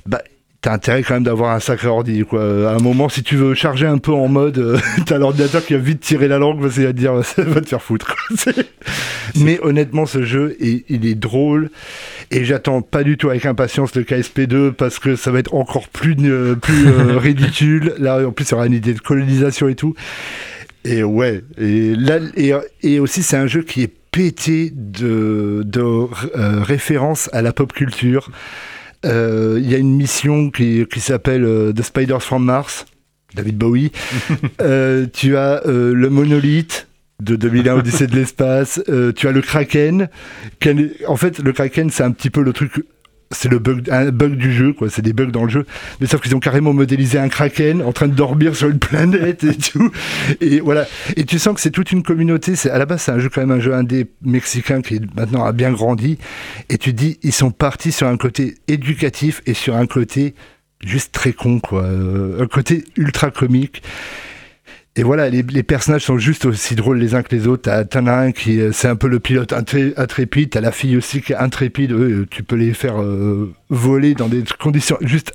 bah, 0.07 0.23
t'as 0.61 0.73
intérêt 0.73 1.03
quand 1.03 1.13
même 1.13 1.23
d'avoir 1.23 1.51
un 1.53 1.59
sacré 1.59 1.87
ordi. 1.87 2.23
Quoi. 2.27 2.41
À 2.67 2.73
un 2.73 2.79
moment, 2.79 3.09
si 3.09 3.21
tu 3.21 3.35
veux 3.35 3.53
charger 3.53 3.85
un 3.85 3.99
peu 3.99 4.11
en 4.11 4.27
mode, 4.27 4.57
euh, 4.57 4.79
t'as 5.05 5.19
l'ordinateur 5.19 5.63
qui 5.63 5.73
va 5.73 5.79
vite 5.79 5.99
tirer 5.99 6.27
la 6.27 6.39
langue 6.39 6.59
parce 6.61 6.73
qu'il 6.73 6.83
va 6.83 6.93
te 6.93 6.97
dire 6.97 7.13
ça 7.23 7.43
va 7.43 7.61
te 7.61 7.67
faire 7.69 7.81
foutre. 7.83 8.15
Mais 9.35 9.59
honnêtement, 9.61 10.07
ce 10.07 10.23
jeu, 10.23 10.55
est- 10.59 10.83
il 10.89 11.05
est 11.05 11.13
drôle. 11.15 11.69
Et 12.31 12.43
j'attends 12.43 12.81
pas 12.81 13.03
du 13.03 13.17
tout 13.17 13.29
avec 13.29 13.45
impatience 13.45 13.93
le 13.93 14.01
KSP2 14.01 14.71
parce 14.71 14.97
que 14.97 15.15
ça 15.15 15.29
va 15.31 15.37
être 15.39 15.53
encore 15.53 15.89
plus, 15.89 16.15
euh, 16.23 16.55
plus 16.55 16.87
euh, 16.87 17.17
ridicule. 17.19 17.93
Là, 17.99 18.25
en 18.27 18.31
plus, 18.31 18.45
il 18.45 18.51
y 18.51 18.53
aura 18.55 18.65
une 18.65 18.73
idée 18.73 18.93
de 18.95 18.99
colonisation 18.99 19.67
et 19.67 19.75
tout. 19.75 19.93
Et 20.83 21.03
ouais, 21.03 21.43
et, 21.57 21.95
là, 21.95 22.19
et, 22.35 22.53
et 22.81 22.99
aussi 22.99 23.21
c'est 23.23 23.37
un 23.37 23.47
jeu 23.47 23.61
qui 23.61 23.83
est 23.83 23.93
pété 24.11 24.71
de, 24.75 25.63
de 25.65 25.81
euh, 25.81 26.61
références 26.61 27.29
à 27.33 27.41
la 27.41 27.53
pop 27.53 27.71
culture. 27.73 28.29
Euh, 29.05 29.57
Il 29.61 29.69
y 29.69 29.73
a 29.73 29.77
une 29.77 29.95
mission 29.95 30.51
qui, 30.51 30.85
qui 30.91 30.99
s'appelle 30.99 31.43
euh, 31.43 31.71
The 31.71 31.81
Spiders 31.81 32.21
from 32.21 32.43
Mars, 32.43 32.85
David 33.33 33.57
Bowie. 33.57 33.91
Tu 35.13 35.37
as 35.37 35.61
le 35.65 36.09
monolithe 36.09 36.87
de 37.21 37.35
2001 37.35 37.75
Odyssée 37.75 38.07
de 38.07 38.15
l'espace. 38.15 38.81
Tu 39.15 39.27
as 39.27 39.31
le 39.31 39.41
Kraken. 39.41 40.09
En 41.07 41.15
fait, 41.15 41.39
le 41.39 41.53
Kraken, 41.53 41.89
c'est 41.89 42.03
un 42.03 42.11
petit 42.11 42.29
peu 42.29 42.41
le 42.41 42.51
truc. 42.53 42.73
C'est 43.31 43.49
le 43.49 43.59
bug, 43.59 43.89
un 43.89 44.11
bug 44.11 44.35
du 44.35 44.51
jeu, 44.51 44.73
quoi. 44.73 44.89
C'est 44.89 45.01
des 45.01 45.13
bugs 45.13 45.27
dans 45.27 45.43
le 45.43 45.49
jeu. 45.49 45.65
Mais 45.99 46.07
sauf 46.07 46.21
qu'ils 46.21 46.35
ont 46.35 46.39
carrément 46.39 46.73
modélisé 46.73 47.17
un 47.17 47.29
kraken 47.29 47.81
en 47.81 47.91
train 47.93 48.07
de 48.07 48.13
dormir 48.13 48.55
sur 48.55 48.69
une 48.69 48.79
planète 48.79 49.43
et 49.43 49.55
tout. 49.55 49.91
Et 50.41 50.59
voilà. 50.59 50.85
Et 51.15 51.25
tu 51.25 51.39
sens 51.39 51.55
que 51.55 51.61
c'est 51.61 51.71
toute 51.71 51.91
une 51.91 52.03
communauté. 52.03 52.55
C'est 52.55 52.69
à 52.69 52.77
la 52.77 52.85
base, 52.85 53.03
c'est 53.03 53.11
un 53.11 53.19
jeu 53.19 53.29
quand 53.29 53.41
même 53.41 53.51
un 53.51 53.59
jeu 53.59 53.73
indé 53.73 54.07
mexicain 54.21 54.81
qui 54.81 55.01
maintenant 55.15 55.45
a 55.45 55.51
bien 55.51 55.71
grandi. 55.71 56.17
Et 56.69 56.77
tu 56.77 56.93
dis, 56.93 57.19
ils 57.23 57.33
sont 57.33 57.51
partis 57.51 57.91
sur 57.91 58.07
un 58.07 58.17
côté 58.17 58.55
éducatif 58.67 59.41
et 59.45 59.53
sur 59.53 59.75
un 59.75 59.87
côté 59.87 60.35
juste 60.83 61.11
très 61.11 61.33
con, 61.33 61.59
quoi. 61.59 61.83
Euh, 61.83 62.41
un 62.41 62.47
côté 62.47 62.83
ultra 62.97 63.31
comique. 63.31 63.83
Et 64.97 65.03
voilà, 65.03 65.29
les, 65.29 65.63
personnages 65.63 66.03
sont 66.03 66.17
juste 66.17 66.45
aussi 66.45 66.75
drôles 66.75 66.97
les 66.97 67.15
uns 67.15 67.23
que 67.23 67.33
les 67.33 67.47
autres. 67.47 67.69
T'en 67.83 68.07
as 68.07 68.13
un 68.13 68.31
qui, 68.33 68.59
euh, 68.59 68.71
c'est 68.73 68.89
un 68.89 68.97
peu 68.97 69.07
le 69.07 69.21
pilote 69.21 69.53
intré- 69.53 69.93
intrépide. 69.95 70.49
T'as 70.49 70.59
la 70.61 70.73
fille 70.73 70.97
aussi 70.97 71.21
qui 71.21 71.31
est 71.31 71.37
intrépide. 71.37 71.93
Eux, 71.93 72.27
tu 72.29 72.43
peux 72.43 72.57
les 72.57 72.73
faire 72.73 73.01
euh, 73.01 73.53
voler 73.69 74.15
dans 74.15 74.27
des 74.27 74.43
conditions 74.59 74.97
juste 74.99 75.33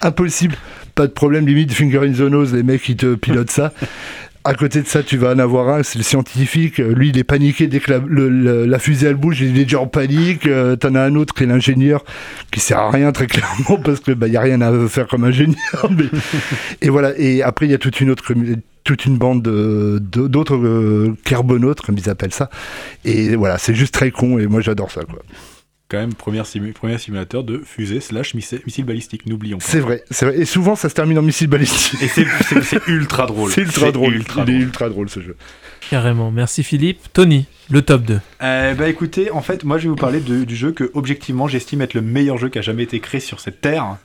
impossibles. 0.00 0.56
Pas 0.96 1.06
de 1.06 1.12
problème, 1.12 1.46
limite 1.46 1.72
finger 1.72 1.98
in 1.98 2.12
the 2.12 2.20
nose, 2.20 2.52
les 2.52 2.62
mecs 2.64 2.82
qui 2.82 2.96
te 2.96 3.14
pilotent 3.14 3.50
ça. 3.50 3.72
À 4.46 4.52
côté 4.52 4.82
de 4.82 4.86
ça, 4.86 5.02
tu 5.02 5.16
vas 5.16 5.30
en 5.32 5.38
avoir 5.38 5.70
un, 5.70 5.82
c'est 5.82 5.96
le 5.96 6.04
scientifique. 6.04 6.76
Lui, 6.76 7.08
il 7.08 7.16
est 7.18 7.24
paniqué 7.24 7.66
dès 7.66 7.80
que 7.80 7.90
la, 7.92 7.98
le- 8.06 8.28
le- 8.28 8.66
la 8.66 8.78
fusée 8.78 9.06
elle 9.06 9.14
bouge, 9.14 9.40
il 9.40 9.58
est 9.58 9.64
déjà 9.64 9.80
en 9.80 9.86
panique. 9.86 10.46
Euh, 10.46 10.76
T'en 10.76 10.94
as 10.96 11.00
un 11.00 11.14
autre 11.14 11.32
qui 11.32 11.44
est 11.44 11.46
l'ingénieur, 11.46 12.04
qui 12.50 12.60
sert 12.60 12.78
à 12.78 12.90
rien 12.90 13.10
très 13.12 13.26
clairement 13.28 13.78
parce 13.82 14.00
que 14.00 14.12
bah 14.12 14.28
y 14.28 14.36
a 14.36 14.42
rien 14.42 14.60
à 14.60 14.86
faire 14.88 15.06
comme 15.08 15.24
ingénieur. 15.24 15.56
mais- 15.90 16.04
Et 16.82 16.90
voilà. 16.90 17.12
Et 17.18 17.42
après, 17.42 17.66
il 17.66 17.70
y 17.72 17.74
a 17.74 17.78
toute 17.78 18.00
une 18.02 18.10
autre 18.10 18.22
commu- 18.22 18.58
toute 18.84 19.06
une 19.06 19.16
bande 19.16 19.40
de- 19.40 19.98
de- 20.12 20.28
d'autres 20.28 20.56
euh, 20.56 21.16
carbonautes, 21.24 21.80
comme 21.80 21.96
ils 21.96 22.10
appellent 22.10 22.34
ça. 22.34 22.50
Et 23.06 23.36
voilà, 23.36 23.56
c'est 23.56 23.74
juste 23.74 23.94
très 23.94 24.10
con. 24.10 24.38
Et 24.38 24.46
moi, 24.46 24.60
j'adore 24.60 24.90
ça. 24.90 25.00
Quoi. 25.04 25.20
Quand 25.90 25.98
même, 25.98 26.14
premier, 26.14 26.40
simu- 26.44 26.72
premier 26.72 26.96
simulateur 26.98 27.44
de 27.44 27.58
fusée 27.64 28.00
slash 28.00 28.32
missile, 28.34 28.60
missile 28.64 28.84
balistique, 28.84 29.26
n'oublions 29.26 29.58
pas. 29.58 29.64
C'est 29.66 29.80
vrai, 29.80 30.02
c'est 30.10 30.24
vrai. 30.26 30.38
Et 30.38 30.44
souvent, 30.46 30.76
ça 30.76 30.88
se 30.88 30.94
termine 30.94 31.18
en 31.18 31.22
missile 31.22 31.46
balistique. 31.46 32.02
Et 32.02 32.08
c'est- 32.08 32.26
ultra 32.88 33.26
drôle. 33.26 33.50
C'est 33.50 33.60
ultra 33.60 33.92
drôle. 33.92 34.14
ultra 34.14 34.42
il 34.42 34.48
est 34.50 34.52
drôle. 34.54 34.62
ultra 34.66 34.88
drôle 34.88 35.10
ce 35.10 35.20
jeu. 35.20 35.36
Carrément. 35.90 36.30
Merci 36.30 36.62
Philippe. 36.62 37.00
Tony, 37.12 37.44
le 37.70 37.82
top 37.82 38.02
2. 38.04 38.20
Euh, 38.42 38.74
bah 38.74 38.88
écoutez, 38.88 39.30
en 39.30 39.42
fait, 39.42 39.62
moi 39.64 39.76
je 39.76 39.82
vais 39.84 39.88
vous 39.90 39.96
parler 39.96 40.20
de- 40.20 40.44
du 40.44 40.56
jeu 40.56 40.72
que 40.72 40.90
objectivement 40.94 41.48
j'estime 41.48 41.82
être 41.82 41.92
le 41.94 42.00
meilleur 42.00 42.38
jeu 42.38 42.48
qui 42.48 42.58
a 42.58 42.62
jamais 42.62 42.84
été 42.84 42.98
créé 43.00 43.20
sur 43.20 43.38
cette 43.40 43.60
terre. 43.60 43.98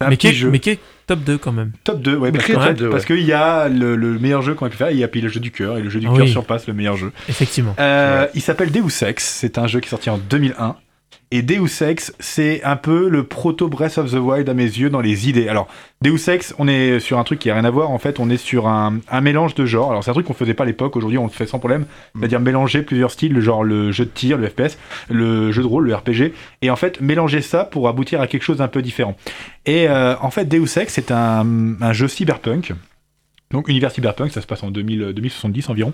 Un 0.00 0.08
Mais 0.10 0.16
qui, 0.16 0.32
jeu. 0.32 0.48
mais 0.48 0.60
qui 0.60 0.70
est 0.70 0.78
top 1.08 1.24
2 1.24 1.36
quand 1.38 1.50
même 1.52 1.72
Top 1.84 2.00
2, 2.00 2.16
ouais, 2.16 2.30
Mais 2.30 2.38
parce 2.38 2.44
qui 2.46 2.52
est 2.52 2.54
qu'en 2.54 2.60
top 2.60 2.68
fait, 2.70 2.74
2, 2.76 2.84
ouais. 2.86 2.90
parce 2.92 3.04
qu'il 3.04 3.20
y 3.24 3.32
a 3.32 3.68
le, 3.68 3.96
le 3.96 4.18
meilleur 4.18 4.42
jeu 4.42 4.54
qu'on 4.54 4.64
a 4.66 4.70
pu 4.70 4.76
faire, 4.76 4.90
il 4.92 4.96
y 4.96 5.02
a 5.04 5.08
puis 5.08 5.20
le 5.20 5.28
jeu 5.28 5.40
du 5.40 5.50
cœur, 5.50 5.76
et 5.76 5.82
le 5.82 5.90
jeu 5.90 5.98
du 6.00 6.06
Ah 6.06 6.10
cœur 6.14 6.24
oui. 6.24 6.30
surpasse 6.30 6.66
le 6.68 6.72
meilleur 6.72 6.96
jeu. 6.96 7.10
Effectivement. 7.28 7.74
Euh, 7.80 8.26
Il 8.34 8.40
s'appelle 8.40 8.70
Deus 8.70 9.02
Ex, 9.04 9.24
c'est 9.24 9.58
un 9.58 9.66
jeu 9.66 9.80
qui 9.80 9.86
est 9.86 9.90
sorti 9.90 10.08
en 10.08 10.16
2001. 10.18 10.76
Et 11.30 11.42
Deus 11.42 11.82
Ex, 11.82 12.14
c'est 12.20 12.64
un 12.64 12.76
peu 12.76 13.10
le 13.10 13.22
proto 13.22 13.68
Breath 13.68 13.98
of 13.98 14.10
the 14.12 14.14
Wild 14.14 14.48
à 14.48 14.54
mes 14.54 14.64
yeux 14.64 14.88
dans 14.88 15.02
les 15.02 15.28
idées. 15.28 15.48
Alors, 15.48 15.68
Deus 16.00 16.30
Ex, 16.30 16.54
on 16.58 16.66
est 16.66 17.00
sur 17.00 17.18
un 17.18 17.24
truc 17.24 17.38
qui 17.38 17.50
a 17.50 17.54
rien 17.54 17.66
à 17.66 17.70
voir. 17.70 17.90
En 17.90 17.98
fait, 17.98 18.18
on 18.18 18.30
est 18.30 18.38
sur 18.38 18.66
un, 18.66 19.00
un 19.10 19.20
mélange 19.20 19.54
de 19.54 19.66
genres. 19.66 19.90
Alors, 19.90 20.02
c'est 20.02 20.10
un 20.10 20.14
truc 20.14 20.26
qu'on 20.26 20.32
faisait 20.32 20.54
pas 20.54 20.62
à 20.62 20.66
l'époque. 20.66 20.96
Aujourd'hui, 20.96 21.18
on 21.18 21.24
le 21.24 21.30
fait 21.30 21.44
sans 21.44 21.58
problème. 21.58 21.84
C'est-à-dire 22.16 22.40
mélanger 22.40 22.80
plusieurs 22.80 23.10
styles, 23.10 23.34
le 23.34 23.42
genre 23.42 23.62
le 23.62 23.92
jeu 23.92 24.06
de 24.06 24.10
tir, 24.10 24.38
le 24.38 24.48
FPS, 24.48 24.78
le 25.10 25.52
jeu 25.52 25.60
de 25.60 25.66
rôle, 25.66 25.86
le 25.86 25.94
RPG. 25.94 26.32
Et 26.62 26.70
en 26.70 26.76
fait, 26.76 27.02
mélanger 27.02 27.42
ça 27.42 27.64
pour 27.64 27.88
aboutir 27.88 28.22
à 28.22 28.26
quelque 28.26 28.42
chose 28.42 28.58
d'un 28.58 28.68
peu 28.68 28.80
différent. 28.80 29.14
Et 29.66 29.86
euh, 29.86 30.14
en 30.22 30.30
fait, 30.30 30.46
Deus 30.46 30.78
Ex, 30.78 30.94
c'est 30.94 31.10
un, 31.10 31.74
un 31.78 31.92
jeu 31.92 32.08
cyberpunk. 32.08 32.72
Donc 33.50 33.68
univers 33.68 33.90
cyberpunk, 33.90 34.30
ça 34.30 34.42
se 34.42 34.46
passe 34.46 34.62
en 34.62 34.70
2000, 34.70 35.12
2070 35.14 35.70
environ, 35.70 35.92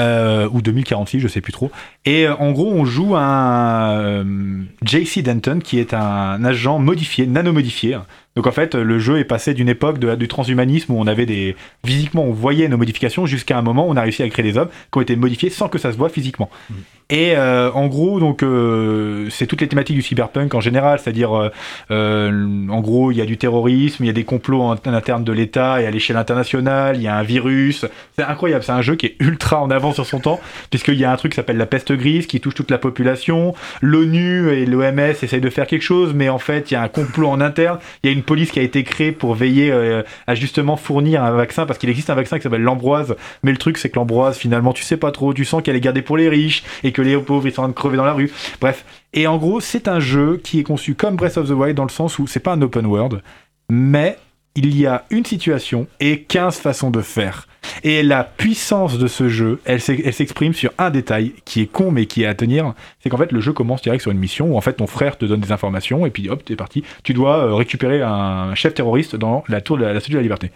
euh, 0.00 0.48
ou 0.52 0.60
2046, 0.62 1.20
je 1.20 1.28
sais 1.28 1.40
plus 1.40 1.52
trop. 1.52 1.70
Et 2.04 2.26
euh, 2.26 2.34
en 2.36 2.50
gros, 2.50 2.72
on 2.72 2.84
joue 2.84 3.14
un 3.14 4.00
euh, 4.00 4.62
JC 4.82 5.22
Denton 5.22 5.60
qui 5.60 5.78
est 5.78 5.94
un 5.94 6.44
agent 6.44 6.80
modifié, 6.80 7.26
nanomodifié. 7.26 7.98
Donc 8.34 8.48
en 8.48 8.52
fait, 8.52 8.74
le 8.74 8.98
jeu 8.98 9.18
est 9.18 9.24
passé 9.24 9.54
d'une 9.54 9.68
époque 9.68 10.00
du 10.00 10.28
transhumanisme 10.28 10.92
où 10.92 10.98
on 10.98 11.06
avait 11.06 11.26
des 11.26 11.56
physiquement 11.86 12.24
on 12.24 12.32
voyait 12.32 12.68
nos 12.68 12.76
modifications 12.76 13.26
jusqu'à 13.26 13.58
un 13.58 13.62
moment 13.62 13.86
où 13.86 13.90
on 13.90 13.96
a 13.96 14.02
réussi 14.02 14.22
à 14.22 14.28
créer 14.28 14.44
des 14.44 14.58
hommes 14.58 14.70
qui 14.92 14.98
ont 14.98 15.00
été 15.00 15.16
modifiés 15.16 15.50
sans 15.50 15.68
que 15.68 15.78
ça 15.78 15.92
se 15.92 15.96
voit 15.96 16.08
physiquement. 16.08 16.50
Et 17.10 17.34
euh, 17.36 17.72
en 17.72 17.86
gros, 17.86 18.20
donc 18.20 18.42
euh, 18.42 19.30
c'est 19.30 19.46
toutes 19.46 19.62
les 19.62 19.68
thématiques 19.68 19.96
du 19.96 20.02
cyberpunk 20.02 20.54
en 20.54 20.60
général, 20.60 20.98
c'est-à-dire 20.98 21.34
euh, 21.34 21.48
euh, 21.90 22.68
en 22.68 22.80
gros, 22.82 23.12
il 23.12 23.16
y 23.16 23.22
a 23.22 23.24
du 23.24 23.38
terrorisme, 23.38 24.04
il 24.04 24.08
y 24.08 24.10
a 24.10 24.12
des 24.12 24.24
complots 24.24 24.60
en, 24.60 24.72
interne 24.72 25.24
de 25.24 25.32
l'État 25.32 25.80
et 25.80 25.86
à 25.86 25.90
l'échelle 25.90 26.18
internationale, 26.18 26.96
il 26.96 27.02
y 27.02 27.08
a 27.08 27.16
un 27.16 27.22
virus. 27.22 27.86
C'est 28.14 28.24
incroyable, 28.24 28.62
c'est 28.62 28.72
un 28.72 28.82
jeu 28.82 28.94
qui 28.94 29.06
est 29.06 29.16
ultra 29.20 29.62
en 29.62 29.70
avance 29.70 29.94
sur 29.94 30.04
son 30.04 30.20
temps, 30.20 30.38
puisqu'il 30.68 30.96
y 30.96 31.04
a 31.06 31.10
un 31.10 31.16
truc 31.16 31.32
qui 31.32 31.36
s'appelle 31.36 31.56
la 31.56 31.64
peste 31.64 31.92
grise 31.92 32.26
qui 32.26 32.40
touche 32.40 32.54
toute 32.54 32.70
la 32.70 32.76
population. 32.76 33.54
L'ONU 33.80 34.50
et 34.50 34.66
l'OMS 34.66 34.98
essayent 34.98 35.40
de 35.40 35.48
faire 35.48 35.66
quelque 35.66 35.80
chose, 35.80 36.12
mais 36.14 36.28
en 36.28 36.38
fait, 36.38 36.70
il 36.70 36.74
y 36.74 36.76
a 36.76 36.82
un 36.82 36.88
complot 36.88 37.28
en 37.28 37.40
interne. 37.40 37.78
Il 38.02 38.10
y 38.10 38.12
a 38.12 38.12
une 38.14 38.22
police 38.22 38.50
qui 38.50 38.58
a 38.58 38.62
été 38.62 38.84
créée 38.84 39.12
pour 39.12 39.34
veiller 39.34 39.70
euh, 39.72 40.02
à 40.26 40.34
justement 40.34 40.76
fournir 40.76 41.24
un 41.24 41.32
vaccin, 41.32 41.64
parce 41.64 41.78
qu'il 41.78 41.88
existe 41.88 42.10
un 42.10 42.14
vaccin 42.14 42.36
qui 42.36 42.42
s'appelle 42.42 42.60
l'ambroise, 42.60 43.16
mais 43.42 43.50
le 43.50 43.56
truc 43.56 43.78
c'est 43.78 43.88
que 43.88 43.96
l'ambroise, 43.96 44.36
finalement, 44.36 44.74
tu 44.74 44.82
sais 44.82 44.98
pas 44.98 45.10
trop, 45.10 45.32
tu 45.32 45.46
sens 45.46 45.62
qu'elle 45.62 45.76
est 45.76 45.80
gardée 45.80 46.02
pour 46.02 46.18
les 46.18 46.28
riches 46.28 46.64
et 46.84 46.92
que 46.92 46.97
les 47.02 47.16
pauvres 47.18 47.46
ils 47.46 47.52
sont 47.52 47.60
en 47.60 47.64
train 47.64 47.68
de 47.68 47.74
crever 47.74 47.96
dans 47.96 48.04
la 48.04 48.12
rue. 48.12 48.30
Bref. 48.60 48.84
Et 49.12 49.26
en 49.26 49.38
gros, 49.38 49.60
c'est 49.60 49.88
un 49.88 50.00
jeu 50.00 50.40
qui 50.42 50.60
est 50.60 50.64
conçu 50.64 50.94
comme 50.94 51.16
Breath 51.16 51.38
of 51.38 51.48
the 51.48 51.52
Wild 51.52 51.76
dans 51.76 51.84
le 51.84 51.90
sens 51.90 52.18
où 52.18 52.26
c'est 52.26 52.40
pas 52.40 52.52
un 52.52 52.62
open 52.62 52.86
world, 52.86 53.22
mais 53.70 54.18
il 54.54 54.76
y 54.76 54.86
a 54.86 55.04
une 55.10 55.24
situation 55.24 55.86
et 56.00 56.22
15 56.22 56.56
façons 56.56 56.90
de 56.90 57.00
faire. 57.00 57.46
Et 57.84 58.02
la 58.02 58.24
puissance 58.24 58.98
de 58.98 59.06
ce 59.06 59.28
jeu, 59.28 59.60
elle 59.64 59.80
s'exprime 59.80 60.52
sur 60.52 60.72
un 60.78 60.90
détail 60.90 61.32
qui 61.44 61.62
est 61.62 61.66
con 61.66 61.90
mais 61.90 62.06
qui 62.06 62.22
est 62.22 62.26
à 62.26 62.34
tenir. 62.34 62.74
C'est 63.00 63.08
qu'en 63.08 63.18
fait, 63.18 63.30
le 63.30 63.40
jeu 63.40 63.52
commence 63.52 63.82
direct 63.82 64.02
sur 64.02 64.10
une 64.10 64.18
mission 64.18 64.52
où 64.52 64.56
en 64.56 64.60
fait 64.60 64.74
ton 64.74 64.86
frère 64.86 65.16
te 65.16 65.24
donne 65.24 65.40
des 65.40 65.52
informations 65.52 66.06
et 66.06 66.10
puis 66.10 66.28
hop, 66.28 66.44
t'es 66.44 66.56
parti. 66.56 66.82
Tu 67.04 67.14
dois 67.14 67.44
euh, 67.44 67.54
récupérer 67.54 68.02
un 68.02 68.54
chef 68.54 68.74
terroriste 68.74 69.16
dans 69.16 69.44
la 69.48 69.60
tour 69.60 69.76
de 69.76 69.84
la, 69.84 69.92
la 69.92 70.00
Statue 70.00 70.12
de 70.12 70.18
la 70.18 70.22
Liberté. 70.22 70.50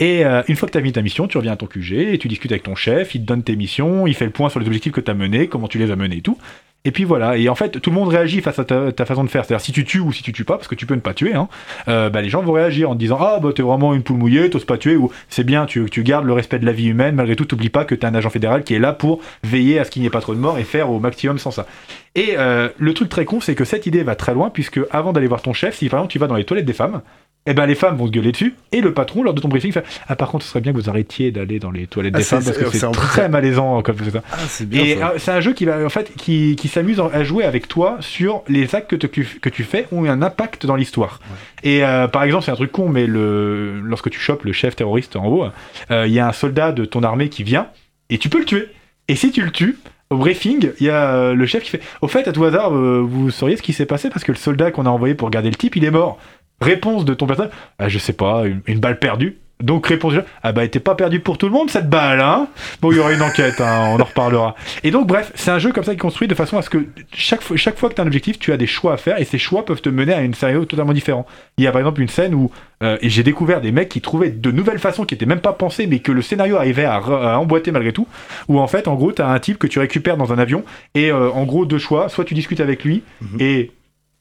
Et 0.00 0.24
euh, 0.24 0.42
une 0.48 0.56
fois 0.56 0.66
que 0.66 0.72
tu 0.72 0.78
as 0.78 0.80
fini 0.80 0.92
ta 0.92 1.02
mission, 1.02 1.28
tu 1.28 1.36
reviens 1.36 1.52
à 1.52 1.56
ton 1.56 1.66
QG 1.66 1.92
et 1.92 2.18
tu 2.18 2.26
discutes 2.26 2.50
avec 2.50 2.62
ton 2.62 2.74
chef, 2.74 3.14
il 3.14 3.20
te 3.20 3.26
donne 3.26 3.42
tes 3.42 3.54
missions, 3.54 4.06
il 4.06 4.14
fait 4.14 4.24
le 4.24 4.30
point 4.30 4.48
sur 4.48 4.58
les 4.58 4.66
objectifs 4.66 4.92
que 4.92 5.00
tu 5.00 5.10
as 5.10 5.14
menés, 5.14 5.46
comment 5.46 5.68
tu 5.68 5.78
les 5.78 5.90
as 5.90 5.96
menés 5.96 6.16
et 6.16 6.22
tout. 6.22 6.38
Et 6.86 6.92
puis 6.92 7.04
voilà, 7.04 7.36
et 7.36 7.50
en 7.50 7.54
fait, 7.54 7.78
tout 7.78 7.90
le 7.90 7.96
monde 7.96 8.08
réagit 8.08 8.40
face 8.40 8.58
à 8.58 8.64
ta, 8.64 9.04
façon 9.04 9.22
de 9.22 9.28
faire. 9.28 9.44
C'est-à-dire, 9.44 9.62
si 9.62 9.70
tu 9.70 9.84
tues 9.84 9.98
ou 9.98 10.12
si 10.12 10.22
tu 10.22 10.32
tues 10.32 10.46
pas, 10.46 10.56
parce 10.56 10.66
que 10.66 10.74
tu 10.74 10.86
peux 10.86 10.94
ne 10.94 11.00
pas 11.00 11.12
tuer, 11.12 11.34
hein, 11.34 11.46
euh, 11.88 12.08
bah, 12.08 12.22
les 12.22 12.30
gens 12.30 12.42
vont 12.42 12.52
réagir 12.52 12.88
en 12.88 12.94
te 12.94 12.98
disant 12.98 13.18
Ah, 13.20 13.38
bah 13.38 13.50
t'es 13.54 13.62
vraiment 13.62 13.92
une 13.92 14.02
poule 14.02 14.16
mouillée, 14.16 14.48
t'oses 14.48 14.64
pas 14.64 14.78
tuer, 14.78 14.96
ou 14.96 15.12
c'est 15.28 15.44
bien, 15.44 15.66
tu, 15.66 15.84
tu 15.90 16.02
gardes 16.02 16.24
le 16.24 16.32
respect 16.32 16.58
de 16.58 16.64
la 16.64 16.72
vie 16.72 16.86
humaine, 16.86 17.16
malgré 17.16 17.36
tout, 17.36 17.44
t'oublies 17.44 17.68
pas 17.68 17.84
que 17.84 17.94
t'es 17.94 18.06
un 18.06 18.14
agent 18.14 18.30
fédéral 18.30 18.64
qui 18.64 18.72
est 18.72 18.78
là 18.78 18.94
pour 18.94 19.20
veiller 19.44 19.78
à 19.78 19.84
ce 19.84 19.90
qu'il 19.90 20.00
n'y 20.00 20.06
ait 20.06 20.10
pas 20.10 20.22
trop 20.22 20.34
de 20.34 20.40
morts 20.40 20.58
et 20.58 20.64
faire 20.64 20.90
au 20.90 21.00
maximum 21.00 21.38
sans 21.38 21.50
ça. 21.50 21.66
Et 22.14 22.38
euh, 22.38 22.70
le 22.78 22.94
truc 22.94 23.10
très 23.10 23.26
con, 23.26 23.40
c'est 23.42 23.54
que 23.54 23.66
cette 23.66 23.84
idée 23.84 24.02
va 24.02 24.14
très 24.14 24.32
loin, 24.32 24.48
puisque 24.48 24.80
avant 24.90 25.12
d'aller 25.12 25.26
voir 25.26 25.42
ton 25.42 25.52
chef, 25.52 25.76
si 25.76 25.90
par 25.90 25.98
exemple 25.98 26.12
tu 26.12 26.18
vas 26.18 26.28
dans 26.28 26.36
les 26.36 26.44
toilettes 26.44 26.64
des 26.64 26.72
femmes, 26.72 27.02
eh 27.46 27.54
ben 27.54 27.64
les 27.66 27.74
femmes 27.74 27.96
vont 27.96 28.06
te 28.06 28.10
gueuler 28.12 28.32
dessus, 28.32 28.54
et 28.70 28.80
le 28.82 28.92
patron, 28.92 29.22
lors 29.22 29.32
de 29.34 29.40
ton 29.40 29.48
briefing, 29.48 29.72
fait 29.72 29.84
Ah, 30.08 30.14
par 30.14 30.28
contre, 30.28 30.44
ce 30.44 30.50
serait 30.50 30.60
bien 30.60 30.72
que 30.72 30.76
vous 30.78 30.90
arrêtiez 30.90 31.30
d'aller 31.30 31.58
dans 31.58 31.70
les 31.70 31.86
toilettes 31.86 32.12
Ah, 32.14 32.18
des 32.18 32.24
femmes, 32.24 32.44
parce 32.44 32.58
que 32.58 32.70
c'est- 32.76 32.90
très 32.92 33.28
malaisant 33.28 33.80
comme 33.82 33.96
ça. 33.98 34.22
Ah, 34.32 34.36
c'est 34.46 34.68
bien 34.68 34.82
Et 34.84 35.02
euh, 35.02 35.06
c'est 35.18 35.30
un 35.30 35.40
jeu 35.40 35.52
qui 35.54 35.64
va 35.64 35.84
en 35.84 35.88
fait 35.88 36.12
qui, 36.16 36.54
qui 36.56 36.68
s'amuse 36.68 37.00
à 37.12 37.24
jouer 37.24 37.44
avec 37.44 37.66
toi 37.66 37.96
sur 38.00 38.42
les 38.48 38.74
actes 38.74 38.96
que, 38.96 39.06
tu- 39.06 39.38
que 39.40 39.48
tu 39.48 39.64
fais 39.64 39.86
ont 39.90 40.04
un 40.04 40.20
impact 40.22 40.66
dans 40.66 40.76
l'histoire. 40.76 41.20
Et 41.62 41.82
euh, 41.84 42.08
par 42.08 42.24
exemple, 42.24 42.44
c'est 42.44 42.50
un 42.52 42.56
truc 42.56 42.72
con, 42.72 42.88
mais 42.88 43.06
le, 43.06 43.80
lorsque 43.80 44.10
tu 44.10 44.18
chopes 44.20 44.44
le 44.44 44.52
chef 44.52 44.76
terroriste 44.76 45.16
en 45.16 45.26
haut, 45.26 45.44
euh, 45.90 46.06
il 46.06 46.12
y 46.12 46.18
a 46.18 46.28
un 46.28 46.32
soldat 46.32 46.72
de 46.72 46.84
ton 46.84 47.02
armée 47.02 47.28
qui 47.30 47.42
vient 47.42 47.68
et 48.10 48.18
tu 48.18 48.28
peux 48.28 48.38
le 48.38 48.44
tuer. 48.44 48.68
Et 49.08 49.16
si 49.16 49.32
tu 49.32 49.42
le 49.42 49.50
tues, 49.50 49.78
au 50.10 50.16
briefing, 50.16 50.70
il 50.80 50.86
y 50.86 50.90
a 50.90 51.14
euh, 51.14 51.34
le 51.34 51.46
chef 51.46 51.62
qui 51.62 51.70
fait 51.70 51.80
Au 52.02 52.08
fait, 52.08 52.26
à 52.28 52.32
tout 52.32 52.44
hasard, 52.44 52.74
euh, 52.74 53.00
vous 53.00 53.30
sauriez 53.30 53.56
ce 53.56 53.62
qui 53.62 53.72
s'est 53.72 53.86
passé 53.86 54.10
parce 54.10 54.24
que 54.24 54.32
le 54.32 54.36
soldat 54.38 54.70
qu'on 54.72 54.84
a 54.86 54.90
envoyé 54.90 55.14
pour 55.14 55.30
garder 55.30 55.50
le 55.50 55.54
type, 55.56 55.76
il 55.76 55.84
est 55.84 55.90
mort. 55.90 56.18
Réponse 56.60 57.04
de 57.04 57.14
ton 57.14 57.26
personnage 57.26 57.52
Ah, 57.78 57.88
Je 57.88 57.98
sais 57.98 58.12
pas, 58.12 58.46
une, 58.46 58.62
une 58.66 58.80
balle 58.80 58.98
perdue. 58.98 59.38
Donc 59.62 59.86
réponse 59.86 60.12
du 60.12 60.18
jeu, 60.18 60.24
ah 60.42 60.52
bah 60.52 60.62
elle 60.62 60.68
était 60.68 60.80
pas 60.80 60.94
perdue 60.94 61.20
pour 61.20 61.36
tout 61.36 61.46
le 61.46 61.52
monde 61.52 61.70
cette 61.70 61.88
balle 61.88 62.20
hein 62.20 62.48
Bon 62.80 62.90
il 62.92 62.96
y 62.96 63.00
aura 63.00 63.12
une 63.12 63.22
enquête, 63.22 63.60
hein, 63.60 63.90
on 63.90 64.00
en 64.00 64.04
reparlera. 64.04 64.54
Et 64.82 64.90
donc 64.90 65.06
bref, 65.06 65.32
c'est 65.34 65.50
un 65.50 65.58
jeu 65.58 65.72
comme 65.72 65.84
ça 65.84 65.92
qui 65.92 65.96
est 65.96 66.00
construit 66.00 66.28
de 66.28 66.34
façon 66.34 66.56
à 66.56 66.62
ce 66.62 66.70
que 66.70 66.86
chaque 67.12 67.42
fois, 67.42 67.56
chaque 67.56 67.78
fois 67.78 67.88
que 67.88 67.94
tu 67.94 68.00
as 68.00 68.04
un 68.04 68.06
objectif, 68.06 68.38
tu 68.38 68.52
as 68.52 68.56
des 68.56 68.66
choix 68.66 68.94
à 68.94 68.96
faire 68.96 69.20
et 69.20 69.24
ces 69.24 69.38
choix 69.38 69.64
peuvent 69.64 69.82
te 69.82 69.88
mener 69.88 70.14
à 70.14 70.22
une 70.22 70.34
scénario 70.34 70.64
totalement 70.64 70.92
différent. 70.92 71.26
Il 71.58 71.64
y 71.64 71.66
a 71.66 71.72
par 71.72 71.80
exemple 71.80 72.00
une 72.00 72.08
scène 72.08 72.34
où 72.34 72.50
euh, 72.82 72.96
et 73.02 73.10
j'ai 73.10 73.22
découvert 73.22 73.60
des 73.60 73.72
mecs 73.72 73.90
qui 73.90 74.00
trouvaient 74.00 74.30
de 74.30 74.50
nouvelles 74.50 74.78
façons 74.78 75.04
qui 75.04 75.14
étaient 75.14 75.26
même 75.26 75.40
pas 75.40 75.52
pensées 75.52 75.86
mais 75.86 75.98
que 75.98 76.12
le 76.12 76.22
scénario 76.22 76.56
arrivait 76.56 76.86
à, 76.86 77.38
emboîter 77.38 77.70
malgré 77.70 77.92
tout 77.92 78.08
où 78.48 78.58
en 78.58 78.66
fait 78.66 78.88
en 78.88 78.94
gros 78.94 79.12
tu 79.12 79.20
as 79.20 79.28
un 79.28 79.38
type 79.38 79.58
que 79.58 79.66
tu 79.66 79.78
récupères 79.78 80.16
dans 80.16 80.32
un 80.32 80.38
avion 80.38 80.64
et 80.94 81.10
euh, 81.10 81.30
en 81.30 81.44
gros 81.44 81.66
deux 81.66 81.78
choix, 81.78 82.08
soit 82.08 82.24
tu 82.24 82.34
discutes 82.34 82.60
avec 82.60 82.84
lui 82.84 83.02
et 83.38 83.72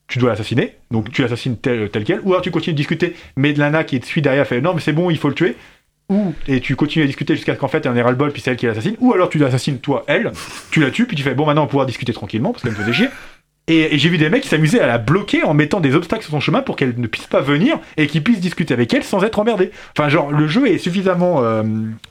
tu 0.09 0.19
dois 0.19 0.31
l'assassiner, 0.31 0.75
donc 0.91 1.11
tu 1.11 1.21
l'assassines 1.21 1.55
tel, 1.55 1.89
quel, 1.89 2.19
ou 2.23 2.31
alors 2.31 2.41
tu 2.41 2.51
continues 2.51 2.73
de 2.73 2.77
discuter, 2.77 3.15
mais 3.37 3.53
de 3.53 3.59
Lana 3.59 3.83
qui 3.83 3.99
te 3.99 4.05
suit 4.05 4.21
derrière 4.21 4.45
fait 4.45 4.59
non 4.59 4.73
mais 4.73 4.81
c'est 4.81 4.91
bon, 4.91 5.09
il 5.09 5.17
faut 5.17 5.29
le 5.29 5.35
tuer, 5.35 5.55
ou 6.09 6.33
et 6.47 6.59
tu 6.59 6.75
continues 6.75 7.03
à 7.03 7.07
discuter 7.07 7.35
jusqu'à 7.35 7.53
ce 7.53 7.59
qu'en 7.59 7.67
fait 7.67 7.85
ait 7.85 8.01
ras 8.01 8.09
le 8.09 8.17
bol 8.17 8.31
puis 8.31 8.41
c'est 8.41 8.51
elle 8.51 8.57
qui 8.57 8.65
l'assassine, 8.65 8.95
ou 8.99 9.13
alors 9.13 9.29
tu 9.29 9.37
l'assassines 9.37 9.79
toi, 9.79 10.03
elle, 10.07 10.31
tu 10.71 10.81
la 10.81 10.91
tues, 10.91 11.05
puis 11.05 11.15
tu 11.15 11.23
fais 11.23 11.35
bon 11.35 11.45
maintenant 11.45 11.61
on 11.61 11.65
va 11.65 11.69
pouvoir 11.69 11.85
discuter 11.85 12.11
tranquillement 12.11 12.51
parce 12.51 12.63
qu'elle 12.63 12.73
me 12.73 12.77
faisait 12.77 12.93
chier. 12.93 13.09
Et, 13.69 13.97
j'ai 13.97 14.09
vu 14.09 14.17
des 14.17 14.29
mecs 14.29 14.43
qui 14.43 14.49
s'amusaient 14.49 14.81
à 14.81 14.87
la 14.87 14.97
bloquer 14.97 15.43
en 15.43 15.53
mettant 15.53 15.79
des 15.79 15.95
obstacles 15.95 16.23
sur 16.23 16.31
son 16.31 16.39
chemin 16.39 16.61
pour 16.61 16.75
qu'elle 16.75 16.99
ne 16.99 17.07
puisse 17.07 17.27
pas 17.27 17.39
venir 17.39 17.79
et 17.97 18.07
qu'ils 18.07 18.23
puissent 18.23 18.41
discuter 18.41 18.73
avec 18.73 18.93
elle 18.93 19.03
sans 19.03 19.23
être 19.23 19.39
emmerdés. 19.39 19.71
Enfin, 19.97 20.09
genre, 20.09 20.31
le 20.31 20.47
jeu 20.47 20.67
est 20.67 20.79
suffisamment 20.79 21.43
euh, 21.43 21.63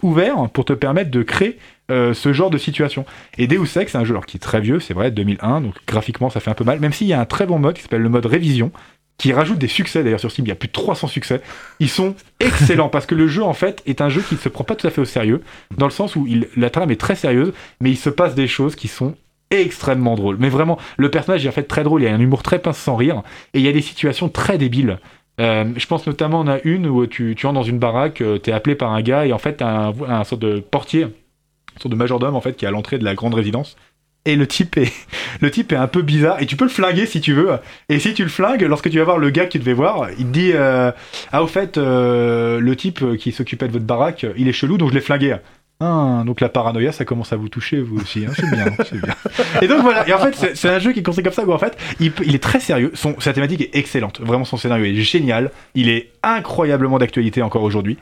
ouvert 0.02 0.48
pour 0.52 0.64
te 0.64 0.72
permettre 0.72 1.11
de 1.11 1.22
créer 1.22 1.59
euh, 1.90 2.14
ce 2.14 2.32
genre 2.32 2.50
de 2.50 2.59
situation. 2.59 3.04
Et 3.38 3.48
Deus 3.48 3.76
Ex, 3.76 3.92
c'est 3.92 3.98
un 3.98 4.04
jeu 4.04 4.12
alors, 4.12 4.26
qui 4.26 4.36
est 4.36 4.40
très 4.40 4.61
vieux, 4.61 4.78
c'est 4.78 4.94
vrai, 4.94 5.11
2001, 5.11 5.62
donc 5.62 5.74
graphiquement 5.86 6.30
ça 6.30 6.38
fait 6.38 6.50
un 6.50 6.54
peu 6.54 6.64
mal, 6.64 6.80
même 6.80 6.92
s'il 6.92 7.06
y 7.06 7.12
a 7.12 7.20
un 7.20 7.24
très 7.24 7.46
bon 7.46 7.59
mode 7.59 7.74
qui 7.74 7.82
s'appelle 7.82 8.02
le 8.02 8.09
mode 8.09 8.26
révision, 8.26 8.70
qui 9.16 9.32
rajoute 9.32 9.59
des 9.59 9.68
succès 9.68 10.04
d'ailleurs 10.04 10.20
sur 10.20 10.30
Steam, 10.30 10.46
il 10.46 10.50
y 10.50 10.52
a 10.52 10.54
plus 10.54 10.68
de 10.68 10.72
300 10.72 11.09
succès. 11.09 11.40
Ils 11.80 11.88
sont 11.88 12.14
excellents 12.38 12.88
parce 12.88 13.06
que 13.06 13.16
le 13.16 13.26
jeu 13.26 13.42
en 13.42 13.52
fait 13.52 13.82
est 13.86 14.00
un 14.00 14.11
jeu 14.11 14.20
qui 14.20 14.34
ne 14.34 14.38
se 14.38 14.48
prend 14.48 14.64
pas 14.64 14.76
tout 14.76 14.86
à 14.86 14.90
fait 14.90 15.00
au 15.00 15.06
sérieux, 15.06 15.42
dans 15.76 15.86
le 15.86 15.92
sens 15.92 16.14
où 16.14 16.28
la 16.56 16.70
trame 16.70 16.90
est 16.90 17.00
très 17.00 17.16
sérieuse, 17.16 17.52
mais 17.80 17.90
il 17.90 17.96
se 17.96 18.11
passe 18.11 18.34
des 18.34 18.46
choses 18.46 18.76
qui 18.76 18.86
sont 18.86 19.16
extrêmement 19.51 20.14
drôles. 20.14 20.36
Mais 20.38 20.49
vraiment, 20.49 20.78
le 20.96 21.11
personnage 21.11 21.44
est 21.44 21.49
en 21.49 21.53
fait 21.53 21.64
très 21.64 21.84
drôle, 21.84 22.03
il 22.03 22.05
y 22.05 22.09
a 22.09 22.14
un 22.14 22.20
humour 22.20 22.42
très 22.42 22.59
pince 22.59 22.78
sans 22.78 22.96
rire, 22.96 23.22
et 23.55 23.59
il 23.59 23.64
y 23.64 23.68
a 23.68 23.72
des 23.72 23.82
situations 23.82 24.28
très 24.28 24.59
débiles. 24.59 24.99
Euh, 25.40 25.64
je 25.76 25.86
pense 25.86 26.07
notamment 26.07 26.40
on 26.40 26.49
a 26.49 26.59
une 26.64 26.86
où 26.86 27.07
tu, 27.07 27.34
tu 27.36 27.46
entres 27.46 27.55
dans 27.55 27.62
une 27.62 27.78
baraque, 27.78 28.20
euh, 28.20 28.38
t'es 28.38 28.53
appelé 28.53 28.74
par 28.74 28.92
un 28.92 29.03
gars 29.03 29.24
et 29.24 29.32
en 29.32 29.38
fait 29.38 29.62
un, 29.62 29.92
un 30.09 30.24
sorte 30.24 30.42
de 30.42 30.59
portier, 30.59 31.03
une 31.03 31.80
sorte 31.80 31.92
de 31.92 31.96
majordome 31.96 32.34
en 32.34 32.40
fait 32.40 32.55
qui 32.57 32.64
est 32.64 32.68
à 32.68 32.72
l'entrée 32.72 32.99
de 32.99 33.05
la 33.05 33.14
grande 33.14 33.34
résidence. 33.34 33.76
Et 34.24 34.34
le 34.34 34.49
type 34.49 34.76
est 34.76 34.92
le 35.40 35.51
type 35.51 35.72
est 35.72 35.76
un 35.76 35.86
peu 35.86 36.03
bizarre 36.03 36.42
et 36.42 36.46
tu 36.46 36.57
peux 36.57 36.64
le 36.64 36.70
flinguer 36.70 37.07
si 37.07 37.20
tu 37.20 37.34
veux. 37.34 37.51
Et 37.88 38.01
si 38.01 38.14
tu 38.14 38.24
le 38.24 38.28
flingues, 38.28 38.62
lorsque 38.62 38.90
tu 38.90 38.99
vas 38.99 39.05
voir 39.05 39.18
le 39.18 39.30
gars 39.30 39.46
que 39.46 39.53
tu 39.53 39.61
devais 39.61 39.74
voir, 39.74 40.11
il 40.18 40.26
te 40.26 40.32
dit 40.32 40.51
euh, 40.55 40.90
ah 41.30 41.44
au 41.44 41.46
fait 41.46 41.76
le 41.76 42.74
type 42.74 43.16
qui 43.16 43.30
s'occupait 43.30 43.68
de 43.68 43.72
votre 43.72 43.84
baraque, 43.84 44.26
il 44.36 44.49
est 44.49 44.53
chelou 44.53 44.76
donc 44.76 44.90
je 44.90 44.94
l'ai 44.94 45.01
flingué. 45.01 45.36
Ah, 45.81 46.24
donc 46.26 46.41
la 46.41 46.49
paranoïa, 46.49 46.91
ça 46.91 47.05
commence 47.05 47.33
à 47.33 47.37
vous 47.37 47.49
toucher, 47.49 47.81
vous 47.81 48.01
aussi. 48.01 48.26
hein, 48.26 48.33
c'est 48.35 48.51
bien, 48.51 48.64
c'est 48.85 49.01
bien. 49.01 49.14
Et 49.62 49.68
donc 49.68 49.83
voilà. 49.83 50.09
Et 50.09 50.12
en 50.12 50.18
fait, 50.18 50.35
c'est- 50.55 50.68
un 50.68 50.81
jeu 50.81 50.93
qui 50.93 51.01
est 51.01 51.03
construit 51.05 51.22
comme 51.22 51.33
ça, 51.33 51.45
où 51.45 51.53
en 51.53 51.59
fait, 51.59 51.79
il, 52.01 52.12
est 52.35 52.43
très 52.43 52.59
sérieux. 52.59 52.93
Sa 53.18 53.33
thématique 53.33 53.61
est 53.61 53.76
excellente. 53.76 54.20
Vraiment, 54.20 54.45
son 54.45 54.57
scénario 54.57 54.85
est 54.85 54.95
génial. 54.97 55.53
Il 55.74 55.89
est 55.89 56.11
incroyablement 56.24 56.99
d'actualité 56.99 57.43
encore 57.43 57.62
aujourd'hui. 57.62 57.97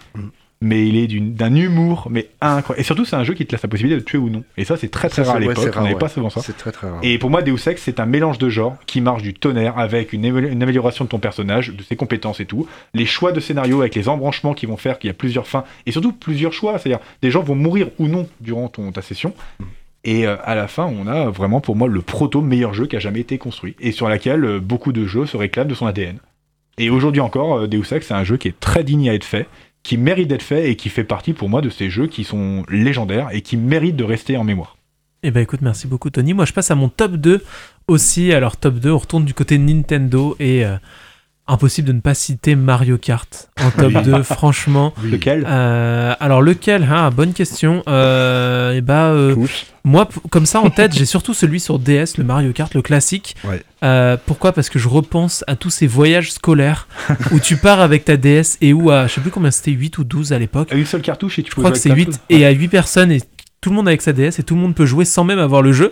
Mais 0.63 0.89
il 0.89 0.97
est 0.97 1.21
d'un 1.21 1.55
humour, 1.55 2.09
mais 2.11 2.31
incroyable. 2.41 2.81
Et 2.81 2.85
surtout, 2.85 3.05
c'est 3.05 3.17
un 3.17 3.25
jeu 3.25 3.35
qui 3.35 3.45
te 3.45 3.53
laisse 3.53 3.63
la 3.63 3.69
possibilité 3.69 4.01
de 4.01 4.05
tuer 4.05 4.17
ou 4.17 4.31
non. 4.31 4.43
Et 4.57 4.65
ça, 4.65 4.79
c'est 4.79 4.89
très 4.89 5.11
très 5.11 5.23
Ça, 5.23 5.33
rare 5.33 5.37
à 5.37 5.45
ouais, 5.45 5.49
l'époque. 5.49 5.71
On 5.77 5.83
n'avait 5.83 5.95
ouais. 5.95 5.99
pas 5.99 6.09
souvent 6.09 6.31
ça. 6.31 6.41
C'est 6.41 6.57
très 6.57 6.73
très 6.73 6.89
rare. 6.89 7.01
Et 7.03 7.19
pour 7.19 7.29
moi, 7.29 7.43
Deus 7.43 7.69
Ex, 7.69 7.83
c'est 7.83 8.01
un 8.01 8.07
mélange 8.07 8.39
de 8.39 8.49
genres 8.49 8.77
qui 8.87 9.03
marche 9.03 9.23
du 9.23 9.35
tonnerre 9.35 9.79
avec 9.79 10.15
une, 10.15 10.25
amélioration 10.25 11.05
de 11.05 11.11
ton 11.11 11.19
personnage, 11.19 11.75
de 11.75 11.83
ses 11.83 11.95
compétences 11.95 12.41
et 12.41 12.47
tout. 12.47 12.67
Les 12.95 13.05
choix 13.05 13.33
de 13.33 13.41
scénario 13.41 13.81
avec 13.83 13.95
les 13.95 14.09
embranchements 14.09 14.55
qui 14.55 14.65
vont 14.65 14.79
faire 14.79 14.99
qu'il 14.99 15.09
y 15.09 15.11
a 15.11 15.15
plusieurs 15.15 15.47
fins 15.47 15.65
et 15.85 15.93
surtout 15.93 16.13
plusieurs 16.13 16.55
choix. 16.55 16.79
C'est-à-dire, 16.79 17.01
des 17.21 17.31
gens 17.31 17.43
vont 17.43 17.55
mourir 17.55 17.89
ou 17.99 18.09
non 18.09 18.27
durant 18.41 18.69
ton, 18.69 18.93
ta 18.93 19.03
session. 19.03 19.35
Et 20.07 20.27
euh, 20.27 20.37
à 20.45 20.55
la 20.55 20.69
fin, 20.69 20.85
on 20.85 21.09
a 21.09 21.29
vraiment 21.29 21.61
pour 21.61 21.75
moi 21.75 21.89
le 21.89 22.01
proto 22.01 22.41
meilleur 22.41 22.73
jeu 22.73 22.87
qui 22.87 22.95
a 22.97 23.01
jamais 23.01 23.21
été 23.21 23.39
construit 23.39 23.75
et 23.81 23.91
sur 23.91 24.09
laquelle 24.09 24.45
euh, 24.45 24.61
beaucoup 24.61 24.93
de 24.93 25.05
jeux 25.05 25.27
se 25.27 25.37
réclament 25.37 25.69
de 25.69 25.75
son 25.75 25.87
ADN. 25.87 26.19
Et 26.79 26.91
aujourd'hui 26.91 27.21
encore, 27.21 27.59
euh, 27.59 27.67
Deus 27.67 27.93
Ex, 27.93 28.07
c'est 28.07 28.15
un 28.15 28.23
jeu 28.23 28.37
qui 28.37 28.49
est 28.49 28.61
très 28.61 28.85
digne 28.85 29.11
à 29.11 29.15
être 29.15 29.25
fait, 29.25 29.49
qui 29.87 29.99
mérite 29.99 30.27
d'être 30.27 30.43
fait 30.43 30.69
et 30.69 30.75
qui 30.75 30.89
fait 30.89 31.05
partie 31.05 31.33
pour 31.33 31.49
moi 31.49 31.61
de 31.61 31.71
ces 31.71 31.91
jeux 31.91 32.09
qui 32.09 32.25
sont 32.25 32.65
légendaires 32.69 33.29
et 33.31 33.41
qui 33.41 33.57
méritent 33.57 33.95
de 33.95 34.03
rester 34.03 34.37
en 34.37 34.43
mémoire. 34.43 34.77
Eh 35.23 35.31
ben 35.31 35.41
écoute, 35.41 35.61
merci 35.63 35.87
beaucoup 35.87 36.11
Tony. 36.11 36.35
Moi 36.35 36.45
je 36.45 36.53
passe 36.53 36.73
à 36.73 36.75
mon 36.75 36.89
top 36.89 37.13
2 37.13 37.45
aussi. 37.87 38.33
Alors 38.33 38.57
top 38.57 38.75
2, 38.75 38.91
on 38.91 38.99
retourne 38.99 39.25
du 39.25 39.33
côté 39.33 39.59
Nintendo 39.59 40.35
et 40.41 40.65
euh, 40.65 40.77
impossible 41.49 41.89
de 41.89 41.93
ne 41.93 42.01
pas 42.01 42.15
citer 42.15 42.57
Mario 42.57 42.99
Kart 42.99 43.49
en 43.63 43.71
top 43.71 43.93
2, 44.03 44.23
franchement. 44.23 44.93
Lequel 45.05 45.47
Euh, 45.49 46.15
alors 46.21 46.43
lequel 46.43 46.87
Ah, 46.91 47.11
bonne 47.11 47.33
question. 47.33 47.83
Euh, 47.89 48.73
et 48.73 48.81
bah, 48.81 49.07
euh, 49.11 49.35
Tous. 49.35 49.67
moi, 49.85 50.09
comme 50.31 50.47
ça 50.47 50.61
en 50.61 50.71
tête, 50.71 50.93
j'ai 50.95 51.07
surtout 51.07 51.35
celui 51.35 51.61
sur 51.61 51.79
DS, 51.79 52.19
le 52.19 52.25
Mario 52.25 52.53
Kart, 52.53 52.75
le 52.75 52.83
classique. 52.83 53.37
Ouais. 53.45 53.63
Euh, 53.85 54.17
pourquoi? 54.27 54.53
Parce 54.53 54.69
que 54.69 54.79
je 54.79 54.89
repense 54.89 55.45
à 55.47 55.55
tous 55.57 55.71
ces 55.71 55.87
voyages 55.87 56.33
scolaires 56.33 56.89
où 57.33 57.39
tu 57.39 57.57
pars 57.57 57.81
avec 57.81 58.05
ta 58.05 58.17
DS 58.17 58.57
et 58.61 58.73
où 58.73 58.91
à, 58.91 59.07
je 59.07 59.15
sais 59.15 59.21
plus 59.21 59.31
combien 59.31 59.51
c'était, 59.51 59.71
8 59.71 59.99
ou 59.99 60.05
12 60.05 60.33
à 60.33 60.39
l'époque. 60.39 60.71
Une 60.75 60.87
seule 60.87 61.03
cartouche 61.03 61.39
et 61.39 61.43
tu 61.43 61.51
Je 61.51 61.57
crois 61.57 61.71
que 61.71 61.79
c'est 61.79 61.93
8 61.93 62.21
et 62.31 62.45
à 62.47 62.51
8 62.51 62.69
personnes 62.69 63.13
et 63.13 63.21
tout 63.67 63.71
le 63.71 63.77
monde 63.77 63.89
avec 63.89 64.01
sa 64.01 64.13
DS 64.13 64.39
et 64.39 64.45
tout 64.45 64.55
le 64.55 64.61
monde 64.61 64.77
peut 64.77 64.87
jouer 64.87 65.05
sans 65.05 65.25
même 65.25 65.41
avoir 65.41 65.61
le 65.61 65.73
jeu 65.73 65.91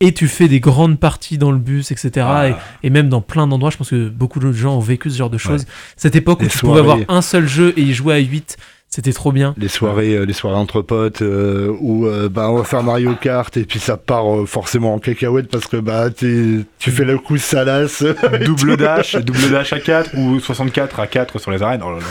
et 0.00 0.12
tu 0.12 0.26
fais 0.26 0.48
des 0.48 0.58
grandes 0.58 0.98
parties 0.98 1.38
dans 1.38 1.52
le 1.52 1.58
bus 1.58 1.92
etc 1.92 2.26
Ah. 2.28 2.48
et, 2.48 2.54
et 2.82 2.90
même 2.90 3.08
dans 3.08 3.20
plein 3.20 3.46
d'endroits 3.46 3.70
je 3.70 3.76
pense 3.76 3.90
que 3.90 4.08
beaucoup 4.08 4.40
de 4.40 4.50
gens 4.50 4.74
ont 4.76 4.80
vécu 4.80 5.08
ce 5.08 5.18
genre 5.18 5.30
de 5.30 5.38
choses 5.38 5.64
cette 5.96 6.16
époque 6.16 6.40
où 6.40 6.42
Les 6.42 6.48
tu 6.48 6.58
pouvais 6.58 6.80
avoir 6.80 6.98
un 7.06 7.22
seul 7.22 7.46
jeu 7.46 7.74
et 7.76 7.82
y 7.82 7.94
jouer 7.94 8.14
à 8.14 8.18
8 8.18 8.56
c'était 8.88 9.12
trop 9.12 9.30
bien 9.30 9.54
Les 9.56 9.68
soirées, 9.68 10.16
euh, 10.16 10.24
les 10.26 10.32
soirées 10.32 10.56
entre 10.56 10.82
potes 10.82 11.22
euh, 11.22 11.72
où 11.80 12.06
euh, 12.06 12.28
bah, 12.28 12.50
on 12.50 12.56
va 12.58 12.64
faire 12.64 12.82
Mario 12.82 13.14
Kart 13.14 13.56
et 13.56 13.64
puis 13.64 13.78
ça 13.78 13.96
part 13.96 14.40
euh, 14.40 14.44
forcément 14.46 14.92
en 14.94 14.98
cacahuète 14.98 15.48
parce 15.48 15.66
que 15.68 15.76
bah 15.76 16.10
t'es- 16.10 16.58
tu 16.80 16.90
fais 16.90 17.04
le 17.04 17.18
coup 17.18 17.38
salace. 17.38 18.04
double 18.44 18.76
dash, 18.78 19.14
double 19.14 19.48
dash 19.50 19.72
à 19.72 19.78
4 19.78 20.10
ou 20.18 20.40
64 20.40 20.98
à 20.98 21.06
4 21.06 21.38
sur 21.38 21.52
les 21.52 21.62
arènes. 21.62 21.82
Oh 21.84 21.90
là 21.92 21.98
là. 22.00 22.04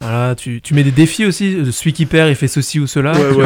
Voilà 0.00 0.34
tu, 0.34 0.60
tu 0.60 0.74
mets 0.74 0.82
des 0.82 0.90
défis 0.90 1.24
aussi. 1.24 1.54
Euh, 1.54 1.72
celui 1.72 1.92
qui 1.92 2.06
perd 2.06 2.28
il 2.28 2.34
fait 2.36 2.48
ceci 2.48 2.78
ou 2.80 2.86
cela 2.86 3.12
Ouais, 3.12 3.30
ouais, 3.30 3.44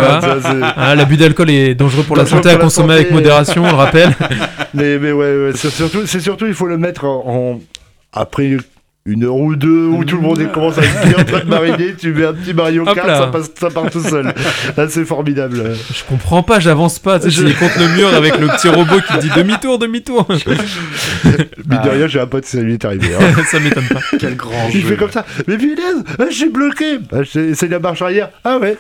Ah, 0.76 0.94
l'abus 0.94 1.16
d'alcool 1.16 1.51
est 1.51 1.74
dangereux 1.74 2.03
pour 2.03 2.16
la 2.16 2.26
santé 2.26 2.48
à 2.48 2.53
la 2.53 2.59
consommer 2.59 2.94
avec 2.94 3.11
modération 3.12 3.64
on 3.64 3.68
le 3.68 3.74
rappelle. 3.74 4.14
Mais, 4.74 4.98
mais 4.98 5.11
ouais, 5.11 5.36
ouais, 5.36 5.51
c'est 5.57 5.68
surtout, 5.70 6.07
surtout 6.07 6.46
il 6.46 6.55
faut 6.55 6.66
le 6.68 6.78
mettre 6.78 7.05
en, 7.05 7.24
en- 7.26 7.61
après 8.12 8.57
une 9.07 9.24
heure 9.24 9.34
ou 9.36 9.57
deux 9.57 9.86
où 9.86 10.05
tout 10.05 10.16
le 10.16 10.22
monde 10.22 10.40
est- 10.40 10.46
commence 10.53 10.76
à 10.78 10.82
être 10.82 11.07
bien 11.09 11.18
en 11.18 11.24
train 11.24 11.40
de 11.40 11.48
mariner, 11.48 11.94
tu 11.98 12.12
mets 12.12 12.26
un 12.26 12.34
petit 12.34 12.53
Mario 12.53 12.84
Kart, 12.84 13.09
ça, 13.09 13.26
passe, 13.28 13.51
ça 13.59 13.70
part 13.70 13.90
tout 13.90 14.03
seul. 14.03 14.32
Là 14.76 14.88
c'est 14.90 15.05
formidable. 15.07 15.72
je 15.92 16.05
comprends 16.09 16.42
pas 16.42 16.61
j'avance 16.61 16.98
pas 16.98 17.18
tu 17.18 17.30
sais, 17.30 17.48
Je- 17.48 17.59
contre 17.59 17.78
le 17.78 17.88
mur 17.96 18.14
avec 18.14 18.38
le 18.38 18.46
petit 18.48 18.68
robot 18.68 19.01
qui 19.11 19.18
dit 19.18 19.30
demi-tour 19.34 19.78
demi-tour 19.78 20.28
Mine 21.24 21.80
de 21.84 21.88
rien, 21.88 22.07
j'ai 22.09 22.20
un 22.20 22.26
pote, 22.26 22.44
ça 22.44 22.61
lui 22.61 22.74
est 22.74 22.84
arrivé. 22.84 23.09
hein. 23.14 23.42
ça 23.51 23.61
m'étonne 23.61 23.86
pas 23.88 24.01
Quel 24.18 24.36
grand 24.36 24.68
Il 24.74 24.80
jeu. 24.82 24.88
fait 24.88 24.96
comme 24.96 25.11
ça, 25.11 25.24
mais 25.46 25.57
punaise, 25.57 26.05
ah, 26.18 26.24
j'ai 26.30 26.48
bloqué. 26.48 26.98
Ah, 27.12 27.18
C'est 27.24 27.68
la 27.68 27.78
marche 27.78 28.03
arrière. 28.03 28.30
Ah 28.44 28.59
ouais. 28.59 28.76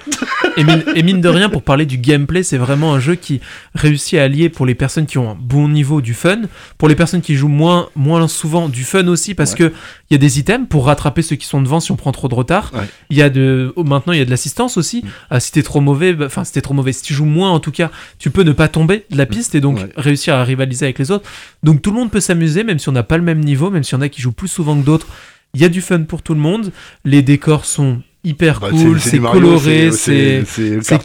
Et 0.56 0.64
mine, 0.64 0.82
et 0.94 1.02
mine 1.02 1.20
de 1.20 1.28
rien, 1.28 1.48
pour 1.48 1.62
parler 1.62 1.86
du 1.86 1.98
gameplay, 1.98 2.42
c'est 2.42 2.58
vraiment 2.58 2.94
un 2.94 3.00
jeu 3.00 3.14
qui 3.14 3.40
réussit 3.74 4.18
à 4.18 4.24
allier 4.24 4.48
pour 4.48 4.66
les 4.66 4.74
personnes 4.74 5.06
qui 5.06 5.18
ont 5.18 5.30
un 5.30 5.36
bon 5.38 5.68
niveau 5.68 6.00
du 6.00 6.14
fun, 6.14 6.42
pour 6.78 6.88
les 6.88 6.94
personnes 6.96 7.20
qui 7.20 7.36
jouent 7.36 7.48
moins, 7.48 7.88
moins 7.94 8.26
souvent 8.28 8.68
du 8.68 8.84
fun 8.84 9.06
aussi, 9.08 9.34
parce 9.34 9.54
que 9.54 9.72
il 10.10 10.14
y 10.14 10.16
a 10.16 10.18
des 10.18 10.40
items 10.40 10.66
pour 10.68 10.86
rattraper 10.86 11.22
ceux 11.22 11.36
qui 11.36 11.46
sont 11.46 11.62
devant 11.62 11.78
si 11.78 11.92
on 11.92 11.96
prend 11.96 12.10
trop 12.10 12.26
de 12.26 12.34
retard. 12.34 12.72
Ouais. 12.74 12.80
Il 13.10 13.16
y 13.16 13.22
a 13.22 13.30
de, 13.30 13.72
oh, 13.76 13.84
maintenant 13.84 14.12
il 14.12 14.18
y 14.18 14.22
a 14.22 14.24
de 14.24 14.30
l'assistance 14.30 14.76
aussi. 14.76 15.04
Ah, 15.30 15.38
si 15.38 15.52
t'es 15.52 15.62
trop 15.62 15.80
mauvais, 15.80 16.14
bah, 16.14 16.26
enfin 16.26 16.42
si 16.42 16.52
t'es 16.52 16.60
trop 16.60 16.74
mauvais, 16.74 16.92
si 16.92 17.02
tu 17.02 17.14
joues 17.14 17.24
moins 17.26 17.50
en 17.50 17.60
tout 17.60 17.70
cas, 17.70 17.92
tu 18.18 18.30
peux 18.30 18.42
ne 18.42 18.50
pas 18.52 18.66
tomber 18.66 19.06
de 19.10 19.16
la 19.16 19.26
piste 19.26 19.54
et 19.54 19.60
donc 19.60 19.78
Ouais. 19.78 19.88
réussir 19.96 20.34
à 20.34 20.42
rivaliser 20.42 20.86
avec 20.86 20.98
les 20.98 21.12
autres. 21.12 21.28
Donc 21.62 21.80
tout 21.80 21.90
le 21.92 21.96
monde 21.96 22.10
peut 22.10 22.18
s'amuser, 22.20 22.64
même 22.64 22.80
si 22.80 22.88
on 22.88 22.92
n'a 22.92 23.04
pas 23.04 23.18
le 23.18 23.22
même 23.22 23.38
niveau, 23.40 23.70
même 23.70 23.84
si 23.84 23.94
on 23.94 24.00
a 24.00 24.08
qui 24.08 24.20
jouent 24.20 24.32
plus 24.32 24.48
souvent 24.48 24.76
que 24.76 24.84
d'autres. 24.84 25.06
Il 25.54 25.60
y 25.60 25.64
a 25.64 25.68
du 25.68 25.80
fun 25.80 26.02
pour 26.02 26.22
tout 26.22 26.34
le 26.34 26.40
monde. 26.40 26.72
Les 27.04 27.22
décors 27.22 27.64
sont 27.64 28.02
hyper 28.24 28.60
Bah, 28.60 28.70
cool, 28.70 29.00
c'est 29.00 29.18
coloré, 29.18 29.90
c'est 29.92 30.44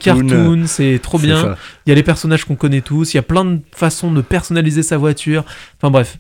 cartoon, 0.02 0.64
c'est 0.68 1.00
trop 1.02 1.20
bien. 1.20 1.56
Il 1.86 1.90
y 1.90 1.92
a 1.92 1.96
les 1.96 2.04
personnages 2.04 2.44
qu'on 2.46 2.56
connaît 2.56 2.82
tous, 2.82 3.14
il 3.14 3.18
y 3.18 3.20
a 3.20 3.24
plein 3.24 3.46
de 3.46 3.60
façons 3.72 4.12
de 4.12 4.22
personnaliser 4.22 4.84
sa 4.84 4.98
voiture. 4.98 5.46
Enfin 5.78 5.92
bref, 5.92 6.18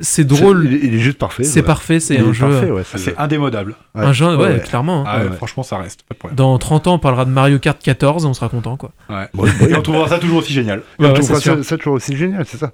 c'est 0.00 0.24
drôle, 0.24 0.66
est- 0.72 0.78
il 0.82 0.94
est 0.94 0.98
juste 0.98 1.18
parfait. 1.18 1.42
c'est 1.44 1.60
ouais. 1.60 1.66
parfait, 1.66 1.98
c'est 2.00 2.18
un 2.18 2.32
jeu, 2.32 2.46
ouais, 2.72 2.82
Ah, 2.94 2.98
C'est 2.98 3.16
indémodable. 3.18 3.74
ouais. 3.94 4.04
un 4.04 4.12
jeu, 4.12 4.26
ouais, 4.26 4.36
Ouais, 4.36 4.52
ouais. 4.54 4.60
clairement. 4.60 5.06
hein. 5.08 5.24
Ah. 5.30 5.32
Franchement, 5.36 5.62
ça 5.62 5.78
reste. 5.78 6.02
Pas 6.08 6.14
de 6.14 6.18
problème. 6.18 6.36
Dans 6.36 6.56
30 6.58 6.86
ans, 6.86 6.94
on 6.94 6.98
parlera 6.98 7.24
de 7.24 7.30
Mario 7.30 7.58
Kart 7.58 7.78
14 7.82 8.24
et 8.24 8.26
on 8.28 8.34
sera 8.34 8.48
content, 8.48 8.76
quoi. 8.76 8.92
Ouais. 9.10 9.26
Ouais, 9.34 9.50
ouais. 9.60 9.70
Et 9.70 9.74
on 9.76 9.82
trouvera 9.82 10.08
ça 10.08 10.18
toujours 10.18 10.38
aussi 10.38 10.52
génial. 10.52 10.82
On 10.98 11.12
trouvera 11.12 11.40
ça, 11.40 11.62
ça 11.62 11.76
toujours 11.76 11.94
aussi 11.94 12.16
génial, 12.16 12.44
c'est 12.46 12.58
ça. 12.58 12.72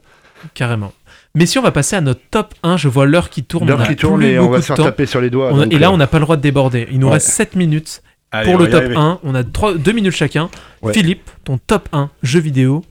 carrément. 0.52 0.92
Mais 1.34 1.46
si 1.46 1.58
on 1.58 1.62
va 1.62 1.72
passer 1.72 1.96
à 1.96 2.00
notre 2.00 2.20
top 2.30 2.54
1, 2.62 2.76
je 2.76 2.86
vois 2.88 3.06
l'heure 3.06 3.28
qui 3.30 3.42
tourne. 3.42 3.64
on 3.64 3.66
L'heure 3.68 3.80
a 3.80 3.86
qui 3.88 3.96
tourne 3.96 4.22
et 4.22 4.38
on 4.38 4.42
beaucoup 4.42 4.52
va 4.52 4.58
de 4.58 4.62
se 4.62 4.72
faire 4.74 4.84
taper 4.84 5.06
sur 5.06 5.20
les 5.20 5.30
doigts. 5.30 5.48
On 5.52 5.60
a- 5.62 5.66
et 5.66 5.78
là, 5.78 5.88
euh, 5.88 5.90
on 5.92 5.96
n'a 5.96 6.06
pas 6.06 6.18
le 6.18 6.24
droit 6.24 6.36
de 6.36 6.42
déborder. 6.42 6.86
Il 6.92 7.00
nous 7.00 7.06
Ouais. 7.08 7.14
reste 7.14 7.28
7 7.28 7.56
minutes 7.56 8.02
Allez, 8.30 8.48
pour 8.50 8.58
le 8.60 8.68
top 8.70 8.82
arriver. 8.82 8.96
1. 8.96 9.18
On 9.24 9.34
a 9.34 9.42
2 9.42 9.92
minutes 9.92 10.12
chacun. 10.12 10.48
Philippe, 10.92 11.28
ton 11.44 11.58
top 11.58 11.88
1 11.92 12.10
jeu 12.22 12.38
vidéo. 12.40 12.84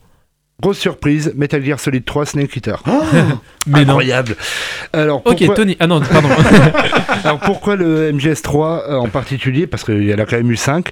Grosse 0.61 0.77
surprise, 0.77 1.33
Metal 1.35 1.63
Gear 1.63 1.79
Solid 1.79 2.05
3 2.05 2.25
Snake 2.25 2.55
Eater. 2.55 2.81
Mais 3.67 3.85
non. 3.85 3.93
Incroyable. 3.93 4.35
Alors 4.93 5.21
Ok, 5.25 5.37
pourquoi, 5.39 5.55
Tony. 5.55 5.77
Ah 5.79 5.87
non, 5.87 5.99
pardon. 6.01 6.29
alors 7.23 7.39
pourquoi 7.39 7.75
le 7.75 8.11
MGS3 8.11 8.89
euh, 8.89 8.95
en 8.97 9.09
particulier? 9.09 9.67
Parce 9.67 9.83
qu'il 9.83 10.03
y 10.03 10.13
en 10.13 10.19
a 10.19 10.25
quand 10.25 10.37
même 10.37 10.51
eu 10.51 10.55
5. 10.55 10.89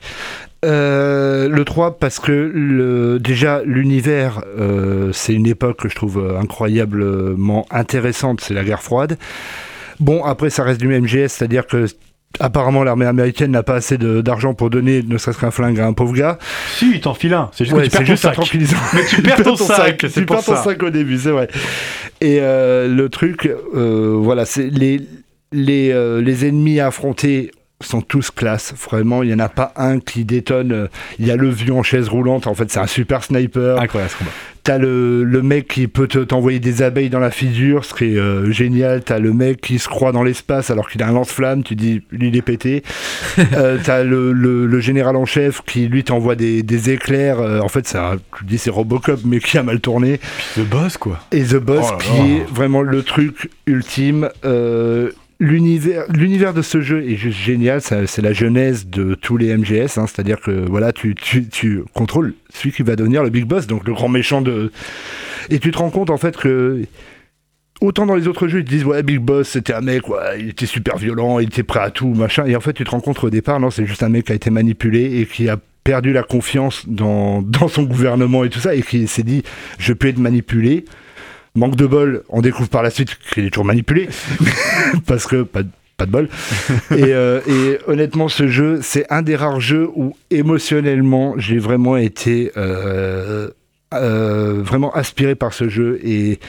Euh, 0.63 1.49
le 1.49 1.65
3 1.65 1.97
parce 1.97 2.19
que 2.19 2.31
le, 2.31 3.17
déjà 3.19 3.61
l'univers 3.65 4.43
euh, 4.59 5.11
c'est 5.11 5.33
une 5.33 5.47
époque 5.47 5.77
que 5.77 5.89
je 5.89 5.95
trouve 5.95 6.37
incroyablement 6.39 7.65
intéressante, 7.71 8.41
c'est 8.41 8.53
la 8.53 8.63
guerre 8.63 8.83
froide. 8.83 9.17
Bon 9.99 10.23
après 10.23 10.51
ça 10.51 10.63
reste 10.63 10.79
du 10.79 10.87
MGS, 10.87 11.29
c'est-à-dire 11.29 11.65
que 11.65 11.87
apparemment 12.39 12.83
l'armée 12.83 13.05
américaine 13.05 13.51
n'a 13.51 13.63
pas 13.63 13.75
assez 13.75 13.97
d'argent 13.97 14.53
pour 14.53 14.69
donner 14.69 15.03
ne 15.03 15.17
serait-ce 15.17 15.39
qu'un 15.39 15.51
flingue 15.51 15.79
à 15.79 15.85
un 15.85 15.93
pauvre 15.93 16.13
gars. 16.13 16.37
Si, 16.75 16.91
il 16.91 17.01
t'enfile 17.01 17.33
un. 17.33 17.49
C'est 17.53 17.65
juste 17.65 17.75
Ouais, 17.77 17.87
que 17.89 17.95
tu 17.97 18.03
perds 18.03 18.07
ton 18.07 18.15
sac. 18.15 18.37
Mais 18.93 19.05
tu 19.05 19.21
perds 19.21 19.43
ton 19.43 19.55
sac, 19.55 19.97
Tu 19.97 20.09
c'est 20.09 20.25
pour 20.25 20.37
perds 20.37 20.45
ton 20.45 20.55
sac 20.63 20.83
au 20.83 20.89
début, 20.89 21.17
c'est 21.17 21.31
vrai. 21.31 21.47
Et 22.21 22.39
euh, 22.41 22.87
le 22.87 23.09
truc, 23.09 23.49
euh, 23.75 24.15
voilà, 24.17 24.45
c'est 24.45 24.69
les, 24.69 25.01
les, 25.51 25.91
euh, 25.91 26.21
les 26.21 26.45
ennemis 26.47 26.79
à 26.79 26.87
affronter 26.87 27.51
sont 27.81 28.01
tous 28.01 28.31
classe, 28.31 28.73
vraiment, 28.89 29.23
il 29.23 29.27
n'y 29.29 29.33
en 29.35 29.39
a 29.39 29.49
pas 29.49 29.73
un 29.75 29.99
qui 29.99 30.25
détonne. 30.25 30.87
Il 31.19 31.27
y 31.27 31.31
a 31.31 31.35
le 31.35 31.49
vieux 31.49 31.73
en 31.73 31.83
chaise 31.83 32.07
roulante, 32.09 32.47
en 32.47 32.53
fait, 32.53 32.71
c'est 32.71 32.79
un 32.79 32.87
super 32.87 33.23
sniper. 33.23 33.79
Incroyable 33.79 34.11
ce 34.13 34.17
combat. 34.17 34.31
T'as 34.63 34.77
le, 34.77 35.23
le 35.23 35.41
mec 35.41 35.67
qui 35.67 35.87
peut 35.87 36.07
te- 36.07 36.19
t'envoyer 36.19 36.59
des 36.59 36.83
abeilles 36.83 37.09
dans 37.09 37.19
la 37.19 37.31
figure, 37.31 37.83
ce 37.83 37.95
qui 37.95 38.13
est 38.13 38.17
euh, 38.19 38.51
génial. 38.51 39.01
T'as 39.03 39.17
le 39.17 39.33
mec 39.33 39.59
qui 39.59 39.79
se 39.79 39.89
croit 39.89 40.11
dans 40.11 40.21
l'espace 40.21 40.69
alors 40.69 40.87
qu'il 40.87 41.01
a 41.01 41.07
un 41.07 41.13
lance-flamme, 41.13 41.63
tu 41.63 41.75
dis, 41.75 42.03
lui, 42.11 42.27
il 42.27 42.35
est 42.37 42.43
pété. 42.43 42.83
euh, 43.53 43.79
T'as 43.83 44.03
le, 44.03 44.31
le, 44.31 44.67
le 44.67 44.79
général 44.79 45.15
en 45.15 45.25
chef 45.25 45.61
qui, 45.65 45.87
lui, 45.87 46.03
t'envoie 46.03 46.35
des, 46.35 46.61
des 46.61 46.91
éclairs. 46.91 47.39
euh, 47.39 47.59
en 47.61 47.69
fait, 47.69 47.91
un- 47.95 48.17
tu 48.37 48.45
dis 48.45 48.59
c'est 48.59 48.69
Robocop, 48.69 49.21
mais 49.25 49.39
qui 49.39 49.57
a 49.57 49.63
mal 49.63 49.79
tourné. 49.79 50.19
Le 50.55 50.63
boss, 50.63 50.95
quoi. 50.97 51.19
Et 51.31 51.41
The 51.43 51.55
Boss, 51.55 51.87
Oh 51.89 51.91
là 51.93 51.97
qui 51.97 52.31
est 52.33 52.45
vraiment 52.53 52.83
le 52.83 53.01
truc 53.01 53.49
ultime. 53.65 54.29
L'univers, 55.41 56.53
de 56.53 56.61
ce 56.61 56.81
jeu 56.81 57.03
est 57.03 57.15
juste 57.15 57.39
génial. 57.39 57.81
C'est 57.81 58.21
la 58.21 58.31
genèse 58.31 58.85
de 58.85 59.15
tous 59.15 59.37
les 59.37 59.57
MGS. 59.57 59.97
hein, 59.97 60.05
C'est-à-dire 60.05 60.39
que 60.39 60.51
voilà, 60.51 60.93
tu, 60.93 61.15
contrôles 61.95 62.35
celui 62.53 62.71
qui 62.71 62.83
va 62.83 62.95
devenir 62.95 63.23
le 63.23 63.31
big 63.31 63.45
boss, 63.45 63.65
donc 63.65 63.87
le 63.87 63.93
grand 63.93 64.07
méchant 64.07 64.41
de. 64.43 64.71
Et 65.49 65.57
tu 65.57 65.71
te 65.71 65.79
rends 65.79 65.89
compte 65.89 66.11
en 66.11 66.17
fait 66.17 66.37
que 66.37 66.83
autant 67.81 68.05
dans 68.05 68.13
les 68.13 68.27
autres 68.27 68.47
jeux 68.47 68.59
ils 68.59 68.65
te 68.65 68.69
disent 68.69 68.83
ouais 68.83 69.01
big 69.01 69.17
boss 69.17 69.49
c'était 69.49 69.73
un 69.73 69.81
mec 69.81 70.03
il 70.37 70.49
était 70.49 70.67
super 70.67 70.97
violent, 70.97 71.39
il 71.39 71.47
était 71.47 71.63
prêt 71.63 71.79
à 71.79 71.89
tout 71.89 72.13
machin. 72.13 72.45
Et 72.45 72.55
en 72.55 72.59
fait 72.59 72.73
tu 72.73 72.83
te 72.83 72.91
rends 72.91 72.99
compte 72.99 73.23
au 73.23 73.31
départ 73.31 73.59
non 73.59 73.71
c'est 73.71 73.87
juste 73.87 74.03
un 74.03 74.09
mec 74.09 74.25
qui 74.25 74.33
a 74.33 74.35
été 74.35 74.51
manipulé 74.51 75.19
et 75.19 75.25
qui 75.25 75.49
a 75.49 75.57
perdu 75.83 76.13
la 76.13 76.21
confiance 76.21 76.83
dans, 76.87 77.41
dans 77.41 77.67
son 77.67 77.83
gouvernement 77.83 78.43
et 78.43 78.49
tout 78.49 78.59
ça 78.59 78.75
et 78.75 78.83
qui 78.83 79.07
s'est 79.07 79.23
dit 79.23 79.41
je 79.79 79.93
peux 79.93 80.07
être 80.07 80.19
manipulé. 80.19 80.85
Manque 81.55 81.75
de 81.75 81.85
bol, 81.85 82.23
on 82.29 82.41
découvre 82.41 82.69
par 82.69 82.81
la 82.81 82.89
suite 82.89 83.17
qu'il 83.33 83.45
est 83.45 83.49
toujours 83.49 83.65
manipulé 83.65 84.07
parce 85.05 85.27
que 85.27 85.43
pas 85.43 85.63
de, 85.63 86.11
bol. 86.11 86.29
et, 86.91 87.13
euh, 87.13 87.41
et 87.47 87.77
honnêtement, 87.87 88.27
ce 88.29 88.47
jeu, 88.47 88.79
c'est 88.81 89.05
un 89.11 89.21
des 89.21 89.35
rares 89.35 89.59
jeux 89.59 89.89
où 89.93 90.15
émotionnellement, 90.29 91.35
j'ai 91.37 91.59
vraiment 91.59 91.97
été 91.97 92.51
euh, 92.57 93.49
euh, 93.93 94.61
vraiment 94.63 94.91
aspiré 94.93 95.35
par 95.35 95.53
ce 95.53 95.67
jeu 95.67 95.99
et 96.03 96.39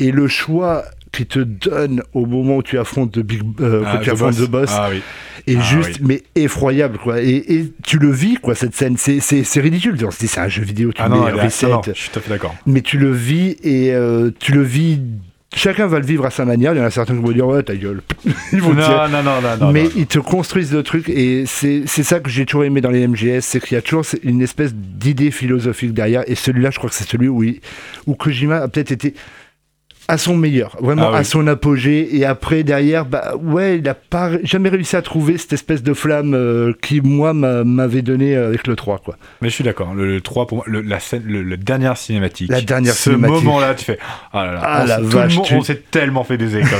le 0.00 0.28
choix 0.28 0.84
qui 1.12 1.26
te 1.26 1.38
donne 1.40 2.02
au 2.14 2.26
moment 2.26 2.56
où 2.58 2.62
tu 2.62 2.78
affrontes 2.78 3.18
Big, 3.18 3.42
euh, 3.60 3.82
Ah, 3.86 3.98
tu 4.02 4.10
affrontes 4.10 4.36
Boss. 4.36 4.46
The 4.46 4.50
Boss 4.50 4.70
Ah 4.72 4.88
oui. 4.92 5.02
est 5.46 5.56
Ah 5.58 5.60
juste 5.62 5.98
oui. 6.00 6.06
mais 6.08 6.22
effroyable 6.40 6.98
quoi 6.98 7.20
et, 7.20 7.36
et 7.52 7.72
tu 7.84 7.98
le 7.98 8.10
vis 8.10 8.34
quoi 8.36 8.54
cette 8.54 8.74
scène 8.74 8.96
c'est 8.96 9.60
ridicule 9.60 9.96
on 10.06 10.10
se 10.10 10.18
dit 10.18 10.28
c'est 10.28 10.40
un 10.40 10.48
jeu 10.48 10.62
vidéo 10.62 10.92
tu 10.92 11.02
mets 11.02 11.08
non, 11.08 11.16
non, 11.28 11.42
reset 11.42 11.68
non, 11.68 11.80
je 11.86 11.92
suis 11.92 12.10
tout 12.10 12.18
à 12.18 12.22
fait 12.22 12.30
d'accord. 12.30 12.54
mais 12.66 12.80
tu 12.82 12.98
le 12.98 13.10
vis 13.12 13.56
et 13.64 13.92
euh, 13.94 14.30
tu 14.38 14.52
le 14.52 14.62
vis. 14.62 15.00
Chacun 15.52 15.88
va 15.88 15.98
le 15.98 16.06
vivre 16.06 16.24
à 16.26 16.30
sa 16.30 16.44
manière. 16.44 16.74
Il 16.74 16.78
y 16.78 16.80
en 16.80 16.84
a 16.84 16.90
certains 16.90 17.16
qui 17.16 17.20
vont 17.22 17.32
dire 17.32 17.44
ouais 17.44 17.60
ta 17.64 17.74
gueule. 17.74 18.02
Ils 18.52 18.60
vont 18.62 18.68
Non, 18.72 18.86
dire. 18.86 19.08
non, 19.10 19.20
non, 19.24 19.40
non, 19.42 19.56
non. 19.66 19.72
mais 19.72 19.82
non. 19.82 19.90
ils 19.96 20.06
te 20.06 20.20
construisent 20.20 20.72
le 20.72 20.84
truc 20.84 21.08
et 21.08 21.42
c'est 21.44 21.82
c'est 21.86 22.04
ça 22.04 22.20
que 22.20 22.30
j'ai 22.30 22.46
toujours 22.46 22.62
aimé 22.62 22.80
dans 22.80 22.92
les 22.92 23.04
MGS, 23.08 23.40
c'est 23.40 23.58
qu'il 23.58 23.74
y 23.74 23.76
a 23.76 23.82
toujours 23.82 24.04
une 24.22 24.42
espèce 24.42 24.72
d'idée 24.72 25.32
philosophique 25.32 25.92
derrière. 25.92 26.22
Et 26.28 26.36
celui-là, 26.36 26.70
je 26.70 26.78
crois 26.78 26.88
que 26.88 26.94
c'est 26.94 27.08
celui 27.08 27.26
où, 27.26 27.42
il- 27.42 27.60
où 28.06 28.14
Kojima 28.14 28.58
a 28.58 28.68
peut-être 28.68 28.92
été 28.92 29.12
à 30.10 30.18
son 30.18 30.36
meilleur, 30.36 30.76
vraiment 30.80 31.04
Ah 31.06 31.10
oui. 31.12 31.18
à 31.18 31.24
son 31.24 31.46
apogée. 31.46 32.16
Et 32.16 32.24
après, 32.24 32.62
derrière, 32.62 33.04
bah 33.06 33.34
ouais, 33.40 33.78
il 33.78 33.88
a 33.88 33.94
pas 33.94 34.30
jamais 34.42 34.68
réussi 34.68 34.96
à 34.96 35.02
trouver 35.02 35.38
cette 35.38 35.52
espèce 35.52 35.82
de 35.82 35.94
flamme 35.94 36.34
euh, 36.34 36.72
qui, 36.82 37.00
moi, 37.00 37.32
m'a- 37.32 37.64
m'avait 37.64 38.02
donné 38.02 38.36
avec 38.36 38.66
le 38.66 38.76
3, 38.76 38.98
quoi. 38.98 39.16
Mais 39.40 39.48
je 39.48 39.54
suis 39.54 39.64
d'accord. 39.64 39.94
Le, 39.94 40.06
le 40.06 40.20
3, 40.20 40.46
pour 40.46 40.56
moi, 40.58 40.64
le- 40.68 40.80
la 40.82 41.00
scène, 41.00 41.22
le, 41.26 41.42
la 41.42 41.56
dernière 41.56 41.96
cinématique. 41.96 42.50
La 42.50 42.60
dernière 42.60 42.94
ce 42.94 43.10
cinématique. 43.10 43.44
moment-là, 43.44 43.74
tu 43.74 43.84
fais. 43.84 43.98
Ah 44.32 44.44
là 44.46 44.52
là. 44.52 44.60
Ah 44.62 44.80
on 44.82 44.86
la 44.86 45.00
vache, 45.00 45.30
le 45.32 45.36
monde, 45.36 45.46
tu- 45.46 45.54
on 45.54 45.62
s'est 45.62 45.82
tellement 45.90 46.24
fait 46.24 46.36
baiser 46.36 46.60
quand 46.62 46.78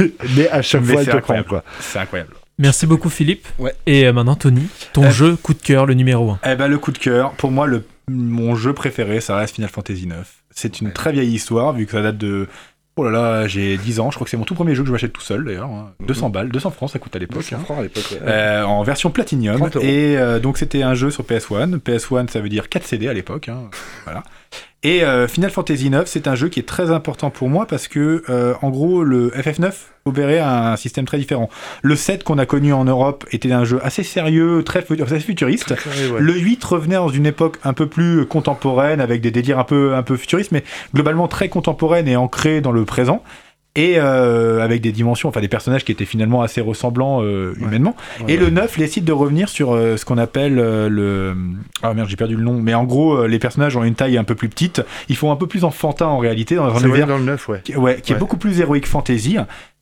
même. 0.00 0.10
Mais 0.36 0.48
à 0.50 0.62
chaque 0.62 0.82
Mais 0.82 0.92
fois, 0.94 1.02
il 1.02 1.04
c'est 1.04 1.10
te 1.20 1.48
quoi. 1.48 1.62
C'est 1.80 1.98
incroyable. 1.98 2.30
Merci 2.60 2.86
beaucoup 2.86 3.08
Philippe. 3.08 3.46
Ouais. 3.58 3.72
Et 3.86 4.04
euh, 4.06 4.12
maintenant 4.12 4.34
Tony, 4.34 4.66
ton 4.92 5.04
Euh, 5.04 5.10
jeu 5.10 5.36
coup 5.36 5.54
de 5.54 5.62
cœur, 5.62 5.86
le 5.86 5.94
numéro 5.94 6.30
1. 6.30 6.38
Eh 6.52 6.56
ben, 6.56 6.66
le 6.66 6.76
coup 6.78 6.90
de 6.90 6.98
cœur, 6.98 7.30
pour 7.32 7.52
moi, 7.52 7.66
le, 7.68 7.84
mon 8.08 8.56
jeu 8.56 8.72
préféré, 8.72 9.20
ça 9.20 9.36
reste 9.36 9.54
Final 9.54 9.70
Fantasy 9.70 10.02
IX. 10.02 10.14
C'est 10.58 10.80
une 10.80 10.92
très 10.92 11.12
vieille 11.12 11.32
histoire, 11.32 11.72
vu 11.72 11.86
que 11.86 11.92
ça 11.92 12.02
date 12.02 12.18
de. 12.18 12.48
Oh 12.96 13.04
là 13.04 13.10
là, 13.12 13.46
j'ai 13.46 13.76
10 13.76 14.00
ans, 14.00 14.10
je 14.10 14.16
crois 14.16 14.24
que 14.24 14.30
c'est 14.30 14.36
mon 14.36 14.42
tout 14.44 14.56
premier 14.56 14.74
jeu 14.74 14.82
que 14.82 14.88
je 14.88 14.92
m'achète 14.92 15.12
tout 15.12 15.20
seul 15.20 15.44
d'ailleurs. 15.44 15.70
hein. 15.70 15.92
200 16.00 16.30
balles, 16.30 16.48
200 16.48 16.72
francs, 16.72 16.90
ça 16.90 16.98
coûte 16.98 17.14
à 17.14 17.20
l'époque. 17.20 17.44
hein. 17.52 17.58
francs 17.60 17.78
à 17.78 17.82
l'époque. 17.82 18.08
ouais. 18.10 18.18
Euh, 18.22 18.64
en 18.64 18.82
version 18.82 19.10
Platinum. 19.10 19.56
30 19.56 19.76
euros. 19.76 19.84
Et 19.86 20.18
euh, 20.18 20.40
donc 20.40 20.58
c'était 20.58 20.82
un 20.82 20.94
jeu 20.94 21.10
sur 21.12 21.22
PS1. 21.22 21.78
PS1, 21.78 22.28
ça 22.28 22.40
veut 22.40 22.48
dire 22.48 22.68
4 22.68 22.84
CD 22.84 23.06
à 23.06 23.12
l'époque. 23.12 23.48
hein. 23.48 23.70
Voilà. 24.04 24.24
Et 24.84 25.02
euh, 25.02 25.26
Final 25.26 25.50
Fantasy 25.50 25.86
IX, 25.86 26.02
c'est 26.06 26.28
un 26.28 26.36
jeu 26.36 26.48
qui 26.48 26.60
est 26.60 26.66
très 26.66 26.92
important 26.92 27.30
pour 27.30 27.48
moi 27.48 27.66
parce 27.66 27.88
que, 27.88 28.22
euh, 28.28 28.54
en 28.62 28.70
gros, 28.70 29.02
le 29.02 29.30
FF9 29.30 29.72
opérait 30.04 30.38
un 30.38 30.76
système 30.76 31.04
très 31.04 31.18
différent. 31.18 31.50
Le 31.82 31.96
7 31.96 32.22
qu'on 32.22 32.38
a 32.38 32.46
connu 32.46 32.72
en 32.72 32.84
Europe 32.84 33.26
était 33.32 33.50
un 33.50 33.64
jeu 33.64 33.80
assez 33.82 34.04
sérieux, 34.04 34.62
très 34.64 34.86
assez 35.02 35.20
futuriste. 35.20 35.70
Ouais. 35.70 36.20
Le 36.20 36.32
8 36.32 36.62
revenait 36.62 36.94
dans 36.94 37.08
une 37.08 37.26
époque 37.26 37.58
un 37.64 37.72
peu 37.72 37.88
plus 37.88 38.24
contemporaine, 38.26 39.00
avec 39.00 39.20
des 39.20 39.32
délires 39.32 39.58
un 39.58 39.64
peu, 39.64 39.96
un 39.96 40.04
peu 40.04 40.16
futuristes, 40.16 40.52
mais 40.52 40.62
globalement 40.94 41.26
très 41.26 41.48
contemporaine 41.48 42.06
et 42.06 42.16
ancrée 42.16 42.60
dans 42.60 42.72
le 42.72 42.84
présent. 42.84 43.24
Et 43.74 43.94
euh, 43.98 44.60
avec 44.60 44.80
des 44.80 44.90
dimensions, 44.90 45.28
enfin 45.28 45.40
des 45.40 45.48
personnages 45.48 45.84
qui 45.84 45.92
étaient 45.92 46.04
finalement 46.04 46.42
assez 46.42 46.60
ressemblants 46.60 47.22
euh, 47.22 47.54
humainement. 47.60 47.94
Ouais, 48.20 48.32
et 48.32 48.38
ouais. 48.38 48.44
le 48.44 48.50
9 48.50 48.76
décide 48.76 49.04
de 49.04 49.12
revenir 49.12 49.48
sur 49.48 49.72
euh, 49.72 49.96
ce 49.96 50.04
qu'on 50.04 50.18
appelle 50.18 50.58
euh, 50.58 50.88
le. 50.88 51.36
Ah 51.82 51.94
merde, 51.94 52.08
j'ai 52.08 52.16
perdu 52.16 52.34
le 52.34 52.42
nom. 52.42 52.60
Mais 52.60 52.74
en 52.74 52.84
gros, 52.84 53.14
euh, 53.14 53.28
les 53.28 53.38
personnages 53.38 53.76
ont 53.76 53.84
une 53.84 53.94
taille 53.94 54.18
un 54.18 54.24
peu 54.24 54.34
plus 54.34 54.48
petite. 54.48 54.82
Ils 55.08 55.16
font 55.16 55.30
un 55.30 55.36
peu 55.36 55.46
plus 55.46 55.64
enfantin 55.64 56.06
en 56.06 56.18
réalité 56.18 56.56
dans 56.56 56.66
dans 56.66 56.78
le 56.80 57.24
9, 57.24 57.48
ouais. 57.48 57.60
qui, 57.62 57.76
ouais, 57.76 58.00
qui 58.00 58.12
est 58.12 58.16
beaucoup 58.16 58.36
plus 58.36 58.60
héroïque 58.60 58.86
fantasy. 58.86 59.36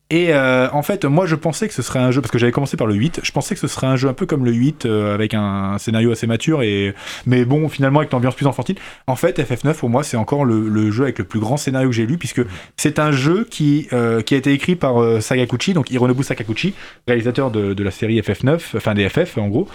Et 0.09 0.33
euh, 0.33 0.69
en 0.71 0.83
fait, 0.83 1.05
moi 1.05 1.27
je 1.27 1.35
pensais 1.35 1.67
que 1.67 1.75
ce 1.75 1.83
serait 1.83 1.99
un 1.99 2.13
jeu, 2.13 2.21
parce 2.21 2.31
que 2.31 2.39
j'avais 2.39 2.53
commencé 2.53 2.77
par 2.77 2.87
le 2.87 2.95
8, 2.95 3.21
je 3.25 3.33
pensais 3.33 3.57
que 3.57 3.61
ce 3.61 3.67
serait 3.67 3.89
un 3.89 3.97
jeu 3.97 4.09
un 4.09 4.13
peu 4.13 4.25
comme 4.25 4.45
le 4.45 4.53
8, 4.53 4.87
euh, 4.87 5.13
avec 5.13 5.35
un, 5.35 5.79
scénario 5.79 6.13
assez 6.13 6.29
mature, 6.29 6.63
et 6.63 6.95
mais 7.27 7.45
bon, 7.45 7.69
finalement 7.69 7.99
avec 7.99 8.13
l'ambiance 8.13 8.37
plus 8.37 8.47
enfantine. 8.47 8.77
En 9.09 9.17
fait, 9.17 9.41
FF9 9.41 9.75
pour 9.75 9.89
moi 9.89 10.05
c'est 10.05 10.17
encore 10.17 10.45
le, 10.45 10.91
jeu 10.93 11.03
avec 11.03 11.19
le 11.19 11.25
plus 11.25 11.41
grand 11.41 11.57
scénario 11.57 11.89
que 11.89 11.95
j'ai 11.95 12.07
lu, 12.07 12.19
puisque 12.19 12.43
c'est 12.77 13.01
un 13.01 13.11
jeu 13.11 13.49
qui, 13.51 13.89
euh, 13.93 14.19
a 14.19 14.35
été 14.35 14.53
écrit 14.53 14.77
par 14.77 15.21
Sakaguchi, 15.21 15.75
donc 15.75 15.91
Hironobu 15.91 16.23
Sakaguchi, 16.23 16.75
réalisateur 17.09 17.51
de, 17.51 17.83
la 17.83 17.91
série 17.91 18.21
FF9, 18.21 18.77
enfin 18.77 18.95
des 18.95 19.09
FF 19.09 19.39
en 19.39 19.49
gros, 19.49 19.69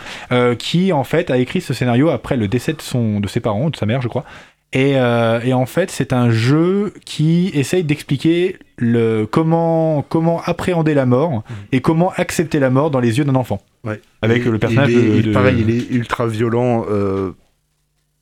qui 0.58 0.94
en 0.94 1.04
fait 1.04 1.30
a 1.30 1.38
écrit 1.38 1.60
ce 1.60 1.74
scénario 1.74 2.10
après 2.10 2.38
le 2.38 2.48
décès 2.48 2.74
de, 2.74 2.82
son, 2.82 3.20
de 3.20 3.28
ses 3.28 3.42
parents, 3.42 3.70
de 3.70 3.76
sa 3.76 3.86
mère 3.86 4.02
je 4.02 4.08
crois. 4.08 4.24
Et, 4.74 4.94
euh, 4.96 5.42
et 5.42 5.54
en 5.54 5.66
fait, 5.66 5.92
c'est 5.92 6.14
un 6.14 6.30
jeu 6.30 6.94
qui 7.04 7.52
essaye 7.54 7.84
d'expliquer 7.84 8.58
le 8.78 9.26
comment 9.30 10.02
comment 10.08 10.42
appréhender 10.46 10.94
la 10.94 11.06
mort 11.06 11.44
et 11.74 11.82
comment 11.82 12.14
accepter 12.16 12.58
la 12.60 12.70
mort 12.70 12.90
dans 12.90 13.02
les 13.02 13.18
yeux 13.18 13.26
d'un 13.26 13.36
enfant. 13.36 13.62
Ouais. 13.84 14.00
Avec 14.22 14.46
Et- 14.46 14.50
le 14.50 14.60
personnage 14.60 14.92
il 14.92 14.98
est- 14.98 15.02
de, 15.02 15.16
il- 15.18 15.24
de- 15.24 15.34
Pareil, 15.34 15.58
il 15.68 15.70
est 15.76 15.90
ultra 15.92 16.26
violent. 16.28 16.86
Euh, 16.90 17.32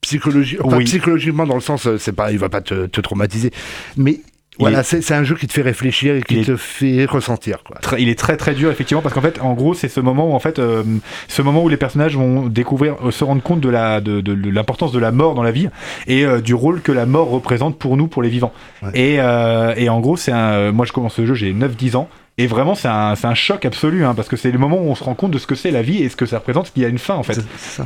psychologi- 0.01 0.57
enfin, 0.63 0.77
Oui. 0.77 0.85
psychologiquement, 0.85 1.45
dans 1.45 1.55
le 1.55 1.61
sens, 1.61 1.85
euh, 1.85 1.97
c'est 1.99 2.13
pas, 2.13 2.31
il 2.31 2.39
va 2.39 2.49
pas 2.49 2.61
te, 2.61 2.85
te 2.87 3.01
traumatiser. 3.01 3.51
Mais 3.97 4.21
voilà, 4.59 4.79
est- 4.81 5.01
c'est 5.01 5.13
un 5.13 5.23
jeu 5.23 5.35
qui 5.35 5.47
te 5.47 5.53
fait 5.53 5.61
réfléchir 5.61 6.15
et 6.15 6.21
qui 6.21 6.39
est- 6.39 6.43
te 6.43 6.55
fait 6.57 7.05
ressentir. 7.05 7.63
Quoi. 7.63 7.77
Il 7.97 8.09
est 8.09 8.17
très 8.19 8.37
très 8.37 8.53
dur 8.53 8.69
effectivement 8.71 9.01
parce 9.01 9.13
qu'en 9.15 9.21
fait 9.21 9.39
en 9.41 9.53
gros 9.53 9.73
c'est 9.73 9.87
ce 9.89 9.99
moment 9.99 10.29
où 10.29 10.33
en 10.33 10.39
fait 10.39 10.59
euh, 10.59 10.83
ce 11.27 11.41
moment 11.41 11.63
où 11.63 11.69
les 11.69 11.77
personnages 11.77 12.15
vont 12.15 12.47
découvrir 12.47 12.95
euh, 13.05 13.11
se 13.11 13.23
rendre 13.23 13.41
compte 13.41 13.61
de 13.61 13.69
la 13.69 14.01
de, 14.01 14.21
de- 14.21 14.35
de 14.35 14.49
l'importance 14.49 14.91
de 14.91 14.99
la 14.99 15.11
mort 15.11 15.35
dans 15.35 15.43
la 15.43 15.51
vie 15.51 15.69
et 16.07 16.25
euh, 16.25 16.41
du 16.41 16.53
rôle 16.53 16.81
que 16.81 16.91
la 16.91 17.05
mort 17.05 17.29
représente 17.29 17.77
pour 17.77 17.97
nous 17.97 18.07
pour 18.07 18.21
les 18.21 18.29
vivants 18.29 18.53
Ouais. 18.83 18.89
et, 18.93 19.15
euh, 19.19 19.73
et 19.77 19.89
en 19.89 19.99
gros 19.99 20.17
c'est 20.17 20.31
un 20.31 20.71
moi 20.71 20.85
je 20.85 20.91
commence 20.93 21.13
ce 21.15 21.25
jeu 21.25 21.33
j'ai 21.33 21.53
9 21.53 21.75
10 21.75 21.95
ans 21.95 22.09
et 22.39 22.47
vraiment 22.47 22.73
c'est 22.73 22.87
un, 22.87 23.13
un 23.21 23.33
choc 23.35 23.65
absolu 23.65 24.03
hein, 24.03 24.15
parce 24.15 24.27
que 24.27 24.35
c'est 24.37 24.49
le 24.51 24.57
moment 24.57 24.77
où 24.77 24.89
on 24.89 24.95
se 24.95 25.03
rend 25.03 25.13
compte 25.13 25.29
de 25.31 25.37
ce 25.37 25.45
que 25.45 25.53
c'est 25.55 25.69
la 25.69 25.83
vie 25.83 26.01
et 26.03 26.09
ce 26.09 26.15
que 26.15 26.25
ça 26.25 26.39
représente 26.39 26.71
qu'il 26.73 26.81
y 26.81 26.85
a 26.85 26.89
une 26.89 26.97
fin 26.97 27.13
en 27.15 27.23
fait 27.23 27.33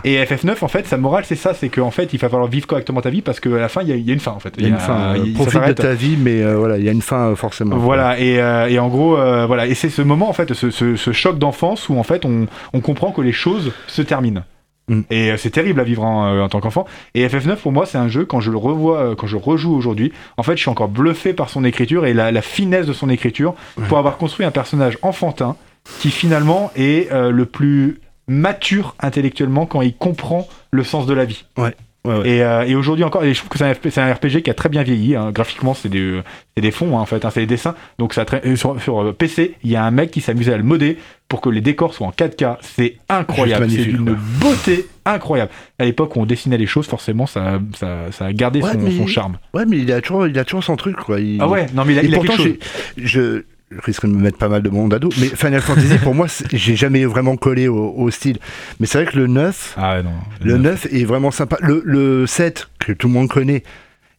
et 0.05 0.23
FF9 0.23 0.55
en 0.61 0.67
fait 0.67 0.87
sa 0.87 0.97
morale 0.97 1.23
c'est 1.25 1.35
ça 1.35 1.53
c'est 1.53 1.69
qu'en 1.69 1.91
fait 1.91 2.13
il 2.13 2.19
va 2.19 2.29
falloir 2.29 2.47
vivre 2.49 2.65
correctement 2.67 3.01
ta 3.01 3.09
vie 3.09 3.21
parce 3.21 3.39
qu'à 3.41 3.49
la 3.49 3.67
fin 3.67 3.81
il 3.81 3.89
y, 3.89 3.91
a- 3.91 3.95
il 3.95 4.05
y 4.07 4.11
a 4.11 4.13
une 4.13 4.19
fin 4.19 4.31
en 4.31 4.39
fait 4.39 4.53
Il 4.57 4.63
y 4.63 4.65
a 4.67 4.69
une 4.69 4.79
fin. 4.79 5.15
euh, 5.15 5.25
profite 5.33 5.53
de 5.53 5.73
ta 5.83 5.93
vie, 5.93 6.17
mais 6.17 6.41
euh, 6.41 6.55
voilà, 6.55 6.77
il 6.77 6.83
y 6.85 6.89
a 6.89 6.91
une 6.91 7.01
fin 7.01 7.29
euh, 7.31 7.35
forcément. 7.35 7.75
Voilà, 7.77 8.19
et, 8.19 8.39
euh, 8.39 8.67
et 8.69 8.79
en 8.79 8.87
gros, 8.87 9.17
euh, 9.17 9.45
voilà, 9.45 9.65
et 9.67 9.73
c'est 9.73 9.89
ce 9.89 10.01
moment, 10.01 10.29
en 10.29 10.33
fait, 10.33 10.53
ce, 10.53 10.69
ce- 10.71 10.95
ce 10.95 11.11
choc 11.11 11.37
d'enfance 11.39 11.89
où, 11.89 11.97
en 11.97 12.03
fait, 12.03 12.23
on, 12.25 12.47
on 12.73 12.79
comprend 12.81 13.11
que 13.11 13.21
les 13.21 13.31
choses 13.31 13.71
se 13.87 14.01
terminent. 14.01 14.43
Mm. 14.87 15.01
Et 15.09 15.31
euh, 15.31 15.37
c'est 15.37 15.49
terrible 15.49 15.79
à 15.79 15.83
vivre 15.83 16.03
en, 16.03 16.25
euh, 16.25 16.41
en 16.41 16.49
tant 16.49 16.59
qu'enfant. 16.59 16.85
Et 17.13 17.25
FF9, 17.27 17.55
pour 17.57 17.71
moi, 17.71 17.85
c'est 17.85 17.97
un 17.97 18.07
jeu, 18.07 18.25
quand 18.25 18.39
je 18.39 18.51
le 18.51 18.57
revois, 18.57 18.99
euh, 18.99 19.15
quand 19.15 19.27
je 19.27 19.37
rejoue 19.37 19.73
aujourd'hui, 19.73 20.11
en 20.37 20.43
fait, 20.43 20.55
je 20.55 20.61
suis 20.61 20.69
encore 20.69 20.89
bluffé 20.89 21.33
par 21.33 21.49
son 21.49 21.63
écriture 21.63 22.05
et 22.05 22.13
la, 22.13 22.31
la 22.31 22.41
finesse 22.41 22.85
de 22.85 22.93
son 22.93 23.09
écriture 23.09 23.55
pour 23.87 23.97
avoir 23.97 24.17
construit 24.17 24.45
un 24.45 24.51
personnage 24.51 24.97
enfantin 25.01 25.55
qui, 25.99 26.11
finalement, 26.11 26.71
est 26.75 27.11
le 27.11 27.45
plus 27.45 27.99
mature 28.27 28.95
intellectuellement 28.99 29.65
quand 29.65 29.81
il 29.81 29.95
comprend 29.95 30.47
le 30.71 30.83
sens 30.83 31.05
de 31.05 31.13
la 31.13 31.25
vie. 31.25 31.45
Ouais, 31.57 31.75
ouais. 32.05 32.29
Et, 32.29 32.43
euh, 32.43 32.63
et 32.65 32.75
aujourd'hui 32.75 33.03
encore, 33.03 33.23
et 33.23 33.33
je 33.33 33.39
trouve 33.39 33.49
que 33.49 33.57
c'est 33.57 34.01
un, 34.01 34.13
RPG 34.13 34.41
qui 34.43 34.49
a 34.49 34.53
très 34.53 34.69
bien 34.69 34.83
vieilli. 34.83 35.15
hein. 35.15 35.31
Graphiquement, 35.31 35.73
c'est 35.73 35.89
des, 35.89 36.21
des 36.57 36.71
fonds, 36.71 36.97
hein, 36.97 37.01
en 37.01 37.05
fait, 37.05 37.23
hein, 37.25 37.29
c'est 37.31 37.41
des 37.41 37.45
dessins. 37.47 37.75
Donc 37.99 38.13
ça 38.13 38.25
euh, 38.45 38.55
sur, 38.55 38.81
sur, 38.81 39.01
euh, 39.01 39.11
PC, 39.13 39.55
il 39.63 39.71
y 39.71 39.75
a 39.75 39.83
un 39.83 39.91
mec 39.91 40.11
qui 40.11 40.21
s'amusait 40.21 40.53
à 40.53 40.57
le 40.57 40.63
modder 40.63 40.97
pour 41.29 41.41
que 41.41 41.49
les 41.49 41.61
décors 41.61 41.93
soient 41.93 42.07
en 42.07 42.11
4K. 42.11 42.57
C'est 42.61 42.97
incroyable, 43.09 43.69
c'est 43.69 43.91
quoi. 43.91 44.13
beauté 44.39 44.85
incroyable. 45.05 45.51
À 45.79 45.85
l'époque 45.85 46.15
où 46.15 46.19
on 46.21 46.25
dessinait 46.25 46.57
les 46.57 46.67
choses, 46.67 46.85
forcément, 46.87 47.25
ça, 47.25 47.59
ça, 47.75 48.11
ça 48.11 48.25
a 48.25 48.33
gardé 48.33 48.61
Ouais, 48.61 48.71
son, 48.97 49.07
charme. 49.07 49.37
Ouais, 49.53 49.65
mais 49.67 49.77
il 49.79 49.91
a 49.91 49.99
toujours, 50.01 50.27
il 50.27 50.37
a 50.37 50.45
toujours 50.45 50.63
son 50.63 50.75
truc, 50.75 50.95
quoi. 50.97 51.19
Il- 51.19 51.39
Ah 51.41 51.47
ouais, 51.47 51.65
non 51.73 51.83
mais 51.85 51.93
il 51.93 51.99
a, 51.99 52.03
Et 52.03 52.05
il 52.07 52.13
a 52.13 52.17
pourtant, 52.17 52.35
quelque 52.37 52.49
chose. 52.49 52.57
je 52.97 53.43
je 53.75 53.81
risque 53.85 54.05
de 54.05 54.11
me 54.11 54.21
mettre 54.21 54.37
pas 54.37 54.49
mal 54.49 54.61
de 54.61 54.69
monde 54.69 54.93
à 54.93 54.99
dos, 54.99 55.09
mais 55.19 55.27
Final 55.27 55.61
Fantasy, 55.61 55.97
pour 56.03 56.15
moi, 56.15 56.27
j'ai 56.51 56.75
jamais 56.75 57.05
vraiment 57.05 57.35
collé 57.37 57.67
au, 57.67 57.93
au 57.95 58.09
style. 58.11 58.37
Mais 58.79 58.85
c'est 58.87 59.03
vrai 59.03 59.11
que 59.11 59.17
le 59.17 59.27
9, 59.27 59.73
Ah 59.77 59.95
ouais, 59.97 60.03
non. 60.03 60.11
le 60.43 60.57
9 60.57 60.87
est 60.91 61.03
vraiment 61.05 61.31
sympa. 61.31 61.57
Le, 61.61 61.81
le 61.85 62.25
7, 62.27 62.67
que 62.79 62.91
tout 62.93 63.07
le 63.07 63.13
monde 63.13 63.29
connaît, 63.29 63.63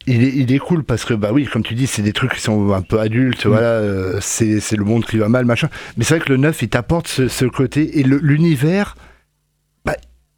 il 0.06 0.22
est, 0.22 0.32
il 0.34 0.52
est 0.52 0.58
cool 0.58 0.84
parce 0.84 1.04
que, 1.06 1.14
bah 1.14 1.30
oui, 1.32 1.46
comme 1.50 1.62
tu 1.62 1.74
dis, 1.74 1.86
c'est 1.86 2.02
des 2.02 2.12
trucs 2.12 2.34
qui 2.34 2.40
sont 2.40 2.72
un 2.72 2.82
peu 2.82 3.00
adultes, 3.00 3.46
voilà, 3.46 3.66
euh, 3.66 4.18
c'est 4.20 4.60
le 4.76 4.84
monde 4.84 5.04
qui 5.06 5.16
va 5.18 5.28
mal, 5.28 5.44
machin. 5.46 5.68
Mais 5.96 6.04
c'est 6.04 6.16
vrai 6.16 6.24
que 6.26 6.30
le 6.32 6.36
9, 6.38 6.60
il 6.62 6.68
t'apporte 6.68 7.08
ce, 7.08 7.28
ce 7.28 7.44
côté, 7.46 7.98
et 8.00 8.02
le- 8.02 8.18
l'univers 8.22 8.96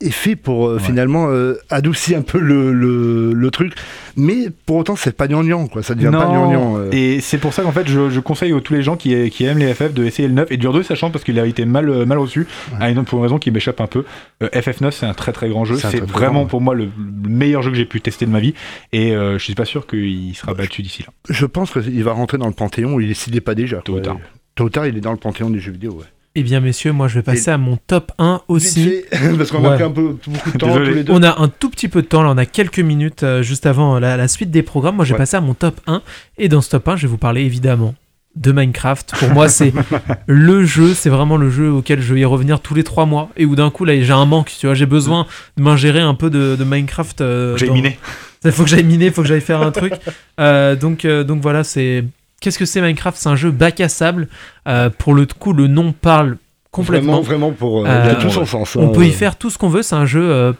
est 0.03 0.11
fait 0.11 0.37
pour 0.37 0.69
euh, 0.69 0.79
finalement 0.79 1.29
euh, 1.31 1.55
adoucir 1.71 2.19
un 2.19 2.23
peu 2.23 2.39
le, 2.39 2.73
le, 2.73 3.33
le 3.33 3.51
truc, 3.51 3.73
mais 4.15 4.49
pour 4.67 4.77
autant, 4.77 4.95
c'est 4.95 5.17
pas 5.17 5.27
gnangnan, 5.27 5.69
quoi, 5.69 5.83
ça 5.83 5.95
devient 5.95 6.11
pas 6.13 6.27
gnangnan. 6.27 6.77
euh. 6.79 6.91
Et 6.93 7.21
c'est 7.21 7.39
pour 7.39 7.55
ça 7.55 7.63
qu'en 7.63 7.73
fait, 7.73 7.89
je, 7.89 8.11
je 8.11 8.21
conseille 8.21 8.53
à 8.53 8.61
tous 8.61 8.75
les 8.75 8.83
gens 8.83 8.97
qui, 8.97 9.31
qui 9.31 9.45
aiment 9.45 9.59
les 9.59 9.73
FF 9.73 9.95
de 9.95 10.05
essayer 10.05 10.29
le 10.29 10.35
9 10.35 10.53
et 10.53 10.59
dur 10.59 10.75
2 10.75 10.83
sachant 10.83 11.11
parce 11.11 11.25
qu'il 11.25 11.41
a 11.41 11.47
été 11.47 11.65
mal, 11.65 12.05
mal 12.05 12.19
reçu, 12.19 12.47
à 12.79 12.91
une, 12.91 13.05
pour 13.05 13.19
une 13.21 13.23
raison 13.25 13.39
qui 13.39 13.51
m'échappe 13.51 13.81
un 13.81 13.87
peu. 13.87 14.05
Euh, 14.43 14.49
FF9, 14.49 14.91
c'est 14.91 15.07
un 15.07 15.15
très 15.15 15.33
très 15.33 15.49
grand 15.49 15.65
jeu. 15.65 15.77
C'est 15.77 16.01
vraiment 16.01 16.41
grand, 16.41 16.47
pour 16.47 16.61
moi 16.61 16.75
le, 16.75 16.85
le 17.23 17.29
meilleur 17.31 17.63
jeu 17.63 17.71
que 17.71 17.77
j'ai 17.79 17.87
pu 17.87 18.03
tester 18.03 18.27
de 18.27 18.31
ma 18.31 18.41
vie. 18.41 18.53
Et 18.93 19.13
je 19.13 19.39
suis 19.39 19.55
pas 19.55 19.65
sûr 19.65 19.87
qu'il 19.87 20.35
sera 20.35 20.53
battu 20.53 20.83
d'ici 20.83 21.03
là. 21.05 21.09
Je 21.31 21.47
pense 21.47 21.71
qu'il 21.73 22.05
va 22.05 22.13
rentrer 22.13 22.37
dans 22.39 22.49
le 22.49 22.53
panthéon, 22.53 23.01
il 23.01 23.15
s'il 23.15 23.33
n'est 23.33 23.41
pas 23.41 23.55
déjà. 23.55 23.79
Tôt 23.79 23.95
ou 23.95 24.01
tard. 24.01 24.19
Tôt 24.57 24.65
ou 24.65 24.69
tard, 24.71 24.87
il 24.87 24.97
est 24.97 25.01
dans 25.01 25.13
le 25.13 25.17
panthéon 25.19 25.49
des 25.51 25.59
jeux 25.59 25.73
vidéo, 25.73 25.93
ouais. 25.93 26.05
Eh 26.39 26.43
bien, 26.43 26.61
messieurs, 26.61 26.93
moi 26.93 27.09
je 27.09 27.15
vais 27.15 27.23
passer 27.23 27.51
à 27.51 27.57
mon 27.57 27.79
top 27.87 28.13
1 28.19 28.43
aussi. 28.49 29.01
Parce 29.39 29.51
qu'on 29.51 29.65
a 29.65 29.73
pris 29.73 29.85
un 29.85 29.91
peu 29.91 30.17
beaucoup 30.27 30.51
de 30.51 30.59
temps 30.59 30.67
Désolé. 30.67 30.91
tous 30.91 30.95
les 30.97 31.05
deux. 31.05 31.13
On 31.15 31.23
a 31.23 31.41
un 31.41 31.49
tout 31.49 31.71
petit 31.71 31.89
peu 31.89 32.03
de 32.03 32.07
temps, 32.07 32.23
là 32.23 32.31
on 32.31 32.37
a 32.37 32.45
quelques 32.45 32.79
minutes 32.81 33.23
euh, 33.23 33.43
juste 33.43 33.65
avant 33.65 33.99
la, 33.99 34.19
la 34.19 34.29
suite 34.29 34.51
des 34.51 34.63
programmes. 34.63 34.97
Moi 34.97 35.05
je 35.07 35.11
vais 35.11 35.15
Ouais. 35.15 35.19
passer 35.19 35.39
à 35.39 35.41
mon 35.41 35.55
top 35.55 35.81
1 35.87 36.03
et 36.37 36.49
dans 36.49 36.61
ce 36.61 36.69
top 36.71 36.87
1 36.89 36.97
je 36.97 37.03
vais 37.03 37.09
vous 37.09 37.17
parler 37.17 37.41
évidemment 37.41 37.95
de 38.37 38.53
Minecraft. 38.53 39.15
Pour 39.19 39.31
moi 39.31 39.49
c'est 39.49 39.73
le 40.27 40.63
jeu, 40.67 40.93
c'est 40.93 41.09
vraiment 41.09 41.39
le 41.39 41.49
jeu 41.49 41.71
auquel 41.71 42.03
je 42.03 42.13
vais 42.13 42.21
y 42.21 42.25
revenir 42.27 42.61
tous 42.61 42.75
les 42.75 42.85
trois 42.85 43.07
mois 43.07 43.31
et 43.39 43.47
où 43.47 43.57
d'un 43.57 43.71
coup 43.71 43.87
là 43.87 43.99
j'ai 43.99 44.13
un 44.13 44.27
manque, 44.27 44.53
tu 44.61 44.67
vois, 44.67 44.75
j'ai 44.75 44.85
besoin 44.85 45.27
de 45.57 45.63
m'ingérer 45.63 46.01
un 46.01 46.13
peu 46.15 46.29
de, 46.29 46.55
de 46.55 46.65
Minecraft. 46.65 47.23
euh, 47.23 47.57
J'ai 47.57 47.69
dans- 47.69 47.73
miné. 47.75 47.99
Il 48.45 48.53
faut 48.53 48.63
que 48.63 48.69
j'aille 48.69 48.85
miner, 48.85 49.07
il 49.07 49.13
faut 49.13 49.23
que 49.23 49.29
j'aille 49.29 49.41
faire 49.41 49.61
un 49.63 49.73
truc. 49.73 49.95
Euh, 50.39 50.77
donc, 50.77 51.05
euh, 51.05 51.25
donc 51.25 51.41
voilà, 51.43 51.65
c'est. 51.65 52.05
Qu'est-ce 52.41 52.59
que 52.59 52.65
c'est 52.67 52.81
Minecraft? 52.81 53.17
C'est 53.17 53.29
un 53.29 53.37
jeu 53.37 53.51
bac 53.51 53.81
à 53.81 53.89
sable. 53.89 54.29
Euh, 54.69 54.91
pour 54.91 55.15
le 55.15 55.27
coup, 55.27 55.53
le 55.53 55.67
nom 55.67 55.93
parle 55.93 56.37
complètement. 56.71 57.21
Vraiment, 57.21 57.51
vraiment 57.51 57.53
pour. 57.53 57.81
euh, 57.81 57.89
Euh, 57.89 58.03
il 58.05 58.11
a 58.11 58.15
tout 58.17 58.31
son 58.31 58.45
sens. 58.45 58.77
On 58.77 58.89
hein. 58.89 58.93
peut 58.93 59.07
y 59.07 59.13
faire 59.13 59.37
tout 59.37 59.51
ce 59.51 59.59
qu'on 59.59 59.69
veut. 59.69 59.83
C'est 59.83 59.95
un 59.97 60.07
jeu 60.07 60.55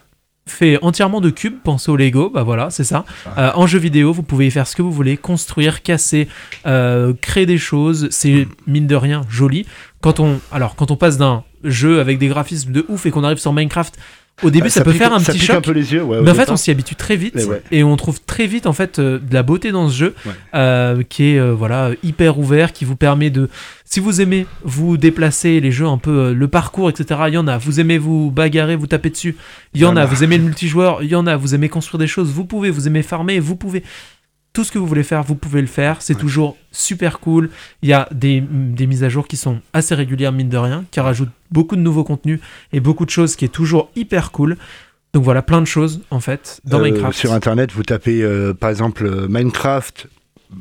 fait 0.49 0.79
entièrement 0.83 1.21
de 1.21 1.31
cubes. 1.31 1.59
Pensez 1.63 1.91
au 1.91 1.97
Lego, 1.97 2.31
bah 2.31 2.45
voilà, 2.45 2.71
c'est 2.71 2.85
ça. 2.85 3.05
Euh, 3.37 3.51
en 3.55 3.67
jeu 3.67 3.79
vidéo, 3.79 4.13
vous 4.13 4.23
pouvez 4.23 4.47
y 4.47 4.51
faire 4.51 4.67
ce 4.67 4.77
que 4.77 4.83
vous 4.83 4.93
voulez, 4.93 5.17
construire, 5.17 5.83
casser, 5.83 6.29
euh, 6.67 7.13
créer 7.21 7.47
des 7.47 7.59
choses. 7.59 8.09
C'est 8.11 8.47
mine 8.67 8.87
de 8.87 8.95
rien 8.95 9.23
joli. 9.29 9.67
Quand 10.01 10.21
on, 10.21 10.39
alors, 10.53 10.77
quand 10.77 10.91
on 10.91 10.97
passe 10.97 11.19
d'un 11.19 11.43
jeu 11.65 11.99
avec 12.01 12.19
des 12.19 12.29
graphismes 12.29 12.71
de 12.73 12.87
ouf 12.89 13.07
et 13.07 13.11
qu'on 13.11 13.25
arrive 13.25 13.39
sur 13.39 13.53
Minecraft, 13.53 13.99
Au 14.43 14.51
début, 14.51 14.69
ça, 14.69 14.85
peut 14.85 14.91
pique- 14.91 14.99
faire 14.99 15.15
un 15.15 15.19
ça 15.19 15.33
petit 15.33 15.41
choc. 15.45 15.57
un 15.57 15.61
peu 15.63 15.73
les 15.73 15.95
yeux. 15.95 16.03
Ouais, 16.03 16.19
au 16.19 16.23
Mais 16.23 16.31
en 16.31 16.35
fait, 16.35 16.41
départ. 16.41 16.53
on 16.55 16.57
s'y 16.59 16.71
habitue 16.71 16.95
très 16.95 17.17
vite 17.17 17.37
ouais. 17.37 17.63
et 17.73 17.83
on 17.83 17.97
trouve 17.97 18.21
très 18.21 18.47
vite 18.47 18.67
en 18.67 18.75
fait 18.75 18.99
euh, 18.99 19.19
de 19.19 19.33
la 19.33 19.43
beauté 19.43 19.73
dans 19.73 19.89
ce 19.89 19.95
jeu 19.97 20.15
Ouais. 20.27 20.33
euh, 20.55 21.03
qui 21.09 21.31
est 21.31 21.39
euh, 21.39 21.53
voilà 21.55 21.91
hyper 22.03 22.39
ouvert, 22.39 22.73
qui 22.75 22.85
vous 22.85 22.97
permet 22.97 23.31
de, 23.31 23.49
si 23.87 23.99
vous 23.99 24.21
aimez 24.21 24.47
vous 24.63 24.99
déplacer, 24.99 25.59
les 25.61 25.71
jeux 25.73 25.87
un 25.87 25.97
peu 25.97 26.35
le 26.35 26.49
parcours, 26.49 26.91
etc. 26.91 27.19
Il 27.29 27.35
y 27.35 27.39
en 27.39 27.49
a. 27.49 27.57
Vous 27.57 27.81
aimez 27.81 27.97
vous 27.97 28.31
bagarrer, 28.31 28.77
vous 28.77 28.87
taper 28.87 29.09
dessus. 29.09 29.37
Il 29.73 29.81
y 29.81 29.87
en 29.87 29.97
a. 29.97 30.05
Vous 30.05 30.23
aimez 30.23 30.37
le 30.37 30.45
multijoueur. 30.45 31.03
Il 31.03 31.09
y 31.09 31.15
en 31.15 31.27
a. 31.27 31.37
Vous 31.37 31.55
aimez 31.55 31.71
construire 31.71 31.99
des 31.99 32.07
choses. 32.07 32.31
Vous 32.31 32.45
pouvez. 32.45 32.69
Vous 32.69 32.87
aimez 32.87 33.03
farmer. 33.03 33.39
Vous 33.41 33.57
pouvez. 33.57 33.83
Tout 34.57 34.65
ce 34.65 34.73
que 34.73 34.79
vous 34.79 34.87
voulez 34.87 35.03
faire, 35.03 35.23
vous 35.23 35.35
pouvez 35.35 35.61
le 35.61 35.67
faire. 35.67 36.01
C'est 36.01 36.15
Ouais. 36.15 36.21
toujours 36.21 36.57
super 36.73 37.21
cool. 37.21 37.51
Il 37.83 37.91
y 37.91 37.93
a 37.93 38.09
des, 38.11 38.41
des 38.41 38.87
mises 38.87 39.05
à 39.05 39.11
jour 39.11 39.29
qui 39.29 39.37
sont 39.37 39.61
assez 39.75 39.95
régulières, 39.95 40.33
mine 40.33 40.49
de 40.49 40.57
rien, 40.57 40.87
qui 40.91 40.99
rajoutent 40.99 41.29
beaucoup 41.51 41.77
de 41.77 41.83
nouveaux 41.83 42.05
contenus 42.05 42.41
et 42.73 42.81
beaucoup 42.81 43.05
de 43.05 43.11
choses 43.11 43.37
qui 43.37 43.45
est 43.45 43.49
toujours 43.53 43.91
hyper 43.97 44.31
cool. 44.33 44.57
Donc 45.13 45.25
voilà, 45.25 45.43
plein 45.43 45.61
de 45.61 45.67
choses 45.67 46.01
en 46.11 46.21
fait 46.21 46.63
dans 46.65 46.81
Euh, 46.81 46.85
Minecraft. 46.85 47.19
Sur 47.19 47.35
internet, 47.35 47.71
vous 47.73 47.83
tapez 47.83 48.23
euh, 48.23 48.55
par 48.55 48.71
exemple 48.71 49.05
euh, 49.05 49.27
Minecraft, 49.29 50.09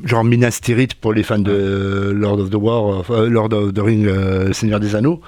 genre 0.04 0.24
Minas 0.24 0.58
Tirith 0.62 0.94
pour 0.96 1.14
les 1.14 1.22
fans 1.22 1.38
de 1.38 2.12
Lord 2.14 2.38
of 2.40 2.50
the 2.50 2.54
War, 2.56 3.10
euh, 3.10 3.30
Lord 3.30 3.54
of 3.54 3.72
the 3.72 3.78
Ring, 3.78 4.06
euh, 4.06 4.52
Seigneur 4.52 4.78
des 4.78 4.94
Anneaux. 4.94 5.22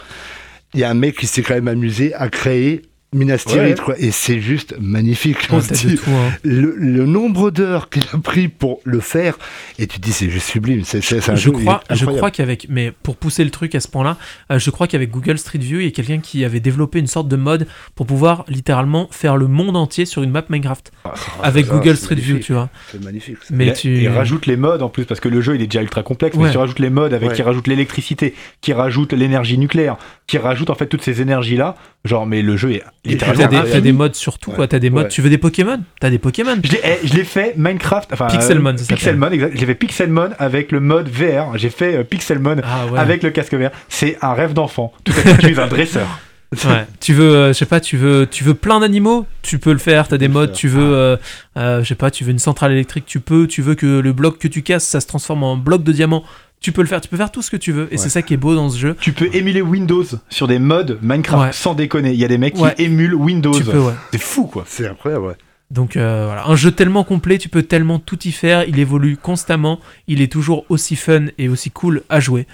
Il 0.75 0.81
y 0.81 0.85
a 0.85 0.91
un 0.91 0.95
mec 0.95 1.17
qui 1.17 1.27
s'est 1.27 1.41
quand 1.41 1.55
même 1.55 1.69
amusé 1.69 2.13
à 2.13 2.29
créer 2.29 2.83
Minas 3.15 3.39
Tirith, 3.47 3.79
Ouais. 3.79 3.85
quoi, 3.85 3.95
et 3.99 4.11
c'est 4.11 4.39
juste 4.41 4.75
magnifique. 4.79 5.39
On 5.51 5.63
se 5.63 5.69
t'as 5.69 5.75
de 5.83 5.89
dit, 5.89 5.95
tout, 5.97 6.11
hein. 6.11 6.31
le, 6.43 6.75
le 6.77 7.07
nombre 7.07 7.51
d'heures 7.51 7.89
qu'il 7.89 8.05
a 8.13 8.19
pris 8.19 8.49
pour 8.49 8.81
le 8.85 9.01
faire, 9.01 9.39
et 9.79 9.87
tu 9.87 9.99
te 9.99 10.05
dis 10.05 10.13
c'est 10.13 10.29
juste 10.29 10.47
sublime. 10.47 10.83
C'est, 10.85 10.99
un 11.31 11.35
je 11.35 11.41
jeu 11.41 11.51
crois, 11.53 11.83
je 11.91 12.05
crois 12.05 12.31
qu'avec, 12.31 12.67
mais 12.69 12.93
pour 13.03 13.17
pousser 13.17 13.45
le 13.45 13.51
truc 13.51 13.75
à 13.75 13.81
ce 13.81 13.89
point-là, 13.89 14.19
euh, 14.53 14.59
je 14.59 14.69
crois 14.71 14.87
qu'avec 14.87 15.11
Google 15.11 15.39
Street 15.39 15.59
View, 15.59 15.81
il 15.81 15.85
y 15.85 15.89
a 15.89 15.91
quelqu'un 15.91 16.19
qui 16.19 16.45
avait 16.45 16.61
développé 16.61 16.99
une 16.99 17.07
sorte 17.07 17.29
de 17.29 17.37
mode 17.37 17.67
pour 17.95 18.05
pouvoir 18.07 18.45
littéralement 18.47 19.09
faire 19.11 19.39
le 19.39 19.47
monde 19.47 19.77
entier 19.77 20.05
sur 20.05 20.23
une 20.23 20.31
map 20.31 20.43
Minecraft 20.51 20.93
Ah, 21.05 21.15
avec 21.43 21.65
ça, 21.65 21.73
Google 21.73 21.97
Street 21.97 22.15
View, 22.17 22.41
tu 22.41 22.53
vois. 22.53 22.69
C'est 22.93 23.03
magnifique. 23.03 23.39
ça. 23.41 23.55
Mais 23.55 23.69
Et- 23.69 23.73
tu 23.73 24.03
Et 24.03 24.09
rajoute 24.09 24.45
les 24.45 24.57
modes 24.59 24.83
en 24.83 24.91
plus, 24.91 25.07
parce 25.07 25.21
que 25.21 25.29
le 25.31 25.41
jeu 25.41 25.55
il 25.55 25.63
est 25.63 25.67
déjà 25.67 25.81
ultra 25.81 26.03
complexe, 26.03 26.37
Ouais. 26.37 26.45
mais 26.45 26.53
tu 26.53 26.59
rajoutes 26.59 26.79
les 26.79 26.91
modes 26.91 27.15
avec 27.15 27.31
Ouais. 27.31 27.35
qui 27.37 27.43
rajoute 27.43 27.67
l'électricité, 27.69 28.35
qui 28.61 28.75
rajoute 28.75 29.15
l'énergie 29.15 29.57
nucléaire, 29.57 29.97
qui 30.27 30.37
rajoute 30.37 30.69
en 30.69 30.75
fait 30.75 30.87
toutes 30.89 31.03
ces 31.03 31.23
énergies-là. 31.23 31.75
Genre, 32.05 32.27
mais 32.27 32.43
le 32.43 32.57
jeu 32.57 32.73
est 32.73 32.83
littéralement. 33.09 33.49
T'as 33.49 33.65
des, 33.75 33.81
des 33.81 33.93
modes 33.93 34.15
sur 34.15 34.39
tout, 34.39 34.51
Ouais. 34.51 34.57
quoi. 34.57 34.69
T'as 34.69 34.79
des 34.79 34.91
modes. 34.91 35.05
Ouais. 35.05 35.09
Tu 35.11 35.23
veux 35.23 35.31
des 35.31 35.39
Pokémon? 35.39 35.81
T'as 36.01 36.11
des 36.11 36.19
Pokémon. 36.19 36.57
Je 36.63 36.73
l'ai, 36.73 36.81
eh, 37.21 37.25
fait 37.25 37.55
Minecraft, 37.57 38.11
enfin 38.13 38.27
Pixelmon, 38.29 38.75
euh, 38.75 38.77
ça. 38.77 38.95
Pixelmon, 38.95 39.31
exact. 39.31 39.53
J'ai 39.59 39.67
fait 39.67 39.75
Pixelmon 39.75 40.31
avec 40.39 40.73
le 40.73 40.81
mode 40.81 41.09
VR. 41.09 41.57
J'ai 41.59 41.71
fait 41.71 41.97
euh, 41.97 42.05
Pixelmon 42.05 42.57
Ah 42.63 42.87
ouais. 42.93 42.99
avec 42.99 43.23
le 43.23 43.31
casque 43.31 43.55
VR. 43.55 43.71
C'est 43.89 44.17
un 44.23 44.35
rêve 44.35 44.53
d'enfant. 44.53 44.93
Tout 45.05 45.13
à 45.13 45.21
fait, 45.21 45.37
tu 45.39 45.53
es 45.55 45.59
un 45.59 45.67
dresseur. 45.67 46.07
Ouais. 46.65 46.87
tu 46.99 47.13
veux, 47.13 47.35
euh, 47.35 47.49
je 47.49 47.53
sais 47.53 47.67
pas, 47.67 47.79
tu 47.79 47.99
veux, 47.99 48.27
tu 48.27 48.43
veux 48.43 48.55
plein 48.55 48.81
d'animaux, 48.81 49.27
tu 49.43 49.59
peux 49.59 49.71
le 49.71 49.77
faire. 49.79 50.09
T'as 50.09 50.17
des 50.17 50.29
modes. 50.29 50.53
Tu 50.55 50.67
veux, 50.67 50.95
euh, 50.95 51.17
euh, 51.59 51.83
je 51.83 51.89
sais 51.89 51.95
pas, 51.95 52.11
tu 52.11 52.25
veux 52.25 52.31
une 52.31 52.39
centrale 52.39 52.73
électrique, 52.73 53.05
tu 53.07 53.21
peux. 53.21 53.47
Tu 53.47 53.61
veux 53.61 53.75
que 53.75 53.85
le 54.01 54.13
bloc 54.15 54.39
que 54.39 54.49
tu 54.49 54.63
casses, 54.63 54.87
ça 54.87 55.01
se 55.01 55.07
transforme 55.07 55.43
en 55.43 55.59
bloc 55.59 55.83
de 55.83 55.93
diamant. 55.93 56.25
Tu 56.61 56.73
peux 56.73 56.81
le 56.83 56.89
faire. 56.89 57.01
Tu 57.01 57.09
peux 57.09 57.17
faire 57.17 57.31
tout 57.31 57.43
ce 57.43 57.51
que 57.51 57.57
tu 57.57 57.73
veux. 57.73 57.89
Et 57.93 57.97
c'est 57.99 58.09
ça 58.09 58.23
qui 58.23 58.35
est 58.35 58.39
beau 58.39 58.55
dans 58.55 58.69
ce 58.69 58.79
jeu. 58.79 58.97
Tu 59.01 59.13
peux 59.13 59.29
émuler 59.35 59.63
Windows 59.63 60.05
sur 60.29 60.47
des 60.49 60.59
modes 60.59 60.99
Minecraft 61.03 61.43
Ouais. 61.47 61.53
sans 61.53 61.75
déconner. 61.75 62.13
Il 62.13 62.19
y 62.19 62.25
a 62.25 62.29
des 62.29 62.39
mecs 62.39 62.57
Ouais. 62.59 62.75
qui 62.75 62.83
émulent 62.85 63.15
Windows. 63.15 63.53
Tu 63.53 63.65
peux, 63.65 63.79
ouais. 63.79 63.93
C'est 64.13 64.21
fou 64.21 64.47
quoi. 64.47 64.65
C'est 64.67 64.87
incroyable, 64.89 65.25
ouais. 65.27 65.37
Donc 65.71 65.97
euh, 65.99 66.25
voilà, 66.25 66.47
un 66.49 66.57
jeu 66.57 66.71
tellement 66.73 67.05
complet, 67.05 67.37
tu 67.37 67.51
peux 67.51 67.63
tellement 67.63 67.99
tout 67.99 68.19
y 68.27 68.33
faire, 68.33 68.65
il 68.67 68.79
évolue 68.79 69.19
constamment, 69.19 69.81
il 70.07 70.23
est 70.23 70.33
toujours 70.33 70.65
aussi 70.71 70.97
fun 70.97 71.27
et 71.37 71.51
aussi 71.51 71.71
cool 71.71 72.03
à 72.09 72.21
jouer. 72.21 72.47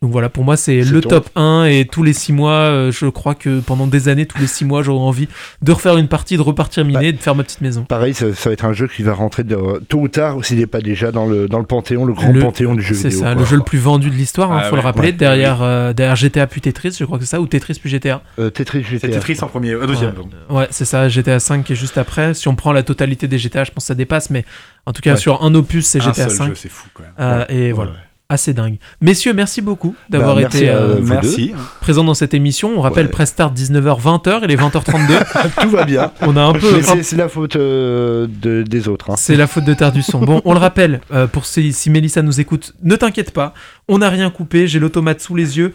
Donc 0.00 0.12
voilà, 0.12 0.28
pour 0.28 0.44
moi 0.44 0.56
c'est 0.56 0.84
C'est 0.84 0.92
le 0.92 1.00
top 1.00 1.28
1 1.34 1.64
et 1.64 1.84
tous 1.84 2.04
les 2.04 2.12
6 2.12 2.32
mois, 2.32 2.52
euh, 2.52 2.92
je 2.92 3.06
crois 3.06 3.34
que 3.34 3.58
pendant 3.58 3.88
des 3.88 4.08
années, 4.08 4.26
tous 4.26 4.38
les 4.38 4.46
6 4.46 4.64
mois, 4.64 4.82
j'aurai 4.84 5.00
envie 5.04 5.26
de 5.60 5.72
refaire 5.72 5.96
une 5.96 6.06
partie, 6.06 6.36
de 6.36 6.42
repartir 6.42 6.84
miner, 6.84 7.12
de 7.12 7.18
faire 7.18 7.34
ma 7.34 7.42
petite 7.42 7.62
maison. 7.62 7.82
Pareil, 7.82 8.14
ça, 8.14 8.32
ça 8.32 8.48
va 8.50 8.52
être 8.52 8.64
un 8.64 8.72
jeu 8.72 8.86
qui 8.86 9.02
va 9.02 9.12
rentrer 9.14 9.42
de- 9.42 9.56
tôt 9.88 9.98
ou 9.98 10.06
tard, 10.06 10.44
s'il 10.44 10.58
n'est 10.58 10.66
pas 10.68 10.80
déjà 10.80 11.10
dans 11.10 11.26
le, 11.26 11.48
dans 11.48 11.58
le 11.58 11.64
panthéon, 11.66 12.04
le 12.04 12.12
grand 12.12 12.30
Le- 12.30 12.38
panthéon 12.40 12.76
du 12.76 12.82
jeu 12.82 12.94
C'est 12.94 13.08
vidéo. 13.08 13.24
ça, 13.24 13.32
quoi. 13.32 13.40
le 13.42 13.44
jeu 13.48 13.56
le 13.56 13.64
plus 13.64 13.78
vendu 13.78 14.08
de 14.08 14.14
l'histoire, 14.14 14.52
hein, 14.52 14.60
Ah 14.60 14.64
faut 14.66 14.76
ouais, 14.76 14.82
le 14.82 14.86
rappeler, 14.86 15.08
ouais. 15.08 15.12
derrière, 15.12 15.62
euh, 15.62 15.92
derrière 15.92 16.14
GTA 16.14 16.46
puis 16.46 16.60
Tetris, 16.60 16.94
je 16.96 17.04
crois 17.04 17.18
que 17.18 17.24
c'est 17.24 17.30
ça, 17.30 17.40
ou 17.40 17.48
Tetris 17.48 17.78
puis 17.80 17.90
GTA. 17.90 18.22
Euh, 18.38 18.50
Tetris 18.50 18.84
C'est 18.84 18.90
GTA. 19.00 19.08
Tetris 19.18 19.38
en 19.42 19.48
premier, 19.48 19.72
euh, 19.72 19.84
deuxième. 19.84 20.14
Ouais. 20.48 20.58
Ouais, 20.58 20.66
c'est 20.70 20.84
ça, 20.84 21.08
GTA 21.08 21.40
5 21.40 21.64
qui 21.64 21.72
est 21.72 21.76
juste 21.76 21.98
après. 21.98 22.34
Si 22.34 22.46
on 22.46 22.54
prend 22.54 22.72
la 22.72 22.84
totalité 22.84 23.26
des 23.26 23.38
GTA, 23.38 23.64
je 23.64 23.72
pense 23.72 23.82
que 23.82 23.88
ça 23.88 23.94
dépasse, 23.96 24.30
mais 24.30 24.44
en 24.86 24.92
tout 24.92 25.02
cas 25.02 25.14
Ouais. 25.14 25.16
sur 25.16 25.42
un 25.42 25.52
opus, 25.56 25.86
c'est 25.86 26.00
Un 26.00 26.04
GTA 26.04 26.28
seul 26.28 26.30
5. 26.30 26.46
jeu, 26.50 26.54
c'est 26.54 26.70
fou 26.70 26.86
quand 26.94 27.02
même. 27.02 27.12
Euh, 27.18 27.44
et 27.48 27.72
voilà. 27.72 27.90
Assez 28.30 28.52
dingue. 28.52 28.76
Messieurs, 29.00 29.32
merci 29.32 29.62
beaucoup 29.62 29.94
d'avoir 30.10 30.34
Bah, 30.36 30.42
été 30.42 30.68
euh, 30.68 31.00
Merci. 31.00 31.54
présents 31.80 32.04
dans 32.04 32.12
cette 32.12 32.34
émission. 32.34 32.74
On 32.76 32.82
rappelle 32.82 33.06
Ouais. 33.06 33.10
Prestart 33.10 33.54
19h-20h, 33.54 34.40
il 34.44 34.50
est 34.50 34.56
20h32. 34.56 35.60
Tout 35.62 35.70
va 35.70 35.84
bien. 35.86 36.12
On 36.20 36.36
a 36.36 36.42
un 36.42 36.52
peu. 36.52 36.82
C'est, 36.82 37.02
c'est 37.04 37.16
la 37.16 37.30
faute 37.30 37.56
euh, 37.56 38.26
de- 38.28 38.62
des 38.64 38.86
autres. 38.86 39.08
hein. 39.08 39.14
C'est 39.16 39.34
la 39.34 39.46
faute 39.46 39.64
de 39.64 39.72
Tardusson. 39.72 40.18
Bon, 40.18 40.42
on 40.44 40.52
le 40.52 40.58
rappelle, 40.58 41.00
euh, 41.10 41.26
pour 41.26 41.46
si, 41.46 41.72
si 41.72 41.88
Mélissa 41.88 42.20
nous 42.20 42.38
écoute, 42.38 42.74
ne 42.82 42.96
t'inquiète 42.96 43.30
pas, 43.30 43.54
on 43.88 43.96
n'a 43.96 44.10
rien 44.10 44.28
coupé, 44.28 44.66
j'ai 44.68 44.78
l'automate 44.78 45.22
sous 45.22 45.34
les 45.34 45.56
yeux. 45.56 45.72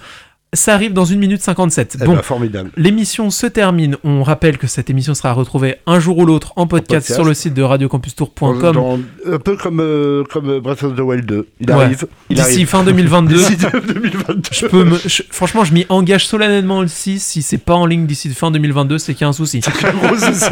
Ça 0.54 0.74
arrive 0.76 0.94
dans 0.94 1.06
1 1.12 1.16
minute 1.16 1.42
57. 1.42 1.98
Eh 2.02 2.06
Bon, 2.06 2.14
ben, 2.16 2.22
formidable. 2.22 2.70
L'émission 2.78 3.30
se 3.32 3.48
termine. 3.48 3.98
On 4.04 4.24
rappelle 4.24 4.58
que 4.58 4.68
cette 4.68 4.90
émission 4.90 5.14
sera 5.14 5.34
retrouvée 5.34 5.78
un 5.88 6.00
jour 6.00 6.18
ou 6.20 6.26
l'autre 6.26 6.54
en 6.56 6.68
podcast, 6.68 7.08
podcast. 7.08 7.14
sur 7.16 7.26
le 7.26 7.34
site 7.34 7.54
de 7.54 7.62
radiocampustour.com 7.64 9.04
un 9.32 9.40
peu 9.40 9.58
comme, 9.58 9.80
euh, 9.80 10.24
comme 10.32 10.60
Breath 10.60 10.84
of 10.84 10.96
the 10.96 11.00
Wild 11.00 11.26
2. 11.26 11.48
Il 11.60 11.68
Ouais. 11.72 11.74
arrive. 11.84 12.06
Il 12.30 12.36
d'ici 12.38 12.48
arrive. 12.56 12.68
fin 12.68 12.84
2022. 12.84 13.36
D'ici 13.36 13.58
2022. 13.58 14.42
Je 14.52 14.66
peux 14.68 14.84
me- 14.84 14.98
je- 15.06 15.24
franchement, 15.30 15.64
je 15.64 15.74
m'y 15.74 15.86
engage 15.90 16.28
solennellement 16.28 16.80
aussi. 16.80 17.20
Si 17.20 17.42
c'est 17.42 17.58
pas 17.58 17.74
en 17.76 17.86
ligne 17.86 18.06
d'ici 18.06 18.30
fin 18.30 18.52
2022, 18.52 18.98
c'est 19.00 19.14
qu'il 19.14 19.22
y 19.22 19.26
a 19.26 19.30
un 19.30 19.34
souci. 19.34 19.62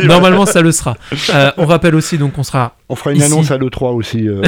Normalement, 0.03 0.45
ça 0.45 0.61
le 0.61 0.71
sera. 0.71 0.95
Euh, 1.33 1.51
on 1.57 1.65
rappelle 1.65 1.95
aussi, 1.95 2.17
donc 2.17 2.37
on 2.37 2.43
sera, 2.43 2.75
On 2.91 2.95
fera 2.95 3.11
une 3.11 3.17
Ici. 3.17 3.25
annonce 3.27 3.51
à 3.51 3.57
l'E3 3.57 3.93
aussi. 3.95 4.27
euh. 4.27 4.41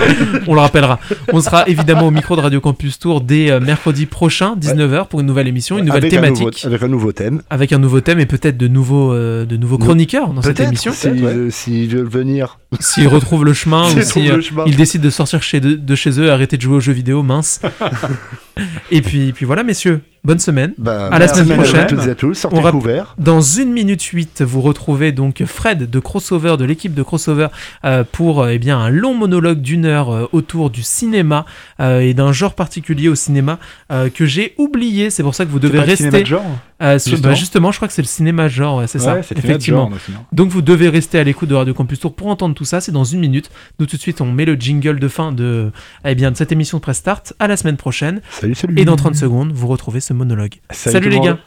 on 0.46 0.54
le 0.54 0.60
rappellera, 0.60 0.98
on 1.34 1.40
sera 1.42 1.68
évidemment 1.68 2.06
au 2.06 2.10
micro 2.10 2.34
de 2.34 2.40
Radio 2.40 2.58
Campus 2.58 2.98
Tour 2.98 3.20
dès 3.20 3.50
euh, 3.50 3.60
mercredi 3.60 4.06
prochain, 4.06 4.56
19h, 4.56 5.06
pour 5.08 5.20
une 5.20 5.26
nouvelle 5.26 5.48
émission, 5.48 5.76
une 5.76 5.84
nouvelle 5.84 6.04
avec, 6.04 6.14
un 6.14 6.16
thématique, 6.22 6.46
nouveau, 6.64 6.66
avec 6.66 6.82
un 6.82 6.88
nouveau 6.88 7.12
thème. 7.12 7.42
avec 7.50 7.72
un 7.74 7.78
nouveau 7.78 8.00
thème 8.00 8.18
et 8.18 8.24
peut-être 8.24 8.56
de 8.56 8.68
nouveaux, 8.68 9.12
euh, 9.12 9.44
de 9.44 9.58
nouveaux 9.58 9.76
Nou- 9.76 9.84
chroniqueurs 9.84 10.32
dans 10.32 10.40
cette 10.40 10.60
émission. 10.60 10.92
si, 10.94 11.08
euh, 11.08 11.50
s'ils 11.50 11.94
veulent 11.94 12.08
venir. 12.08 12.58
S'ils 12.80 13.06
retrouvent 13.08 13.44
le 13.44 13.52
chemin 13.52 13.84
ou 13.94 14.00
S'ils 14.00 14.42
si 14.42 14.50
ils 14.66 14.76
décident 14.76 15.04
de 15.04 15.10
sortir 15.10 15.42
chez 15.42 15.60
de, 15.60 15.74
de 15.74 15.94
chez 15.94 16.18
eux 16.20 16.30
arrêter 16.32 16.56
de 16.56 16.62
jouer 16.62 16.76
aux 16.76 16.80
jeux 16.80 16.92
vidéo, 16.94 17.22
mince. 17.22 17.60
et 18.90 19.02
puis, 19.02 19.32
puis 19.32 19.44
voilà, 19.44 19.62
messieurs, 19.62 20.00
bonne 20.24 20.38
semaine. 20.38 20.72
Bah, 20.78 21.08
À 21.10 21.18
la 21.18 21.28
semaine 21.28 21.44
semaine 21.44 21.60
à 21.60 21.62
prochaine. 21.62 21.86
toutes 21.86 22.06
et 22.06 22.10
à 22.10 22.14
tous. 22.14 22.34
Sortez 22.34 22.56
On 22.58 22.60
rap- 22.60 22.72
couverts. 22.72 23.14
Dans 23.18 23.40
1 23.40 23.64
minute 23.66 24.02
8, 24.02 24.42
vous 24.42 24.60
retrouvez 24.60 25.12
donc 25.12 25.42
Fred 25.44 25.88
de 25.88 25.98
Crossover, 25.98 26.56
de 26.58 26.64
l'équipe 26.64 26.94
de 26.94 27.02
Crossover, 27.02 27.48
euh, 27.84 28.04
pour 28.10 28.42
euh, 28.42 28.50
eh 28.52 28.58
bien, 28.58 28.78
un 28.78 28.90
long 28.90 29.14
monologue 29.14 29.60
d'une 29.60 29.84
heure 29.86 30.10
euh, 30.12 30.28
autour 30.32 30.70
du 30.70 30.82
cinéma 30.82 31.46
euh, 31.80 32.00
et 32.00 32.14
d'un 32.14 32.32
genre 32.32 32.54
particulier 32.54 33.08
au 33.08 33.14
cinéma 33.14 33.58
que 34.14 34.26
j'ai 34.26 34.54
oublié. 34.58 35.10
C'est 35.10 35.22
pour 35.22 35.34
ça 35.34 35.44
que 35.44 35.50
vous 35.50 35.58
devez 35.58 35.80
rester. 35.80 36.10
de 36.10 36.24
genre 36.26 36.44
euh, 36.80 36.94
justement 36.94 37.28
bah, 37.28 37.34
justement, 37.34 37.72
je 37.72 37.78
crois 37.78 37.88
que 37.88 37.94
c'est 37.94 38.02
le 38.02 38.06
cinéma 38.08 38.48
genre, 38.48 38.78
ouais, 38.78 38.86
c'est 38.86 38.98
ça. 38.98 39.14
Ouais, 39.14 39.20
Effectivement. 39.20 39.90
genre. 39.90 40.24
Donc 40.32 40.50
vous 40.50 40.62
devez 40.62 40.88
rester 40.88 41.18
à 41.18 41.24
l'écoute 41.24 41.48
de 41.48 41.54
Radio 41.54 41.74
Campus 41.74 42.00
Tour 42.00 42.14
pour 42.14 42.28
entendre 42.28 42.54
tout 42.54 42.64
ça. 42.64 42.80
C'est 42.80 42.92
dans 42.92 43.04
une 43.04 43.20
minute. 43.20 43.50
Nous 43.78 43.86
tout 43.86 43.96
de 43.96 44.00
suite, 44.00 44.20
on 44.20 44.32
met 44.32 44.44
le 44.44 44.54
jingle 44.54 44.98
de 44.98 45.08
fin 45.08 45.32
de, 45.32 45.72
eh 46.04 46.14
bien, 46.14 46.30
de 46.30 46.36
cette 46.36 46.52
émission 46.52 46.78
de 46.78 46.82
Press 46.82 46.98
Start. 46.98 47.34
À 47.38 47.48
la 47.48 47.56
semaine 47.56 47.76
prochaine. 47.76 48.20
Salut, 48.30 48.54
salut. 48.54 48.78
Et 48.78 48.84
dans 48.84 48.96
30 48.96 49.14
secondes, 49.14 49.52
vous 49.52 49.66
retrouvez 49.66 50.00
ce 50.00 50.12
monologue. 50.12 50.54
Salut 50.70 51.10
les 51.10 51.20
gars. 51.20 51.38